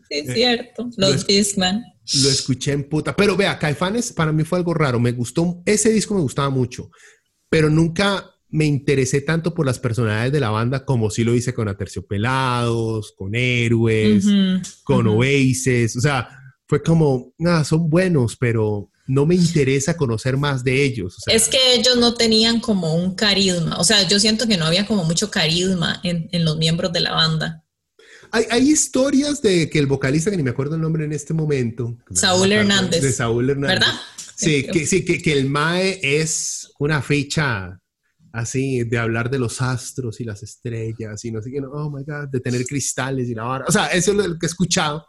Sí, 0.10 0.20
es 0.20 0.34
cierto. 0.34 0.84
Eh, 0.84 0.92
lo 0.98 1.08
Los 1.10 1.16
es- 1.18 1.28
Discman. 1.28 1.84
Lo 2.24 2.30
escuché 2.30 2.72
en 2.72 2.88
puta. 2.88 3.14
Pero 3.14 3.36
vea, 3.36 3.60
Caifanes 3.60 4.14
para 4.14 4.32
mí 4.32 4.46
fue 4.46 4.58
algo 4.58 4.74
raro. 4.74 4.98
Me 5.00 5.12
gustó, 5.12 5.62
ese 5.66 5.92
disco 5.92 6.16
me 6.16 6.22
gustaba 6.22 6.50
mucho, 6.50 6.90
pero 7.50 7.70
nunca 7.70 8.34
me 8.50 8.66
interesé 8.66 9.22
tanto 9.22 9.54
por 9.54 9.66
las 9.66 9.80
personalidades 9.80 10.32
de 10.32 10.40
la 10.40 10.50
banda 10.50 10.86
como 10.86 11.10
sí 11.10 11.24
lo 11.24 11.36
hice 11.36 11.54
con 11.54 11.68
Aterciopelados, 11.68 13.14
con 13.18 13.36
Héroes, 13.36 14.26
con 14.84 15.08
ujú. 15.08 15.20
Oasis. 15.20 15.96
O 15.98 16.02
sea, 16.02 16.30
fue 16.68 16.82
como, 16.82 17.34
ah, 17.46 17.64
son 17.64 17.90
buenos, 17.90 18.38
pero 18.38 18.90
no 19.08 19.26
me 19.26 19.36
interesa 19.36 19.98
conocer 19.98 20.38
más 20.38 20.64
de 20.64 20.84
ellos. 20.84 21.18
O 21.18 21.22
sea, 21.22 21.36
Es 21.36 21.48
que 21.48 21.76
ellos 21.76 21.98
no 21.98 22.14
tenían 22.14 22.60
como 22.60 22.96
un 22.96 23.16
carisma. 23.16 23.78
O 23.78 23.84
sea, 23.84 24.08
yo 24.08 24.20
siento 24.20 24.48
que 24.48 24.58
no 24.58 24.66
había 24.66 24.86
como 24.86 25.04
mucho 25.04 25.32
carisma 25.32 26.00
en, 26.04 26.30
en 26.32 26.46
los 26.46 26.58
miembros 26.58 26.92
de 26.94 27.00
la 27.02 27.14
banda. 27.14 27.64
Hay, 28.32 28.46
hay 28.50 28.70
historias 28.70 29.42
de 29.42 29.70
que 29.70 29.80
el 29.80 29.88
vocalista, 29.88 30.30
que 30.30 30.38
ni 30.38 30.44
me 30.44 30.50
acuerdo 30.50 30.76
el 30.76 30.82
nombre 30.82 31.06
en 31.06 31.14
este 31.14 31.34
momento, 31.34 31.98
Saúl 32.12 32.52
Hernández. 32.52 33.02
De 33.02 33.14
Saúl 33.14 33.50
Hernández. 33.50 33.80
¿Verdad? 33.80 33.94
Sí, 34.36 34.68
que, 34.72 34.86
sí 34.86 35.04
que, 35.04 35.22
que 35.22 35.34
el 35.34 35.50
MAE 35.50 36.00
es 36.02 36.70
una 36.78 37.02
fecha 37.02 37.80
así 38.38 38.84
de 38.84 39.00
hablar 39.00 39.32
de 39.32 39.40
los 39.40 39.62
astros 39.64 40.22
y 40.22 40.24
las 40.24 40.44
estrellas 40.44 41.26
y 41.26 41.32
no 41.32 41.42
sé 41.42 41.52
qué, 41.52 41.60
no, 41.60 41.70
oh 41.72 41.90
my 41.90 42.04
God, 42.04 42.30
de 42.30 42.40
tener 42.40 42.64
cristales 42.66 43.28
y 43.30 43.34
la 43.34 43.44
vara. 43.44 43.66
O 43.68 43.72
sea, 43.72 43.88
eso 43.88 44.12
es 44.12 44.18
lo 44.18 44.38
que 44.38 44.46
he 44.46 44.48
escuchado 44.48 45.06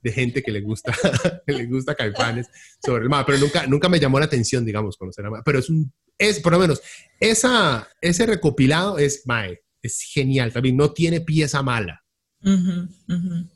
de 0.00 0.10
gente 0.10 0.42
que 0.42 0.50
le 0.50 0.62
gusta, 0.62 0.92
que 1.46 1.52
le 1.52 1.66
gusta 1.66 1.94
Caifanes 1.94 2.48
sobre 2.84 3.04
el 3.04 3.08
MAE, 3.08 3.24
pero 3.24 3.38
nunca, 3.38 3.66
nunca 3.68 3.88
me 3.88 4.00
llamó 4.00 4.18
la 4.18 4.24
atención, 4.24 4.64
digamos, 4.64 4.96
conocer 4.96 5.24
a 5.24 5.30
MAE. 5.30 5.42
Pero 5.44 5.60
es 5.60 5.70
un, 5.70 5.92
es 6.18 6.40
por 6.40 6.52
lo 6.52 6.58
menos, 6.58 6.82
esa, 7.20 7.88
ese 8.00 8.26
recopilado 8.26 8.98
es 8.98 9.22
MAE, 9.26 9.62
es 9.80 10.00
genial 10.02 10.52
también, 10.52 10.76
no 10.76 10.92
tiene 10.92 11.20
pieza 11.20 11.62
mala. 11.62 12.02
Ujú, 12.44 12.88
ujú. 13.08 13.48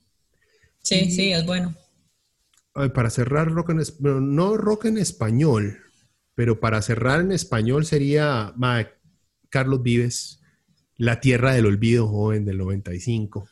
Sí, 0.83 1.11
sí, 1.11 1.33
es 1.33 1.45
bueno. 1.45 1.75
Ay, 2.75 2.91
para 2.91 3.11
cerrar 3.11 3.51
rock 3.51 3.71
en 3.71 3.83
no 4.37 4.57
rock 4.57 4.85
en 4.85 4.99
español, 4.99 5.81
pero 6.37 6.61
para 6.61 6.81
cerrar 6.81 7.23
en 7.23 7.33
español 7.33 7.87
sería 7.87 8.53
ma, 8.55 8.87
Carlos 9.57 9.83
Vives, 9.83 10.41
La 10.97 11.19
Tierra 11.21 11.55
del 11.55 11.65
Olvido, 11.67 12.07
joven 12.09 12.45
del 12.45 12.59
95. 12.59 13.49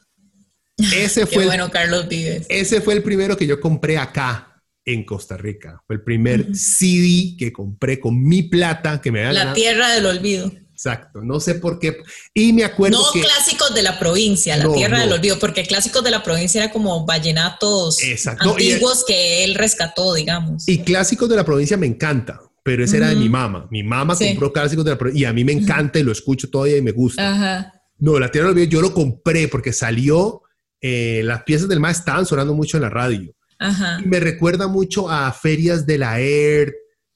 Ese 0.94 1.20
Qué 1.26 1.26
fue, 1.26 1.44
el- 1.46 1.70
Carlos 1.70 2.08
Vives. 2.08 2.46
ese 2.50 2.80
fue 2.82 2.92
el 2.94 3.02
primero 3.02 3.36
que 3.38 3.46
yo 3.46 3.58
compré 3.58 3.96
acá 3.96 4.62
en 4.84 5.04
Costa 5.06 5.38
Rica. 5.38 5.82
Fue 5.86 5.96
el 5.96 6.02
primer 6.02 6.54
CD 6.54 7.36
que 7.38 7.50
compré 7.52 7.98
con 7.98 8.22
mi 8.22 8.42
plata 8.42 9.00
que 9.00 9.10
me 9.10 9.20
había 9.20 9.32
La 9.32 9.38
ganado. 9.40 9.54
tierra 9.56 9.90
del 9.94 10.04
olvido. 10.06 10.52
Exacto, 10.72 11.22
no 11.22 11.38
sé 11.40 11.54
por 11.54 11.78
qué. 11.78 11.96
Y 12.34 12.52
me 12.52 12.64
acuerdo 12.64 12.98
No 13.00 13.12
que... 13.12 13.20
clásicos 13.22 13.72
de 13.74 13.82
la 13.82 13.98
provincia, 13.98 14.56
la 14.58 14.64
No, 14.64 14.72
tierra 14.74 14.98
no. 14.98 15.04
del 15.04 15.12
olvido, 15.14 15.38
porque 15.38 15.64
clásicos 15.64 16.02
de 16.04 16.10
la 16.10 16.22
provincia 16.22 16.62
era 16.64 16.72
como 16.72 17.06
vallenatos 17.06 18.02
Exacto. 18.02 18.50
Antiguos 18.50 19.04
que 19.06 19.44
él 19.44 19.54
rescató, 19.54 20.12
digamos. 20.14 20.68
Y 20.68 20.80
clásicos 20.82 21.28
de 21.30 21.36
la 21.36 21.44
provincia 21.44 21.76
me 21.78 21.86
encanta, 21.86 22.40
pero 22.64 22.82
ese 22.84 22.96
era 22.96 23.10
de 23.10 23.16
mi 23.16 23.28
mamá. 23.28 23.68
Mi 23.70 23.84
mamá 23.84 24.16
Sí. 24.16 24.26
compró 24.30 24.52
clásicos 24.52 24.84
de 24.84 24.90
la 24.90 24.98
provincia 24.98 25.22
y 25.22 25.24
a 25.30 25.32
mí 25.32 25.44
me 25.44 25.52
encanta 25.52 26.00
y 26.00 26.02
lo 26.02 26.10
escucho 26.10 26.50
todavía 26.50 26.78
y 26.78 26.82
me 26.82 26.90
gusta. 26.90 27.30
Ajá. 27.30 27.72
No, 27.98 28.18
La 28.18 28.30
Tierra 28.32 28.48
del 28.48 28.56
Olvido 28.56 28.70
yo 28.70 28.80
lo 28.80 28.92
compré 28.92 29.46
porque 29.46 29.72
salió, 29.72 30.42
eh, 30.80 31.22
las 31.24 31.44
piezas 31.44 31.68
del 31.68 31.78
más 31.78 31.98
estaban 32.00 32.26
sonando 32.26 32.54
mucho 32.54 32.76
en 32.78 32.82
la 32.82 32.90
radio. 32.90 33.32
Ajá. 33.58 34.00
Y 34.04 34.08
me 34.08 34.18
recuerda 34.18 34.66
mucho 34.66 35.08
a 35.08 35.30
ferias 35.32 35.86
de 35.86 35.98
la 35.98 36.18
ERT, 36.20 36.74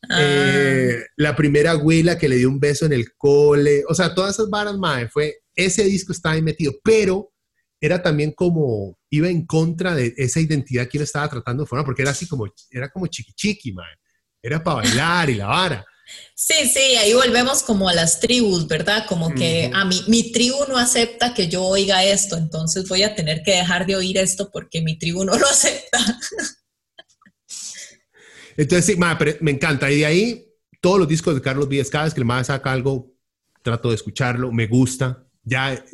Ah. 0.09 0.19
eh, 0.23 1.03
la 1.17 1.35
primera 1.35 1.73
abuela 1.73 2.17
que 2.19 2.29
le 2.29 2.37
dio 2.37 2.49
un 2.49 2.61
beso 2.61 2.87
en 2.87 2.93
el 2.93 3.17
cole, 3.17 3.83
o 3.89 3.95
sea, 3.95 4.15
todas 4.15 4.35
esas 4.35 4.49
varas, 4.49 4.79
mae, 4.79 5.09
fue, 5.09 5.39
ese 5.57 5.83
disco 5.85 6.13
estaba 6.13 6.37
ahí 6.37 6.43
metido, 6.43 6.73
pero 6.85 7.33
era 7.81 8.01
también 8.01 8.31
como, 8.33 8.97
iba 9.11 9.29
en 9.29 9.45
contra 9.45 9.95
de 9.97 10.15
esa 10.17 10.39
identidad 10.41 10.87
que 10.89 10.99
él 10.99 11.05
estaba 11.05 11.29
tratando 11.29 11.65
de 11.65 11.69
formar, 11.69 11.85
porque 11.85 12.03
era 12.03 12.13
así 12.13 12.29
como, 12.29 12.47
era 12.71 12.89
como 12.91 13.07
chiqui 13.09 13.33
chiqui, 13.33 13.73
mae. 13.73 13.87
Era 14.43 14.63
para 14.63 14.77
bailar 14.77 15.31
y 15.31 15.35
la 15.35 15.47
vara. 15.47 15.85
Sí, 16.35 16.69
sí, 16.73 16.97
ahí 16.97 17.13
volvemos 17.13 17.63
como 17.63 17.89
a 17.89 17.93
las 17.93 18.21
tribus, 18.21 18.67
¿verdad? 18.67 19.05
Como 19.07 19.35
que 19.35 19.71
a 19.75 19.85
mí, 19.85 20.03
mi 20.07 20.33
tribu 20.33 20.57
no 20.69 20.79
acepta 20.79 21.35
que 21.35 21.49
yo 21.49 21.65
oiga 21.65 22.05
esto, 22.05 22.37
entonces 22.37 22.89
voy 22.89 23.03
a 23.03 23.15
tener 23.15 23.43
que 23.43 23.51
dejar 23.53 23.87
de 23.87 23.97
oír 23.97 24.17
esto 24.17 24.51
porque 24.51 24.81
mi 24.81 24.99
tribu 24.99 25.25
no 25.25 25.37
lo 25.37 25.47
acepta. 25.47 25.99
Entonces, 28.57 28.87
sí, 28.87 29.01
pero 29.19 29.37
me 29.41 29.51
encanta. 29.51 29.91
Y 29.91 29.99
de 29.99 30.07
ahí, 30.07 30.47
todos 30.81 30.99
los 30.99 31.09
discos 31.09 31.35
de 31.35 31.43
Carlos 31.43 31.69
Vives, 31.69 31.91
cada 31.91 32.05
vez 32.05 32.15
que 32.15 32.21
el 32.21 32.27
mae 32.27 32.45
saca 32.45 32.73
algo, 32.73 33.13
trato 33.63 33.91
de 33.91 33.97
escucharlo, 33.97 34.51
me 34.51 34.67
gusta. 34.67 35.27
Ya, 35.45 35.85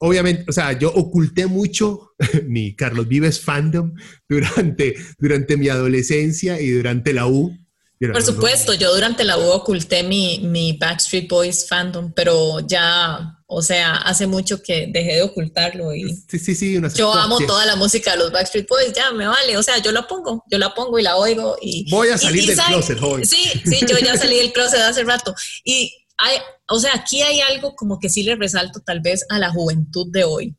obviamente, 0.00 0.44
o 0.48 0.52
sea, 0.52 0.72
yo 0.78 0.90
oculté 0.92 1.46
mucho 1.46 2.12
mi 2.46 2.74
Carlos 2.74 3.06
Vives 3.06 3.40
fandom 3.40 3.94
durante, 4.28 4.96
durante 5.18 5.56
mi 5.56 5.68
adolescencia 5.68 6.60
y 6.60 6.70
durante 6.70 7.12
la 7.12 7.26
U. 7.26 7.56
Por 8.00 8.22
supuesto, 8.22 8.72
yo 8.72 8.94
durante 8.94 9.24
la 9.24 9.36
U 9.36 9.42
oculté 9.50 10.02
mi, 10.02 10.40
mi 10.42 10.72
Backstreet 10.72 11.28
Boys 11.28 11.68
fandom, 11.68 12.14
pero 12.14 12.66
ya, 12.66 13.36
o 13.46 13.60
sea, 13.60 13.96
hace 13.96 14.26
mucho 14.26 14.62
que 14.62 14.88
dejé 14.90 15.16
de 15.16 15.22
ocultarlo 15.22 15.94
y 15.94 16.08
sí, 16.26 16.38
sí, 16.38 16.54
sí, 16.54 16.80
yo 16.94 17.12
amo 17.12 17.38
toda 17.40 17.66
la 17.66 17.76
música 17.76 18.12
de 18.12 18.16
los 18.16 18.32
Backstreet 18.32 18.66
Boys, 18.66 18.94
ya 18.94 19.12
me 19.12 19.26
vale, 19.26 19.54
o 19.58 19.62
sea, 19.62 19.76
yo 19.82 19.92
la 19.92 20.06
pongo, 20.06 20.42
yo 20.50 20.56
la 20.56 20.74
pongo 20.74 20.98
y 20.98 21.02
la 21.02 21.16
oigo 21.16 21.58
y... 21.60 21.90
Voy 21.90 22.08
a 22.08 22.16
salir 22.16 22.46
del 22.46 22.56
closet, 22.56 22.98
joven. 22.98 23.26
Sí, 23.26 23.52
sí, 23.66 23.80
yo 23.86 23.98
ya 23.98 24.16
salí 24.16 24.38
del 24.38 24.54
closet 24.54 24.80
hace 24.80 25.04
rato 25.04 25.34
y 25.62 25.92
hay, 26.20 26.38
o 26.68 26.78
sea, 26.78 26.94
aquí 26.94 27.22
hay 27.22 27.40
algo 27.40 27.74
como 27.74 27.98
que 27.98 28.08
sí 28.08 28.22
le 28.22 28.36
resalto 28.36 28.80
tal 28.80 29.00
vez 29.00 29.24
a 29.28 29.38
la 29.38 29.50
juventud 29.50 30.06
de 30.10 30.24
hoy, 30.24 30.56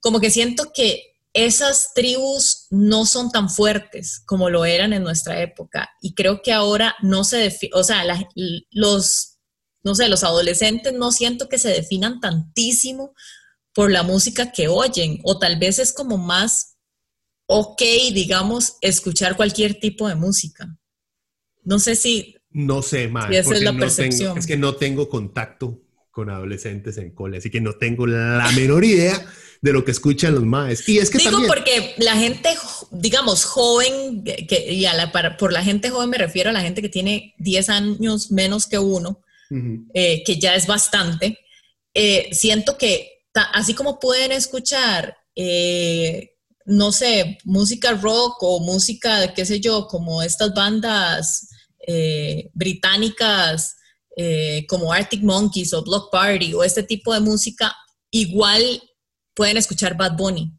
como 0.00 0.20
que 0.20 0.30
siento 0.30 0.72
que 0.74 1.14
esas 1.34 1.92
tribus 1.94 2.66
no 2.70 3.06
son 3.06 3.30
tan 3.30 3.50
fuertes 3.50 4.22
como 4.24 4.50
lo 4.50 4.64
eran 4.64 4.92
en 4.92 5.02
nuestra 5.02 5.42
época. 5.42 5.90
Y 6.00 6.14
creo 6.14 6.42
que 6.42 6.52
ahora 6.52 6.94
no 7.02 7.24
se 7.24 7.52
o 7.72 7.82
sea, 7.82 8.04
los, 8.70 9.38
no 9.82 9.94
sé, 9.96 10.08
los 10.08 10.22
adolescentes 10.22 10.92
no 10.92 11.10
siento 11.10 11.48
que 11.48 11.58
se 11.58 11.70
definan 11.70 12.20
tantísimo 12.20 13.14
por 13.74 13.90
la 13.90 14.04
música 14.04 14.52
que 14.52 14.68
oyen. 14.68 15.18
O 15.24 15.38
tal 15.38 15.58
vez 15.58 15.80
es 15.80 15.92
como 15.92 16.18
más 16.18 16.76
ok, 17.46 17.82
digamos, 18.12 18.76
escuchar 18.80 19.36
cualquier 19.36 19.78
tipo 19.78 20.08
de 20.08 20.14
música. 20.14 20.78
No 21.62 21.78
sé 21.78 21.96
si... 21.96 22.36
No 22.54 22.82
sé, 22.82 23.08
más. 23.08 23.30
esa 23.30 23.54
es 23.54 23.62
la 23.62 23.76
percepción. 23.76 24.38
es 24.38 24.46
que 24.46 24.56
no 24.56 24.76
tengo 24.76 25.08
contacto 25.08 25.80
con 26.10 26.30
adolescentes 26.30 26.96
en 26.96 27.10
cole, 27.10 27.38
así 27.38 27.50
que 27.50 27.60
no 27.60 27.74
tengo 27.74 28.06
la 28.06 28.50
menor 28.54 28.84
idea 28.84 29.20
de 29.60 29.72
lo 29.72 29.84
que 29.84 29.90
escuchan 29.90 30.34
los 30.34 30.44
maes. 30.44 30.88
Y 30.88 30.98
es 30.98 31.10
que 31.10 31.18
Digo 31.18 31.40
porque 31.48 31.94
la 31.98 32.16
gente, 32.16 32.50
digamos, 32.92 33.44
joven, 33.44 34.22
que, 34.22 34.72
y 34.72 34.86
a 34.86 34.94
la, 34.94 35.10
por 35.36 35.52
la 35.52 35.64
gente 35.64 35.90
joven 35.90 36.10
me 36.10 36.18
refiero 36.18 36.50
a 36.50 36.52
la 36.52 36.60
gente 36.60 36.82
que 36.82 36.88
tiene 36.88 37.34
10 37.38 37.68
años 37.70 38.30
menos 38.30 38.66
que 38.66 38.78
uno, 38.78 39.22
eh, 39.92 40.22
que 40.24 40.38
ya 40.38 40.54
es 40.54 40.66
bastante, 40.66 41.38
eh, 41.94 42.28
siento 42.32 42.78
que 42.78 43.10
así 43.52 43.74
como 43.74 43.98
pueden 43.98 44.30
escuchar, 44.30 45.16
eh, 45.34 46.36
no 46.66 46.92
sé, 46.92 47.38
música 47.44 47.92
rock 47.94 48.36
o 48.42 48.60
música, 48.60 49.32
qué 49.34 49.44
sé 49.44 49.60
yo, 49.60 49.88
como 49.88 50.22
estas 50.22 50.54
bandas 50.54 51.48
británicas, 52.52 53.76
como 54.68 54.92
Arctic 54.92 55.22
Monkeys 55.22 55.72
o 55.74 55.82
Block 55.82 56.10
Party 56.10 56.54
o 56.54 56.62
este 56.62 56.82
tipo 56.82 57.12
de 57.12 57.20
música, 57.20 57.74
igual 58.10 58.82
pueden 59.34 59.56
escuchar 59.56 59.96
Bad 59.96 60.16
Bunny 60.16 60.52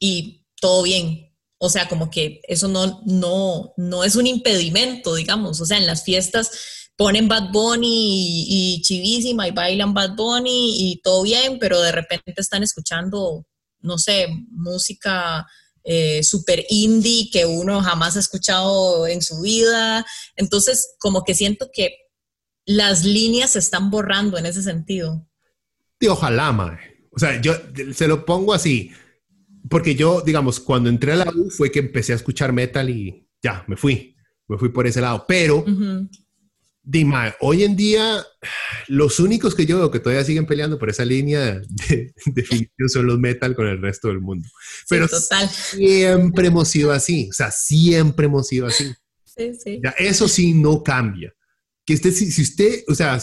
y 0.00 0.46
todo 0.60 0.82
bien. 0.82 1.24
O 1.58 1.68
sea, 1.68 1.88
como 1.88 2.10
que 2.10 2.40
eso 2.44 2.68
no, 2.68 3.02
no, 3.04 3.72
no 3.76 4.04
es 4.04 4.16
un 4.16 4.26
impedimento, 4.26 5.14
digamos. 5.14 5.60
O 5.60 5.66
sea, 5.66 5.76
en 5.76 5.86
las 5.86 6.04
fiestas 6.04 6.50
ponen 6.96 7.28
Bad 7.28 7.50
Bunny 7.52 8.44
y, 8.48 8.82
chivísima 8.82 9.46
y 9.48 9.52
bailan 9.52 9.94
Bad 9.94 10.16
Bunny 10.16 10.90
y 10.90 11.00
todo 11.02 11.22
bien, 11.22 11.58
pero 11.58 11.80
de 11.80 11.92
repente 11.92 12.32
están 12.36 12.62
escuchando, 12.62 13.46
no 13.80 13.98
sé, 13.98 14.28
música 14.50 15.46
eh, 15.90 16.22
super 16.22 16.62
indie 16.68 17.30
que 17.32 17.46
uno 17.46 17.80
jamás 17.80 18.14
ha 18.14 18.20
escuchado 18.20 19.06
en 19.06 19.22
su 19.22 19.40
vida. 19.40 20.04
Entonces, 20.36 20.96
como 20.98 21.24
que 21.24 21.34
siento 21.34 21.70
que 21.72 21.96
las 22.66 23.06
líneas 23.06 23.52
se 23.52 23.58
están 23.58 23.90
borrando 23.90 24.36
en 24.36 24.44
ese 24.44 24.62
sentido. 24.62 25.26
Y 25.98 26.08
ojalá, 26.08 26.52
mae. 26.52 26.76
O 27.10 27.18
sea, 27.18 27.40
yo 27.40 27.54
se 27.94 28.06
lo 28.06 28.26
pongo 28.26 28.52
así, 28.52 28.92
porque 29.70 29.94
yo, 29.94 30.20
digamos, 30.20 30.60
cuando 30.60 30.90
entré 30.90 31.12
a 31.12 31.16
la 31.16 31.32
U 31.34 31.48
fue 31.50 31.72
que 31.72 31.78
empecé 31.78 32.12
a 32.12 32.16
escuchar 32.16 32.52
metal 32.52 32.90
y 32.90 33.26
ya, 33.42 33.64
me 33.66 33.78
fui, 33.78 34.14
me 34.46 34.58
fui 34.58 34.68
por 34.68 34.86
ese 34.86 35.00
lado. 35.00 35.24
Pero, 35.26 35.64
Dima, 36.90 37.34
hoy 37.40 37.64
en 37.64 37.76
día, 37.76 38.24
los 38.86 39.20
únicos 39.20 39.54
que 39.54 39.66
yo 39.66 39.76
veo 39.76 39.90
que 39.90 40.00
todavía 40.00 40.24
siguen 40.24 40.46
peleando 40.46 40.78
por 40.78 40.88
esa 40.88 41.04
línea 41.04 41.60
de, 41.68 42.14
definición 42.24 42.88
son 42.88 43.06
los 43.06 43.18
metal 43.18 43.54
con 43.54 43.66
el 43.66 43.78
resto 43.78 44.08
del 44.08 44.20
mundo. 44.20 44.48
Pero 44.88 45.06
siempre 45.06 46.46
hemos 46.46 46.68
sido 46.68 46.90
así, 46.90 47.28
o 47.28 47.32
sea, 47.34 47.50
siempre 47.50 48.24
hemos 48.24 48.48
sido 48.48 48.68
así. 48.68 48.90
Sí, 49.26 49.52
sí. 49.62 49.82
eso 49.98 50.28
sí 50.28 50.54
no 50.54 50.82
cambia. 50.82 51.30
Que 51.84 51.92
usted, 51.92 52.10
si 52.10 52.40
usted, 52.40 52.84
o 52.88 52.94
sea, 52.94 53.22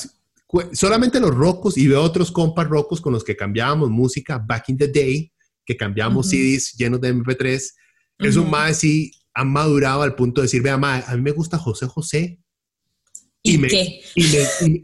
solamente 0.73 1.19
los 1.19 1.33
rocos 1.33 1.75
y 1.75 1.87
veo 1.87 2.03
otros 2.03 2.31
compas 2.31 2.67
rocos 2.67 3.01
con 3.01 3.13
los 3.13 3.23
que 3.23 3.35
cambiábamos 3.35 3.89
música 3.89 4.37
back 4.37 4.69
in 4.69 4.77
the 4.77 4.87
day, 4.87 5.33
que 5.65 5.75
cambiamos 5.75 6.29
CDs 6.29 6.75
llenos 6.77 7.01
de 7.01 7.15
MP3. 7.15 7.67
Eso 8.19 8.45
más 8.45 8.77
sí 8.77 9.11
han 9.33 9.51
madurado 9.51 10.03
al 10.03 10.13
punto 10.13 10.41
de 10.41 10.45
decir, 10.45 10.61
vea, 10.61 10.75
a 10.75 11.15
mí 11.15 11.21
me 11.23 11.31
gusta 11.31 11.57
José 11.57 11.87
José. 11.87 12.39
¿Y, 13.45 13.57
me, 13.57 13.67
qué? 13.67 14.01
Y 14.15 14.25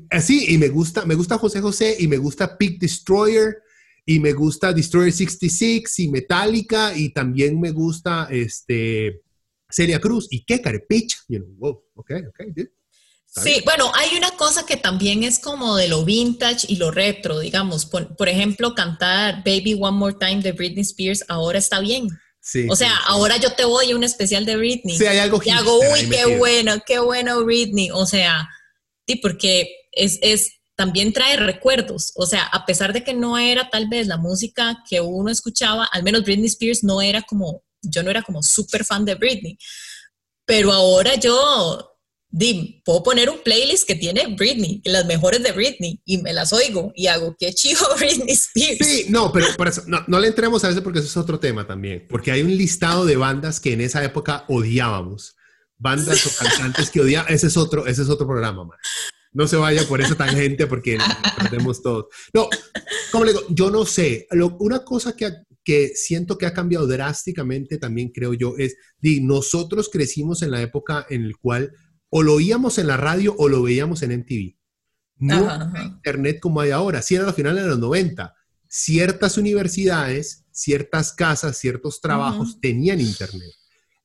así, 0.09 0.53
y 0.53 0.57
me 0.57 0.70
gusta, 0.70 1.05
me 1.05 1.16
gusta 1.16 1.38
José 1.38 1.62
José 1.62 1.95
y 1.99 2.07
me 2.07 2.18
gusta 2.18 2.57
Peak 2.57 2.78
Destroyer 2.80 3.57
y 4.05 4.20
me 4.20 4.34
gusta 4.34 4.74
Destroyer 4.74 5.12
66 5.12 5.99
y 5.99 6.09
Metallica 6.09 6.95
y 6.95 7.09
también 7.09 7.59
me 7.59 7.72
gusta 7.72 8.28
este 8.30 9.22
Celia 9.70 9.99
Cruz 9.99 10.28
y 10.30 10.43
qué 10.43 10.62
carepicha. 10.62 11.18
You 11.28 11.39
know, 11.39 11.55
wow, 11.57 11.84
ok, 11.95 12.12
ok, 12.30 12.45
dude. 12.55 12.72
Sí, 13.34 13.62
bueno, 13.64 13.89
hay 13.95 14.18
una 14.18 14.32
cosa 14.32 14.66
que 14.66 14.76
también 14.76 15.24
es 15.24 15.39
como 15.39 15.78
de 15.78 15.88
lo 15.88 16.03
vintage 16.03 16.68
y 16.68 16.76
lo 16.76 16.91
retro, 16.91 17.39
digamos. 17.39 17.86
Por, 17.86 18.28
ejemplo, 18.28 18.76
cantar 18.76 19.41
Baby 19.45 19.78
One 19.80 19.97
More 19.97 20.16
Time 20.20 20.41
de 20.41 20.51
Britney 20.51 20.82
Spears 20.82 21.24
ahora 21.30 21.57
está 21.57 21.80
bien. 21.80 22.09
Sí, 22.44 22.68
o 22.70 22.76
sea, 22.76 22.98
ahora 23.06 23.38
yo 23.38 23.54
te 23.54 23.66
voy 23.66 23.92
a 23.92 23.96
un 23.96 24.04
especial 24.04 24.46
de 24.46 24.58
Britney. 24.58 24.98
Sí, 24.98 25.06
hay 25.06 25.20
algo 25.20 25.39
Y 25.46 25.50
hago, 25.52 25.80
uy, 25.80 26.10
qué 26.10 26.38
bueno, 26.38 26.74
qué 26.86 26.98
bueno 26.98 27.46
Britney. 27.46 27.92
O 27.92 28.08
sea, 28.08 28.50
sí, 29.08 29.18
porque 29.18 29.70
es, 29.92 30.18
es, 30.24 30.54
también 30.76 31.14
trae 31.14 31.38
recuerdos. 31.38 32.12
O 32.16 32.26
sea, 32.26 32.44
a 32.46 32.66
pesar 32.66 32.94
de 32.94 33.04
que 33.04 33.14
no 33.14 33.38
era 33.38 33.70
tal 33.70 33.88
vez 33.88 34.08
la 34.08 34.18
música 34.18 34.84
que 34.89 35.00
uno 35.00 35.32
escuchaba, 35.32 35.86
al 35.86 36.02
menos 36.02 36.24
Britney 36.24 36.48
Spears 36.48 36.84
no 36.84 37.00
era 37.00 37.22
como, 37.22 37.64
yo 37.84 38.02
no 38.02 38.10
era 38.10 38.24
como 38.24 38.42
súper 38.42 38.84
fan 38.86 39.06
de 39.06 39.14
Britney. 39.14 39.58
Pero 40.44 40.72
ahora 40.72 41.14
yo 41.16 41.91
Dim, 42.34 42.82
puedo 42.86 43.04
poner 43.04 43.30
un 43.30 43.44
playlist 43.44 43.86
que 43.86 43.96
tiene 43.96 44.34
Britney, 44.36 44.82
las 44.86 45.06
mejores 45.06 45.44
de 45.44 45.52
Britney, 45.52 46.02
y 46.06 46.20
me 46.20 46.32
las 46.32 46.54
oigo 46.54 46.94
y 46.96 47.08
hago, 47.08 47.36
qué 47.38 47.54
chido 47.54 47.82
Britney 48.00 48.34
Spears. 48.34 48.88
Sí, 48.88 49.06
no, 49.10 49.34
pero 49.34 49.48
por 49.58 49.68
eso, 49.68 49.84
no, 49.88 50.20
le 50.20 50.28
entremos 50.28 50.64
a 50.64 50.70
eso 50.70 50.82
porque 50.82 51.00
eso 51.00 51.10
es 51.10 51.18
otro 51.18 51.40
tema 51.40 51.68
también, 51.68 52.08
porque 52.10 52.32
hay 52.32 52.42
un 52.42 52.56
listado 52.56 53.06
de 53.06 53.18
bandas 53.18 53.60
que 53.60 53.74
en 53.74 53.82
esa 53.82 54.02
época 54.04 54.46
odiábamos, 54.48 55.36
bandas 55.78 56.26
o 56.26 56.30
cantantes 56.44 56.90
que 56.90 57.02
odiábamos, 57.02 57.34
ese 57.34 57.48
es 57.48 57.58
otro, 57.58 57.86
ese 57.86 58.04
es 58.04 58.10
otro 58.10 58.26
programa, 58.26 58.64
man. 58.64 58.78
No 59.34 59.48
se 59.48 59.56
vaya 59.56 59.88
por 59.88 60.02
esa 60.02 60.16
tangente 60.16 60.68
porque 60.68 60.98
perdemos 61.38 61.82
todos. 61.82 62.08
No, 62.34 62.50
como 63.12 63.24
le 63.24 63.32
digo, 63.32 63.46
yo 63.50 63.72
no 63.72 63.86
sé, 63.86 64.28
una 64.60 64.84
cosa 64.84 65.16
que, 65.16 65.32
que 65.64 65.90
siento 65.96 66.38
que 66.38 66.46
ha 66.46 66.54
cambiado 66.54 66.86
drásticamente 66.86 67.78
también 67.78 68.10
creo 68.10 68.34
yo 68.34 68.56
es, 68.58 68.76
di, 69.00 69.22
nosotros 69.22 69.90
crecimos 69.90 70.42
en 70.42 70.52
la 70.52 70.62
época 70.62 71.06
en 71.10 71.30
la 71.30 71.36
cual 71.42 71.72
o 72.12 72.22
lo 72.22 72.36
oíamos 72.36 72.78
en 72.78 72.88
la 72.88 72.97
radio 72.97 73.34
o 73.38 73.49
lo 73.49 73.64
veíamos 73.64 74.03
en 74.03 74.20
MTV. 74.20 74.55
No 75.18 75.72
internet 75.82 76.39
como 76.39 76.59
hay 76.59 76.72
ahora. 76.72 77.01
Si 77.01 77.16
era 77.16 77.28
a 77.28 77.34
final 77.34 77.55
de 77.55 77.66
los 77.66 77.80
90. 77.80 78.36
Ciertas 78.68 79.38
universidades, 79.38 80.45
ciertas 80.51 81.14
casas, 81.14 81.57
ciertos 81.57 82.01
trabajos 82.01 82.59
tenían 82.62 82.99
internet. 83.01 83.51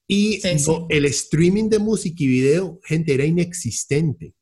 Y 0.09 0.41
el 0.89 1.05
streaming 1.07 1.69
de 1.69 1.79
música 1.79 2.17
y 2.19 2.27
video, 2.27 2.81
gente, 2.85 3.13
era 3.13 3.25
inexistente. 3.25 4.35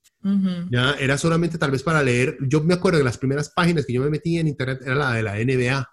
Ya 0.71 0.93
era 0.99 1.19
solamente 1.19 1.59
tal 1.59 1.71
vez 1.71 1.83
para 1.83 2.03
leer. 2.03 2.39
Yo 2.49 2.63
me 2.63 2.75
acuerdo 2.75 2.99
de 2.99 3.05
las 3.05 3.19
primeras 3.19 3.51
páginas 3.51 3.85
que 3.87 3.93
yo 3.93 4.03
me 4.03 4.11
metí 4.11 4.39
en 4.39 4.49
internet 4.49 4.81
era 4.83 4.95
la 4.95 5.13
de 5.13 5.23
la 5.23 5.35
NBA 5.37 5.89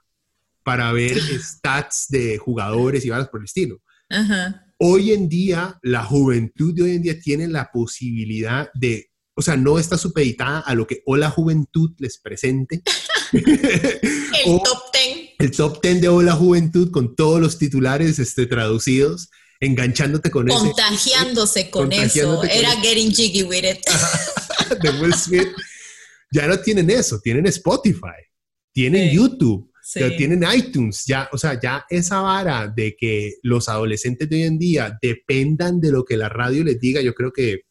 para 0.63 0.91
ver 0.93 1.17
stats 1.41 2.07
de 2.09 2.37
jugadores 2.37 3.05
y 3.05 3.09
cosas 3.09 3.29
por 3.29 3.41
el 3.41 3.45
estilo. 3.45 3.81
Ajá 4.09 4.70
hoy 4.83 5.13
en 5.13 5.29
día, 5.29 5.79
la 5.83 6.03
juventud 6.03 6.73
de 6.73 6.83
hoy 6.83 6.95
en 6.95 7.03
día 7.03 7.19
tiene 7.19 7.47
la 7.47 7.69
posibilidad 7.71 8.69
de, 8.73 9.11
o 9.35 9.41
sea, 9.41 9.55
no 9.55 9.77
está 9.77 9.97
supeditada 9.97 10.59
a 10.59 10.73
lo 10.73 10.87
que 10.87 11.03
Hola 11.05 11.29
Juventud 11.29 11.91
les 11.99 12.17
presente. 12.19 12.81
el 13.31 14.59
top 14.63 14.91
ten. 14.91 15.29
El 15.37 15.51
top 15.51 15.81
ten 15.81 16.01
de 16.01 16.09
Hola 16.09 16.33
Juventud 16.33 16.89
con 16.89 17.15
todos 17.15 17.39
los 17.39 17.57
titulares 17.57 18.17
este, 18.19 18.47
traducidos 18.47 19.29
enganchándote 19.59 20.31
con 20.31 20.49
eso. 20.49 20.59
Contagiándose 20.59 21.69
con 21.69 21.91
eso. 21.91 22.43
Era 22.43 22.71
getting 22.81 23.11
jiggy 23.11 23.43
with 23.43 23.63
it. 23.63 23.79
de 24.81 24.89
Will 24.99 25.13
Smith. 25.13 25.47
Ya 26.31 26.47
no 26.47 26.59
tienen 26.59 26.89
eso, 26.89 27.19
tienen 27.19 27.45
Spotify, 27.47 28.17
tienen 28.73 29.11
YouTube, 29.13 29.70
tienen 30.17 30.43
iTunes, 30.53 31.03
ya, 31.05 31.29
o 31.31 31.37
sea, 31.37 31.59
ya 31.59 31.85
esa 31.89 32.21
vara 32.21 32.67
de 32.67 32.95
que 32.95 33.35
los 33.43 33.67
adolescentes 33.67 34.29
de 34.29 34.35
hoy 34.37 34.43
en 34.43 34.59
día 34.59 34.97
dependan 35.01 35.79
de 35.79 35.91
lo 35.91 36.03
que 36.05 36.17
la 36.17 36.29
radio 36.29 36.63
les 36.63 36.79
diga, 36.79 37.01
yo 37.01 37.13
creo 37.13 37.31
que 37.31 37.61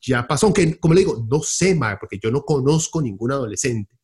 ya 0.00 0.26
pasó, 0.26 0.46
aunque 0.46 0.78
como 0.78 0.94
le 0.94 1.00
digo, 1.00 1.26
no 1.30 1.40
sé, 1.40 1.78
porque 1.98 2.18
yo 2.22 2.30
no 2.30 2.42
conozco 2.42 3.02
ningún 3.02 3.32
adolescente. 3.32 3.94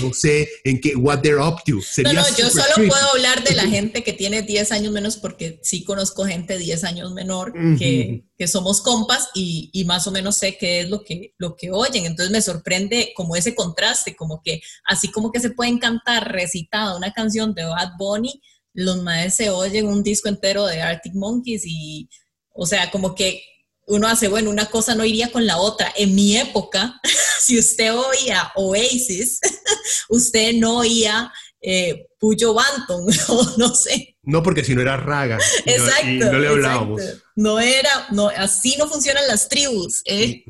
No 0.00 0.12
sé 0.12 0.48
en 0.64 0.80
qué, 0.80 0.96
what 0.96 1.20
they're 1.20 1.40
up 1.40 1.62
to. 1.64 1.80
no, 2.02 2.12
no, 2.12 2.22
yo 2.36 2.50
solo 2.50 2.88
puedo 2.88 3.10
hablar 3.12 3.42
de 3.44 3.54
la 3.54 3.66
gente 3.66 4.02
que 4.02 4.12
tiene 4.12 4.42
10 4.42 4.72
años 4.72 4.92
menos 4.92 5.16
porque 5.16 5.60
sí 5.62 5.84
conozco 5.84 6.24
gente 6.24 6.58
10 6.58 6.84
años 6.84 7.12
menor 7.12 7.52
que, 7.78 8.24
que, 8.36 8.48
somos 8.48 8.80
compas 8.80 9.28
y, 9.34 9.70
y, 9.72 9.84
más 9.84 10.06
o 10.06 10.10
menos 10.10 10.36
sé 10.36 10.56
qué 10.58 10.80
es 10.80 10.90
lo 10.90 11.02
que, 11.02 11.34
lo 11.38 11.56
que 11.56 11.70
oyen. 11.70 12.06
Entonces 12.06 12.30
me 12.30 12.42
sorprende 12.42 13.12
como 13.14 13.36
ese 13.36 13.54
contraste, 13.54 14.16
como 14.16 14.42
que 14.42 14.60
así 14.84 15.10
como 15.10 15.30
que 15.32 15.40
se 15.40 15.50
pueden 15.50 15.78
cantar 15.78 16.32
recitada 16.32 16.96
una 16.96 17.12
canción 17.12 17.54
de 17.54 17.64
Bad 17.64 17.92
Bunny, 17.98 18.40
los 18.72 19.02
maes 19.02 19.34
se 19.34 19.50
oyen 19.50 19.86
un 19.86 20.02
disco 20.02 20.28
entero 20.28 20.66
de 20.66 20.82
Arctic 20.82 21.14
Monkeys 21.14 21.62
y, 21.64 22.08
o 22.52 22.66
sea, 22.66 22.90
como 22.90 23.14
que 23.14 23.42
uno 23.86 24.08
hace, 24.08 24.28
bueno, 24.28 24.50
una 24.50 24.66
cosa 24.66 24.94
no 24.94 25.04
iría 25.04 25.30
con 25.30 25.46
la 25.46 25.58
otra. 25.58 25.92
En 25.96 26.14
mi 26.14 26.36
época, 26.36 27.00
si 27.40 27.58
usted 27.58 27.92
oía 27.94 28.52
Oasis, 28.56 29.40
usted 30.08 30.54
no 30.54 30.78
oía 30.78 31.32
eh, 31.60 32.06
Puyo 32.18 32.54
Banton, 32.54 33.06
no, 33.58 33.74
sé. 33.74 34.16
No, 34.22 34.42
porque 34.42 34.64
si 34.64 34.74
no 34.74 34.82
era 34.82 34.96
raga. 34.96 35.38
Exacto. 35.64 36.32
no 36.32 36.38
le 36.38 36.48
hablábamos. 36.48 37.02
No 37.34 37.60
era, 37.60 38.08
no, 38.10 38.28
así 38.28 38.76
no 38.78 38.88
funcionan 38.88 39.26
las 39.28 39.48
tribus. 39.48 40.02
¿eh? 40.06 40.44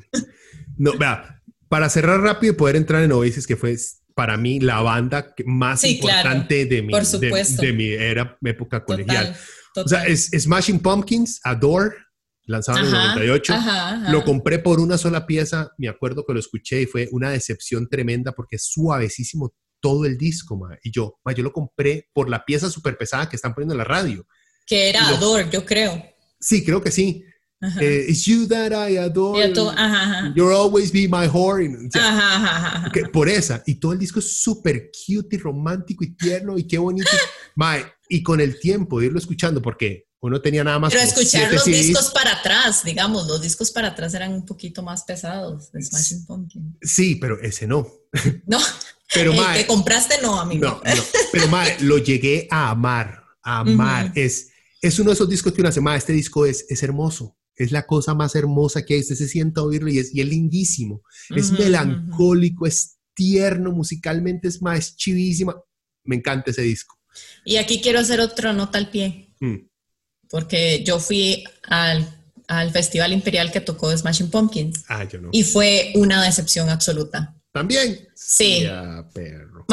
No, 0.76 0.96
vea, 0.98 1.42
para 1.68 1.88
cerrar 1.88 2.20
rápido 2.20 2.52
y 2.52 2.56
poder 2.56 2.76
entrar 2.76 3.02
en 3.02 3.12
Oasis, 3.12 3.46
que 3.46 3.56
fue 3.56 3.76
para 4.14 4.36
mí 4.38 4.60
la 4.60 4.80
banda 4.80 5.34
más 5.44 5.84
importante 5.84 6.64
de, 6.64 6.82
mi, 6.82 6.92
de, 6.92 7.72
mi 7.74 7.88
era, 7.88 8.38
época 8.42 8.82
colegial. 8.82 9.36
O 9.74 9.86
sea, 9.86 10.06
es 10.06 10.30
Smashing 10.30 10.80
Pumpkins, 10.80 11.38
Adore, 11.44 11.94
lanzado 12.46 12.78
en 12.78 12.86
el 12.86 12.90
98. 12.90 13.54
Lo 14.10 14.24
compré 14.24 14.58
por 14.58 14.80
una 14.80 14.98
sola 14.98 15.26
pieza, 15.26 15.72
me 15.78 15.88
acuerdo 15.88 16.24
que 16.24 16.32
lo 16.32 16.40
escuché 16.40 16.82
y 16.82 16.86
fue 16.86 17.08
una 17.12 17.30
decepción 17.30 17.88
tremenda 17.88 18.32
porque 18.32 18.56
es 18.56 18.66
suavecísimo 18.66 19.54
todo 19.80 20.06
el 20.06 20.16
disco, 20.16 20.56
ma. 20.56 20.76
Y 20.82 20.90
yo, 20.90 21.18
ma, 21.24 21.32
yo 21.32 21.42
lo 21.42 21.52
compré 21.52 22.08
por 22.12 22.28
la 22.28 22.44
pieza 22.44 22.70
súper 22.70 22.96
pesada 22.96 23.28
que 23.28 23.36
están 23.36 23.54
poniendo 23.54 23.74
en 23.74 23.78
la 23.78 23.84
radio. 23.84 24.26
Que 24.66 24.88
era 24.88 25.06
Adore, 25.08 25.48
yo 25.50 25.64
creo. 25.64 26.02
Sí, 26.40 26.64
creo 26.64 26.82
que 26.82 26.90
sí. 26.90 27.24
Eh, 27.80 28.06
It's 28.08 28.26
you 28.26 28.46
that 28.48 28.72
I 28.72 28.98
adore. 28.98 29.52
You'll 30.34 30.52
always 30.52 30.92
be 30.92 31.08
my 31.08 31.26
whore. 31.26 31.68
por 33.12 33.28
esa. 33.28 33.62
Y 33.66 33.76
todo 33.76 33.92
el 33.92 33.98
disco 33.98 34.18
es 34.18 34.42
súper 34.42 34.90
cute 34.90 35.36
y 35.36 35.38
romántico 35.38 36.04
y 36.04 36.14
tierno 36.16 36.58
y 36.58 36.66
qué 36.66 36.78
bonito. 36.78 37.10
ma, 37.56 37.76
y 38.08 38.22
con 38.22 38.40
el 38.40 38.60
tiempo 38.60 39.00
de 39.00 39.06
irlo 39.06 39.18
escuchando, 39.18 39.62
porque 39.62 40.05
uno 40.20 40.40
tenía 40.40 40.64
nada 40.64 40.78
más. 40.78 40.92
Pero 40.92 41.04
escuchar 41.04 41.52
los 41.52 41.64
discos 41.64 42.10
para 42.10 42.32
atrás, 42.32 42.84
digamos, 42.84 43.26
los 43.26 43.40
discos 43.40 43.70
para 43.70 43.88
atrás 43.88 44.14
eran 44.14 44.32
un 44.32 44.46
poquito 44.46 44.82
más 44.82 45.04
pesados 45.04 45.70
de 45.72 45.82
Smashing. 45.82 46.26
Sí, 46.82 47.16
pero 47.16 47.40
ese 47.40 47.66
no. 47.66 47.86
No. 48.46 48.58
Pero 49.14 49.32
el 49.32 49.54
que 49.54 49.66
compraste 49.68 50.16
no, 50.20 50.40
amigo. 50.40 50.66
No, 50.66 50.94
no. 50.94 51.02
Pero 51.30 51.46
mae, 51.46 51.76
lo 51.80 51.98
llegué 51.98 52.48
a 52.50 52.70
amar, 52.70 53.22
a 53.40 53.60
amar. 53.60 54.10
es, 54.16 54.50
es 54.82 54.98
uno 54.98 55.10
de 55.10 55.14
esos 55.14 55.28
discos 55.28 55.52
que 55.52 55.60
uno 55.60 55.68
hace, 55.68 55.80
mae, 55.80 55.96
este 55.96 56.12
disco 56.12 56.44
es, 56.44 56.66
es 56.68 56.82
hermoso. 56.82 57.36
Es 57.54 57.70
la 57.70 57.86
cosa 57.86 58.14
más 58.14 58.34
hermosa 58.34 58.84
que 58.84 58.94
hay. 58.94 59.00
Usted 59.00 59.14
se 59.14 59.28
sienta 59.28 59.60
a 59.60 59.64
oírlo 59.64 59.90
y 59.90 60.00
es, 60.00 60.12
y 60.12 60.20
es 60.20 60.26
lindísimo. 60.26 61.02
Es 61.30 61.52
melancólico, 61.52 62.66
es 62.66 62.98
tierno, 63.14 63.70
musicalmente 63.70 64.48
es 64.48 64.60
más 64.60 64.96
chivísima. 64.96 65.54
Me 66.02 66.16
encanta 66.16 66.50
ese 66.50 66.62
disco. 66.62 66.98
Y 67.44 67.56
aquí 67.56 67.80
quiero 67.80 68.00
hacer 68.00 68.20
otra 68.20 68.52
nota 68.52 68.76
al 68.76 68.90
pie. 68.90 69.34
Mm 69.38 69.66
porque 70.30 70.82
yo 70.84 70.98
fui 70.98 71.44
al, 71.68 72.08
al, 72.48 72.70
Festival 72.70 73.12
Imperial 73.12 73.52
que 73.52 73.60
tocó 73.60 73.96
Smashing 73.96 74.30
Pumpkins. 74.30 74.84
Ah, 74.88 75.04
yo 75.04 75.20
no. 75.20 75.28
Y 75.32 75.44
fue 75.44 75.92
una 75.94 76.22
decepción 76.22 76.68
absoluta. 76.68 77.34
¿También? 77.52 78.06
Sí. 78.14 78.64
Ya, 78.64 79.08
perro. 79.14 79.64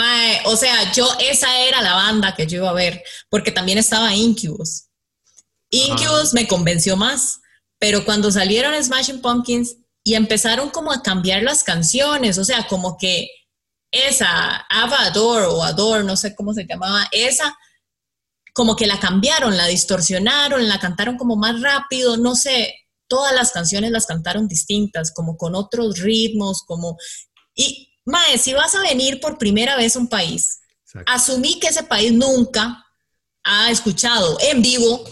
o 0.46 0.56
sea, 0.56 0.92
yo, 0.94 1.08
esa 1.20 1.60
era 1.66 1.82
la 1.82 1.96
banda 1.96 2.34
que 2.34 2.48
yo 2.48 2.58
iba 2.58 2.70
a 2.70 2.74
ver, 2.74 3.04
porque 3.30 3.52
también 3.52 3.78
estaba 3.78 4.16
Incubus. 4.16 4.86
Incubus 5.70 6.34
me 6.34 6.48
convenció 6.48 6.96
más, 6.96 7.42
pero 7.80 8.06
cuando 8.06 8.32
salieron 8.32 8.82
Smashing 8.82 9.22
Pumpkins 9.22 9.76
y 10.04 10.14
empezaron 10.14 10.70
como 10.70 10.92
a 10.92 11.02
cambiar 11.02 11.44
las 11.44 11.64
canciones, 11.64 12.38
o 12.38 12.46
sea, 12.46 12.68
como 12.68 12.98
que 12.98 13.28
esa, 13.92 14.66
Ava 14.70 15.06
Adore 15.06 15.46
o 15.48 15.64
Adore, 15.64 16.04
no 16.04 16.16
sé 16.16 16.36
cómo 16.36 16.54
se 16.54 16.66
llamaba, 16.66 17.08
esa 17.12 17.58
como 18.54 18.76
que 18.76 18.88
la 18.88 19.00
cambiaron, 19.00 19.58
la 19.58 19.66
distorsionaron, 19.66 20.68
la 20.68 20.80
cantaron 20.80 21.18
como 21.18 21.36
más 21.36 21.60
rápido, 21.62 22.18
no 22.18 22.36
sé, 22.36 22.74
todas 23.08 23.34
las 23.34 23.52
canciones 23.52 23.92
las 23.92 24.06
cantaron 24.06 24.48
distintas, 24.48 25.12
como 25.12 25.38
con 25.38 25.56
otros 25.56 26.00
ritmos, 26.00 26.64
como... 26.64 26.98
Y, 27.56 27.90
Mae, 28.06 28.38
si 28.38 28.54
vas 28.54 28.76
a 28.76 28.82
venir 28.82 29.20
por 29.20 29.38
primera 29.38 29.76
vez 29.76 29.96
a 29.96 30.00
un 30.00 30.08
país, 30.08 30.60
asumí 31.06 31.60
que 31.60 31.68
ese 31.68 31.84
país 31.84 32.12
nunca 32.12 32.84
ha 33.44 33.72
escuchado 33.72 34.38
en 34.42 34.62
vivo 34.62 35.04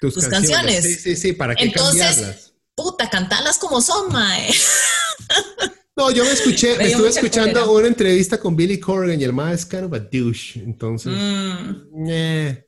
tus, 0.00 0.26
canciones. 0.28 0.84
Sí, 0.84 0.94
sí, 0.94 1.16
sí, 1.16 1.32
¿para 1.32 1.54
qué 1.54 1.64
Entonces, 1.64 2.52
puta, 2.74 3.10
cantarlas 3.10 3.58
como 3.58 3.80
son, 3.80 4.12
Mae. 4.12 4.50
No, 6.00 6.10
yo 6.10 6.24
me 6.24 6.32
escuché, 6.32 6.78
me 6.78 6.86
estuve 6.86 7.10
escuchando 7.10 7.70
una 7.72 7.86
entrevista 7.86 8.38
con 8.38 8.56
Billy 8.56 8.80
Corgan 8.80 9.20
y 9.20 9.24
el 9.24 9.34
más 9.34 9.52
es 9.60 9.66
kind 9.66 9.84
of 9.84 9.92
a 9.92 9.98
douche. 9.98 10.58
Entonces, 10.58 11.12
mm. 11.12 12.06
eh, 12.08 12.66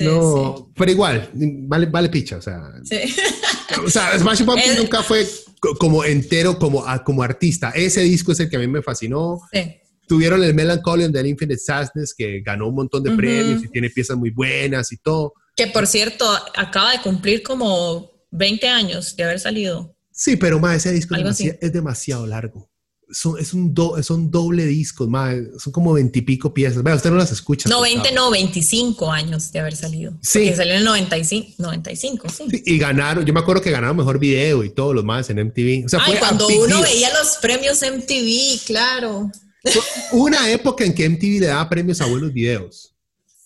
no, 0.00 0.72
pero 0.74 0.90
igual, 0.90 1.28
vale, 1.34 1.84
vale 1.86 2.08
picha, 2.08 2.38
o 2.38 2.40
sea. 2.40 2.62
Sí. 2.82 3.14
O 3.84 3.90
sea, 3.90 4.18
Smash 4.18 4.42
Pumpkins 4.44 4.78
nunca 4.78 5.02
fue 5.02 5.26
como 5.78 6.02
entero 6.02 6.58
como, 6.58 6.82
como 7.04 7.22
artista. 7.22 7.72
Ese 7.74 8.00
disco 8.00 8.32
es 8.32 8.40
el 8.40 8.48
que 8.48 8.56
a 8.56 8.60
mí 8.60 8.66
me 8.66 8.80
fascinó. 8.80 9.38
Sí. 9.52 9.76
Tuvieron 10.08 10.42
el 10.42 10.54
Melancholy 10.54 11.08
del 11.12 11.26
Infinite 11.26 11.60
Sadness 11.60 12.14
que 12.16 12.40
ganó 12.40 12.68
un 12.68 12.74
montón 12.74 13.02
de 13.02 13.10
premios 13.10 13.64
y 13.64 13.68
tiene 13.68 13.90
piezas 13.90 14.16
muy 14.16 14.30
buenas 14.30 14.92
y 14.92 14.96
todo. 14.96 15.34
Que 15.56 15.66
por 15.66 15.86
cierto, 15.86 16.26
acaba 16.56 16.92
de 16.92 17.00
cumplir 17.02 17.42
como 17.42 18.10
20 18.30 18.66
años 18.66 19.14
de 19.14 19.24
haber 19.24 19.40
salido. 19.40 19.94
Sí, 20.22 20.36
pero 20.36 20.60
más 20.60 20.76
ese 20.76 20.92
disco 20.92 21.16
es 21.16 21.72
demasiado, 21.72 22.28
largo. 22.28 22.70
Son, 23.10 23.40
es 23.40 23.52
un 23.52 23.74
son 24.04 24.30
doble 24.30 24.64
discos, 24.66 25.08
más, 25.08 25.34
son 25.58 25.72
como 25.72 25.94
veintipico 25.94 26.54
piezas. 26.54 26.84
Vea, 26.84 26.94
usted 26.94 27.10
no 27.10 27.16
las 27.16 27.32
escucha. 27.32 27.68
No, 27.68 27.80
20, 27.80 28.12
no, 28.12 28.30
25 28.30 29.10
años 29.10 29.50
de 29.50 29.58
haber 29.58 29.74
salido. 29.74 30.12
Sí. 30.22 30.38
Porque 30.38 30.54
salió 30.54 30.74
en 30.74 30.78
el 30.78 30.84
95, 30.84 31.54
95 31.58 32.28
sí. 32.28 32.44
Y 32.64 32.78
ganaron, 32.78 33.26
yo 33.26 33.34
me 33.34 33.40
acuerdo 33.40 33.62
que 33.62 33.72
ganaron 33.72 33.96
mejor 33.96 34.20
video 34.20 34.62
y 34.62 34.70
todos 34.70 34.94
los 34.94 35.02
más 35.02 35.28
en 35.28 35.44
MTV. 35.44 35.86
O 35.86 35.88
sea, 35.88 35.98
Ay, 36.04 36.14
cuando 36.20 36.46
uno 36.46 36.80
veía 36.80 37.08
los 37.18 37.38
premios 37.38 37.82
MTV, 37.82 38.64
claro. 38.64 39.28
Una 40.12 40.48
época 40.52 40.84
en 40.84 40.94
que 40.94 41.08
MTV 41.08 41.40
le 41.40 41.46
daba 41.48 41.68
premios 41.68 42.00
a 42.00 42.06
buenos 42.06 42.32
videos. 42.32 42.91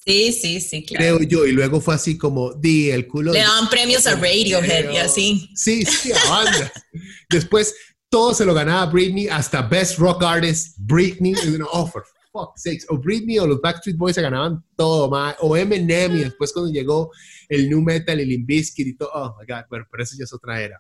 Sí, 0.07 0.33
sí, 0.33 0.61
sí, 0.61 0.85
claro. 0.85 1.19
Creo 1.19 1.29
yo, 1.29 1.47
y 1.47 1.53
luego 1.53 1.81
fue 1.81 1.97
así 1.97 2.17
como, 2.17 2.53
di, 2.55 2.91
el 2.91 3.09
culo. 3.09 3.33
Le 3.33 3.41
daban 3.41 3.69
premios 3.69 4.07
a 4.07 4.15
Radiohead 4.15 4.91
y 4.93 4.97
así. 4.99 5.51
Sí, 5.57 5.85
sí, 5.85 6.13
a. 6.13 6.73
Después 7.29 7.75
todo 8.09 8.33
se 8.33 8.45
lo 8.45 8.55
ganaba 8.55 8.87
Britney, 8.87 9.27
hasta 9.27 9.63
Best 9.63 9.99
Rock 9.99 10.23
Artist, 10.23 10.77
Britney. 10.79 11.33
Y 11.33 11.59
oh, 11.73 11.89
for 11.89 12.05
fuck's 12.31 12.63
sakes. 12.63 12.87
O 12.89 12.99
Britney 12.99 13.41
o 13.41 13.49
los 13.49 13.61
Backstreet 13.61 13.97
Boys 13.97 14.15
se 14.15 14.23
ganaban 14.23 14.65
todo, 14.77 15.11
más. 15.11 15.35
O 15.41 15.57
Eminem, 15.57 16.15
y 16.15 16.21
después 16.21 16.53
cuando 16.53 16.71
llegó 16.71 17.11
el 17.49 17.69
New 17.69 17.83
Metal, 17.83 18.21
el 18.21 18.29
Limbiskit 18.29 18.87
y 18.87 18.97
todo. 18.97 19.11
Oh 19.13 19.35
my 19.41 19.45
God, 19.45 19.65
bueno, 19.69 19.87
pero 19.91 20.05
eso 20.05 20.15
ya 20.17 20.23
es 20.23 20.33
otra 20.33 20.63
era. 20.63 20.79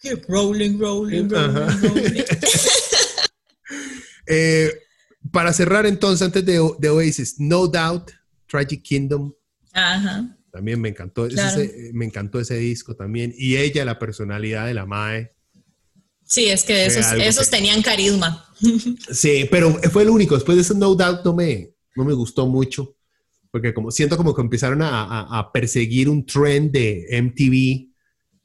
Keep 0.00 0.26
rolling, 0.28 0.78
rolling, 0.78 1.28
rolling, 1.28 2.22
eh, 4.26 4.72
para 5.32 5.52
cerrar 5.52 5.86
entonces, 5.86 6.24
antes 6.24 6.46
de, 6.46 6.60
de 6.78 6.88
Oasis, 6.88 7.34
No 7.38 7.66
Doubt 7.66 8.12
Tragic 8.50 8.82
Kingdom. 8.82 9.32
Ajá. 9.72 10.36
También 10.50 10.80
me 10.80 10.88
encantó, 10.88 11.28
me 11.92 12.04
encantó 12.04 12.40
ese 12.40 12.56
disco 12.56 12.96
también. 12.96 13.32
Y 13.36 13.56
ella, 13.56 13.84
la 13.84 13.98
personalidad 13.98 14.66
de 14.66 14.74
la 14.74 14.84
Mae. 14.84 15.32
Sí, 16.24 16.46
es 16.46 16.64
que 16.64 16.86
esos, 16.86 17.50
tenían 17.50 17.82
carisma. 17.82 18.46
Sí, 19.10 19.48
pero 19.50 19.72
fue 19.90 20.02
el 20.02 20.10
único. 20.10 20.34
Después 20.34 20.56
de 20.56 20.62
eso, 20.62 20.74
No 20.74 20.94
Doubt 20.94 21.24
no 21.24 21.34
me, 21.34 21.70
no 21.96 22.04
me 22.04 22.12
gustó 22.12 22.46
mucho. 22.46 22.94
Porque 23.50 23.72
como 23.72 23.90
siento 23.90 24.16
como 24.16 24.34
que 24.34 24.42
empezaron 24.42 24.82
a, 24.82 25.38
a 25.38 25.52
perseguir 25.52 26.08
un 26.08 26.24
trend 26.26 26.70
de 26.72 27.06
MTV 27.22 27.89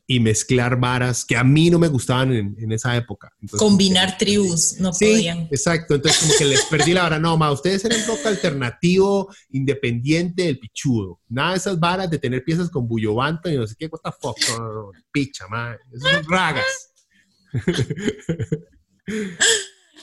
y 0.07 0.19
mezclar 0.19 0.79
varas 0.79 1.25
que 1.25 1.35
a 1.35 1.43
mí 1.43 1.69
no 1.69 1.79
me 1.79 1.87
gustaban 1.87 2.31
en, 2.31 2.71
esa 2.71 2.95
época. 2.95 3.31
Combinar 3.57 4.17
tribus, 4.17 4.75
no 4.79 4.93
sí, 4.93 5.05
podían. 5.05 5.47
Exacto, 5.51 5.95
entonces 5.95 6.21
como 6.21 6.33
que 6.37 6.45
les 6.45 6.65
perdí 6.69 6.93
la 6.93 7.03
vara. 7.03 7.19
No, 7.19 7.37
ma, 7.37 7.51
ustedes 7.51 7.83
eran 7.85 8.05
rock 8.05 8.25
alternativo, 8.25 9.33
independiente 9.49 10.43
del 10.43 10.59
pichudo. 10.59 11.21
Nada 11.27 11.51
de 11.51 11.57
esas 11.57 11.79
varas 11.79 12.09
de 12.09 12.19
tener 12.19 12.43
piezas 12.43 12.69
con 12.69 12.87
Bullovanto 12.87 13.49
y 13.49 13.57
no 13.57 13.65
sé 13.65 13.75
qué, 13.77 13.87
what 13.87 14.01
the 14.03 14.11
fuck, 14.19 14.37
no, 14.49 14.57
no, 14.59 14.73
no, 14.73 14.91
picha, 15.11 15.47
ma. 15.47 15.75
Esos 15.91 16.11
son 16.11 16.23
ragas. 16.29 16.91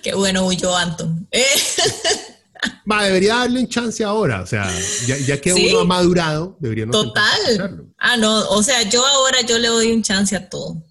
qué 0.02 0.14
bueno 0.14 0.42
Bullovanto. 0.44 1.08
Eh. 1.30 1.44
Ma, 2.84 3.05
debería 3.05 3.36
darle 3.36 3.60
un 3.60 3.68
chance 3.68 4.05
ahora, 4.05 4.43
o 4.43 4.47
sea, 4.47 4.70
ya, 5.06 5.40
que 5.40 5.52
uno 5.52 5.80
ha 5.80 5.84
madurado, 5.84 6.56
debería 6.60 6.86
no 6.86 6.93
Total. 6.93 7.86
Ah, 7.98 8.16
no, 8.16 8.48
o 8.51 8.62
sea, 8.62 8.82
yo 8.89 9.05
ahora 9.05 9.40
yo 9.43 9.59
le 9.59 9.68
doy 9.68 9.93
un 9.93 10.02
chance 10.02 10.34
a 10.36 10.48
todo. 10.48 10.84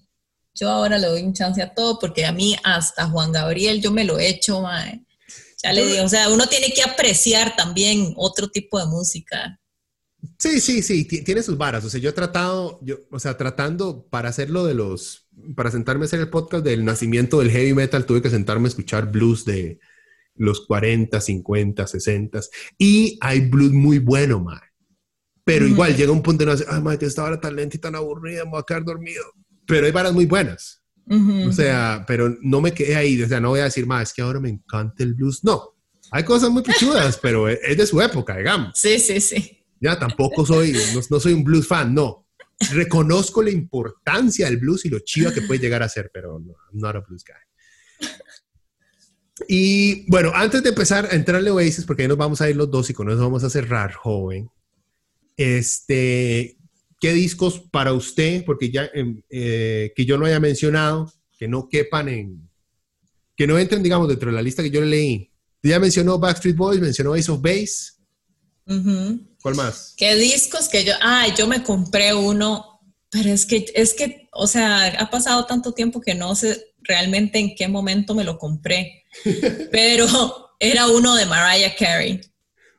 Yo 0.54 0.68
ahora 0.68 0.98
le 0.98 1.06
doy 1.06 1.22
un 1.22 1.32
chance 1.32 1.62
a 1.62 1.72
todo 1.72 1.98
porque 1.98 2.26
a 2.26 2.32
mí 2.32 2.56
hasta 2.62 3.08
Juan 3.08 3.32
Gabriel 3.32 3.80
yo 3.80 3.90
me 3.90 4.04
lo 4.04 4.18
he 4.18 4.28
hecho, 4.28 4.60
mae. 4.60 5.02
Ya 5.62 5.72
le 5.72 5.86
digo, 5.86 6.04
o 6.04 6.08
sea, 6.08 6.28
uno 6.28 6.46
tiene 6.46 6.72
que 6.72 6.82
apreciar 6.82 7.56
también 7.56 8.12
otro 8.16 8.48
tipo 8.48 8.78
de 8.78 8.86
música. 8.86 9.58
Sí, 10.38 10.60
sí, 10.60 10.82
sí, 10.82 11.04
tiene 11.04 11.42
sus 11.42 11.56
varas. 11.56 11.84
O 11.84 11.90
sea, 11.90 12.00
yo 12.00 12.10
he 12.10 12.12
tratado, 12.12 12.80
yo, 12.82 12.96
o 13.10 13.18
sea, 13.18 13.36
tratando 13.36 14.06
para 14.08 14.28
hacerlo 14.28 14.64
de 14.66 14.74
los, 14.74 15.26
para 15.54 15.70
sentarme 15.70 16.04
a 16.04 16.06
hacer 16.06 16.20
el 16.20 16.30
podcast 16.30 16.64
del 16.64 16.84
nacimiento 16.84 17.38
del 17.38 17.50
heavy 17.50 17.74
metal, 17.74 18.06
tuve 18.06 18.22
que 18.22 18.30
sentarme 18.30 18.66
a 18.66 18.70
escuchar 18.70 19.10
blues 19.10 19.44
de 19.44 19.78
los 20.34 20.66
40, 20.66 21.20
50, 21.20 21.86
60. 21.86 22.40
Y 22.78 23.18
hay 23.20 23.48
blues 23.48 23.72
muy 23.72 23.98
bueno, 23.98 24.40
man. 24.40 24.60
Pero 25.44 25.66
igual 25.66 25.96
llega 25.96 26.12
un 26.12 26.22
punto 26.22 26.44
en 26.44 26.50
no 26.50 26.64
ay, 26.68 26.80
man, 26.80 26.98
que 26.98 27.06
esta 27.06 27.24
hora 27.24 27.40
tan 27.40 27.56
lenta 27.56 27.76
y 27.76 27.80
tan 27.80 27.96
aburrida, 27.96 28.44
me 28.44 28.52
voy 28.52 28.60
a 28.60 28.64
quedar 28.66 28.84
dormido. 28.84 29.24
Pero 29.66 29.86
hay 29.86 29.92
varas 29.92 30.12
muy 30.12 30.26
buenas. 30.26 30.82
O 31.08 31.52
sea, 31.52 32.04
pero 32.06 32.36
no 32.40 32.60
me 32.60 32.72
quedé 32.72 32.94
ahí. 32.94 33.20
O 33.22 33.28
sea, 33.28 33.40
no 33.40 33.50
voy 33.50 33.60
a 33.60 33.64
decir, 33.64 33.86
más 33.86 34.08
es 34.08 34.14
que 34.14 34.22
ahora 34.22 34.40
me 34.40 34.48
encanta 34.48 35.02
el 35.02 35.14
blues. 35.14 35.42
No, 35.42 35.76
hay 36.10 36.24
cosas 36.24 36.50
muy 36.50 36.62
pichudas, 36.62 37.18
pero 37.20 37.48
es 37.48 37.76
de 37.76 37.86
su 37.86 38.00
época, 38.00 38.36
digamos. 38.36 38.72
Sí, 38.74 38.98
sí, 38.98 39.20
sí. 39.20 39.64
Ya 39.80 39.98
tampoco 39.98 40.46
soy, 40.46 40.76
no, 41.10 41.18
soy 41.18 41.32
un 41.32 41.42
blues 41.42 41.66
fan, 41.66 41.92
no. 41.94 42.28
Reconozco 42.70 43.42
la 43.42 43.50
importancia 43.50 44.46
del 44.46 44.58
blues 44.58 44.84
y 44.84 44.90
lo 44.90 45.00
chiva 45.00 45.32
que 45.32 45.42
puede 45.42 45.58
llegar 45.58 45.82
a 45.82 45.88
ser, 45.88 46.10
pero 46.12 46.38
no, 46.38 46.54
not 46.72 46.96
a 46.96 47.00
blues 47.00 47.24
guy. 47.24 47.34
Y 49.48 50.10
bueno, 50.10 50.30
antes 50.34 50.62
de 50.62 50.70
empezar 50.70 51.06
a 51.06 51.14
entrarle 51.14 51.50
a 51.50 51.54
Oasis, 51.54 51.84
porque 51.84 52.02
ahí 52.02 52.08
nos 52.08 52.18
vamos 52.18 52.40
a 52.40 52.50
ir 52.50 52.56
los 52.56 52.70
dos 52.70 52.90
y 52.90 52.94
con 52.94 53.10
eso 53.10 53.20
vamos 53.20 53.44
a 53.44 53.50
cerrar, 53.50 53.92
joven. 53.92 54.50
Este, 55.36 56.56
¿qué 57.00 57.12
discos 57.12 57.60
para 57.70 57.92
usted, 57.92 58.44
porque 58.44 58.70
ya, 58.70 58.90
em, 58.92 59.22
eh, 59.30 59.92
que 59.96 60.04
yo 60.04 60.18
no 60.18 60.26
haya 60.26 60.38
mencionado, 60.38 61.12
que 61.38 61.48
no 61.48 61.68
quepan 61.68 62.08
en, 62.08 62.48
que 63.36 63.46
no 63.46 63.58
entren, 63.58 63.82
digamos, 63.82 64.08
dentro 64.08 64.30
de 64.30 64.36
la 64.36 64.42
lista 64.42 64.62
que 64.62 64.70
yo 64.70 64.80
le 64.80 64.86
leí? 64.86 65.30
Ya 65.62 65.78
mencionó 65.78 66.18
Backstreet 66.18 66.56
Boys, 66.56 66.80
mencionó 66.80 67.14
Ace 67.14 67.30
of 67.30 67.40
Base. 67.40 67.92
¿Cuál 69.42 69.54
más? 69.54 69.94
¿Qué 69.96 70.14
discos 70.14 70.68
que 70.68 70.84
yo, 70.84 70.92
ay, 71.00 71.32
yo 71.36 71.46
me 71.46 71.62
compré 71.62 72.14
uno, 72.14 72.71
pero 73.12 73.28
es 73.28 73.44
que, 73.44 73.66
es 73.74 73.92
que, 73.92 74.26
o 74.32 74.46
sea, 74.46 74.86
ha 74.86 75.10
pasado 75.10 75.44
tanto 75.44 75.72
tiempo 75.72 76.00
que 76.00 76.14
no 76.14 76.34
sé 76.34 76.72
realmente 76.80 77.38
en 77.38 77.54
qué 77.54 77.68
momento 77.68 78.14
me 78.14 78.24
lo 78.24 78.38
compré, 78.38 79.04
pero 79.70 80.06
era 80.58 80.88
uno 80.88 81.14
de 81.14 81.26
Mariah 81.26 81.76
Carey. 81.78 82.22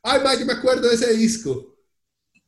Ay, 0.01 0.21
ma, 0.23 0.33
yo 0.33 0.45
me 0.47 0.53
acuerdo 0.53 0.89
de 0.89 0.95
ese 0.95 1.13
disco. 1.13 1.77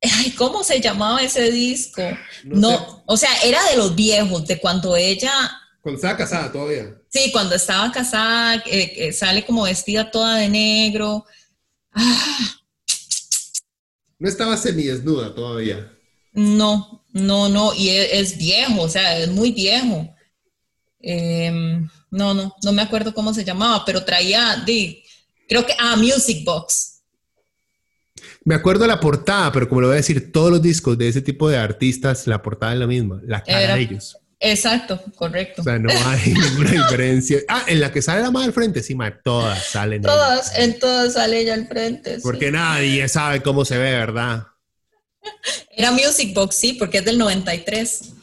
Ay, 0.01 0.31
¿cómo 0.31 0.63
se 0.63 0.81
llamaba 0.81 1.21
ese 1.21 1.51
disco? 1.51 2.01
No, 2.43 3.03
o 3.05 3.15
sea, 3.15 3.29
era 3.43 3.63
de 3.69 3.77
los 3.77 3.95
viejos, 3.95 4.47
de 4.47 4.59
cuando 4.59 4.95
ella... 4.95 5.31
Cuando 5.81 5.97
estaba 5.97 6.17
casada 6.17 6.51
todavía. 6.51 6.99
Sí, 7.09 7.31
cuando 7.31 7.53
estaba 7.53 7.91
casada, 7.91 8.63
eh, 8.65 9.13
sale 9.13 9.45
como 9.45 9.63
vestida 9.63 10.09
toda 10.09 10.37
de 10.37 10.49
negro. 10.49 11.23
Ah, 11.91 12.55
no 14.17 14.27
estaba 14.27 14.57
semidesnuda 14.57 15.35
todavía. 15.35 15.91
No, 16.33 17.04
no, 17.15 17.47
no, 17.47 17.73
y 17.73 17.87
e, 17.87 18.19
es, 18.19 18.37
viejo, 18.37 18.81
o 18.81 18.89
sea, 18.89 19.17
es 19.17 19.29
muy 19.29 19.51
viejo. 19.51 20.13
Em, 20.99 21.87
no, 22.11 22.33
no, 22.33 22.53
no 22.61 22.73
me 22.73 22.81
acuerdo 22.81 23.13
cómo 23.13 23.33
se 23.33 23.45
llamaba, 23.45 23.85
pero 23.85 24.03
traía, 24.03 24.61
de, 24.65 25.01
creo 25.47 25.65
que, 25.65 25.73
ah, 25.79 25.95
Music 25.95 26.43
Box. 26.43 27.03
Me 28.43 28.53
acuerdo 28.53 28.85
la 28.85 28.99
portada, 28.99 29.49
pero 29.53 29.69
como 29.69 29.79
lo 29.79 29.87
voy 29.87 29.93
a 29.93 29.97
decir, 29.97 30.33
todos 30.33 30.51
los 30.51 30.61
discos 30.61 30.97
de 30.97 31.07
ese 31.07 31.21
tipo 31.21 31.47
de 31.47 31.57
artistas, 31.57 32.27
la 32.27 32.41
portada 32.41 32.73
es 32.73 32.79
la 32.79 32.87
misma, 32.87 33.21
la 33.25 33.41
cara 33.41 33.75
de 33.75 33.81
ellos. 33.81 34.17
Exacto, 34.37 35.01
correcto. 35.15 35.61
O 35.61 35.63
sea, 35.63 35.79
no 35.79 35.89
hay 35.89 36.33
ninguna 36.33 36.71
diferencia. 36.71 37.39
Ah, 37.47 37.63
en 37.65 37.79
la 37.79 37.93
que 37.93 38.01
sale 38.01 38.23
la 38.23 38.31
más 38.31 38.43
al 38.43 38.51
frente, 38.51 38.83
sí, 38.83 38.93
ma, 38.93 39.17
todas 39.23 39.63
salen. 39.67 40.01
Todas, 40.01 40.59
en 40.59 40.77
todas 40.79 41.13
sale 41.13 41.39
ella 41.39 41.53
al 41.53 41.65
frente. 41.65 42.19
Porque 42.21 42.51
nadie 42.51 43.07
sabe 43.07 43.41
cómo 43.41 43.63
se 43.63 43.77
ve, 43.77 43.91
¿verdad? 43.91 44.47
Era 45.71 45.91
Music 45.91 46.33
Box, 46.33 46.55
sí, 46.55 46.73
porque 46.73 46.99
es 46.99 47.05
del 47.05 47.17
93. 47.17 48.13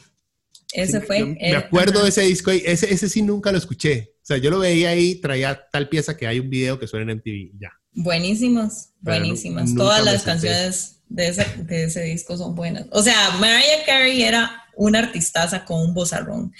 Ese 0.73 1.01
fue. 1.01 1.23
me 1.23 1.55
acuerdo 1.55 2.01
de 2.01 2.09
ese 2.09 2.21
disco, 2.21 2.49
ese, 2.49 2.91
ese 2.91 3.07
sí 3.07 3.21
nunca 3.21 3.51
lo 3.51 3.57
escuché. 3.57 4.15
O 4.23 4.25
sea, 4.25 4.37
yo 4.37 4.49
lo 4.49 4.59
veía 4.59 4.89
ahí, 4.89 5.15
traía 5.15 5.67
tal 5.71 5.89
pieza 5.89 6.17
que 6.17 6.25
hay 6.25 6.39
un 6.39 6.49
video 6.49 6.79
que 6.79 6.87
suena 6.87 7.11
en 7.11 7.17
MTV, 7.17 7.59
ya. 7.59 7.71
Buenísimas, 7.91 8.93
buenísimas. 9.01 9.75
Todas 9.75 10.03
las 10.03 10.23
canciones 10.23 11.01
de 11.09 11.27
ese, 11.27 11.45
de 11.57 11.83
ese 11.83 12.01
disco 12.03 12.37
son 12.37 12.55
buenas. 12.55 12.87
O 12.91 13.03
sea, 13.03 13.31
Mariah 13.39 13.85
Carey 13.85 14.23
era 14.23 14.63
una 14.75 14.99
artistaza 14.99 15.63
con 15.65 15.79
un 15.81 15.93
bozarrón, 15.93 16.51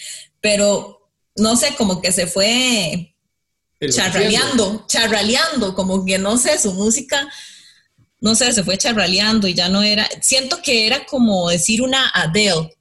pero 0.41 1.09
no 1.35 1.55
sé, 1.55 1.73
como 1.75 2.01
que 2.01 2.11
se 2.11 2.27
fue 2.27 3.15
charraleando, 3.89 4.85
charraleando, 4.87 5.73
como 5.73 6.05
que 6.05 6.17
no 6.19 6.37
sé, 6.37 6.59
su 6.59 6.73
música, 6.73 7.27
no 8.23 8.35
sé, 8.35 8.53
se 8.53 8.63
fue 8.63 8.77
charraleando 8.77 9.49
y 9.49 9.53
ya 9.53 9.67
no 9.67 9.83
era, 9.83 10.07
siento 10.21 10.59
que 10.63 10.87
era 10.87 11.05
como 11.05 11.49
decir 11.49 11.81
una 11.81 12.07
Adele, 12.13 12.73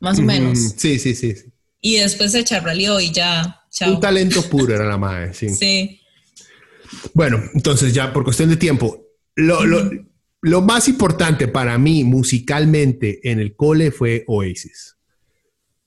más 0.00 0.18
o 0.18 0.22
menos. 0.22 0.74
Sí, 0.76 0.98
sí, 0.98 1.14
sí, 1.14 1.34
Y 1.80 1.96
después 1.96 2.32
se 2.32 2.44
charraleó 2.44 3.00
y 3.00 3.10
ya, 3.10 3.64
Un 3.86 4.00
talento 4.00 4.42
puro 4.42 4.74
era 4.74 4.84
la 4.84 4.98
madre, 4.98 5.32
sí. 5.32 5.48
Sí. 5.54 6.00
Bueno, 7.14 7.42
entonces 7.54 7.94
ya 7.94 8.12
por 8.12 8.22
cuestión 8.22 8.50
de 8.50 8.58
tiempo, 8.58 9.02
lo, 9.34 9.60
lo 10.42 10.60
más 10.60 10.88
importante 10.88 11.48
para 11.48 11.78
mí 11.78 12.04
musicalmente 12.04 13.30
en 13.30 13.40
el 13.40 13.56
cole 13.56 13.90
fue 13.90 14.24
Oasis. 14.26 14.96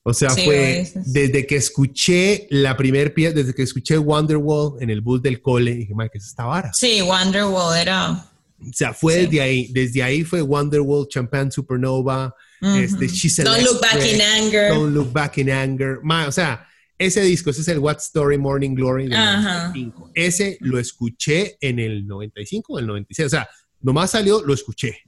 O 0.01 0.15
sea, 0.15 0.31
fue 0.31 0.91
desde 1.05 1.45
que 1.45 1.57
escuché 1.57 2.47
la 2.49 2.75
primer 2.75 3.13
pieza, 3.13 3.35
desde 3.35 3.53
que 3.53 3.61
escuché 3.61 3.99
Wonderwall 3.99 4.81
en 4.81 4.89
el 4.89 5.01
bus 5.01 5.21
del 5.21 5.43
cole, 5.43 5.75
dije, 5.75 5.93
madre, 5.93 6.09
¿qué 6.13 6.17
es 6.17 6.25
esta 6.25 6.45
vara? 6.45 6.73
Sí, 6.73 7.03
Wonderwall 7.03 7.77
era... 7.77 8.30
O 8.69 8.73
sea, 8.73 8.93
fue 8.93 9.25
desde 9.25 9.41
ahí, 9.41 9.67
desde 9.71 10.03
ahí 10.03 10.23
fue 10.23 10.41
Wonderwall, 10.41 11.07
Champagne 11.07 11.51
Supernova, 11.51 12.33
este, 12.61 13.43
Don't 13.43 13.63
Look 13.63 13.81
Back 13.81 14.05
in 14.05 14.21
Anger. 14.21 14.69
Don't 14.69 14.93
Look 14.93 15.11
Back 15.11 15.37
in 15.39 15.51
Anger. 15.51 15.99
o 16.27 16.31
sea, 16.31 16.67
ese 16.97 17.21
disco, 17.21 17.49
ese 17.49 17.61
es 17.61 17.67
el 17.67 17.79
What 17.79 17.97
Story 17.97 18.37
Morning 18.37 18.75
Glory 18.75 19.07
del 19.07 19.17
95. 19.17 20.11
Ese 20.13 20.57
lo 20.61 20.77
escuché 20.77 21.57
en 21.59 21.79
el 21.79 22.05
95 22.05 22.73
o 22.73 22.79
el 22.79 22.85
96. 22.85 23.25
O 23.25 23.29
sea, 23.29 23.49
Nomás 23.81 24.11
salió, 24.11 24.43
lo 24.43 24.53
escuché. 24.53 24.99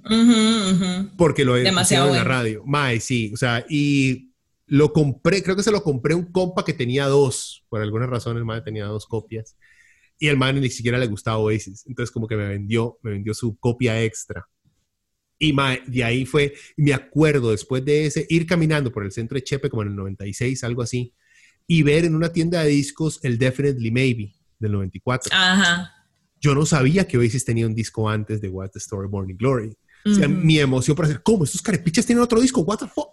Porque 1.17 1.45
lo 1.45 1.55
he 1.55 1.67
escuchado 1.67 2.09
en 2.09 2.15
la 2.15 2.23
radio. 2.23 2.63
Mae, 2.65 2.99
sí. 2.99 3.31
O 3.33 3.37
sea, 3.37 3.63
y 3.69 4.31
lo 4.65 4.91
compré, 4.91 5.43
creo 5.43 5.55
que 5.55 5.63
se 5.63 5.71
lo 5.71 5.83
compré 5.83 6.15
un 6.15 6.31
compa 6.31 6.65
que 6.65 6.73
tenía 6.73 7.05
dos. 7.05 7.63
Por 7.69 7.81
alguna 7.81 8.07
razón 8.07 8.37
el 8.37 8.45
mae 8.45 8.61
tenía 8.61 8.85
dos 8.85 9.05
copias. 9.05 9.55
Y 10.23 10.27
el 10.27 10.37
man 10.37 10.59
ni 10.59 10.69
siquiera 10.69 10.97
le 10.97 11.07
gustaba 11.07 11.37
Oasis. 11.37 11.85
Entonces 11.87 12.11
como 12.11 12.27
que 12.27 12.35
me 12.35 12.47
vendió, 12.47 12.97
me 13.01 13.11
vendió 13.11 13.33
su 13.33 13.57
copia 13.57 14.01
extra. 14.03 14.47
Y 15.37 15.53
de 15.87 16.03
ahí 16.03 16.25
fue, 16.25 16.53
me 16.77 16.93
acuerdo 16.93 17.51
después 17.51 17.83
de 17.83 18.05
ese, 18.05 18.25
ir 18.29 18.45
caminando 18.45 18.91
por 18.91 19.03
el 19.03 19.11
centro 19.11 19.35
de 19.35 19.43
Chepe 19.43 19.69
como 19.69 19.81
en 19.81 19.89
el 19.89 19.95
96, 19.95 20.63
algo 20.63 20.81
así, 20.81 21.13
y 21.67 21.83
ver 21.83 22.05
en 22.05 22.15
una 22.15 22.31
tienda 22.31 22.63
de 22.63 22.69
discos 22.69 23.19
el 23.23 23.37
Definitely 23.37 23.91
Maybe 23.91 24.35
del 24.59 24.71
94. 24.71 25.31
Ajá 25.33 26.03
yo 26.43 26.53
no 26.53 26.65
sabía 26.65 27.07
que 27.07 27.17
Oasis 27.17 27.45
tenía 27.45 27.65
un 27.65 27.73
disco 27.73 28.09
antes 28.09 28.41
de 28.41 28.49
What 28.49 28.71
the 28.71 28.79
Story 28.79 29.07
Morning 29.07 29.35
Glory. 29.37 29.73
O 30.05 30.13
sea, 30.13 30.27
mi 30.27 30.59
emoción 30.59 30.93
para 30.93 31.07
decir, 31.07 31.23
¿cómo? 31.23 31.45
¿Estos 31.45 31.61
carepichas 31.61 32.05
tienen 32.05 32.21
otro 32.21 32.41
disco? 32.41 32.59
¿What 32.59 32.79
the 32.79 32.87
fuck? 32.87 33.11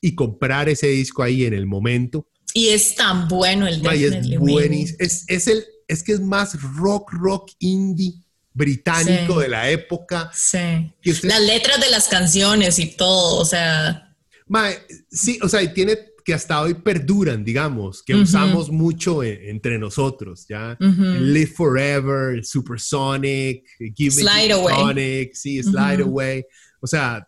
Y 0.00 0.16
comprar 0.16 0.68
ese 0.68 0.88
disco 0.88 1.22
ahí 1.22 1.44
en 1.44 1.54
el 1.54 1.64
momento. 1.64 2.28
Y 2.52 2.70
es 2.70 2.96
tan 2.96 3.28
bueno 3.28 3.68
el 3.68 3.80
Definitely 3.80 4.34
es 4.34 4.40
buenísimo. 4.40 4.96
Es, 4.98 5.24
es, 5.28 5.46
el, 5.46 5.64
es 5.88 6.02
que 6.02 6.12
es 6.12 6.20
más 6.20 6.60
rock, 6.76 7.12
rock 7.12 7.50
indie 7.58 8.14
británico 8.54 9.40
de 9.40 9.48
la 9.48 9.70
época. 9.70 10.30
Sí. 10.34 10.92
Las 11.22 11.40
letras 11.40 11.80
de 11.80 11.90
las 11.90 12.08
canciones 12.08 12.78
y 12.78 12.96
todo, 12.96 13.38
o 13.38 13.44
sea. 13.44 14.14
sí, 15.10 15.38
o 15.42 15.48
sea, 15.48 15.62
y 15.62 15.72
tiene 15.72 15.98
que 16.24 16.34
hasta 16.34 16.60
hoy 16.60 16.74
perduran, 16.74 17.44
digamos, 17.44 18.02
que 18.02 18.14
usamos 18.14 18.70
mucho 18.70 19.22
entre 19.24 19.78
nosotros, 19.78 20.46
¿ya? 20.48 20.76
Live 20.78 21.52
Forever, 21.56 22.44
Supersonic, 22.44 23.66
Give 23.94 24.10
Slide 24.10 24.52
Away. 24.52 24.74
Sonic, 24.74 25.34
sí, 25.34 25.62
Slide 25.62 26.02
Away. 26.02 26.44
O 26.80 26.86
sea, 26.86 27.26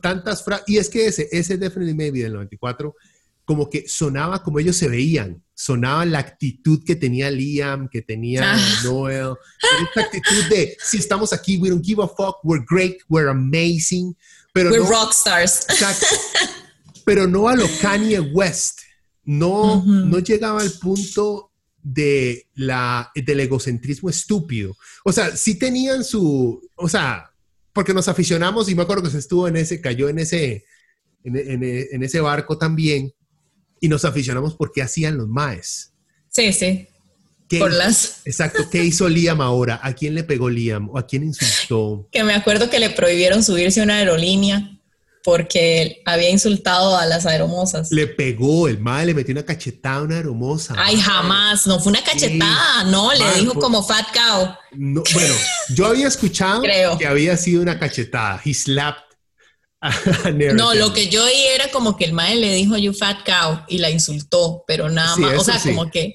tantas 0.00 0.44
frases. 0.44 0.64
Y 0.68 0.78
es 0.78 0.88
que 0.88 1.06
ese, 1.06 1.28
ese 1.32 1.56
Definitely 1.56 1.94
Maybe 1.94 2.22
del 2.22 2.34
94, 2.34 2.94
como 3.44 3.68
que 3.68 3.88
sonaba 3.88 4.42
como 4.42 4.58
ellos 4.60 4.76
se 4.76 4.88
veían. 4.88 5.42
Sonaba 5.54 6.04
la 6.04 6.18
actitud 6.18 6.82
que 6.84 6.96
tenía 6.96 7.30
Liam, 7.30 7.88
que 7.88 8.02
tenía 8.02 8.54
ah. 8.54 8.80
Noel. 8.84 9.34
Esta 9.82 10.00
actitud 10.00 10.44
de, 10.50 10.76
si 10.84 10.98
estamos 10.98 11.32
aquí, 11.32 11.58
we 11.58 11.70
don't 11.70 11.84
give 11.84 12.02
a 12.02 12.08
fuck, 12.08 12.38
we're 12.42 12.64
great, 12.68 12.98
we're 13.08 13.30
amazing. 13.30 14.16
Pero 14.52 14.70
we're 14.70 14.88
rock 14.88 15.12
stars. 15.12 15.66
Exacto. 15.68 16.06
pero 17.04 17.26
no 17.26 17.48
a 17.48 17.56
lo 17.56 17.66
Kanye 17.80 18.20
West. 18.20 18.80
No, 19.24 19.82
no 19.84 20.18
llegaba 20.18 20.60
al 20.60 20.72
punto 20.72 21.50
de 21.82 22.48
la, 22.54 23.10
del 23.14 23.40
egocentrismo 23.40 24.10
estúpido. 24.10 24.76
O 25.04 25.12
sea, 25.12 25.36
sí 25.36 25.58
tenían 25.58 26.02
su, 26.04 26.60
o 26.74 26.88
sea, 26.88 27.30
porque 27.72 27.94
nos 27.94 28.08
aficionamos 28.08 28.68
y 28.68 28.74
me 28.74 28.82
acuerdo 28.82 29.04
que 29.04 29.10
se 29.10 29.18
estuvo 29.18 29.46
en 29.48 29.56
ese, 29.56 29.80
cayó 29.80 30.08
en 30.08 30.18
ese, 30.18 30.64
en, 31.24 32.02
ese 32.02 32.20
barco 32.20 32.58
también 32.58 33.12
y 33.84 33.88
nos 33.88 34.04
aficionamos 34.06 34.54
porque 34.54 34.80
hacían 34.80 35.18
los 35.18 35.28
maes. 35.28 35.92
Sí, 36.30 36.52
sí. 36.54 36.88
¿Qué 37.48 37.58
por 37.58 37.68
hizo- 37.70 37.78
las 37.78 38.20
Exacto, 38.24 38.68
¿qué 38.70 38.82
hizo 38.82 39.06
Liam 39.10 39.42
ahora? 39.42 39.78
¿A 39.82 39.92
quién 39.92 40.14
le 40.14 40.24
pegó 40.24 40.48
Liam? 40.48 40.88
¿O 40.88 40.96
a 40.98 41.06
quién 41.06 41.22
insultó? 41.24 42.08
que 42.10 42.24
me 42.24 42.32
acuerdo 42.34 42.70
que 42.70 42.78
le 42.78 42.88
prohibieron 42.90 43.44
subirse 43.44 43.80
a 43.80 43.84
una 43.84 43.96
aerolínea 43.98 44.70
porque 45.22 46.02
había 46.04 46.30
insultado 46.30 46.96
a 46.96 47.04
las 47.06 47.26
aeromosas. 47.26 47.90
Le 47.90 48.06
pegó, 48.06 48.68
el 48.68 48.78
madre 48.78 49.06
le 49.06 49.14
metió 49.14 49.32
una 49.32 49.42
cachetada 49.44 49.96
a 49.96 50.02
una 50.02 50.18
hermosa. 50.18 50.74
Ay, 50.78 50.98
jamás, 51.00 51.66
no 51.66 51.78
fue 51.80 51.92
una 51.92 52.02
cachetada, 52.04 52.84
no, 52.84 53.10
le 53.12 53.40
dijo 53.40 53.54
como 53.54 53.82
fat 53.82 54.06
cow. 54.14 54.48
No, 54.72 55.02
bueno, 55.12 55.34
yo 55.74 55.86
había 55.86 56.08
escuchado 56.08 56.62
Creo. 56.62 56.96
que 56.98 57.06
había 57.06 57.36
sido 57.36 57.62
una 57.62 57.78
cachetada. 57.78 58.40
He 58.44 58.52
slapped 58.54 59.02
No, 60.54 60.74
lo 60.74 60.92
que 60.92 61.08
yo 61.08 61.24
oí 61.24 61.42
era 61.54 61.68
como 61.70 61.96
que 61.96 62.04
el 62.04 62.12
mae 62.12 62.36
le 62.36 62.54
dijo 62.54 62.76
you 62.76 62.92
fat 62.92 63.18
cow 63.24 63.60
y 63.68 63.78
la 63.78 63.90
insultó, 63.90 64.64
pero 64.66 64.88
nada 64.88 65.14
Sí, 65.14 65.20
más, 65.20 65.38
o 65.38 65.44
sea, 65.44 65.58
sí. 65.58 65.70
como 65.70 65.90
que 65.90 66.14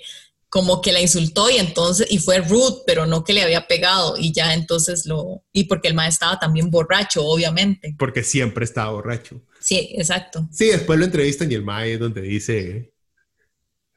como 0.49 0.81
que 0.81 0.91
la 0.91 0.99
insultó 0.99 1.47
y 1.51 1.57
entonces 1.57 2.07
y 2.09 2.17
fue 2.17 2.39
rude, 2.39 2.81
pero 2.87 3.05
no 3.05 3.23
que 3.23 3.33
le 3.33 3.43
había 3.43 3.67
pegado 3.67 4.15
y 4.17 4.31
ya 4.33 4.55
entonces 4.55 5.05
lo 5.05 5.43
y 5.53 5.65
porque 5.65 5.87
el 5.87 5.93
mae 5.93 6.09
estaba 6.09 6.39
también 6.39 6.71
borracho, 6.71 7.23
obviamente. 7.23 7.95
Porque 7.99 8.23
siempre 8.23 8.65
estaba 8.65 8.91
borracho. 8.91 9.39
Sí, 9.59 9.93
exacto. 9.95 10.47
Sí, 10.51 10.65
después 10.65 10.97
lo 10.97 11.05
entrevistan 11.05 11.51
y 11.51 11.55
el 11.55 11.63
mae 11.63 11.93
es 11.93 11.99
donde 11.99 12.21
dice, 12.21 12.91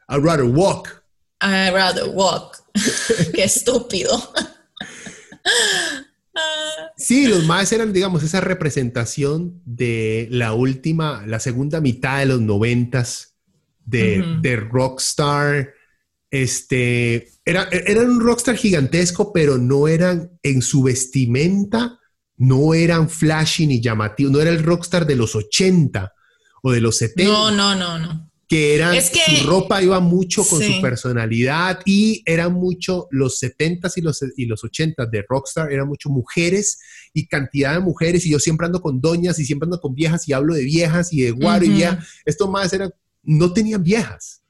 I'd 0.09 0.23
rather 0.23 0.45
walk. 0.45 1.03
I 1.41 1.71
rather 1.71 2.05
walk. 2.09 2.59
Qué 3.35 3.45
estúpido. 3.45 4.11
Sí, 6.97 7.27
los 7.27 7.47
maes 7.47 7.73
eran, 7.73 7.93
digamos, 7.93 8.23
esa 8.23 8.41
representación 8.41 9.61
de 9.65 10.29
la 10.31 10.53
última, 10.55 11.25
la 11.27 11.41
segunda 11.41 11.81
mitad 11.81 12.21
de 12.21 12.27
los 12.27 12.41
noventas 12.41 13.37
de, 13.85 14.39
de 14.41 14.57
rockstar. 14.57 15.75
Este, 16.31 17.29
era, 17.45 17.69
eran 17.71 18.09
un 18.09 18.21
rockstar 18.21 18.57
gigantesco, 18.57 19.33
pero 19.33 19.59
no 19.59 19.89
eran 19.89 20.31
en 20.43 20.63
su 20.63 20.83
vestimenta, 20.83 21.99
no 22.37 22.75
eran 22.75 23.11
flashy 23.11 23.67
ni 23.67 23.81
llamativos, 23.81 24.33
no 24.33 24.41
era 24.41 24.51
el 24.51 24.63
rockstar 24.63 25.07
de 25.07 25.17
los 25.17 25.37
80 25.37 26.13
o 26.63 26.73
de 26.73 26.81
los 26.81 26.97
70 26.97 27.31
no, 27.31 27.51
no, 27.51 27.75
no, 27.75 27.99
no. 27.99 28.32
Que 28.53 28.75
eran, 28.75 28.95
Es 28.95 29.09
que- 29.09 29.37
su 29.39 29.47
ropa 29.47 29.83
iba 29.83 29.99
mucho 29.99 30.45
con 30.45 30.61
Sí. 30.61 30.75
su 30.75 30.83
personalidad 30.83 31.81
y 31.87 32.23
eran 32.27 32.53
mucho 32.53 33.09
los 33.11 33.39
70s 33.39 33.97
y 33.97 34.03
los, 34.03 34.21
y 34.37 34.45
los 34.45 34.63
80s 34.63 35.11
de 35.11 35.25
Rockstar, 35.27 35.73
eran 35.73 35.89
mucho 35.89 36.11
mujeres 36.11 36.79
y 37.15 37.27
cantidad 37.29 37.73
de 37.73 37.81
mujeres 37.81 38.27
y 38.27 38.31
yo 38.31 38.39
siempre 38.39 38.67
ando 38.67 38.83
con 38.83 39.01
doñas 39.01 39.39
y 39.39 39.47
siempre 39.47 39.65
ando 39.67 39.81
con 39.81 39.95
viejas 39.95 40.29
y 40.29 40.35
hablo 40.35 40.53
de 40.53 40.65
viejas 40.65 41.13
y 41.15 41.23
de 41.23 41.31
guaro 41.31 41.65
y 41.65 41.79
ya, 41.79 41.99
estos 42.27 42.51
más 42.51 42.71
eran, 42.75 42.93
no 43.23 43.55
tenían 43.55 43.83
viejas. 43.83 44.43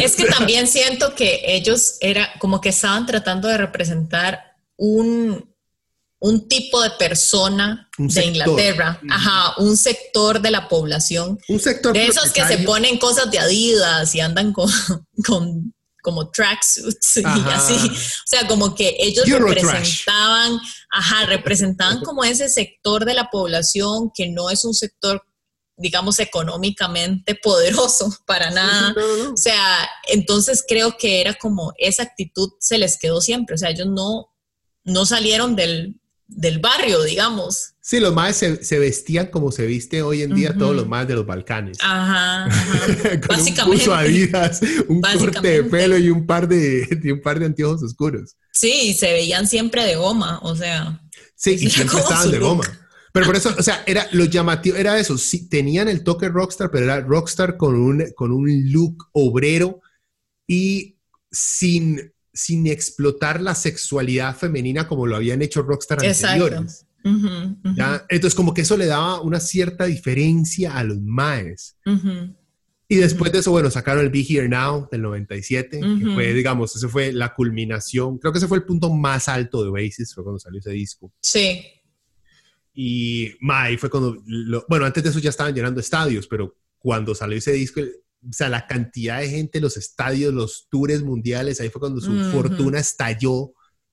Es 0.00 0.14
que 0.14 0.24
también 0.26 0.68
siento 0.68 1.14
que 1.16 1.40
ellos 1.44 1.96
era 2.00 2.28
como 2.38 2.60
que 2.60 2.68
estaban 2.68 3.06
tratando 3.06 3.48
de 3.48 3.58
representar 3.58 4.38
un, 4.76 5.52
un 6.20 6.48
tipo 6.48 6.80
de 6.82 6.90
persona 6.90 7.88
Un 7.98 8.08
de 8.08 8.14
sector. 8.14 8.34
Inglaterra, 8.34 8.98
Ujú. 9.02 9.12
ajá, 9.12 9.54
un 9.58 9.76
sector 9.76 10.40
de 10.40 10.50
la 10.50 10.68
población, 10.68 11.38
Un 11.48 11.60
sector 11.60 11.92
de 11.92 12.06
esos 12.06 12.32
que 12.32 12.44
se 12.44 12.58
ponen 12.58 12.98
cosas 12.98 13.30
de 13.30 13.38
Adidas 13.38 14.14
y 14.14 14.20
andan 14.20 14.52
con, 14.52 14.68
con 15.26 15.72
como 16.02 16.30
tracksuits 16.30 17.18
y 17.18 17.24
así. 17.24 17.74
O 17.74 18.26
sea, 18.26 18.46
como 18.46 18.74
que 18.74 18.96
ellos 18.98 19.28
representaban, 19.28 20.58
ajá, 20.90 21.26
representaban 21.26 22.00
como 22.02 22.24
ese 22.24 22.48
sector 22.48 23.04
de 23.04 23.14
la 23.14 23.28
población 23.30 24.10
que 24.14 24.28
no 24.28 24.48
es 24.48 24.64
un 24.64 24.74
sector, 24.74 25.22
digamos, 25.76 26.18
económicamente 26.18 27.34
poderoso 27.34 28.10
para 28.26 28.50
nada. 28.50 28.94
No, 28.94 29.16
no, 29.16 29.24
no. 29.24 29.34
O 29.34 29.36
sea, 29.36 29.88
entonces 30.04 30.64
creo 30.66 30.96
que 30.96 31.20
era 31.20 31.34
como 31.34 31.72
esa 31.76 32.04
actitud 32.04 32.50
se 32.58 32.78
les 32.78 32.98
quedó 32.98 33.20
siempre. 33.20 33.54
O 33.54 33.58
sea, 33.58 33.70
ellos 33.70 33.88
no, 33.88 34.32
no 34.84 35.04
salieron 35.04 35.56
del, 35.56 36.00
del 36.28 36.58
barrio, 36.58 37.02
digamos. 37.02 37.74
Sí, 37.80 38.00
los 38.00 38.14
más 38.14 38.36
se, 38.36 38.62
se 38.62 38.78
vestían 38.78 39.28
como 39.28 39.50
se 39.50 39.66
viste 39.66 40.02
hoy 40.02 40.22
en 40.22 40.34
día 40.34 40.54
todos 40.56 40.76
los 40.76 40.86
más 40.86 41.08
de 41.08 41.14
los 41.14 41.26
Balcanes. 41.26 41.78
Ajá, 41.80 42.44
ajá. 42.44 43.20
Con 43.26 43.36
básicamente. 43.36 43.62
un 43.62 43.70
buzo 43.70 43.94
Adidas, 43.94 44.60
un 44.88 45.00
corte 45.00 45.48
de 45.48 45.64
pelo 45.64 45.96
y 45.96 46.10
un 46.10 46.26
par 46.26 46.46
de, 46.46 46.86
y 47.02 47.10
un 47.10 47.22
par 47.22 47.38
de 47.40 47.46
anteojos 47.46 47.82
oscuros. 47.82 48.36
Sí, 48.52 48.92
se 48.92 49.12
veían 49.12 49.46
siempre 49.46 49.84
de 49.84 49.96
goma, 49.96 50.38
o 50.42 50.54
sea. 50.54 51.00
Sí, 51.34 51.52
y 51.52 51.70
siempre 51.70 51.98
estaban 51.98 52.30
de 52.30 52.38
look. 52.38 52.48
goma. 52.48 52.88
Pero 53.12 53.26
por 53.26 53.36
eso, 53.36 53.54
o 53.58 53.62
sea, 53.62 53.82
era 53.86 54.06
lo 54.12 54.26
llamativo, 54.26 54.76
era 54.76 54.98
eso. 54.98 55.16
Sí, 55.16 55.48
tenían 55.48 55.88
el 55.88 56.04
toque 56.04 56.28
rockstar, 56.28 56.70
pero 56.70 56.84
era 56.84 57.00
rockstar 57.00 57.56
con 57.56 57.74
un, 57.74 58.04
con 58.14 58.32
un 58.32 58.70
look 58.70 59.08
obrero 59.12 59.80
y 60.46 60.98
sin, 61.30 62.12
sin 62.38 62.66
explotar 62.68 63.40
la 63.40 63.54
sexualidad 63.54 64.36
femenina 64.36 64.86
como 64.86 65.06
lo 65.06 65.16
habían 65.16 65.42
hecho 65.42 65.62
rockstar 65.62 66.04
Exacto. 66.04 66.44
anteriores. 66.44 66.86
Entonces, 68.08 68.34
como 68.34 68.54
que 68.54 68.62
eso 68.62 68.76
le 68.76 68.86
daba 68.86 69.20
una 69.20 69.40
cierta 69.40 69.86
diferencia 69.86 70.76
a 70.76 70.84
los 70.84 71.00
maes. 71.00 71.76
Y 72.90 72.96
después 72.96 73.32
de 73.32 73.40
eso, 73.40 73.50
bueno, 73.50 73.70
sacaron 73.70 74.02
el 74.04 74.10
Be 74.10 74.24
Here 74.26 74.48
Now 74.48 74.88
del 74.90 75.02
97, 75.02 75.80
que 75.80 76.04
fue, 76.14 76.32
digamos, 76.32 76.74
ese 76.74 76.88
fue 76.88 77.12
la 77.12 77.34
culminación. 77.34 78.18
Creo 78.18 78.32
que 78.32 78.38
ese 78.38 78.48
fue 78.48 78.58
el 78.58 78.64
punto 78.64 78.90
más 78.90 79.28
alto 79.28 79.62
de 79.62 79.68
Oasis, 79.68 80.14
fue 80.14 80.24
cuando 80.24 80.38
salió 80.38 80.60
ese 80.60 80.70
disco. 80.70 81.12
Sí, 81.20 81.60
Y 82.80 83.32
Mai 83.40 83.76
fue 83.76 83.90
cuando, 83.90 84.16
lo- 84.26 84.64
bueno, 84.68 84.86
antes 84.86 85.02
de 85.02 85.10
eso 85.10 85.18
ya 85.18 85.30
estaban 85.30 85.52
llenando 85.54 85.80
estadios, 85.80 86.28
pero 86.28 86.56
cuando 86.78 87.12
salió 87.14 87.36
ese 87.36 87.50
disco, 87.52 87.80
el- 87.80 87.92
o 88.28 88.32
sea, 88.32 88.48
la 88.48 88.66
cantidad 88.66 89.20
de 89.20 89.28
gente, 89.28 89.60
los 89.60 89.76
estadios, 89.76 90.32
los 90.34 90.66
tours 90.70 91.02
mundiales, 91.02 91.60
ahí 91.60 91.68
fue 91.70 91.80
cuando 91.80 92.00
su 92.00 92.12
Ujú. 92.12 92.30
fortuna 92.30 92.78
estalló 92.80 93.52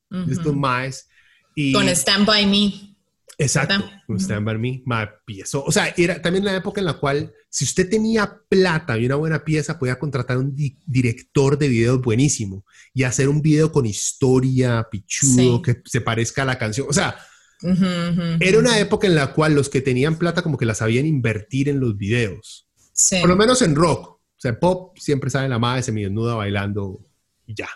de 0.09 0.31
estos 0.33 0.47
ujú. 0.47 0.55
Maes. 0.55 1.07
Y, 1.55 1.73
con 1.73 1.87
Stand 1.89 2.25
By 2.25 2.45
Me. 2.45 2.95
exacto, 3.37 3.75
con. 4.07 4.19
Stand 4.19 4.45
By 4.45 4.57
Me, 4.57 4.81
Mae, 4.85 5.07
piezó. 5.25 5.63
O 5.63 5.71
sea, 5.71 5.93
era 5.97 6.21
también 6.21 6.43
la 6.45 6.55
época 6.55 6.81
en 6.81 6.85
la 6.85 6.93
cual, 6.93 7.33
si 7.49 7.63
usted 7.65 7.89
tenía 7.89 8.39
plata 8.49 8.97
y 8.97 9.05
una 9.05 9.15
buena 9.15 9.43
pieza, 9.45 9.77
podía 9.79 9.97
contratar 9.99 10.37
un 10.37 10.55
di- 10.55 10.77
director 10.85 11.57
de 11.57 11.67
videos 11.69 12.01
buenísimo 12.01 12.65
y 12.93 13.03
hacer 13.03 13.29
un 13.29 13.41
video 13.41 13.71
con 13.71 13.85
historia, 13.85 14.87
pichudo, 14.91 15.57
Sí. 15.57 15.61
que 15.63 15.81
se 15.85 16.01
parezca 16.01 16.41
a 16.41 16.45
la 16.45 16.57
canción. 16.57 16.87
O 16.89 16.93
sea, 16.93 17.17
Ujú, 17.61 17.71
ujú, 17.85 18.21
era 18.41 18.59
una 18.59 18.77
época 18.79 19.07
en 19.07 19.15
la 19.15 19.31
cual 19.33 19.53
los 19.55 19.69
que 19.69 19.79
tenían 19.81 20.17
plata 20.17 20.41
como 20.41 20.57
que 20.57 20.65
la 20.65 20.75
sabían 20.75 21.05
invertir 21.05 21.69
en 21.69 21.79
los 21.79 21.95
videos. 21.97 22.67
Sí. 22.91 23.17
Por 23.21 23.29
lo 23.29 23.35
menos 23.37 23.61
en 23.61 23.75
rock. 23.75 24.14
Sea, 24.45 24.59
pop 24.59 24.95
siempre 24.99 25.29
sabe 25.29 25.49
la 25.49 25.57
madre 25.57 25.81
semidesnuda 25.81 26.35
bailando 26.35 27.01
y 27.47 27.55
ya. 27.55 27.69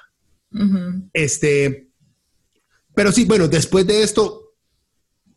Este, 1.14 1.90
pero 2.94 3.12
sí, 3.12 3.26
bueno, 3.26 3.48
después 3.48 3.88
de 3.88 4.04
esto, 4.04 4.54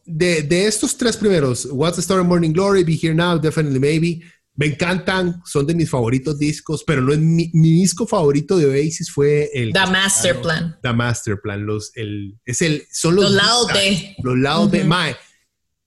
de, 0.04 0.42
de 0.42 0.66
estos 0.66 0.96
tres 0.96 1.16
primeros, 1.16 1.66
What's 1.70 1.96
the 1.96 2.00
Story, 2.02 2.24
Morning 2.24 2.52
Glory, 2.52 2.84
Be 2.84 2.98
Here 3.00 3.14
Now, 3.14 3.38
Definitely 3.38 3.78
Maybe, 3.78 4.20
me 4.54 4.66
encantan, 4.66 5.40
son 5.46 5.66
de 5.66 5.74
mis 5.74 5.88
favoritos 5.88 6.38
discos, 6.38 6.84
pero 6.86 7.00
no 7.00 7.12
es 7.12 7.18
mi, 7.18 7.50
mi 7.54 7.72
disco 7.72 8.06
favorito 8.06 8.58
de 8.58 8.66
Oasis 8.66 9.10
fue 9.10 9.48
el 9.54 9.72
The 9.72 9.86
Master 9.86 10.40
Plan. 10.42 10.78
The 10.82 10.92
Master 10.92 11.40
Plan, 11.40 11.64
los, 11.64 11.92
el, 11.94 12.38
es 12.44 12.60
el, 12.60 12.86
son 12.92 13.14
los, 13.14 13.24
Los 13.24 13.32
lados 13.32 13.72
B. 13.72 14.16
Los 14.22 14.36
lados 14.36 14.70
Ujú. 14.70 14.84
mae, 14.84 15.16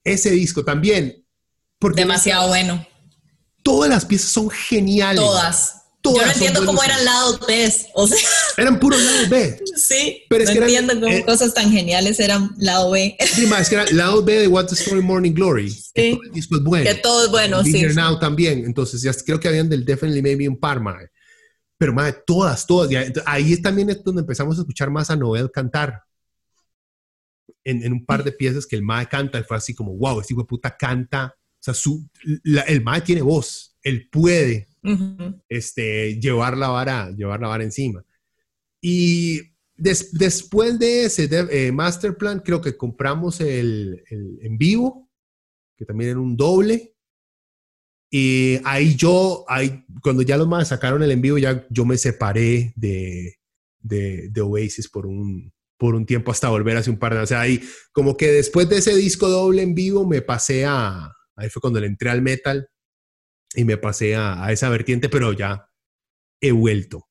ese 0.03 0.31
disco 0.31 0.65
también. 0.65 1.23
Porque 1.77 2.01
Demasiado 2.01 2.47
bueno. 2.47 2.83
Todas 3.65 3.89
las 3.89 4.05
piezas 4.05 4.29
son 4.29 4.49
geniales. 4.49 5.19
Todas. 5.19 5.81
Todas 6.01 6.19
Yo 6.19 6.25
no 6.27 6.31
entiendo 6.33 6.65
cómo 6.67 6.83
eran 6.83 7.03
lados 7.03 7.39
B. 7.47 7.71
O 7.95 8.07
sea, 8.07 8.15
Eran 8.57 8.79
puros 8.79 9.01
lados 9.01 9.27
B. 9.27 9.59
sí. 9.75 10.21
Pero 10.29 10.43
es 10.43 10.49
no 10.49 10.53
que 10.53 10.57
eran- 10.59 10.69
entiendo 10.69 10.93
cómo 11.01 11.11
eh, 11.11 11.25
cosas 11.25 11.51
tan 11.55 11.71
geniales 11.71 12.19
eran 12.19 12.51
lado 12.59 12.91
B. 12.91 13.17
Sí, 13.25 13.45
es 13.51 13.69
que 13.69 13.75
era 13.75 13.85
lado 13.91 14.23
B 14.23 14.41
de 14.41 14.47
What's 14.47 14.69
the 14.69 14.75
Story 14.83 15.01
Morning 15.01 15.31
Glory. 15.33 15.75
que 15.95 16.11
todo 16.11 16.21
el 16.23 16.31
disco 16.31 16.57
es 16.57 16.63
bueno. 16.63 16.85
que 16.85 16.95
todo 16.99 17.25
es 17.25 17.31
bueno, 17.31 17.63
sí. 17.63 17.71
Sí. 17.73 17.95
Now 17.95 18.19
también. 18.19 18.65
Entonces, 18.65 19.01
ya 19.01 19.11
creo 19.13 19.39
que 19.39 19.47
habían 19.47 19.67
del 19.67 19.83
Definitely 19.83 20.21
Maybe 20.21 20.47
un 20.47 20.59
par, 20.59 20.79
mae. 20.79 21.07
Pero, 21.79 21.91
mae, 21.91 22.13
todas, 22.25 22.67
todas. 22.67 22.87
ya, 22.91 23.03
ahí 23.25 23.59
también 23.59 23.89
es 23.89 24.03
donde 24.03 24.21
empezamos 24.21 24.55
a 24.57 24.61
escuchar 24.61 24.91
más 24.91 25.09
a 25.09 25.15
Noel 25.15 25.49
cantar. 25.51 26.03
En, 27.63 27.83
en 27.83 27.91
un 27.93 28.05
par 28.05 28.23
de 28.23 28.31
piezas 28.31 28.67
que 28.67 28.75
el 28.75 28.83
mae 28.83 29.07
canta 29.09 29.39
y 29.39 29.43
fue 29.43 29.57
así 29.57 29.73
como, 29.73 29.91
wow, 29.95 30.19
este 30.21 30.33
hijo 30.33 30.43
de 30.43 30.47
puta 30.47 30.77
canta. 30.77 31.35
O 31.65 31.71
sea, 31.71 31.73
su, 31.73 32.07
la- 32.43 32.61
el 32.61 32.83
mae 32.83 33.01
tiene 33.01 33.23
voz. 33.23 33.75
Él 33.81 34.07
puede 34.11 34.67
Ujú. 34.83 35.41
este, 35.49 36.19
llevar 36.19 36.55
la 36.55 36.67
vara, 36.69 37.09
llevar 37.09 37.39
la 37.41 37.47
vara 37.47 37.63
encima. 37.63 38.05
Y 38.79 39.41
des- 39.75 40.11
después 40.13 40.77
de 40.77 41.05
ese 41.05 41.27
de- 41.27 41.47
eh, 41.67 41.71
master 41.71 42.15
plan, 42.17 42.39
creo 42.45 42.61
que 42.61 42.77
compramos 42.77 43.41
el, 43.41 44.03
el 44.11 44.37
en 44.43 44.59
vivo, 44.59 45.09
que 45.75 45.85
también 45.85 46.11
era 46.11 46.19
un 46.19 46.37
doble. 46.37 46.93
Y 48.11 48.59
ahí 48.63 48.95
yo, 48.95 49.43
ahí, 49.47 49.83
cuando 50.03 50.21
ya 50.21 50.37
los 50.37 50.47
más 50.47 50.67
sacaron 50.67 51.01
el 51.01 51.09
en 51.11 51.21
vivo, 51.21 51.39
ya 51.39 51.65
yo 51.71 51.83
me 51.83 51.97
separé 51.97 52.73
de, 52.75 53.37
de, 53.79 54.29
de 54.29 54.41
Oasis 54.41 54.87
por 54.87 55.07
un, 55.07 55.51
por 55.77 55.95
un 55.95 56.05
tiempo 56.05 56.31
hasta 56.31 56.49
volver 56.49 56.77
hace 56.77 56.91
un 56.91 56.99
par 56.99 57.13
de 57.13 57.17
años. 57.17 57.29
O 57.31 57.33
sea, 57.33 57.41
ahí 57.41 57.59
como 57.91 58.15
que 58.15 58.27
después 58.31 58.69
de 58.69 58.77
ese 58.77 58.95
disco 58.95 59.27
doble 59.29 59.63
en 59.63 59.73
vivo 59.73 60.07
me 60.07 60.21
pasé 60.21 60.63
a, 60.65 61.11
ahí 61.35 61.49
fue 61.49 61.61
cuando 61.61 61.79
le 61.79 61.87
entré 61.87 62.09
al 62.09 62.21
metal 62.21 62.69
y 63.55 63.63
me 63.63 63.77
pasé 63.77 64.15
a, 64.15 64.43
a 64.43 64.51
esa 64.51 64.69
vertiente, 64.69 65.09
pero 65.09 65.33
ya 65.33 65.69
he 66.41 66.51
vuelto. 66.51 67.07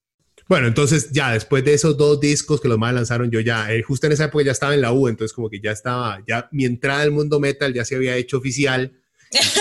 Bueno, 0.47 0.67
entonces 0.67 1.11
ya 1.11 1.33
después 1.33 1.65
de 1.65 1.73
esos 1.73 1.97
dos 1.97 2.21
discos 2.21 2.61
que 2.61 2.69
los 2.69 2.79
más 2.79 2.93
lanzaron, 2.93 3.31
yo 3.31 3.41
ya, 3.41 3.73
eh, 3.73 3.83
justo 3.83 4.07
en 4.07 4.13
esa 4.13 4.25
época 4.25 4.45
ya 4.45 4.53
estaba 4.53 4.75
en 4.75 4.83
la 4.83 4.93
U, 4.93 5.09
entonces 5.09 5.33
como 5.35 5.49
que 5.49 5.61
ya 5.61 5.73
estaba, 5.73 6.23
ya 6.27 6.49
mi 6.53 6.67
entrada 6.67 7.03
al 7.03 7.13
mundo 7.13 7.41
metal 7.41 7.73
ya 7.73 7.85
se 7.85 7.97
había 7.97 8.17
hecho 8.17 8.39
oficial. 8.39 8.93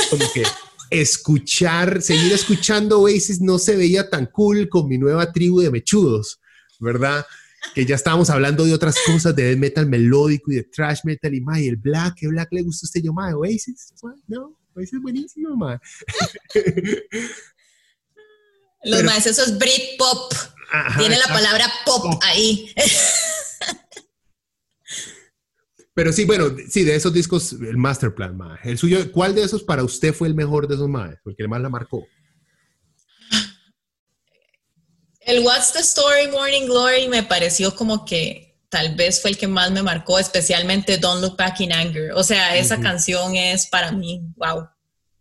Como 0.10 0.26
que 0.34 0.44
escuchar, 0.90 2.02
seguir 2.02 2.34
escuchando 2.34 3.00
Oasis 3.00 3.40
no 3.40 3.60
se 3.60 3.78
veía 3.78 4.10
tan 4.10 4.26
cool 4.28 4.68
con 4.68 4.88
mi 4.88 4.98
nueva 4.98 5.32
tribu 5.32 5.62
de 5.62 5.72
mechudos, 5.72 6.42
¿verdad? 6.80 7.26
Que 7.74 7.86
ya 7.86 7.96
estábamos 7.96 8.30
hablando 8.30 8.66
de 8.66 8.74
otras 8.74 8.96
cosas, 9.06 9.36
de 9.36 9.56
metal 9.56 9.86
melódico 9.88 10.52
y 10.52 10.56
de 10.56 10.64
trash 10.64 11.00
metal 11.04 11.34
y 11.34 11.42
más, 11.42 11.60
y 11.60 11.68
el 11.68 11.78
black, 11.78 12.16
¿qué 12.18 12.28
black 12.28 12.50
le 12.52 12.62
gusta 12.62 12.86
a 12.86 12.88
usted? 12.88 13.02
Yo, 13.02 13.14
más 13.14 13.34
Oasis, 13.34 13.94
no, 14.28 14.58
Oasis 14.76 14.94
es 14.94 15.02
buenísimo, 15.02 15.56
más. 15.56 15.80
Los 18.84 19.04
más, 19.04 19.26
eso 19.26 19.44
es 19.44 19.58
Britpop. 19.58 20.34
Tiene 20.98 21.18
la 21.18 21.28
palabra 21.28 21.72
pop, 21.86 22.20
ahí. 22.24 22.74
Pero 25.94 26.12
sí, 26.12 26.26
bueno, 26.26 26.56
sí, 26.70 26.84
de 26.84 26.96
esos 26.96 27.14
discos, 27.14 27.54
el 27.54 27.78
Masterplan, 27.78 28.36
ma. 28.36 28.60
El 28.64 28.80
suyo, 28.80 29.12
¿cuál 29.12 29.36
de 29.36 29.44
esos 29.44 29.64
para 29.64 29.84
usted 29.84 30.14
fue 30.14 30.28
el 30.28 30.34
mejor 30.34 30.68
de 30.68 30.74
esos 30.76 30.90
más? 30.90 31.16
Porque 31.24 31.44
el 31.44 31.50
más 31.50 31.62
la 31.62 31.70
marcó. 31.70 32.08
El 35.26 35.44
What's 35.44 35.74
the 35.74 35.80
Story 35.80 36.28
Morning 36.28 36.66
Glory 36.66 37.08
me 37.08 37.24
pareció 37.24 37.76
como 37.76 38.06
que 38.06 38.60
tal 38.70 38.96
vez 38.96 39.22
fue 39.22 39.32
el 39.32 39.38
que 39.38 39.48
más 39.48 39.72
me 39.72 39.84
marcó, 39.84 40.20
especialmente 40.20 40.98
Don't 40.98 41.22
Look 41.22 41.38
Back 41.38 41.62
in 41.62 41.72
Anger. 41.72 42.12
O 42.14 42.24
sea, 42.24 42.58
esa 42.58 42.80
canción 42.80 43.36
es 43.36 43.68
para 43.68 43.92
mí, 43.92 44.22
wow. 44.36 44.68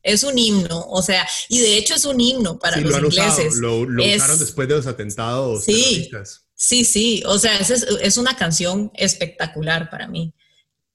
Es 0.03 0.25
un 0.25 0.37
himno, 0.37 0.85
o 0.89 1.01
sea, 1.01 1.29
y 1.49 1.61
de 1.61 1.77
hecho 1.77 1.95
es 1.95 2.05
un 2.05 2.21
himno 2.21 2.59
para 2.59 2.77
los 2.79 2.97
ingleses. 2.97 3.57
lo, 3.57 3.85
lo 3.85 4.03
usaron 4.03 4.39
después 4.39 4.67
de 4.67 4.75
los 4.75 4.87
atentados. 4.87 5.65
Sí, 5.65 6.11
sí, 6.55 6.85
sí, 6.85 7.23
o 7.25 7.39
sea, 7.39 7.57
es, 7.59 7.71
es 7.71 8.17
una 8.17 8.37
canción 8.37 8.91
espectacular 8.95 9.89
para 9.91 10.09
mí 10.09 10.35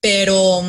pero, 0.02 0.62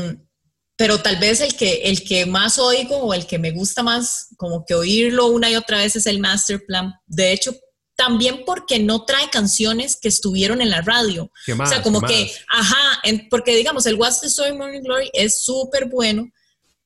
pero 0.77 1.01
tal 1.01 1.16
vez 1.16 1.40
el 1.40 1.56
que, 1.56 1.82
el 1.85 2.02
que 2.05 2.27
más 2.27 2.59
oigo 2.59 2.97
o 2.97 3.15
el 3.15 3.27
que 3.27 3.39
me 3.39 3.51
gusta 3.51 3.82
más 3.82 4.28
como 4.36 4.65
que 4.65 4.74
oírlo 4.74 5.27
una 5.27 5.51
y 5.51 5.56
otra 5.56 5.78
vez 5.78 5.97
es 5.97 6.06
el 6.06 6.19
Master 6.19 6.65
Plan. 6.66 6.93
De 7.06 7.32
hecho, 7.32 7.55
también 7.98 8.44
porque 8.46 8.78
no 8.78 9.04
trae 9.04 9.28
canciones 9.28 9.96
que 10.00 10.06
estuvieron 10.06 10.62
en 10.62 10.70
la 10.70 10.82
radio. 10.82 11.32
o 11.60 11.66
sea, 11.66 11.82
como 11.82 12.00
que, 12.00 12.32
ajá, 12.48 13.02
porque 13.28 13.56
digamos, 13.56 13.86
el 13.86 13.96
What's 13.96 14.20
the 14.20 14.28
Story 14.28 14.56
Morning 14.56 14.82
Glory 14.82 15.10
es 15.12 15.42
súper 15.42 15.86
bueno 15.86 16.30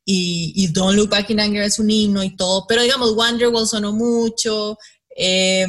y, 0.07 0.67
Don't 0.73 0.97
Look 0.97 1.11
Back 1.11 1.29
in 1.29 1.41
Anger 1.41 1.65
es 1.65 1.79
un 1.79 1.91
himno 1.91 2.23
y 2.25 2.35
todo, 2.35 2.65
pero 2.67 2.83
digamos, 2.83 3.15
Wonderwall 3.15 3.69
sonó 3.69 3.93
mucho. 3.93 4.79
Eh, 5.15 5.67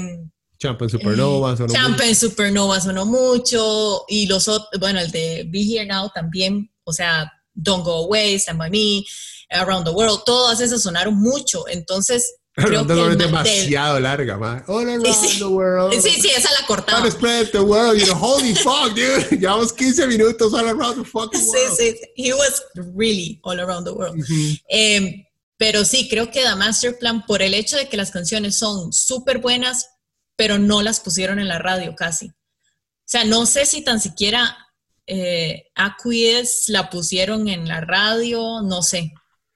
Champion 0.57 0.89
Supernova 0.89 1.57
sonó 1.57 1.73
Champion 1.73 2.15
Supernova 2.15 2.79
sonó 2.79 3.05
mucho 3.05 4.05
y 4.07 4.27
los 4.27 4.47
otros, 4.47 4.79
bueno, 4.79 5.01
el 5.01 5.11
de 5.11 5.45
Be 5.49 5.59
Here 5.59 5.85
Now 5.85 6.09
también 6.15 6.71
o 6.85 6.93
sea, 6.93 7.31
Don't 7.53 7.83
Go 7.83 8.05
Away, 8.05 8.35
Stand 8.35 8.59
By 8.59 8.69
Me, 8.69 9.03
Around 9.49 9.85
the 9.85 9.91
World, 9.91 10.23
todas 10.25 10.59
esas 10.61 10.81
sonaron 10.83 11.15
mucho. 11.15 11.67
Entonces, 11.67 12.35
creo 12.53 12.85
que 12.85 13.11
es 13.11 13.17
demasiado 13.17 13.99
larga, 13.99 14.37
man. 14.37 14.63
All 14.67 14.87
around 14.87 15.03
the 15.39 15.45
world. 15.45 15.93
Sí, 15.93 16.09
sí, 16.21 16.29
esa 16.29 16.49
la 16.59 16.65
cortaba. 16.67 17.09
spread 17.09 17.51
the 17.51 17.59
world, 17.59 17.99
you 17.99 18.05
know, 18.05 18.15
holy 18.15 18.53
fuck, 18.55 18.93
dude. 18.93 19.29
Llevamos 19.39 19.73
15 19.73 20.07
minutos 20.07 20.53
all 20.53 20.67
around 20.67 21.03
the 21.03 21.05
fucking 21.05 21.41
world. 21.41 21.77
Sí, 21.77 21.91
sí, 21.91 21.99
he 22.15 22.33
was 22.33 22.63
really 22.95 23.39
all 23.43 23.59
around 23.59 23.85
the 23.85 23.91
world. 23.91 24.23
Em, 24.69 25.25
pero 25.57 25.85
sí, 25.85 26.07
creo 26.09 26.29
que 26.29 26.43
The 26.43 26.55
Master 26.55 26.97
Plan, 26.97 27.25
por 27.25 27.41
el 27.41 27.53
hecho 27.53 27.77
de 27.77 27.87
que 27.87 27.97
las 27.97 28.11
canciones 28.11 28.57
son 28.57 28.93
súper 28.93 29.39
buenas, 29.39 29.87
pero 30.35 30.59
no 30.59 30.81
las 30.81 30.99
pusieron 30.99 31.39
en 31.39 31.47
la 31.47 31.59
radio 31.59 31.95
casi. 31.95 32.27
O 32.27 33.05
sea, 33.05 33.25
no 33.25 33.45
sé 33.45 33.65
si 33.65 33.81
tan 33.81 33.99
siquiera 33.99 34.57
eh, 35.05 35.65
Aquies 35.75 36.69
la 36.69 36.89
pusieron 36.89 37.47
en 37.47 37.67
la 37.67 37.81
radio, 37.81 38.61
no 38.61 38.81
sé. 38.81 39.13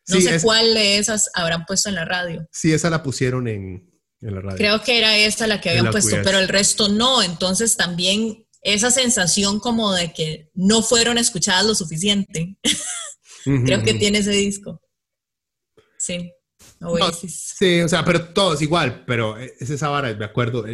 No 0.07 0.21
sé 0.21 0.41
cuál 0.41 0.73
de 0.73 0.97
esas 0.97 1.29
habrán 1.34 1.65
puesto 1.65 1.89
en 1.89 1.95
la 1.95 2.05
radio. 2.05 2.47
Sí, 2.51 2.71
esa 2.73 2.89
la 2.89 3.03
pusieron 3.03 3.47
en, 3.47 3.89
la 4.21 4.41
radio. 4.41 4.57
Creo 4.57 4.81
que 4.81 4.97
era 4.97 5.17
esa 5.17 5.47
la 5.47 5.59
que 5.59 5.71
habían 5.71 5.91
puesto, 5.91 6.17
pero 6.23 6.39
el 6.39 6.47
resto 6.47 6.88
no. 6.88 7.21
Entonces 7.21 7.75
también 7.75 8.45
esa 8.61 8.91
sensación 8.91 9.59
como 9.59 9.93
de 9.93 10.13
que 10.13 10.49
no 10.53 10.81
fueron 10.81 11.17
escuchadas 11.17 11.65
lo 11.65 11.75
suficiente. 11.75 12.57
Creo 13.65 13.84
que 13.84 13.93
tiene 13.93 14.19
ese 14.19 14.31
disco. 14.31 14.81
Sí. 15.97 16.31
sí, 17.27 17.81
o 17.81 17.88
sea, 17.88 18.03
pero 18.03 18.25
todos 18.29 18.61
igual, 18.61 19.03
pero 19.05 19.38
es 19.38 19.69
esa 19.69 19.89
vara, 19.89 20.13
me 20.13 20.25
acuerdo, 20.25 20.65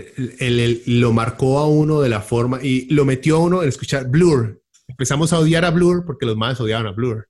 lo 0.85 1.13
marcó 1.13 1.59
a 1.59 1.67
uno 1.67 2.01
de 2.01 2.09
la 2.09 2.21
forma 2.21 2.59
y 2.63 2.91
lo 2.93 3.05
metió 3.05 3.37
a 3.37 3.39
uno 3.39 3.63
en 3.63 3.69
escuchar 3.69 4.07
Blur, 4.09 4.63
empezamos 4.87 5.33
a 5.33 5.39
odiar 5.39 5.65
a 5.65 5.71
Blur 5.71 6.03
porque 6.05 6.25
los 6.25 6.35
más 6.35 6.59
odiaban 6.59 6.87
a 6.87 6.91
Blur. 6.91 7.29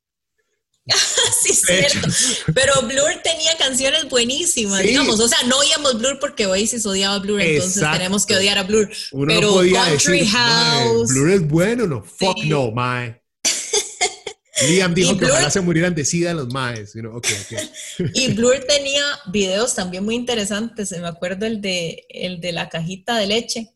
Sí, 1.44 1.54
cierto. 1.54 2.08
Pero 2.54 2.82
Blur 2.84 3.22
tenía 3.24 3.58
canciones 3.58 4.10
buenísimas, 4.10 4.82
digamos. 4.84 5.20
O 5.20 5.28
sea, 5.28 5.40
no 5.48 5.58
oíamos 5.58 5.98
Blur 5.98 6.20
porque 6.20 6.46
Oasis 6.46 6.86
odiaba 6.86 7.16
a 7.16 7.20
Blur, 7.20 7.42
entonces 7.42 7.84
tenemos 7.92 8.26
que 8.26 8.36
odiar 8.36 8.58
a 8.58 8.64
Blur. 8.64 8.90
Uno 9.12 9.28
Pero 9.28 9.48
no 9.48 9.54
podía 9.54 9.86
Country 9.86 10.26
House. 10.28 11.14
Blur 11.14 11.30
es 11.32 11.48
bueno, 11.48 11.88
no, 11.88 12.04
fuck 12.04 12.38
no, 12.46 12.72
mae. 12.72 13.22
Liam 14.70 14.94
dijo 14.94 15.18
que 15.18 15.26
ojalá 15.26 15.50
se 15.50 15.62
murieran 15.62 15.96
de 15.96 16.06
sida 16.06 16.34
los 16.34 16.52
maes. 16.54 16.94
y 18.14 18.34
Blur 18.34 18.60
tenía 18.68 19.04
videos 19.32 19.76
también 19.76 20.06
muy 20.06 20.16
interesantes. 20.16 20.92
Me 20.92 21.08
acuerdo 21.08 21.46
el 21.46 21.62
de, 21.62 22.06
el 22.10 22.40
de 22.40 22.52
la 22.52 22.70
cajita 22.70 23.18
de 23.18 23.28
leche. 23.28 23.70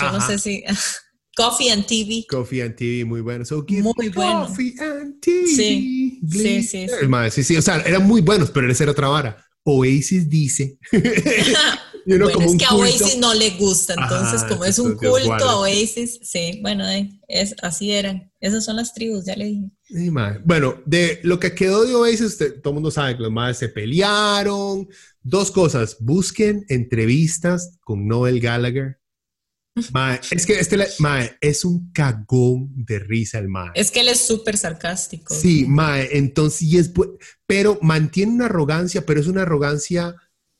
Yo 0.00 0.10
no 0.10 0.26
sé 0.26 0.38
si. 0.38 0.64
Coffee 1.36 1.70
and 1.70 1.84
TV. 1.86 2.26
Coffee 2.28 2.62
and 2.62 2.76
TV, 2.76 3.04
muy 3.04 3.20
bueno. 3.20 3.44
muy 3.50 4.08
bueno. 4.08 4.46
Coffee 4.46 4.74
and 4.78 5.20
TV. 5.20 5.46
Sí, 5.48 6.20
sí, 6.30 6.62
sí. 6.62 6.86
Sí. 7.30 7.44
sí, 7.44 7.56
O 7.56 7.62
sea, 7.62 7.80
eran 7.80 8.06
muy 8.06 8.20
buenos, 8.20 8.50
pero 8.50 8.70
esa 8.70 8.84
era 8.84 8.92
otra 8.92 9.08
vara. 9.08 9.44
Oasis 9.64 10.28
dice. 10.28 10.78
bueno, 12.06 12.28
es 12.28 12.56
que 12.56 12.64
a 12.64 12.74
Oasis 12.74 13.18
no 13.18 13.34
le 13.34 13.50
gusta, 13.50 13.94
entonces 13.94 14.44
como 14.44 14.64
es 14.64 14.78
un 14.78 14.94
culto 14.94 15.32
a 15.32 15.60
Oasis, 15.60 16.20
sí, 16.22 16.60
bueno, 16.62 16.88
eh, 16.88 17.10
es, 17.28 17.54
así 17.62 17.92
eran. 17.92 18.30
Esas 18.40 18.64
son 18.64 18.76
las 18.76 18.92
tribus, 18.92 19.24
ya 19.24 19.36
le 19.36 19.46
dije. 19.46 19.70
Sí, 19.84 20.10
bueno, 20.44 20.82
de 20.84 21.20
lo 21.22 21.40
que 21.40 21.54
quedó 21.54 21.84
de 21.84 21.94
Oasis, 21.94 22.36
todo 22.36 22.70
el 22.70 22.74
mundo 22.74 22.90
sabe 22.90 23.16
que 23.16 23.22
los 23.22 23.32
madres 23.32 23.58
se 23.58 23.68
pelearon. 23.68 24.86
Dos 25.22 25.50
cosas, 25.50 25.96
busquen 26.00 26.66
entrevistas 26.68 27.78
con 27.80 28.06
Noel 28.06 28.40
Gallagher 28.40 28.98
es 30.30 30.46
que 30.46 30.58
este 30.58 30.78
mae, 31.00 31.36
es 31.40 31.64
un 31.64 31.90
cagón 31.92 32.72
de 32.76 33.00
risa 33.00 33.38
el 33.38 33.48
mae. 33.48 33.72
Es 33.74 33.90
que 33.90 34.00
él 34.00 34.08
es 34.08 34.20
súper 34.20 34.56
sarcástico. 34.56 35.34
Sí, 35.34 35.66
mae, 35.66 36.16
entonces, 36.16 36.72
es, 36.72 36.92
pero 37.46 37.78
mantiene 37.82 38.32
una 38.32 38.46
arrogancia, 38.46 39.04
pero 39.04 39.20
es 39.20 39.26
una 39.26 39.42
arrogancia 39.42 40.14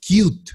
cute. 0.06 0.52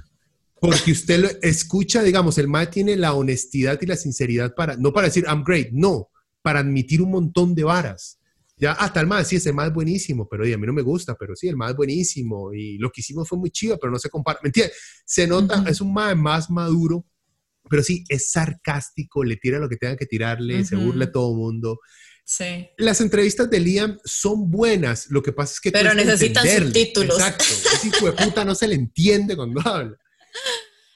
Porque 0.59 0.91
usted 0.91 1.19
lo 1.19 1.29
escucha, 1.41 2.03
digamos, 2.03 2.37
el 2.37 2.49
mae 2.49 2.67
tiene 2.67 2.97
la 2.97 3.13
honestidad 3.13 3.79
y 3.81 3.85
la 3.85 3.95
sinceridad 3.95 4.53
para, 4.53 4.75
no 4.75 4.91
para 4.91 5.07
decir 5.07 5.23
I'm 5.25 5.43
great, 5.45 5.69
no, 5.71 6.09
para 6.41 6.59
admitir 6.59 7.01
un 7.01 7.11
montón 7.11 7.55
de 7.55 7.63
varas. 7.63 8.19
Ya, 8.57 8.73
hasta 8.73 8.99
el 8.99 9.07
mae, 9.07 9.23
sí, 9.23 9.37
ese 9.37 9.53
mae 9.53 9.69
es 9.69 9.73
buenísimo, 9.73 10.27
pero 10.27 10.43
oye, 10.43 10.53
a 10.53 10.57
mí 10.57 10.67
no 10.67 10.73
me 10.73 10.81
gusta, 10.81 11.15
pero 11.15 11.33
sí, 11.33 11.47
el 11.47 11.55
mae 11.55 11.71
es 11.71 11.77
buenísimo 11.77 12.53
y 12.53 12.77
lo 12.77 12.91
que 12.91 12.99
hicimos 12.99 13.29
fue 13.29 13.37
muy 13.37 13.51
chido, 13.51 13.79
pero 13.79 13.89
no 13.89 13.97
se 13.97 14.09
compara. 14.09 14.37
¿Me 14.43 14.49
entiendes? 14.49 14.75
Se 15.05 15.25
nota, 15.25 15.63
es 15.65 15.79
un 15.79 15.93
mae 15.93 16.13
más 16.13 16.49
maduro 16.49 17.05
pero 17.69 17.83
sí, 17.83 18.03
es 18.09 18.31
sarcástico, 18.31 19.23
le 19.23 19.37
tira 19.37 19.59
lo 19.59 19.69
que 19.69 19.77
tenga 19.77 19.97
que 19.97 20.05
tirarle, 20.05 20.63
se 20.65 20.75
burla 20.75 21.05
a 21.05 21.11
todo 21.11 21.33
mundo. 21.33 21.79
Sí. 22.25 22.69
Las 22.77 23.01
entrevistas 23.01 23.49
de 23.49 23.59
Liam 23.59 23.97
son 24.05 24.51
buenas, 24.51 25.07
lo 25.09 25.23
que 25.23 25.33
pasa 25.33 25.53
es 25.53 25.59
que... 25.59 25.71
Pero 25.71 25.93
necesitan 25.93 26.47
subtítulos. 26.47 27.17
Exacto, 27.17 27.43
ese 27.43 27.87
hijo 27.87 28.05
de 28.05 28.23
puta 28.23 28.45
no 28.45 28.53
se 28.53 28.67
le 28.67 28.75
entiende 28.75 29.35
cuando 29.35 29.61
habla. 29.65 29.97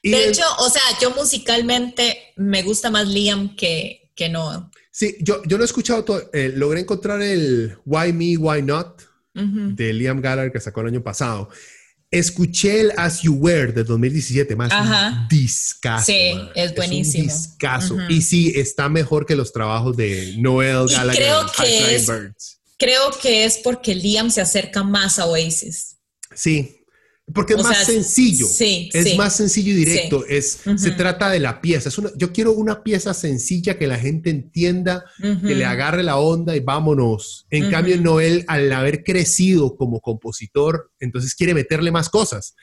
de 0.03 0.29
hecho, 0.29 0.43
o 0.59 0.69
sea, 0.69 0.81
yo 1.01 1.11
musicalmente 1.11 2.33
me 2.35 2.61
gusta 2.61 2.91
más 2.91 3.07
Liam 3.07 3.55
que, 3.55 4.11
que 4.15 4.29
Noah. 4.29 4.69
Sí, 4.91 5.17
yo, 5.21 5.41
yo 5.45 5.57
lo 5.57 5.63
he 5.63 5.65
escuchado 5.65 6.03
todo, 6.03 6.29
eh, 6.33 6.53
logré 6.55 6.81
encontrar 6.81 7.19
el 7.21 7.77
Why 7.83 8.13
Me, 8.13 8.37
Why 8.37 8.61
Not 8.61 9.01
de 9.33 9.93
Liam 9.93 10.21
Gallagher 10.21 10.51
que 10.51 10.59
sacó 10.59 10.81
el 10.81 10.87
año 10.87 11.03
pasado. 11.03 11.49
Escuché 12.13 12.81
el 12.81 12.91
As 12.95 13.21
You 13.23 13.33
Were 13.33 13.71
de 13.71 13.83
2017, 13.83 14.55
más 14.55 14.71
un 14.71 15.27
discazo. 15.27 16.05
Sí, 16.05 16.39
es 16.53 16.75
buenísimo. 16.75 17.23
un 17.23 17.29
discazo. 17.29 17.97
Y 18.07 18.21
sí, 18.21 18.53
está 18.55 18.87
mejor 18.87 19.25
que 19.25 19.35
los 19.35 19.51
trabajos 19.51 19.97
de 19.97 20.35
Noel 20.37 20.87
Gallagher. 20.87 21.15
creo 21.15 21.51
que, 21.57 21.95
es, 21.95 22.11
creo 22.77 23.11
que 23.19 23.45
es 23.45 23.57
porque 23.57 23.95
Liam 23.95 24.29
se 24.29 24.41
acerca 24.41 24.83
más 24.83 25.17
a 25.17 25.25
Oasis. 25.25 25.97
Sí, 26.35 26.82
Porque 27.33 27.53
es 27.53 27.59
O 27.61 27.63
más 27.63 27.77
sea, 27.77 27.85
sencillo. 27.85 28.45
sí, 28.45 28.89
es 28.91 29.11
sí. 29.11 29.17
más 29.17 29.35
sencillo 29.37 29.71
y 29.71 29.75
directo. 29.75 30.25
Es, 30.27 30.59
Se 30.75 30.91
trata 30.91 31.29
de 31.29 31.39
la 31.39 31.61
pieza. 31.61 31.87
Es 31.87 31.97
una, 31.97 32.11
yo 32.17 32.33
quiero 32.33 32.51
una 32.51 32.83
pieza 32.83 33.13
sencilla 33.13 33.77
que 33.77 33.87
la 33.87 33.97
gente 33.97 34.29
entienda, 34.29 35.05
que 35.19 35.55
le 35.55 35.63
agarre 35.63 36.03
la 36.03 36.17
onda 36.17 36.53
y 36.55 36.59
vámonos. 36.59 37.47
En 37.49 37.71
cambio, 37.71 37.99
Noel, 37.99 38.43
al 38.47 38.71
haber 38.73 39.03
crecido 39.03 39.77
como 39.77 40.01
compositor, 40.01 40.91
entonces 40.99 41.33
quiere 41.33 41.53
meterle 41.53 41.91
más 41.91 42.09
cosas. 42.09 42.55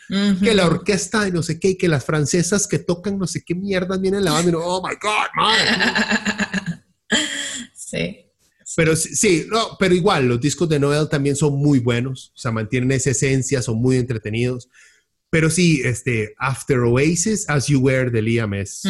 Que 0.42 0.54
la 0.54 0.66
orquesta 0.66 1.26
y 1.26 1.32
no 1.32 1.42
sé 1.42 1.58
qué, 1.58 1.70
y 1.70 1.78
que 1.78 1.88
las 1.88 2.04
francesas 2.04 2.66
que 2.66 2.78
tocan 2.78 3.18
no 3.18 3.26
sé 3.26 3.42
qué 3.42 3.54
mierdas 3.54 4.00
vienen 4.00 4.24
la 4.24 4.32
banda 4.32 4.50
y 4.50 4.52
no, 4.52 4.58
oh 4.60 4.86
my 4.86 4.94
God, 5.00 5.28
man. 5.36 6.84
sí. 7.74 8.29
Pero 8.76 8.94
sí, 8.96 9.46
no, 9.48 9.76
pero 9.78 9.94
igual, 9.94 10.28
los 10.28 10.40
discos 10.40 10.68
de 10.68 10.78
Noel 10.78 11.08
también 11.08 11.36
son 11.36 11.54
muy 11.56 11.78
buenos, 11.80 12.32
o 12.34 12.38
sea, 12.38 12.50
mantienen 12.52 12.92
esa 12.92 13.10
esencia, 13.10 13.62
son 13.62 13.80
muy 13.80 13.96
entretenidos. 13.96 14.68
Pero 15.30 15.48
sí, 15.50 15.80
este, 15.84 16.34
After 16.38 16.78
Oasis, 16.80 17.48
As 17.48 17.66
You 17.68 17.80
Were 17.80 18.10
de 18.10 18.22
Liam 18.22 18.54
es 18.54 18.82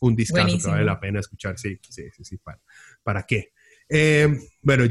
un 0.00 0.14
discazo 0.16 0.58
que 0.58 0.68
vale 0.68 0.84
la 0.84 1.00
pena 1.00 1.20
escuchar, 1.20 1.58
sí, 1.58 1.78
sí, 1.88 2.04
sí, 2.16 2.24
sí, 2.24 2.36
¿para, 2.38 2.60
para 3.02 3.26
qué? 3.26 3.52
Eh, 3.88 4.28
bueno, 4.62 4.84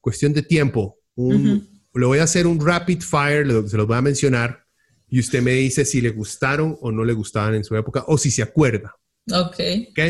cuestión 0.00 0.32
de 0.32 0.42
tiempo, 0.42 0.98
un- 1.14 1.68
le 1.94 2.06
voy 2.06 2.18
a 2.18 2.24
hacer 2.24 2.46
un 2.46 2.64
rapid 2.64 3.00
fire, 3.00 3.46
lo- 3.46 3.66
se 3.68 3.76
los 3.76 3.86
voy 3.86 3.96
a 3.96 4.02
mencionar, 4.02 4.64
y 5.08 5.20
usted 5.20 5.40
me 5.42 5.52
dice 5.52 5.84
si 5.84 6.00
le 6.00 6.10
gustaron 6.10 6.76
o 6.80 6.90
no 6.90 7.04
le 7.04 7.12
gustaban 7.12 7.54
en 7.54 7.62
su 7.64 7.76
época, 7.76 8.04
o 8.08 8.18
si 8.18 8.30
se 8.30 8.42
acuerda, 8.42 8.96
Ok. 9.32 9.60
¿ok? 9.90 10.00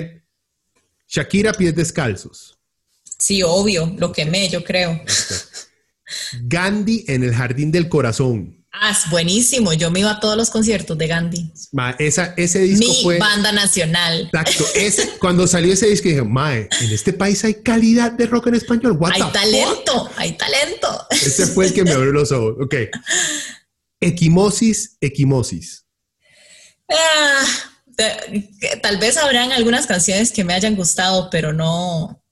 Shakira, 1.06 1.52
pies 1.52 1.74
descalzos. 1.74 2.53
Sí, 3.24 3.42
obvio, 3.42 3.90
lo 3.96 4.12
quemé, 4.12 4.50
yo 4.50 4.62
creo. 4.62 5.00
Gandhi 6.42 7.06
en 7.08 7.24
el 7.24 7.34
Jardín 7.34 7.72
del 7.72 7.88
Corazón. 7.88 8.62
Ah, 8.70 8.90
es 8.90 9.08
buenísimo. 9.08 9.72
Yo 9.72 9.90
me 9.90 10.00
iba 10.00 10.10
a 10.10 10.20
todos 10.20 10.36
los 10.36 10.50
conciertos 10.50 10.98
de 10.98 11.06
Gandhi. 11.06 11.50
Ma, 11.72 11.96
esa, 11.98 12.34
ese 12.36 12.58
disco 12.58 12.86
Mi 12.86 13.02
fue... 13.02 13.18
banda 13.18 13.50
nacional. 13.50 14.24
Exacto. 14.30 14.66
Ese, 14.74 15.08
cuando 15.20 15.46
salió 15.46 15.72
ese 15.72 15.86
disco 15.86 16.06
dije, 16.10 16.20
mae, 16.20 16.68
en 16.82 16.92
este 16.92 17.14
país 17.14 17.42
hay 17.44 17.54
calidad 17.62 18.12
de 18.12 18.26
rock 18.26 18.48
en 18.48 18.56
español. 18.56 18.98
What 19.00 19.12
Hay 19.12 19.20
the 19.20 19.24
fuck?" 19.24 19.32
talento, 19.32 20.10
hay 20.16 20.32
talento. 20.36 21.06
Ese 21.10 21.46
fue 21.46 21.68
el 21.68 21.72
que 21.72 21.82
me 21.84 21.92
abrió 21.92 22.12
los 22.12 22.30
ojos. 22.30 22.56
Ok. 22.60 22.74
Equimosis, 24.00 24.98
equimosis. 25.00 25.86
Ah, 26.90 27.46
tal 28.82 28.98
vez 28.98 29.16
habrán 29.16 29.50
algunas 29.52 29.86
canciones 29.86 30.30
que 30.30 30.44
me 30.44 30.52
hayan 30.52 30.76
gustado, 30.76 31.30
pero 31.30 31.54
no, 31.54 32.22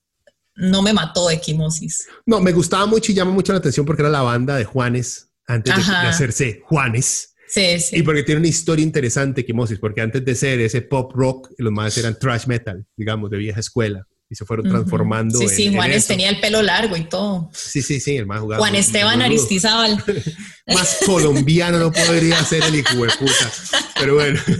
no 0.56 0.82
me 0.82 0.92
mató 0.92 1.30
Equimosis. 1.30 2.06
No, 2.26 2.40
me 2.40 2.52
gustaba 2.52 2.86
mucho 2.86 3.12
y 3.12 3.14
llama 3.14 3.32
mucho 3.32 3.52
la 3.52 3.58
atención 3.58 3.86
porque 3.86 4.02
era 4.02 4.10
la 4.10 4.22
banda 4.22 4.56
de 4.56 4.64
Juanes 4.64 5.30
antes 5.46 5.74
de, 5.74 5.82
hacerse 5.92 6.60
Juanes. 6.64 7.34
Sí, 7.48 7.78
sí. 7.80 7.96
Y 7.96 8.02
porque 8.02 8.22
tiene 8.22 8.40
una 8.40 8.48
historia 8.48 8.82
interesante, 8.82 9.42
Equimosis, 9.42 9.78
porque 9.78 10.00
antes 10.00 10.24
de 10.24 10.34
ser 10.34 10.60
ese 10.60 10.82
pop 10.82 11.12
rock, 11.14 11.50
los 11.58 11.72
más 11.72 11.96
eran 11.98 12.18
thrash 12.18 12.46
metal, 12.46 12.86
digamos, 12.96 13.30
de 13.30 13.38
vieja 13.38 13.60
escuela. 13.60 14.06
Y 14.30 14.34
se 14.34 14.46
fueron 14.46 14.66
transformando. 14.66 15.38
Sí, 15.38 15.44
en- 15.44 15.50
sí, 15.50 15.74
Juanes 15.74 16.06
tenía 16.06 16.30
el 16.30 16.40
pelo 16.40 16.62
largo 16.62 16.96
y 16.96 17.04
todo. 17.04 17.50
Sí, 17.52 17.82
sí, 17.82 18.00
sí, 18.00 18.16
el 18.16 18.24
más 18.24 18.40
jugado. 18.40 18.62
Juan 18.62 18.74
Esteban 18.74 19.20
Aristizábal. 19.20 20.02
Más 20.66 21.00
colombiano 21.04 21.78
no 21.78 21.92
podría 21.92 22.42
ser 22.44 22.62
el 22.62 22.76
hijo 22.76 22.94
de 22.94 23.10
puta. 23.18 23.52
Pero 23.98 24.14
bueno. 24.14 24.40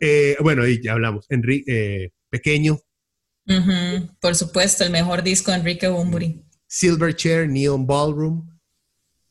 Eh, 0.00 0.36
bueno, 0.40 0.66
y 0.66 0.82
ya 0.82 0.92
hablamos. 0.92 1.24
Enrique, 1.30 2.12
pequeño, 2.28 2.78
Ujú, 3.46 4.08
Por 4.20 4.34
supuesto, 4.34 4.84
el 4.84 4.90
mejor 4.90 5.22
disco 5.22 5.50
de 5.50 5.58
Enrique 5.58 5.88
Bunbury. 5.88 6.44
Silverchair, 6.66 7.48
Neon 7.48 7.86
Ballroom. 7.86 8.48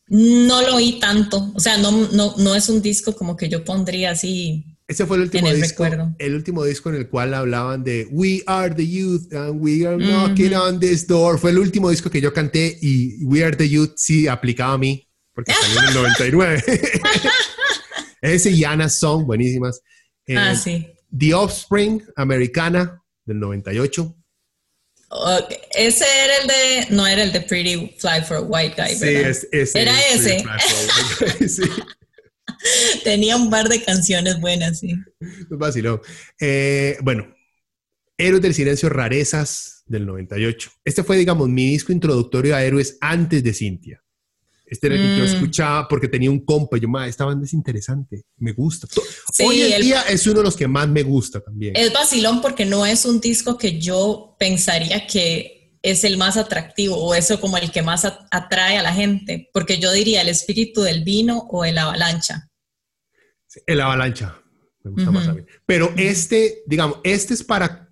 No 0.08 0.62
lo 0.62 0.76
oí 0.76 1.00
tanto. 1.00 1.52
O 1.56 1.60
sea, 1.60 1.78
no, 1.78 1.92
no, 2.12 2.36
no 2.38 2.56
es 2.56 2.70
un 2.70 2.82
disco 2.82 3.16
como 3.16 3.36
que 3.36 3.50
yo 3.50 3.64
pondría 3.64 4.12
así. 4.12 4.66
Ese 4.88 5.06
fue 5.06 5.18
el 5.18 5.24
último 5.24 5.48
el 5.48 5.62
disco. 5.62 5.84
recuerdo. 5.86 6.16
El 6.20 6.36
último 6.36 6.64
disco 6.66 6.90
en 6.90 6.96
el 6.98 7.10
cual 7.10 7.34
hablaban 7.34 7.84
de 7.84 8.08
We 8.12 8.44
are 8.46 8.74
the 8.76 8.88
youth 8.88 9.34
and 9.34 9.62
we 9.62 9.88
are 9.88 9.98
knocking 9.98 10.54
on 10.54 10.80
this 10.80 11.08
door. 11.08 11.40
Fue 11.40 11.52
el 11.52 11.58
último 11.58 11.90
disco 11.90 12.10
que 12.12 12.22
yo 12.22 12.34
canté 12.34 12.78
y 12.82 13.24
We 13.24 13.44
are 13.44 13.56
the 13.56 13.68
youth 13.68 13.94
sí 13.96 14.28
aplicaba 14.28 14.74
a 14.74 14.78
mí 14.78 15.08
porque 15.34 15.54
salió 15.54 15.80
en 15.80 15.88
el 15.88 15.94
99. 16.30 16.64
Ese 18.22 18.52
y 18.52 18.64
Anna 18.64 18.90
Song, 18.90 19.26
buenísimas. 19.26 19.82
Eh, 20.28 20.38
Ah, 20.38 20.56
sí. 20.56 20.86
The 21.18 21.34
Offspring, 21.34 22.02
americana, 22.16 23.02
del 23.26 23.40
98. 23.40 24.16
Ok, 25.10 25.54
Ese 25.76 26.06
era 26.06 26.38
el 26.38 26.48
de. 26.48 26.96
No 26.96 27.06
era 27.06 27.24
el 27.24 27.32
de 27.32 27.42
Pretty 27.42 27.96
Fly 28.00 28.24
for 28.28 28.38
a 28.38 28.42
White 28.42 28.76
Guy. 28.82 28.96
Sí, 28.96 29.06
¿verdad? 29.06 29.30
es, 29.30 29.48
ese. 29.52 29.82
Era 29.82 30.00
es 30.00 30.26
ese. 30.26 30.44
Guy, 30.44 31.50
sí. 31.50 31.64
Tenía 33.04 33.36
un 33.36 33.50
par 33.50 33.70
de 33.70 33.84
canciones 33.84 34.40
buenas, 34.40 34.80
sí. 34.80 34.96
Eh, 36.40 36.98
bueno, 37.02 37.28
Héroes 38.18 38.42
del 38.42 38.54
Silencio, 38.54 38.90
Rarezas 38.90 39.84
del 39.86 40.06
98. 40.06 40.72
Este 40.84 41.04
fue, 41.04 41.18
digamos, 41.18 41.50
mi 41.50 41.70
disco 41.70 41.92
introductorio 41.92 42.56
a 42.56 42.64
Héroes 42.64 42.98
antes 43.02 43.44
de 43.44 43.54
Cintia. 43.54 44.03
Este 44.74 44.88
era 44.88 44.96
el 44.96 45.02
que 45.02 45.18
yo 45.18 45.24
Mm. 45.24 45.36
escuchaba 45.36 45.88
porque 45.88 46.08
tenía 46.08 46.30
un 46.32 46.44
compa. 46.44 46.78
y 46.78 46.82
Yo, 46.82 46.88
"Ma, 46.90 47.08
esta 47.08 47.26
banda 47.26 47.46
es 47.46 47.54
interesante, 47.54 48.24
me 48.38 48.52
gusta. 48.54 48.88
Sí, 49.32 49.44
Hoy 49.44 49.62
en 49.62 49.74
el- 49.74 49.82
día 49.84 50.02
es 50.04 50.26
uno 50.28 50.40
de 50.40 50.44
los 50.44 50.56
que 50.58 50.68
más 50.68 50.88
me 50.90 51.04
gusta 51.04 51.40
también. 51.42 51.74
Es 51.76 51.94
vacilón 51.94 52.42
porque 52.42 52.66
no 52.66 52.86
es 52.86 53.06
un 53.06 53.20
disco 53.22 53.58
que 53.58 53.80
yo 53.80 54.36
pensaría 54.40 55.06
que 55.08 55.78
es 55.82 56.04
el 56.06 56.18
más 56.18 56.38
atractivo 56.38 56.96
o 56.98 57.14
eso 57.14 57.40
como 57.42 57.58
el 57.58 57.70
que 57.72 57.82
más 57.82 58.06
atrae 58.32 58.78
a 58.78 58.82
la 58.84 58.94
gente. 58.94 59.50
Porque 59.54 59.78
yo 59.80 59.92
diría 59.92 60.22
el 60.22 60.30
espíritu 60.30 60.82
del 60.82 61.04
vino 61.04 61.40
o 61.52 61.66
el 61.66 61.78
avalancha. 61.78 62.50
El 63.68 63.82
Avalancha. 63.82 64.40
Me 64.84 64.92
gusta 64.92 65.12
más 65.12 65.28
a 65.28 65.34
mí. 65.34 65.44
Pero 65.66 65.94
este, 65.96 66.64
digamos, 66.66 66.98
este 67.04 67.34
es 67.34 67.44
para, 67.44 67.90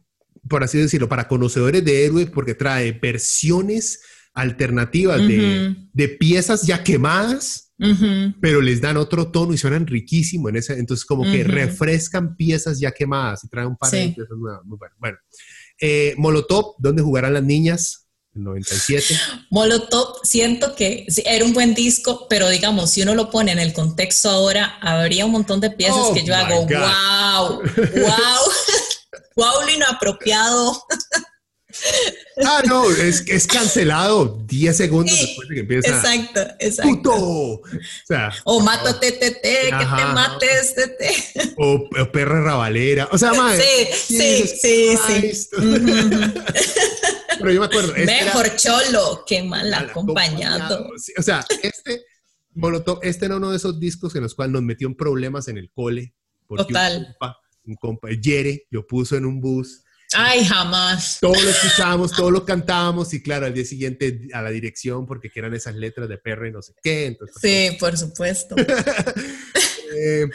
por 0.50 0.64
así 0.64 0.78
decirlo, 0.78 1.08
para 1.08 1.28
conocedores 1.28 1.86
de 1.86 2.06
héroes 2.06 2.30
porque 2.30 2.54
trae 2.56 2.92
versiones 2.94 4.02
alternativas 4.34 5.18
de, 5.28 5.68
Ujú. 5.70 5.90
de 5.94 6.08
piezas 6.10 6.64
ya 6.64 6.84
quemadas, 6.84 7.72
Ujú. 7.80 8.34
pero 8.42 8.62
les 8.62 8.80
dan 8.82 8.98
otro 8.98 9.32
tono 9.32 9.54
y 9.54 9.58
suenan 9.58 9.88
riquísimo 9.88 10.50
en 10.50 10.58
ese. 10.58 10.74
Entonces, 10.80 11.06
como 11.06 11.24
que 11.24 11.42
Ujú. 11.42 11.52
refrescan 11.52 12.36
piezas 12.36 12.80
ya 12.80 12.92
quemadas 12.92 13.44
y 13.44 13.50
traen 13.50 13.68
un 13.70 13.78
par 13.78 13.92
de 13.92 14.10
piezas 14.16 14.38
nuevas. 14.38 14.62
Muy 14.66 14.78
bueno. 14.78 14.96
Bueno, 15.00 15.18
eh, 15.82 16.14
Molotov, 16.18 16.76
¿dónde 16.80 17.02
jugarán 17.02 17.34
las 17.34 17.44
niñas? 17.44 18.08
El 18.34 18.44
97. 18.44 19.14
Molotov, 19.50 20.20
siento 20.24 20.74
que 20.76 21.06
era 21.26 21.44
un 21.44 21.52
buen 21.54 21.74
disco, 21.74 22.28
pero 22.30 22.48
digamos, 22.48 22.90
si 22.92 23.02
uno 23.02 23.14
lo 23.14 23.30
pone 23.30 23.52
en 23.52 23.60
el 23.60 23.74
contexto 23.74 24.30
ahora, 24.30 24.78
habría 24.80 25.26
un 25.26 25.34
montón 25.34 25.60
de 25.60 25.70
piezas 25.72 25.98
Oh 26.00 26.14
que 26.14 26.24
yo 26.24 26.34
hago, 26.34 26.62
God. 26.62 26.70
wow, 26.70 27.62
wow, 27.62 28.52
wow, 29.36 29.66
lo 29.66 29.74
inapropiado. 29.74 30.82
ah, 32.46 32.62
no, 32.68 32.90
es, 32.90 33.24
es 33.28 33.48
cancelado 33.48 34.42
10 34.46 34.78
segundos 34.78 35.16
Sí, 35.16 35.26
después 35.26 35.48
de 35.50 35.56
que 35.56 35.62
empieza. 35.62 35.90
Exacto, 35.90 36.42
exacto. 36.60 36.92
¡Puto! 36.92 37.14
O 37.16 37.62
sea, 38.06 38.32
O 38.46 38.60
mátate, 38.62 39.12
te, 39.14 39.32
te, 39.32 39.66
que 39.66 39.70
te 39.70 40.06
mates, 40.14 40.76
te, 40.76 40.88
te. 40.88 41.54
o, 41.58 41.88
o 42.00 42.12
perra 42.12 42.42
rabalera. 42.42 43.10
O 43.12 43.18
sea, 43.18 43.34
mae, 43.34 43.62
Sí, 43.62 44.16
sí, 44.18 44.98
sí, 44.98 45.34
sí. 45.34 45.50
Pero 47.40 47.52
yo 47.52 47.60
me 47.60 47.66
acuerdo. 47.66 47.96
este 47.96 48.16
era 48.16 48.26
Mejor 48.26 48.56
cholo, 48.56 49.24
qué 49.26 49.44
mal 49.44 49.74
acompañado. 49.74 50.90
Sí, 50.98 51.14
o 51.18 51.22
sea, 51.22 51.44
este 51.64 52.04
Molotov, 52.54 53.00
este 53.02 53.26
era 53.26 53.38
uno 53.38 53.50
de 53.52 53.58
esos 53.58 53.80
discos 53.80 54.16
en 54.16 54.24
los 54.24 54.36
cuales 54.36 54.54
nos 54.54 54.62
metió 54.62 54.88
en 54.88 54.96
problemas 54.96 55.48
en 55.48 55.58
el 55.58 55.72
cole. 55.72 56.14
porque 56.48 56.66
Total. 56.66 56.98
Un 56.98 57.06
compa, 57.06 57.38
un 57.66 57.76
compa, 57.76 58.10
Yere, 58.12 58.68
lo 58.70 58.86
puso 58.86 59.16
en 59.16 59.26
un 59.26 59.40
bus. 59.40 59.84
Ay, 60.16 60.46
jamás. 60.46 61.20
Todo 61.22 61.34
lo 61.34 61.50
escuchábamos, 61.50 62.12
todo 62.12 62.32
lo 62.32 62.46
cantábamos 62.46 63.14
y 63.14 63.22
claro, 63.22 63.46
al 63.46 63.54
día 63.54 63.66
siguiente 63.66 64.28
a 64.34 64.42
la 64.42 64.50
dirección 64.50 65.06
porque 65.06 65.30
que 65.30 65.40
eran 65.40 65.54
esas 65.54 65.76
letras 65.76 66.10
de 66.10 66.18
perra 66.18 66.48
y 66.48 66.52
no 66.52 66.62
sé 66.62 66.74
qué. 66.84 67.06
Entonces, 67.06 67.38
Sí, 67.42 67.78
por 67.80 67.98
supuesto. 67.98 68.56
eh, 69.98 70.28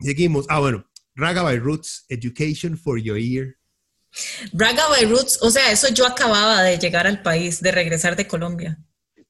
seguimos. 0.00 0.46
Ah, 0.48 0.60
bueno. 0.60 0.86
Raga 1.14 1.42
by 1.42 1.58
Roots, 1.58 2.06
Education 2.08 2.78
for 2.78 2.98
Your 2.98 3.18
Ear. 3.18 3.56
Braga 4.52 4.88
by 4.88 5.04
Roots, 5.04 5.38
o 5.42 5.50
sea, 5.50 5.70
eso 5.70 5.88
yo 5.92 6.06
acababa 6.06 6.62
de 6.62 6.78
llegar 6.78 7.06
al 7.06 7.22
país, 7.22 7.60
de 7.60 7.72
regresar 7.72 8.16
de 8.16 8.26
Colombia. 8.26 8.78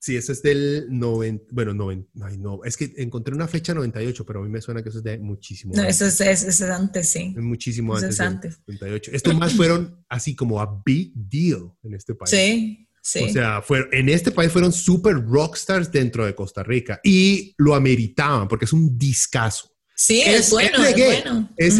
Sí, 0.04 0.16
eso 0.16 0.32
es 0.32 0.42
del 0.42 0.86
90, 0.90 1.44
bueno, 1.52 1.74
90, 1.74 2.26
ay 2.26 2.36
no, 2.36 2.64
es 2.64 2.76
que 2.76 2.92
encontré 2.96 3.36
una 3.36 3.46
fecha 3.46 3.72
98, 3.72 4.26
pero 4.26 4.40
a 4.40 4.42
mí 4.42 4.48
me 4.48 4.60
suena 4.60 4.82
que 4.82 4.88
eso 4.88 4.98
es 4.98 5.04
de 5.04 5.16
muchísimo 5.18 5.74
No, 5.76 5.82
antes. 5.82 6.00
eso 6.00 6.24
es, 6.24 6.42
es, 6.42 6.60
es 6.60 6.62
antes, 6.62 7.08
sí. 7.08 7.32
Es 7.36 7.40
muchísimo 7.42 7.96
Eso 7.96 8.06
antes 8.06 8.16
es 8.16 8.20
antes. 8.20 8.60
98. 8.66 9.10
Estos 9.14 9.36
más 9.36 9.54
fueron 9.54 10.04
así 10.08 10.34
como 10.34 10.60
a 10.60 10.82
big 10.84 11.12
deal 11.14 11.70
en 11.84 11.94
este 11.94 12.16
país. 12.16 12.30
Sí, 12.30 12.88
sí. 13.00 13.20
O 13.22 13.28
sea, 13.28 13.62
fueron, 13.62 13.94
en 13.94 14.08
este 14.08 14.32
país 14.32 14.50
fueron 14.50 14.72
super 14.72 15.24
rockstars 15.24 15.92
dentro 15.92 16.26
de 16.26 16.34
Costa 16.34 16.64
Rica 16.64 16.98
y 17.04 17.54
lo 17.58 17.76
ameritaban 17.76 18.48
porque 18.48 18.64
es 18.64 18.72
un 18.72 18.98
discazo. 18.98 19.70
sí, 19.94 20.20
es, 20.20 20.50
bueno, 20.50 20.84
es, 20.84 20.96
bueno. 20.96 21.48
Es 21.56 21.78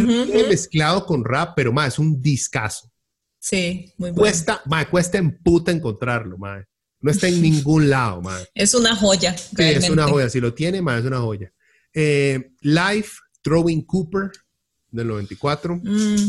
mezclado 0.49 1.05
con 1.07 1.25
rap, 1.25 1.55
pero 1.57 1.73
más 1.73 1.95
es 1.95 1.99
un 1.99 2.23
discazo. 2.23 2.89
Sí, 3.41 3.93
muy 3.99 4.11
bueno. 4.11 4.15
Cuesta, 4.15 4.63
ma, 4.67 4.89
cuesta 4.89 5.19
en 5.19 5.43
puta 5.43 5.73
encontrarlo, 5.73 6.39
ma. 6.39 6.65
No 7.03 7.11
está 7.11 7.29
en 7.29 7.43
ningún 7.43 7.91
lado, 7.91 8.23
ma. 8.23 8.39
Es 8.55 8.75
una 8.75 8.95
joya. 8.97 9.37
Sí, 9.37 9.55
es 9.59 9.91
una 9.91 10.07
joya. 10.07 10.31
Si 10.31 10.41
lo 10.41 10.55
tiene, 10.55 10.81
ma, 10.81 10.99
es 10.99 11.05
una 11.05 11.19
joya. 11.19 11.53
Eh, 11.93 12.53
Live, 12.61 13.09
Throwing 13.43 13.83
Cooper, 13.83 14.31
del 14.91 15.09
94. 15.09 15.81
Mm, 15.83 16.29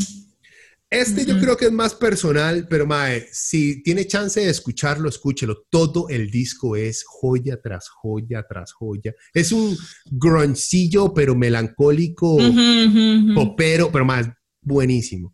Este 0.89 1.25
yo 1.25 1.39
creo 1.39 1.57
que 1.57 1.65
es 1.65 1.71
más 1.71 1.95
personal, 1.95 2.67
pero 2.69 2.85
mae, 2.85 3.27
si 3.31 3.81
tiene 3.81 4.05
chance 4.05 4.39
de 4.39 4.49
escucharlo, 4.49 5.09
escúchelo. 5.09 5.65
Todo 5.69 6.07
el 6.09 6.29
disco 6.29 6.75
es 6.75 7.03
joya 7.03 7.59
tras 7.61 7.89
joya 7.89 8.45
tras 8.47 8.73
joya. 8.73 9.13
Es 9.33 9.51
un 9.51 9.75
grunchillo, 10.11 11.13
pero 11.13 11.35
melancólico, 11.35 12.35
ujú. 12.35 13.33
popero, 13.33 13.91
pero 13.91 14.05
más 14.05 14.27
buenísimo. 14.61 15.33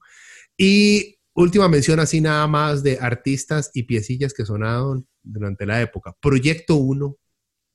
Y 0.57 1.17
última 1.33 1.67
mención 1.67 1.99
así 1.99 2.21
nada 2.21 2.47
más 2.47 2.81
de 2.83 2.97
artistas 2.99 3.69
y 3.73 3.83
piecillas 3.83 4.33
que 4.33 4.45
sonaron 4.45 5.09
durante 5.23 5.65
la 5.65 5.81
época. 5.81 6.15
Proyecto 6.19 6.75
1, 6.75 7.15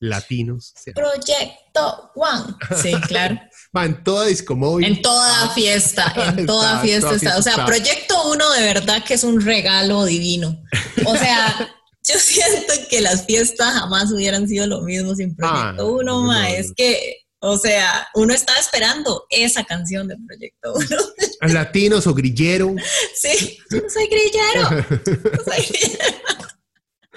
latinos. 0.01 0.73
o 0.77 0.81
sea, 0.81 0.93
Proyecto 0.95 2.11
One. 2.15 2.55
Sí, 2.83 2.93
claro. 3.09 3.39
mae, 3.73 3.87
en 3.87 4.05
toda 4.05 4.27
disco 4.27 4.55
móvil. 4.55 4.87
En 4.87 5.03
toda 5.03 5.49
fiesta, 5.51 6.13
en 6.37 6.47
toda 6.47 6.73
Está, 6.73 6.81
fiesta 6.83 7.01
toda 7.09 7.17
está. 7.17 7.19
fiesta 7.19 7.39
O 7.39 7.43
sea, 7.43 7.53
está. 7.53 7.67
Proyecto 7.67 8.31
Uno 8.31 8.51
de 8.53 8.63
verdad 8.63 9.03
que 9.05 9.15
es 9.15 9.25
un 9.25 9.41
regalo 9.41 10.05
divino. 10.05 10.63
O 11.07 11.17
sea, 11.17 11.55
yo 12.07 12.19
siento 12.19 12.73
que 12.91 13.01
las 13.01 13.25
fiestas 13.27 13.73
jamás 13.75 14.13
hubieran 14.13 14.47
sido 14.49 14.67
lo 14.67 14.83
mismo 14.83 15.15
sin 15.15 15.35
Proyecto 15.35 15.61
Ah, 15.61 15.73
no, 15.73 15.87
Uno, 15.87 16.03
no, 16.03 16.23
ma. 16.23 16.41
no. 16.43 16.55
Es 16.55 16.73
que, 16.77 17.19
o 17.41 17.57
sea, 17.59 18.07
uno 18.15 18.33
está 18.35 18.59
esperando 18.59 19.25
esa 19.31 19.65
canción 19.65 20.09
de 20.09 20.17
Proyecto 20.27 20.75
Uno. 20.75 21.53
Latinos 21.53 22.07
o 22.07 22.15
grillero. 22.15 22.75
Sí, 23.15 23.59
yo 23.71 23.81
soy 23.89 24.07
grillero. 24.09 24.71
no 24.71 25.45
soy 25.53 25.67
grillero. 25.67 26.05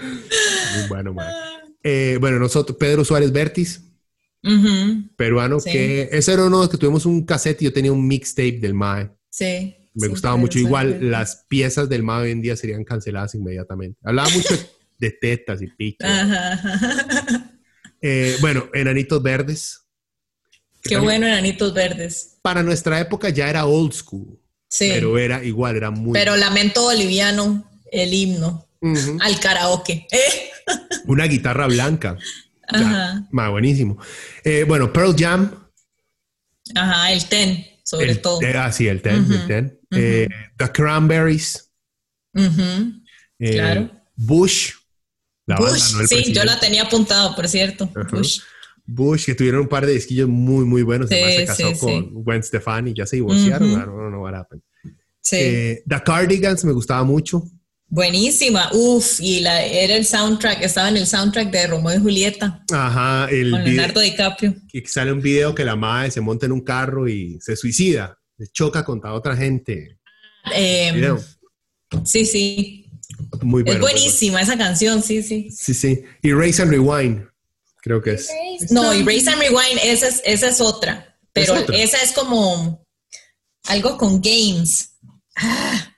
Muy 0.01 0.87
bueno, 0.89 1.13
mae. 1.13 1.33
Eh, 1.83 2.17
bueno, 2.19 2.39
nosotros, 2.39 2.77
Pedro 2.77 3.03
Suárez 3.05 3.31
Vértiz, 3.31 3.81
peruano, 5.15 5.59
Sí. 5.59 5.71
que 5.71 6.09
ese 6.11 6.33
era 6.33 6.45
uno 6.45 6.57
de 6.59 6.63
los 6.65 6.69
que 6.71 6.77
tuvimos 6.77 7.05
un 7.05 7.25
cassette 7.25 7.61
y 7.61 7.65
yo 7.65 7.73
tenía 7.73 7.91
un 7.91 8.07
mixtape 8.07 8.59
del 8.59 8.73
MAE. 8.73 9.09
Sí. 9.29 9.75
Me 9.93 10.05
sí, 10.05 10.07
gustaba 10.09 10.35
mucho. 10.37 10.59
Igual 10.59 11.09
las 11.11 11.45
piezas 11.47 11.89
del 11.89 12.03
MAE 12.03 12.23
hoy 12.23 12.31
en 12.31 12.41
día 12.41 12.55
serían 12.55 12.83
canceladas 12.83 13.33
inmediatamente. 13.35 13.99
Hablaba 14.03 14.29
mucho 14.29 14.55
de 14.99 15.11
tetas 15.11 15.59
y 15.61 15.95
ajá. 16.01 17.51
Eh, 18.01 18.37
bueno, 18.41 18.69
Enanitos 18.73 19.21
Verdes. 19.23 19.81
Qué 20.83 20.97
bueno, 20.97 21.25
enanitos 21.27 21.73
verdes. 21.73 22.37
Para 22.41 22.63
nuestra 22.63 22.99
época 22.99 23.29
ya 23.29 23.49
era 23.49 23.65
old 23.65 23.91
school, 23.91 24.39
Sí. 24.69 24.89
pero 24.93 25.17
era 25.17 25.43
igual, 25.43 25.75
era 25.75 25.91
muy... 25.91 26.13
Pero 26.13 26.37
Lamento 26.37 26.83
Boliviano, 26.83 27.69
el 27.91 28.13
himno. 28.13 28.66
Al 29.21 29.39
karaoke. 29.39 30.07
Eh, 30.11 30.49
Una 31.05 31.25
guitarra 31.25 31.67
blanca. 31.67 32.17
Ajá, 32.67 33.25
Ma, 33.31 33.49
buenísimo. 33.49 33.97
Eh, 34.43 34.65
bueno, 34.67 34.91
Pearl 34.91 35.15
Jam. 35.17 35.69
ajá, 36.75 37.11
el 37.13 37.25
ten, 37.29 37.65
sobre 37.83 38.11
el, 38.11 38.21
todo. 38.21 38.39
ah, 38.55 38.71
sí, 38.71 38.87
el 38.87 39.01
Ten. 39.01 39.25
El 39.31 39.47
Ten. 39.47 39.79
Eh, 39.91 40.27
The 40.57 40.71
Cranberries. 40.71 41.71
Claro. 43.39 43.91
Bush. 44.15 44.71
La 45.45 45.55
banda, 45.55 45.71
Bush, 45.71 45.93
no 45.95 46.07
sí, 46.07 46.33
yo 46.33 46.43
la 46.43 46.59
tenía 46.59 46.83
apuntado, 46.83 47.33
por 47.35 47.47
cierto. 47.47 47.89
Bush. 48.11 48.41
Bush, 48.85 49.25
que 49.25 49.35
tuvieron 49.35 49.61
un 49.61 49.67
par 49.69 49.85
de 49.85 49.93
disquillos 49.93 50.27
muy, 50.27 50.65
muy 50.65 50.81
buenos. 50.81 51.09
Sí, 51.09 51.15
Además 51.15 51.35
se 51.35 51.45
casó 51.45 51.73
sí, 51.73 51.79
con 51.79 52.03
sí. 52.03 52.09
Gwen 52.13 52.43
Stefani, 52.43 52.93
ya 52.93 53.05
se 53.05 53.17
divorciaron. 53.17 53.69
Ujú. 53.71 53.77
I 53.77 53.85
don't 53.85 54.09
know 54.09 54.23
what 54.23 54.33
happened. 54.33 54.63
Sí, 55.21 55.35
Eh, 55.39 55.83
The 55.87 56.01
Cardigans 56.03 56.63
me 56.65 56.71
gustaba 56.73 57.03
mucho. 57.03 57.43
Buenísima. 57.87 58.69
Uf, 58.73 59.19
y 59.19 59.39
la, 59.39 59.63
era 59.63 59.95
el 59.95 60.05
soundtrack, 60.05 60.61
estaba 60.61 60.89
en 60.89 60.97
el 60.97 61.07
soundtrack 61.07 61.49
de 61.51 61.67
Romeo 61.67 61.95
y 61.97 62.01
Julieta 62.01 62.63
Ajá, 62.71 63.27
el 63.31 63.51
con 63.51 63.63
video, 63.63 63.75
Leonardo 63.75 64.01
DiCaprio. 64.01 64.55
que 64.71 64.87
sale 64.87 65.11
un 65.11 65.21
video 65.21 65.55
que 65.55 65.65
la 65.65 65.75
madre 65.75 66.11
se 66.11 66.21
monta 66.21 66.45
en 66.45 66.51
un 66.51 66.61
carro 66.61 67.07
y 67.07 67.37
se 67.41 67.55
suicida, 67.55 68.17
se 68.37 68.47
choca 68.51 68.83
contra 68.83 69.13
otra 69.13 69.35
gente. 69.35 69.97
Eh, 70.53 70.91
Video. 70.93 71.21
sí, 72.05 72.25
sí. 72.25 72.83
Muy 73.41 73.63
bueno. 73.63 73.75
es 73.77 73.81
buenísima 73.81 74.41
esa 74.41 74.57
canción, 74.57 75.01
sí, 75.01 75.23
sí. 75.23 75.49
Sí, 75.51 75.73
sí. 75.73 76.03
Y 76.21 76.33
Race 76.33 76.61
and 76.61 76.71
Rewind, 76.71 77.25
creo 77.81 78.01
que 78.01 78.11
es. 78.11 78.29
No, 78.69 78.93
y 78.93 79.03
Race 79.03 79.29
and 79.29 79.41
Rewind, 79.41 79.79
esa 79.83 80.07
es, 80.07 80.21
esa 80.25 80.47
es 80.49 80.61
otra. 80.61 81.17
Pero 81.33 81.53
¿Es 81.55 81.61
otra? 81.61 81.77
esa 81.77 81.97
es 82.01 82.11
como 82.11 82.83
algo 83.65 83.97
con 83.97 84.21
games. 84.21 84.97
Ah, 85.35 85.93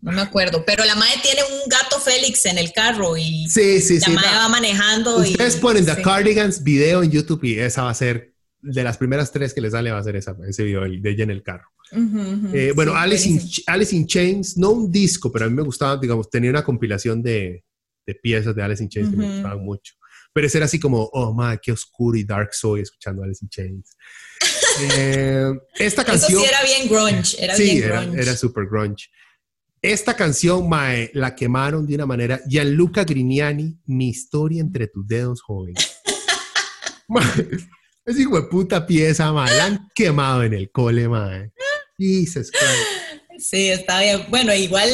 no 0.00 0.12
me 0.12 0.20
acuerdo. 0.20 0.64
Pero 0.64 0.84
la 0.84 0.94
madre 0.94 1.14
tiene 1.22 1.42
un 1.42 1.68
gato 1.68 2.00
Félix 2.00 2.46
en 2.46 2.58
el 2.58 2.72
carro 2.72 3.16
y 3.16 3.48
Sí, 3.48 3.80
sí, 3.80 3.98
la 3.98 4.06
sí. 4.06 4.12
madre 4.12 4.30
va 4.30 4.48
manejando. 4.48 5.16
Ustedes 5.18 5.56
y, 5.56 5.60
ponen 5.60 5.84
The. 5.84 6.02
Cardigans 6.02 6.62
video 6.62 7.02
en 7.02 7.10
YouTube 7.10 7.44
y 7.44 7.58
esa 7.58 7.84
va 7.84 7.90
a 7.90 7.94
ser 7.94 8.34
de 8.60 8.82
las 8.82 8.96
primeras 8.96 9.32
tres 9.32 9.54
que 9.54 9.60
les 9.60 9.72
sale 9.72 9.90
va 9.90 9.98
a 9.98 10.04
ser 10.04 10.16
esa, 10.16 10.36
ese 10.48 10.64
video 10.64 10.82
de 10.82 11.10
ella 11.10 11.24
en 11.24 11.30
el 11.30 11.42
carro. 11.42 11.68
Eh, 12.52 12.72
bueno, 12.74 12.94
Alice, 12.94 13.28
in. 13.28 13.40
Alice 13.66 13.94
in 13.96 14.06
Chains, 14.06 14.56
no 14.58 14.70
un 14.70 14.92
disco, 14.92 15.32
pero 15.32 15.46
a 15.46 15.48
mí 15.48 15.54
me 15.54 15.62
gustaba, 15.62 15.96
digamos, 15.96 16.28
tenía 16.28 16.50
una 16.50 16.62
compilación 16.62 17.22
de, 17.22 17.64
de 18.06 18.14
piezas 18.14 18.54
de 18.54 18.62
Alice 18.62 18.82
in 18.82 18.88
Chains 18.88 19.10
que 19.10 19.16
me 19.16 19.32
gustaban 19.32 19.64
mucho. 19.64 19.94
Pero 20.32 20.46
ese 20.46 20.58
era 20.58 20.66
así 20.66 20.78
como, 20.78 21.04
oh, 21.12 21.34
my, 21.34 21.58
qué 21.62 21.72
oscuro 21.72 22.18
y 22.18 22.24
dark 22.24 22.50
soy 22.52 22.82
escuchando 22.82 23.22
Alice 23.22 23.44
in 23.44 23.48
Chains. 23.48 23.96
Eh, 24.80 25.50
esta 25.74 26.02
Eso 26.02 26.12
canción... 26.12 26.40
sí 26.40 26.48
era 26.48 26.62
bien 26.62 26.88
grunge. 26.88 27.36
Era 27.42 27.56
sí, 27.56 27.64
bien 27.64 27.82
era, 27.82 28.00
grunge. 28.02 28.22
era 28.22 28.36
super 28.36 28.64
grunge. 28.70 29.08
Esta 29.80 30.16
canción, 30.16 30.68
mae, 30.68 31.10
la 31.14 31.36
quemaron 31.36 31.86
de 31.86 31.94
una 31.94 32.06
manera. 32.06 32.40
Gianluca 32.48 33.04
Grignani, 33.04 33.78
mi 33.86 34.08
historia 34.08 34.60
entre 34.60 34.88
tus 34.88 35.06
dedos, 35.06 35.40
joven. 35.40 35.74
Mae, 37.08 37.48
ese 38.04 38.22
hijo 38.22 38.40
de 38.40 38.48
puta 38.48 38.86
pieza, 38.86 39.32
mae, 39.32 39.56
la 39.56 39.64
han 39.66 39.88
quemado 39.94 40.42
en 40.42 40.54
el 40.54 40.70
cole, 40.70 41.08
mae. 41.08 41.52
Jesus 41.96 42.50
Christ. 42.50 43.08
Sí, 43.38 43.68
está 43.68 44.00
bien. 44.00 44.26
Bueno, 44.28 44.52
igual 44.52 44.90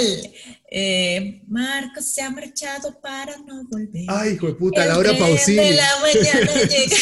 eh, 0.70 1.43
Marcos 1.48 2.12
se 2.12 2.20
ha 2.20 2.31
marchado 2.31 3.01
para 3.01 3.39
no 3.39 3.65
volver. 3.69 4.05
Ay, 4.09 4.35
hijo 4.35 4.48
de 4.48 4.55
puta, 4.55 4.82
El 4.82 4.90
Laura 4.90 5.16
Pausini. 5.19 5.56
De 5.56 5.74
la 5.77 5.90
mañana 6.02 6.52
llega. 6.69 6.97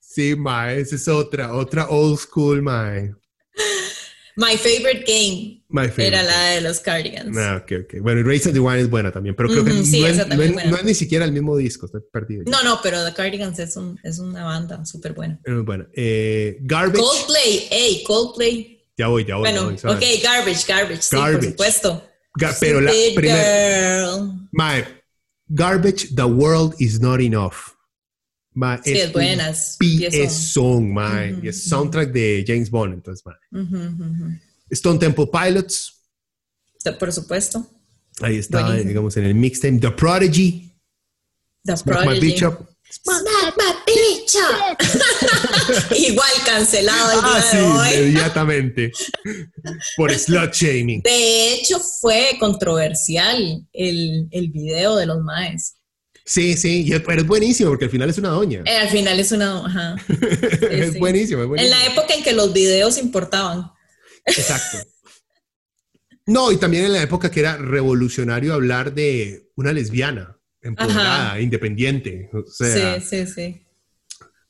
Sí, 0.00 0.34
mae, 0.34 0.80
esa 0.80 0.96
es 0.96 1.06
otra, 1.06 1.54
otra 1.54 1.88
old 1.88 2.18
school, 2.18 2.62
mae. 2.62 3.14
My 4.40 4.56
favorite 4.56 5.04
game 5.04 5.64
My 5.68 5.88
favorite. 5.88 6.06
era 6.06 6.22
la 6.22 6.42
de 6.50 6.60
los 6.60 6.78
Cardigans. 6.78 7.36
Ah, 7.36 7.60
ok, 7.62 7.72
ok. 7.84 8.00
Bueno, 8.02 8.20
y 8.20 8.22
Race 8.22 8.48
and 8.48 8.54
the 8.54 8.60
Wine 8.60 8.80
es 8.82 8.88
buena 8.88 9.10
también, 9.10 9.34
pero 9.34 9.48
creo 9.48 9.64
que 9.64 9.72
sí, 9.84 10.00
no, 10.00 10.06
es, 10.06 10.16
no 10.28 10.70
no 10.76 10.82
ni 10.84 10.94
siquiera 10.94 11.24
el 11.24 11.32
mismo 11.32 11.56
disco, 11.56 11.86
estoy 11.86 12.02
perdido. 12.12 12.44
ya. 12.46 12.50
No, 12.52 12.62
no, 12.62 12.78
pero 12.80 13.04
The 13.04 13.12
Cardigans 13.14 13.58
es, 13.58 13.76
un, 13.76 13.98
es 14.04 14.20
una 14.20 14.44
banda 14.44 14.84
súper 14.86 15.12
buena. 15.12 15.40
Es 15.44 15.64
buena. 15.64 15.88
Eh, 15.92 16.58
Garbage. 16.60 17.00
Coldplay, 17.02 17.66
hey, 17.70 18.02
Coldplay. 18.06 18.86
Ya 18.96 19.08
voy, 19.08 19.24
ya 19.24 19.36
voy. 19.36 19.44
ya 19.46 19.50
Bueno, 19.52 19.64
voy, 19.70 19.78
suave. 19.78 19.96
ok, 19.96 20.22
Garbage, 20.22 20.64
Garbage, 20.68 21.02
sí, 21.02 21.16
Garbage. 21.16 21.38
por 21.38 21.50
supuesto. 21.50 22.04
Ga- 22.38 22.56
pero 22.60 22.80
la 22.80 22.92
primera. 23.16 24.08
Mae, 24.52 24.84
Garbage, 25.48 26.14
The 26.14 26.22
World 26.24 26.74
is 26.78 27.00
Not 27.00 27.20
Enough. 27.20 27.54
Mae, 28.58 28.78
Sí, 28.84 28.92
es 28.92 29.04
es 29.04 29.76
piezón, 29.78 30.10
piezón. 30.10 30.92
mae. 30.94 31.32
Ujú, 31.34 31.44
Y 31.44 31.48
es 31.48 31.64
soundtrack 31.64 32.10
de 32.12 32.44
James 32.46 32.70
Bond, 32.70 32.94
entonces, 32.94 33.24
mae. 33.24 33.36
Ujú, 33.62 33.76
ujú, 33.76 34.02
ujú. 34.04 34.38
Stone 34.70 34.98
Temple 34.98 35.26
Pilots. 35.32 35.94
Sí, 36.78 36.90
Por 36.98 37.12
supuesto. 37.12 37.64
Ahí 38.20 38.36
está, 38.38 38.62
Buenísimo. 38.62 38.88
digamos, 38.88 39.16
en 39.16 39.24
el 39.26 39.34
mixtape. 39.34 39.78
The 39.78 39.90
Prodigy. 39.92 40.74
The 41.64 41.76
Smack 41.76 41.98
My 42.00 42.04
Prodigy. 42.06 42.26
Bitch 42.26 42.42
Up. 42.42 42.68
Smack 42.90 43.54
my 43.58 43.94
bitch 43.94 44.34
up. 44.36 44.78
Igual 45.96 46.30
cancelado 46.46 47.12
el 47.12 47.18
Ah, 47.22 47.32
día 47.34 47.42
sí, 47.42 47.56
de 47.58 47.62
hoy. 47.62 47.94
inmediatamente. 48.08 48.92
Por 49.96 50.10
slut 50.18 50.52
shaming. 50.54 51.02
De 51.02 51.52
hecho, 51.54 51.78
fue 52.00 52.36
controversial 52.40 53.62
el, 53.74 54.26
el 54.30 54.48
video 54.50 54.96
de 54.96 55.04
los 55.06 55.22
maes. 55.22 55.74
Sí, 56.30 56.58
sí, 56.58 56.82
y 56.86 56.92
es- 56.92 57.00
pero 57.00 57.22
es 57.22 57.26
buenísimo 57.26 57.70
porque 57.70 57.86
al 57.86 57.90
final 57.90 58.10
es 58.10 58.18
una 58.18 58.28
doña. 58.28 58.62
Eh, 58.66 58.76
al 58.76 58.90
final 58.90 59.18
es 59.18 59.32
una... 59.32 59.96
Es 60.70 60.92
sí. 60.92 60.98
buenísimo, 60.98 61.40
es 61.40 61.44
En 61.44 61.48
buenísimo. 61.48 61.74
la 61.76 61.86
época 61.86 62.14
en 62.14 62.22
que 62.22 62.34
los 62.34 62.52
videos 62.52 62.98
importaban. 62.98 63.70
Exacto. 64.26 64.78
No, 66.26 66.52
y 66.52 66.58
también 66.58 66.84
en 66.84 66.92
la 66.92 67.02
época 67.02 67.30
que 67.30 67.40
era 67.40 67.56
revolucionario 67.56 68.52
hablar 68.52 68.92
de 68.94 69.48
una 69.56 69.72
lesbiana 69.72 70.36
empoderada, 70.60 71.28
Ajá. 71.30 71.40
independiente. 71.40 72.28
O 72.34 72.44
sea, 72.46 73.00
sí, 73.00 73.06
sí, 73.24 73.32
sí. 73.32 73.62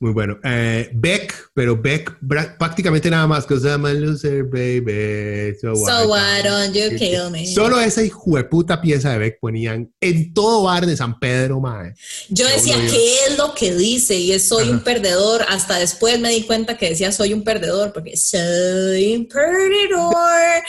Muy 0.00 0.12
bueno. 0.12 0.38
Eh, 0.44 0.90
Beck, 0.94 1.50
pero 1.54 1.76
Beck 1.76 2.16
prácticamente 2.56 3.10
nada 3.10 3.26
más, 3.26 3.44
because 3.46 3.66
I'm 3.68 3.84
a 3.84 3.92
loser, 3.92 4.44
baby. 4.44 5.56
So, 5.60 5.74
So 5.74 6.06
why 6.08 6.40
don't 6.44 6.72
you 6.72 6.96
kill 6.96 7.30
me? 7.30 7.46
Solo 7.46 7.80
esa 7.80 8.04
hijueputa 8.04 8.80
pieza 8.80 9.10
de 9.10 9.18
Beck 9.18 9.40
ponían 9.40 9.92
en 10.00 10.32
todo 10.32 10.62
bar 10.62 10.86
de 10.86 10.96
San 10.96 11.18
Pedro, 11.18 11.58
mae. 11.60 11.94
Yo 12.28 12.46
decía, 12.46 12.76
ya- 12.76 12.90
¿qué 12.90 13.14
es 13.28 13.38
lo 13.38 13.54
que 13.54 13.74
dice? 13.74 14.14
Y 14.14 14.30
es 14.32 14.46
soy 14.46 14.68
un 14.68 14.80
perdedor. 14.84 15.44
Hasta 15.48 15.78
después 15.78 16.20
me 16.20 16.30
di 16.30 16.44
cuenta 16.44 16.76
que 16.78 16.90
decía 16.90 17.10
soy 17.10 17.32
un 17.32 17.42
perdedor, 17.42 17.92
porque 17.92 18.16
soy 18.16 19.16
un 19.16 19.26
perdedor. 19.26 20.14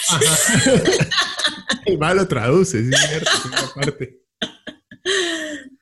El 1.86 1.98
mal 2.00 2.18
lo 2.18 2.28
traduce, 2.28 2.80
es 2.80 2.88
cierto, 2.88 3.30
sí, 3.44 3.50
aparte. 3.64 4.20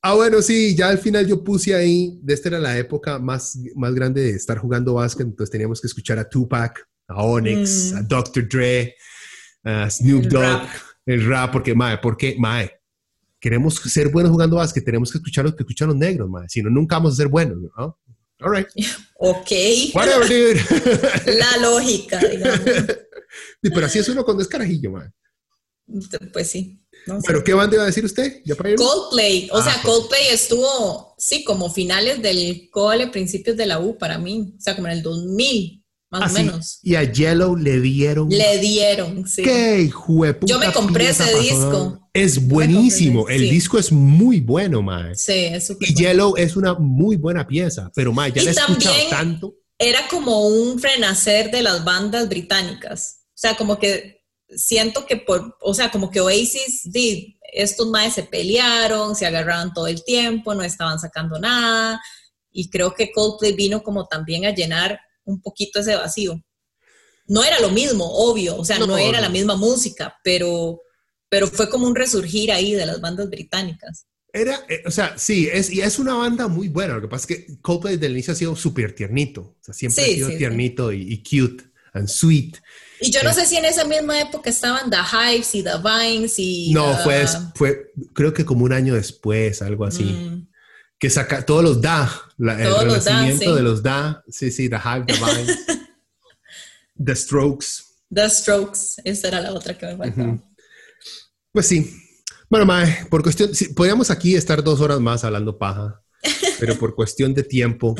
Ah, 0.00 0.14
bueno, 0.14 0.40
sí, 0.42 0.76
ya 0.76 0.88
al 0.90 0.98
final 0.98 1.26
yo 1.26 1.42
puse 1.42 1.74
ahí, 1.74 2.18
de 2.22 2.34
esta 2.34 2.48
era 2.50 2.58
la 2.60 2.78
época 2.78 3.18
más, 3.18 3.58
más 3.74 3.92
grande 3.94 4.22
de 4.22 4.30
estar 4.30 4.56
jugando 4.58 4.94
básquet, 4.94 5.26
entonces 5.26 5.50
teníamos 5.50 5.80
que 5.80 5.88
escuchar 5.88 6.18
a 6.20 6.28
Tupac, 6.28 6.86
a 7.08 7.22
Onyx, 7.24 7.92
Mm. 7.92 7.96
a 7.96 8.02
Dr. 8.02 8.48
Dre, 8.48 8.94
a 9.64 9.90
Snoop 9.90 10.22
El 10.24 10.28
Dogg, 10.28 10.42
rap. 10.42 10.68
el 11.06 11.26
rap, 11.26 11.52
porque, 11.52 11.74
mae, 11.74 11.98
porque, 11.98 12.36
mae, 12.38 12.70
queremos 13.40 13.74
ser 13.76 14.08
buenos 14.10 14.30
jugando 14.30 14.56
básquet, 14.56 14.84
tenemos 14.84 15.10
que 15.10 15.18
escuchar 15.18 15.44
lo 15.44 15.56
que 15.56 15.64
escuchan 15.64 15.88
los 15.88 15.96
negros, 15.96 16.28
mae, 16.30 16.48
si 16.48 16.62
no, 16.62 16.70
nunca 16.70 16.96
vamos 16.96 17.14
a 17.14 17.16
ser 17.16 17.28
buenos, 17.28 17.58
¿no? 17.76 17.98
All 18.40 18.54
right, 18.56 18.68
Ok. 19.18 19.50
whatever, 19.94 20.28
dude. 20.28 20.60
La 21.38 21.56
lógica, 21.60 22.18
digamos. 22.20 22.60
Sí, 23.62 23.68
Pero 23.74 23.84
así 23.86 23.98
es 23.98 24.08
uno 24.08 24.24
cuando 24.24 24.42
es 24.42 24.48
carajillo, 24.48 24.90
mae. 24.92 25.10
Pues 26.32 26.50
sí. 26.50 26.77
No 27.06 27.20
sé. 27.20 27.26
¿Pero 27.26 27.44
qué 27.44 27.54
banda 27.54 27.74
iba 27.76 27.82
a 27.84 27.86
decir 27.86 28.04
usted? 28.04 28.40
¿Ya 28.44 28.54
para 28.54 28.70
irnos? 28.70 28.86
Coldplay, 28.90 29.48
o 29.52 29.58
Ah, 29.58 29.62
sea, 29.62 29.82
Coldplay. 29.82 30.28
Estuvo, 30.32 31.14
sí, 31.18 31.44
como 31.44 31.70
finales 31.72 32.20
del 32.22 32.68
cole, 32.70 33.08
principios 33.08 33.56
de 33.56 33.66
la 33.66 33.78
U 33.80 33.96
para 33.98 34.18
mí, 34.18 34.54
o 34.56 34.60
sea, 34.60 34.74
como 34.74 34.88
en 34.88 34.94
el 34.94 35.02
2000, 35.02 35.84
más 36.10 36.22
Ah, 36.22 36.26
o 36.26 36.28
sí. 36.28 36.34
menos. 36.42 36.78
Y 36.82 36.94
a 36.94 37.02
Yellow 37.10 37.56
le 37.56 37.80
dieron 37.80 38.28
Le 38.30 38.58
dieron, 38.58 39.26
sí. 39.28 39.42
¡Qué 39.42 39.80
hijo 39.82 40.24
de 40.24 40.34
puta 40.34 40.52
Yo 40.52 40.58
me 40.58 40.72
compré 40.72 41.08
ese 41.10 41.24
pasó, 41.24 41.38
disco. 41.40 42.10
Es 42.14 42.46
buenísimo. 42.48 43.20
compré 43.20 43.36
El 43.36 43.42
sí. 43.42 43.50
disco 43.50 43.78
es 43.78 43.92
muy 43.92 44.40
bueno, 44.40 44.82
mae. 44.82 45.14
Sí, 45.14 45.32
es 45.32 45.66
súper 45.66 45.88
Y 45.88 45.92
bueno. 45.94 46.08
Yellow 46.08 46.34
es 46.36 46.56
una 46.56 46.74
muy 46.74 47.16
buena 47.16 47.46
pieza, 47.46 47.90
pero 47.94 48.12
mae, 48.12 48.32
ya 48.32 48.42
Y 48.42 48.44
la 48.46 48.50
he 48.50 48.54
escuchado 48.54 48.94
tanto. 49.10 49.54
Era 49.78 50.08
como 50.08 50.48
un 50.48 50.82
renacer 50.82 51.50
de 51.52 51.62
las 51.62 51.84
bandas 51.84 52.28
británicas. 52.28 53.20
O 53.28 53.40
sea, 53.40 53.56
como 53.56 53.78
que 53.78 54.17
siento 54.56 55.06
que 55.06 55.16
por, 55.16 55.56
o 55.60 55.74
sea, 55.74 55.90
como 55.90 56.10
que 56.10 56.20
Oasis, 56.20 56.82
di, 56.84 57.38
estos 57.52 57.88
maes 57.88 58.14
se 58.14 58.22
pelearon, 58.24 59.14
se 59.14 59.26
agarraban 59.26 59.72
todo 59.72 59.86
el 59.86 60.04
tiempo, 60.04 60.54
no 60.54 60.62
estaban 60.62 60.98
sacando 60.98 61.38
nada. 61.38 62.00
Y 62.50 62.70
creo 62.70 62.94
que 62.94 63.12
Coldplay 63.12 63.52
vino 63.52 63.82
como 63.82 64.06
también 64.06 64.44
a 64.46 64.54
llenar 64.54 65.00
un 65.24 65.40
poquito 65.40 65.80
ese 65.80 65.94
vacío. 65.94 66.42
No 67.26 67.44
era 67.44 67.60
lo 67.60 67.70
mismo, 67.70 68.04
obvio, 68.06 68.56
o 68.56 68.64
sea, 68.64 68.78
no, 68.78 68.86
No, 68.86 68.96
era 68.96 69.20
la 69.20 69.28
misma 69.28 69.54
música, 69.54 70.16
pero, 70.24 70.80
pero 71.28 71.46
fue 71.46 71.68
como 71.68 71.86
un 71.86 71.94
resurgir 71.94 72.50
ahí 72.50 72.74
de 72.74 72.86
las 72.86 73.00
bandas 73.02 73.28
británicas. 73.28 74.06
Era, 74.32 74.64
eh, 74.68 74.82
o 74.86 74.90
sea, 74.90 75.18
sí, 75.18 75.48
es, 75.50 75.70
y 75.70 75.80
es 75.80 75.98
una 75.98 76.14
banda 76.14 76.48
muy 76.48 76.68
buena. 76.68 76.94
Lo 76.94 77.02
que 77.02 77.08
pasa 77.08 77.26
es 77.30 77.38
que 77.38 77.60
Coldplay 77.60 77.96
desde 77.96 78.06
el 78.06 78.12
inicio 78.12 78.32
ha 78.32 78.36
sido 78.36 78.56
súper 78.56 78.94
tiernito. 78.94 79.40
O 79.40 79.56
sea, 79.60 79.74
siempre 79.74 80.04
Sí, 80.04 80.10
ha 80.10 80.14
sido 80.14 80.26
sí, 80.28 80.32
sí. 80.34 80.38
tiernito 80.38 80.92
y, 80.92 81.12
y 81.12 81.22
cute 81.22 81.64
and 81.92 82.08
sweet. 82.08 82.56
Y 83.00 83.10
yo 83.10 83.22
no 83.22 83.30
Eh. 83.30 83.34
sé 83.34 83.46
si 83.46 83.56
en 83.56 83.64
esa 83.64 83.84
misma 83.84 84.20
época 84.20 84.50
estaban 84.50 84.90
The 84.90 84.96
Hives 84.96 85.54
y 85.54 85.62
The 85.62 85.70
Vines 85.82 86.34
y... 86.38 86.72
No, 86.72 86.96
The- 86.96 87.02
fue, 87.04 87.18
des- 87.18 87.38
fue, 87.54 87.92
creo 88.14 88.32
que 88.34 88.44
como 88.44 88.64
un 88.64 88.72
año 88.72 88.94
después, 88.94 89.62
algo 89.62 89.84
así. 89.84 90.04
Mm, 90.04 90.48
Que 91.00 91.10
saca 91.10 91.46
todos 91.46 91.62
los 91.62 91.80
da, 91.80 92.10
la- 92.38 92.60
el 92.60 92.70
da, 92.72 92.82
renacimiento 92.82 93.44
sí. 93.50 93.54
de 93.54 93.62
los 93.62 93.82
da. 93.82 94.24
Sí, 94.28 94.50
sí, 94.50 94.68
The 94.68 94.76
Hive, 94.76 95.04
The 95.06 95.12
Vines, 95.14 95.58
The 97.04 97.14
Strokes. 97.14 97.66
The 98.12 98.28
Strokes, 98.28 99.00
esa 99.04 99.28
era 99.28 99.40
la 99.40 99.52
otra 99.52 99.76
que 99.76 99.86
me 99.86 99.96
faltaba. 99.96 100.38
Pues 101.52 101.66
sí. 101.66 101.94
Bueno, 102.50 102.64
Mae, 102.66 103.06
por 103.10 103.22
cuestión, 103.22 103.54
sí, 103.54 103.68
podríamos 103.74 104.10
aquí 104.10 104.34
estar 104.34 104.64
dos 104.64 104.80
horas 104.80 104.98
más 105.00 105.22
hablando 105.22 105.58
paja, 105.58 106.02
pero 106.58 106.76
por 106.78 106.94
cuestión 106.94 107.34
de 107.34 107.42
tiempo 107.42 107.94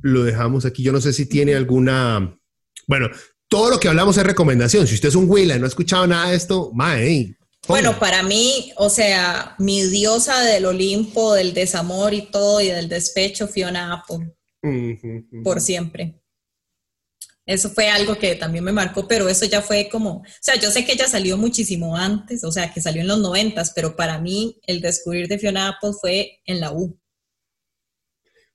lo 0.00 0.24
dejamos 0.24 0.64
aquí. 0.64 0.82
Yo 0.82 0.92
no 0.92 1.00
sé 1.00 1.12
si 1.12 1.26
tiene 1.26 1.54
alguna, 1.54 2.38
bueno, 2.86 3.08
todo 3.48 3.70
lo 3.70 3.80
que 3.80 3.88
hablamos 3.88 4.16
es 4.16 4.24
recomendación. 4.24 4.86
Si 4.86 4.94
usted 4.94 5.08
es 5.08 5.14
un 5.14 5.30
Willa 5.30 5.56
y 5.56 5.58
no 5.58 5.64
ha 5.64 5.68
escuchado 5.68 6.06
nada 6.06 6.30
de 6.30 6.36
esto, 6.36 6.70
Mae, 6.74 7.06
hey. 7.06 7.36
Bueno, 7.68 7.98
para 7.98 8.22
mí, 8.22 8.72
o 8.76 8.88
sea, 8.88 9.56
mi 9.58 9.82
diosa 9.82 10.40
del 10.42 10.66
Olimpo, 10.66 11.34
del 11.34 11.52
desamor 11.52 12.14
y 12.14 12.30
todo, 12.30 12.60
y 12.60 12.68
del 12.68 12.88
despecho, 12.88 13.48
Fiona 13.48 13.92
Apple, 13.92 14.32
por 15.42 15.60
siempre. 15.60 16.20
Eso 17.44 17.70
fue 17.70 17.88
algo 17.88 18.18
que 18.18 18.34
también 18.34 18.64
me 18.64 18.72
marcó, 18.72 19.06
pero 19.06 19.28
eso 19.28 19.46
ya 19.46 19.62
fue 19.62 19.88
como, 19.88 20.18
o 20.18 20.24
sea, 20.40 20.56
yo 20.56 20.70
sé 20.70 20.84
que 20.84 20.92
ella 20.92 21.06
salió 21.06 21.36
muchísimo 21.36 21.96
antes, 21.96 22.42
o 22.42 22.50
sea, 22.50 22.72
que 22.72 22.80
salió 22.80 23.02
en 23.02 23.08
los 23.08 23.20
noventas, 23.20 23.72
pero 23.74 23.94
para 23.94 24.18
mí 24.18 24.60
el 24.66 24.80
descubrir 24.80 25.28
de 25.28 25.38
Fiona 25.38 25.68
Apple 25.68 25.92
fue 26.00 26.40
en 26.44 26.60
la 26.60 26.72
U. 26.72 26.98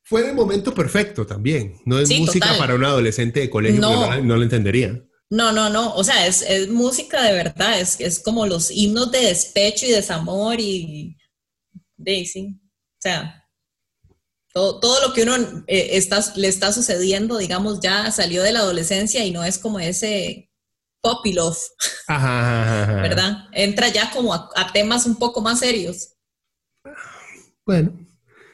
Fue 0.03 0.27
el 0.29 0.35
momento 0.35 0.73
perfecto 0.73 1.25
también. 1.25 1.75
No 1.85 1.99
es 1.99 2.09
Sí, 2.09 2.19
música 2.19 2.47
total. 2.47 2.59
para 2.59 2.75
un 2.75 2.83
adolescente 2.85 3.39
de 3.41 3.49
colegio, 3.49 3.79
No. 3.81 4.09
no, 4.17 4.21
no 4.23 4.35
lo 4.37 4.43
entendería. 4.43 5.01
No, 5.29 5.53
no, 5.53 5.69
no, 5.69 5.93
o 5.95 6.03
sea, 6.03 6.27
es, 6.27 6.41
es 6.41 6.67
música 6.69 7.23
de 7.23 7.31
verdad, 7.31 7.79
es, 7.79 7.97
es 8.01 8.19
como 8.19 8.45
los 8.45 8.69
himnos 8.69 9.11
de 9.13 9.19
despecho 9.27 9.85
y 9.85 9.91
desamor 9.91 10.59
y 10.59 11.15
sí, 12.05 12.59
o 12.61 12.99
sea, 13.01 13.47
todo, 14.53 14.81
todo 14.81 15.07
lo 15.07 15.13
que 15.13 15.23
uno 15.23 15.37
eh, 15.67 15.91
está, 15.93 16.21
le 16.35 16.49
está 16.49 16.73
sucediendo, 16.73 17.37
digamos, 17.37 17.79
ya 17.79 18.11
salió 18.11 18.43
de 18.43 18.51
la 18.51 18.59
adolescencia 18.59 19.23
y 19.23 19.31
no 19.31 19.45
es 19.45 19.57
como 19.57 19.79
ese 19.79 20.51
puppy 21.01 21.31
love, 21.31 21.57
Ajá, 22.07 22.61
ajá, 22.63 22.83
ajá. 22.83 23.01
¿verdad? 23.01 23.37
Entra 23.53 23.87
ya 23.87 24.11
como 24.11 24.33
a, 24.33 24.49
a 24.53 24.73
temas 24.73 25.05
un 25.05 25.15
poco 25.17 25.39
más 25.39 25.59
serios. 25.59 26.09
Bueno, 27.65 28.05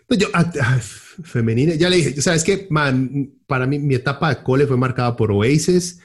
pues 0.07 0.19
yo, 0.19 0.27
ah, 0.33 0.51
ah, 0.61 0.79
femenina, 1.23 1.75
ya 1.75 1.89
le 1.89 1.97
dije, 1.97 2.21
¿sabes 2.21 2.43
qué? 2.43 2.67
Man, 2.69 3.33
para 3.47 3.65
mí, 3.65 3.79
mi 3.79 3.95
etapa 3.95 4.29
de 4.29 4.43
cole 4.43 4.67
fue 4.67 4.77
marcada 4.77 5.15
por 5.15 5.31
Oasis, 5.31 5.99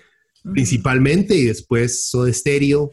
principalmente, 0.52 1.34
y 1.34 1.44
después 1.44 2.08
Soda 2.08 2.32
Stereo, 2.32 2.90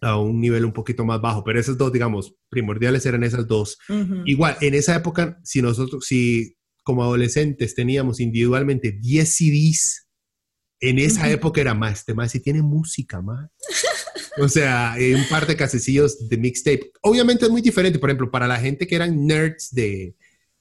a 0.00 0.18
un 0.18 0.40
nivel 0.40 0.64
un 0.64 0.72
poquito 0.72 1.04
más 1.04 1.20
bajo, 1.20 1.44
pero 1.44 1.60
esas 1.60 1.76
dos, 1.76 1.92
digamos, 1.92 2.34
primordiales 2.48 3.04
eran 3.06 3.24
esas 3.24 3.46
dos. 3.46 3.78
Igual, 4.24 4.56
en 4.60 4.74
esa 4.74 4.94
época, 4.94 5.38
si 5.44 5.62
nosotros, 5.62 6.06
si 6.06 6.56
como 6.82 7.02
adolescentes 7.02 7.74
teníamos 7.74 8.20
individualmente 8.20 8.92
10 8.92 9.28
CDs, 9.28 10.08
en 10.80 10.98
esa 10.98 11.30
época 11.30 11.60
era 11.60 11.74
más, 11.74 12.00
este 12.00 12.14
más 12.14 12.32
si 12.32 12.40
tiene 12.40 12.62
música, 12.62 13.20
más. 13.20 13.50
O 14.38 14.48
sea, 14.48 14.94
un 14.96 15.28
par 15.28 15.46
de 15.46 15.56
casecillos 15.56 16.28
de 16.28 16.36
mixtape. 16.38 16.92
Obviamente 17.02 17.44
es 17.44 17.50
muy 17.50 17.60
diferente, 17.60 17.98
por 17.98 18.08
ejemplo, 18.08 18.30
para 18.30 18.46
la 18.46 18.58
gente 18.58 18.86
que 18.86 18.94
eran 18.94 19.26
nerds 19.26 19.68
de, 19.72 20.16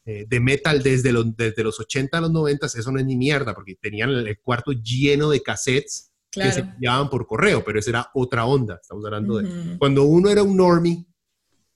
eh, 0.06 0.26
de 0.28 0.40
metal 0.40 0.82
desde 0.82 1.12
los, 1.12 1.36
desde 1.36 1.64
los 1.64 1.80
80 1.80 2.18
a 2.18 2.22
los 2.22 2.32
90, 2.32 2.66
eso 2.68 2.92
no 2.92 3.00
es 3.00 3.06
ni 3.06 3.16
mierda, 3.16 3.54
porque 3.54 3.76
tenían 3.76 4.10
el 4.12 4.40
cuarto 4.40 4.72
lleno 4.72 5.30
de 5.30 5.42
cassettes 5.42 6.12
que 6.32 6.52
se 6.52 6.60
enviaban 6.60 7.10
por 7.10 7.26
correo, 7.26 7.64
pero 7.64 7.80
esa 7.80 7.90
era 7.90 8.10
otra 8.14 8.46
onda. 8.46 8.80
Estamos 8.82 9.04
hablando 9.06 9.38
de 9.38 9.78
cuando 9.80 10.04
uno 10.04 10.30
era 10.30 10.44
un 10.44 10.56
normie 10.58 11.06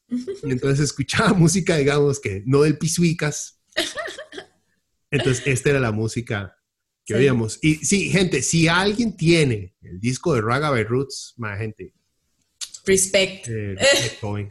y 0.09 0.15
entonces 0.51 0.79
escuchaba 0.85 1.33
música, 1.33 1.77
digamos 1.77 2.19
que 2.19 2.43
no 2.45 2.61
del 2.61 2.77
pisuicas. 2.77 3.59
Entonces, 5.11 5.43
esta 5.45 5.69
era 5.71 5.79
la 5.79 5.91
música 5.91 6.55
que 7.05 7.13
Sí. 7.13 7.19
oíamos. 7.19 7.59
Y 7.61 7.75
sí, 7.85 8.09
gente, 8.09 8.41
si 8.41 8.67
alguien 8.67 9.15
tiene 9.17 9.75
el 9.81 9.99
disco 9.99 10.33
de 10.33 10.41
Raga 10.41 10.69
by 10.69 10.83
Roots, 10.85 11.33
más 11.37 11.57
gente, 11.59 11.93
Respect. 12.85 13.47
eh, 13.49 13.75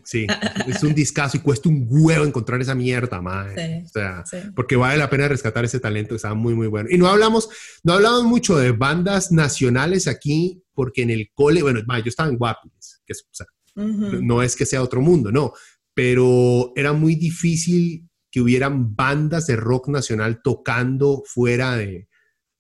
sí, 0.04 0.26
es 0.66 0.82
un 0.82 0.94
discazo 0.94 1.36
y 1.36 1.40
cuesta 1.40 1.68
un 1.68 1.86
huevo 1.88 2.24
encontrar 2.24 2.60
esa 2.60 2.74
mierda. 2.74 3.20
Sí. 3.54 3.82
O 3.84 3.88
sea, 3.88 4.24
Sí. 4.26 4.38
porque 4.56 4.76
vale 4.76 4.98
la 4.98 5.10
pena 5.10 5.28
rescatar 5.28 5.64
ese 5.64 5.80
talento, 5.80 6.14
estaba 6.14 6.34
muy, 6.34 6.54
muy 6.54 6.66
bueno. 6.66 6.88
Y 6.90 6.96
no 6.98 7.08
hablamos, 7.08 7.48
no 7.82 7.92
hablamos 7.92 8.24
mucho 8.24 8.56
de 8.56 8.72
bandas 8.72 9.32
nacionales 9.32 10.08
aquí, 10.08 10.62
porque 10.72 11.02
en 11.02 11.10
el 11.10 11.30
cole, 11.34 11.62
bueno, 11.62 11.80
yo 11.86 12.02
estaba 12.06 12.28
en 12.30 12.38
Guapiles, 12.38 13.02
que 13.04 13.12
es, 13.12 13.22
o 13.22 13.34
sea, 13.34 13.46
no 13.74 14.42
es 14.42 14.56
que 14.56 14.66
sea 14.66 14.82
otro 14.82 15.00
mundo, 15.00 15.30
no, 15.30 15.52
pero 15.94 16.72
era 16.76 16.92
muy 16.92 17.14
difícil 17.16 18.08
que 18.30 18.40
hubieran 18.40 18.96
bandas 18.96 19.46
de 19.46 19.56
rock 19.56 19.88
nacional 19.88 20.40
tocando 20.42 21.22
fuera 21.26 21.76
de, 21.76 22.08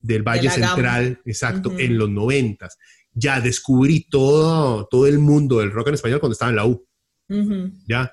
del 0.00 0.22
Valle. 0.22 0.50
Central, 0.50 1.20
exacto, 1.24 1.72
en 1.78 1.96
los 1.96 2.10
noventas. 2.10 2.76
Ya 3.14 3.40
descubrí 3.40 4.06
todo, 4.08 4.86
todo 4.90 5.06
el 5.06 5.18
mundo 5.18 5.58
del 5.58 5.70
rock 5.70 5.88
en 5.88 5.94
español 5.94 6.20
cuando 6.20 6.32
estaba 6.32 6.50
en 6.50 6.56
la 6.56 6.66
U, 6.66 6.86
ya. 7.88 8.12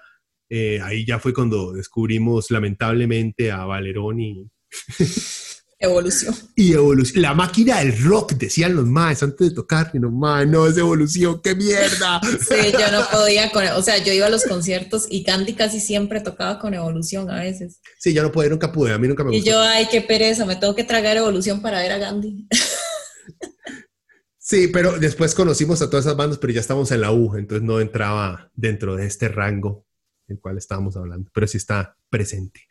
Eh, 0.51 0.79
ahí 0.81 1.05
ya 1.05 1.19
fue 1.19 1.31
cuando 1.33 1.73
descubrimos 1.73 2.49
lamentablemente 2.49 3.51
a 3.51 3.65
Valerón 3.65 4.19
y, 4.19 4.49
Evolución. 5.79 6.35
y 6.55 6.73
Evolución. 6.73 7.21
La 7.21 7.33
máquina 7.35 7.79
del 7.79 7.97
rock, 8.03 8.33
decían 8.33 8.75
los 8.75 8.85
más 8.85 9.21
antes 9.23 9.49
de 9.49 9.55
tocar. 9.55 9.91
Y 9.93 9.99
no, 9.99 10.09
"Mae, 10.11 10.45
no 10.47 10.65
es 10.67 10.75
Evolución, 10.77 11.39
qué 11.41 11.53
mierda. 11.55 12.19
Sí, 12.41 12.71
yo 12.73 12.91
no 12.91 13.05
podía 13.11 13.51
con, 13.51 13.65
o 13.67 13.81
sea, 13.83 14.03
yo 14.03 14.11
iba 14.11 14.25
a 14.25 14.29
los 14.29 14.43
conciertos 14.43 15.05
y 15.09 15.23
Candy 15.23 15.53
casi 15.53 15.79
siempre 15.79 16.19
tocaba 16.19 16.59
con 16.59 16.73
Evolución 16.73 17.29
a 17.29 17.35
veces. 17.41 17.79
Sí, 17.99 18.13
yo 18.13 18.23
no 18.23 18.31
pude, 18.31 18.49
nunca 18.49 18.71
pude, 18.71 18.91
a 18.91 18.97
mí 18.97 19.07
nunca 19.07 19.23
me 19.23 19.31
Y 19.33 19.39
gustó. 19.39 19.51
yo, 19.51 19.61
ay, 19.61 19.87
qué 19.89 20.01
pereza, 20.01 20.45
me 20.45 20.55
tengo 20.57 20.75
que 20.75 20.83
tragar 20.83 21.15
Evolución 21.15 21.61
para 21.61 21.79
ver 21.79 21.91
a 21.93 21.97
Gandhi. 21.99 22.47
Sí, 24.49 24.67
pero 24.67 24.97
después 24.97 25.35
conocimos 25.35 25.79
a 25.83 25.91
todas 25.91 26.07
esas 26.07 26.17
bandas, 26.17 26.39
pero 26.39 26.51
ya 26.51 26.59
estamos 26.59 26.89
en 26.89 27.01
la 27.01 27.11
U, 27.11 27.35
entonces 27.35 27.61
no 27.61 27.79
entraba 27.79 28.49
dentro 28.55 28.95
de 28.95 29.05
este 29.05 29.27
rango 29.27 29.85
del 30.27 30.39
cual 30.39 30.57
estábamos 30.57 30.97
hablando, 30.97 31.29
pero 31.31 31.45
sí 31.45 31.57
está 31.57 31.95
presente. 32.09 32.61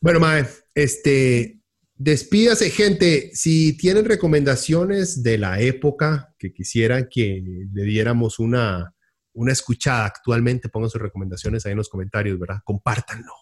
Bueno, 0.00 0.20
Mae, 0.20 0.46
este, 0.76 1.58
despídase, 1.96 2.70
gente. 2.70 3.32
Si 3.34 3.76
tienen 3.76 4.04
recomendaciones 4.04 5.24
de 5.24 5.38
la 5.38 5.60
época 5.60 6.36
que 6.38 6.52
quisieran 6.52 7.08
que 7.10 7.42
le 7.72 7.82
diéramos 7.82 8.38
una, 8.38 8.94
una 9.32 9.50
escuchada 9.50 10.04
actualmente, 10.06 10.68
pongan 10.68 10.90
sus 10.90 11.02
recomendaciones 11.02 11.66
ahí 11.66 11.72
en 11.72 11.78
los 11.78 11.88
comentarios, 11.88 12.38
¿verdad? 12.38 12.60
Compártanlo. 12.62 13.32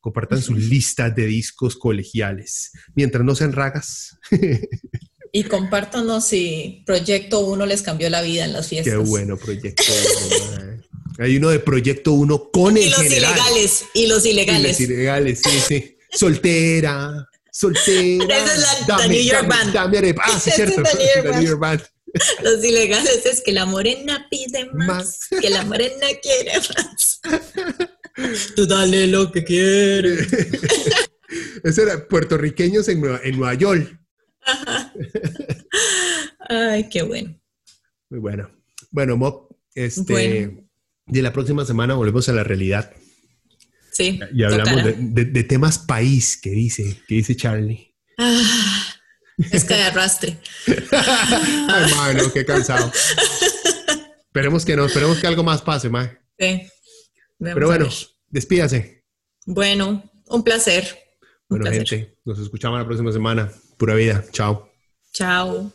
Compartan 0.00 0.42
sus 0.42 0.58
listas 0.58 1.14
de 1.14 1.26
discos 1.26 1.76
colegiales. 1.76 2.72
Mientras 2.96 3.24
no 3.24 3.36
sean 3.36 3.52
ragas. 3.52 4.18
Y 5.36 5.42
compártanos 5.44 6.26
si 6.28 6.84
Proyecto 6.86 7.40
1 7.40 7.66
les 7.66 7.82
cambió 7.82 8.08
la 8.08 8.22
vida 8.22 8.44
en 8.44 8.52
las 8.52 8.68
fiestas. 8.68 8.92
Qué 8.94 8.98
bueno, 8.98 9.36
Proyecto 9.36 9.82
1. 10.60 10.84
Hay 11.18 11.36
uno 11.36 11.48
de 11.50 11.58
Proyecto 11.58 12.12
1 12.12 12.50
con 12.52 12.76
el 12.76 12.84
y 12.84 12.90
los 12.90 13.00
general. 13.02 13.32
ilegales. 13.34 13.84
Y 13.94 14.06
los 14.06 14.24
ilegales. 14.24 14.78
Y 14.80 14.84
los 14.84 14.90
ilegales, 14.92 15.42
sí, 15.44 15.58
sí. 15.66 15.96
Soltera, 16.12 17.28
soltera. 17.50 18.38
Esa 18.38 18.54
es 18.54 18.86
la, 18.88 18.96
the 18.98 19.08
New 19.08 19.22
York 19.22 19.42
dame, 19.48 19.72
Band. 19.72 19.72
dame. 19.74 20.14
Ah, 20.22 20.40
sí, 20.40 20.50
Esa 20.50 20.62
es 20.64 20.72
cierto. 20.72 20.82
the 21.24 21.32
New 21.32 21.42
York 21.48 21.58
Band. 21.60 21.82
Los 22.44 22.64
ilegales 22.64 23.26
es 23.26 23.40
que 23.44 23.50
la 23.52 23.66
morena 23.66 24.28
pide 24.30 24.66
más, 24.72 24.86
Más. 24.86 25.40
que 25.40 25.50
la 25.50 25.64
morena 25.64 26.06
quiere 26.22 26.52
más. 26.60 27.20
Tú 28.54 28.66
dale 28.68 29.08
lo 29.08 29.32
que 29.32 29.42
quieres. 29.42 30.28
Ese 31.64 31.82
era 31.82 32.06
puertorriqueños 32.06 32.86
en 32.88 33.00
Nueva, 33.00 33.20
en 33.24 33.36
Nueva 33.36 33.54
York. 33.54 33.98
Ay, 36.48 36.88
qué 36.88 37.02
bueno. 37.02 37.38
Muy 38.10 38.20
bueno. 38.20 38.50
Bueno, 38.90 39.16
Mob, 39.16 39.48
este, 39.74 40.12
Bueno. 40.12 40.68
de 41.06 41.22
la 41.22 41.32
próxima 41.32 41.64
semana 41.64 41.94
volvemos 41.94 42.28
a 42.28 42.32
la 42.32 42.44
realidad 42.44 42.92
Sí. 43.92 44.18
y 44.32 44.42
hablamos 44.42 44.84
de, 44.84 44.92
de- 44.98 45.24
de 45.26 45.44
temas 45.44 45.78
país 45.78 46.38
que 46.40 46.50
dice, 46.50 47.00
que 47.06 47.14
dice 47.16 47.36
Charlie. 47.36 47.94
Ah, 48.18 48.86
es 49.50 49.64
que 49.64 49.74
de 49.74 49.82
arrastre. 49.84 50.38
Ay, 50.92 51.92
mano, 51.96 52.32
qué 52.32 52.44
cansado. 52.44 52.90
esperemos 54.26 54.64
que 54.64 54.76
no, 54.76 54.86
esperemos 54.86 55.18
que 55.18 55.26
algo 55.26 55.42
más 55.44 55.62
pase, 55.62 55.88
ma. 55.88 56.06
Sí. 56.38 56.62
Vamos 57.38 57.54
Pero 57.54 57.66
bueno, 57.66 57.88
despídase. 58.28 59.04
Bueno, 59.46 60.10
un 60.28 60.42
placer. 60.44 60.84
Un 61.48 61.58
Bueno, 61.58 61.64
placer. 61.64 61.88
gente, 61.88 62.16
nos 62.24 62.38
escuchamos 62.40 62.78
la 62.78 62.86
próxima 62.86 63.12
semana. 63.12 63.50
Pura 63.76 63.94
vida. 63.94 64.24
Chao. 64.32 64.68
Chao. 65.12 65.70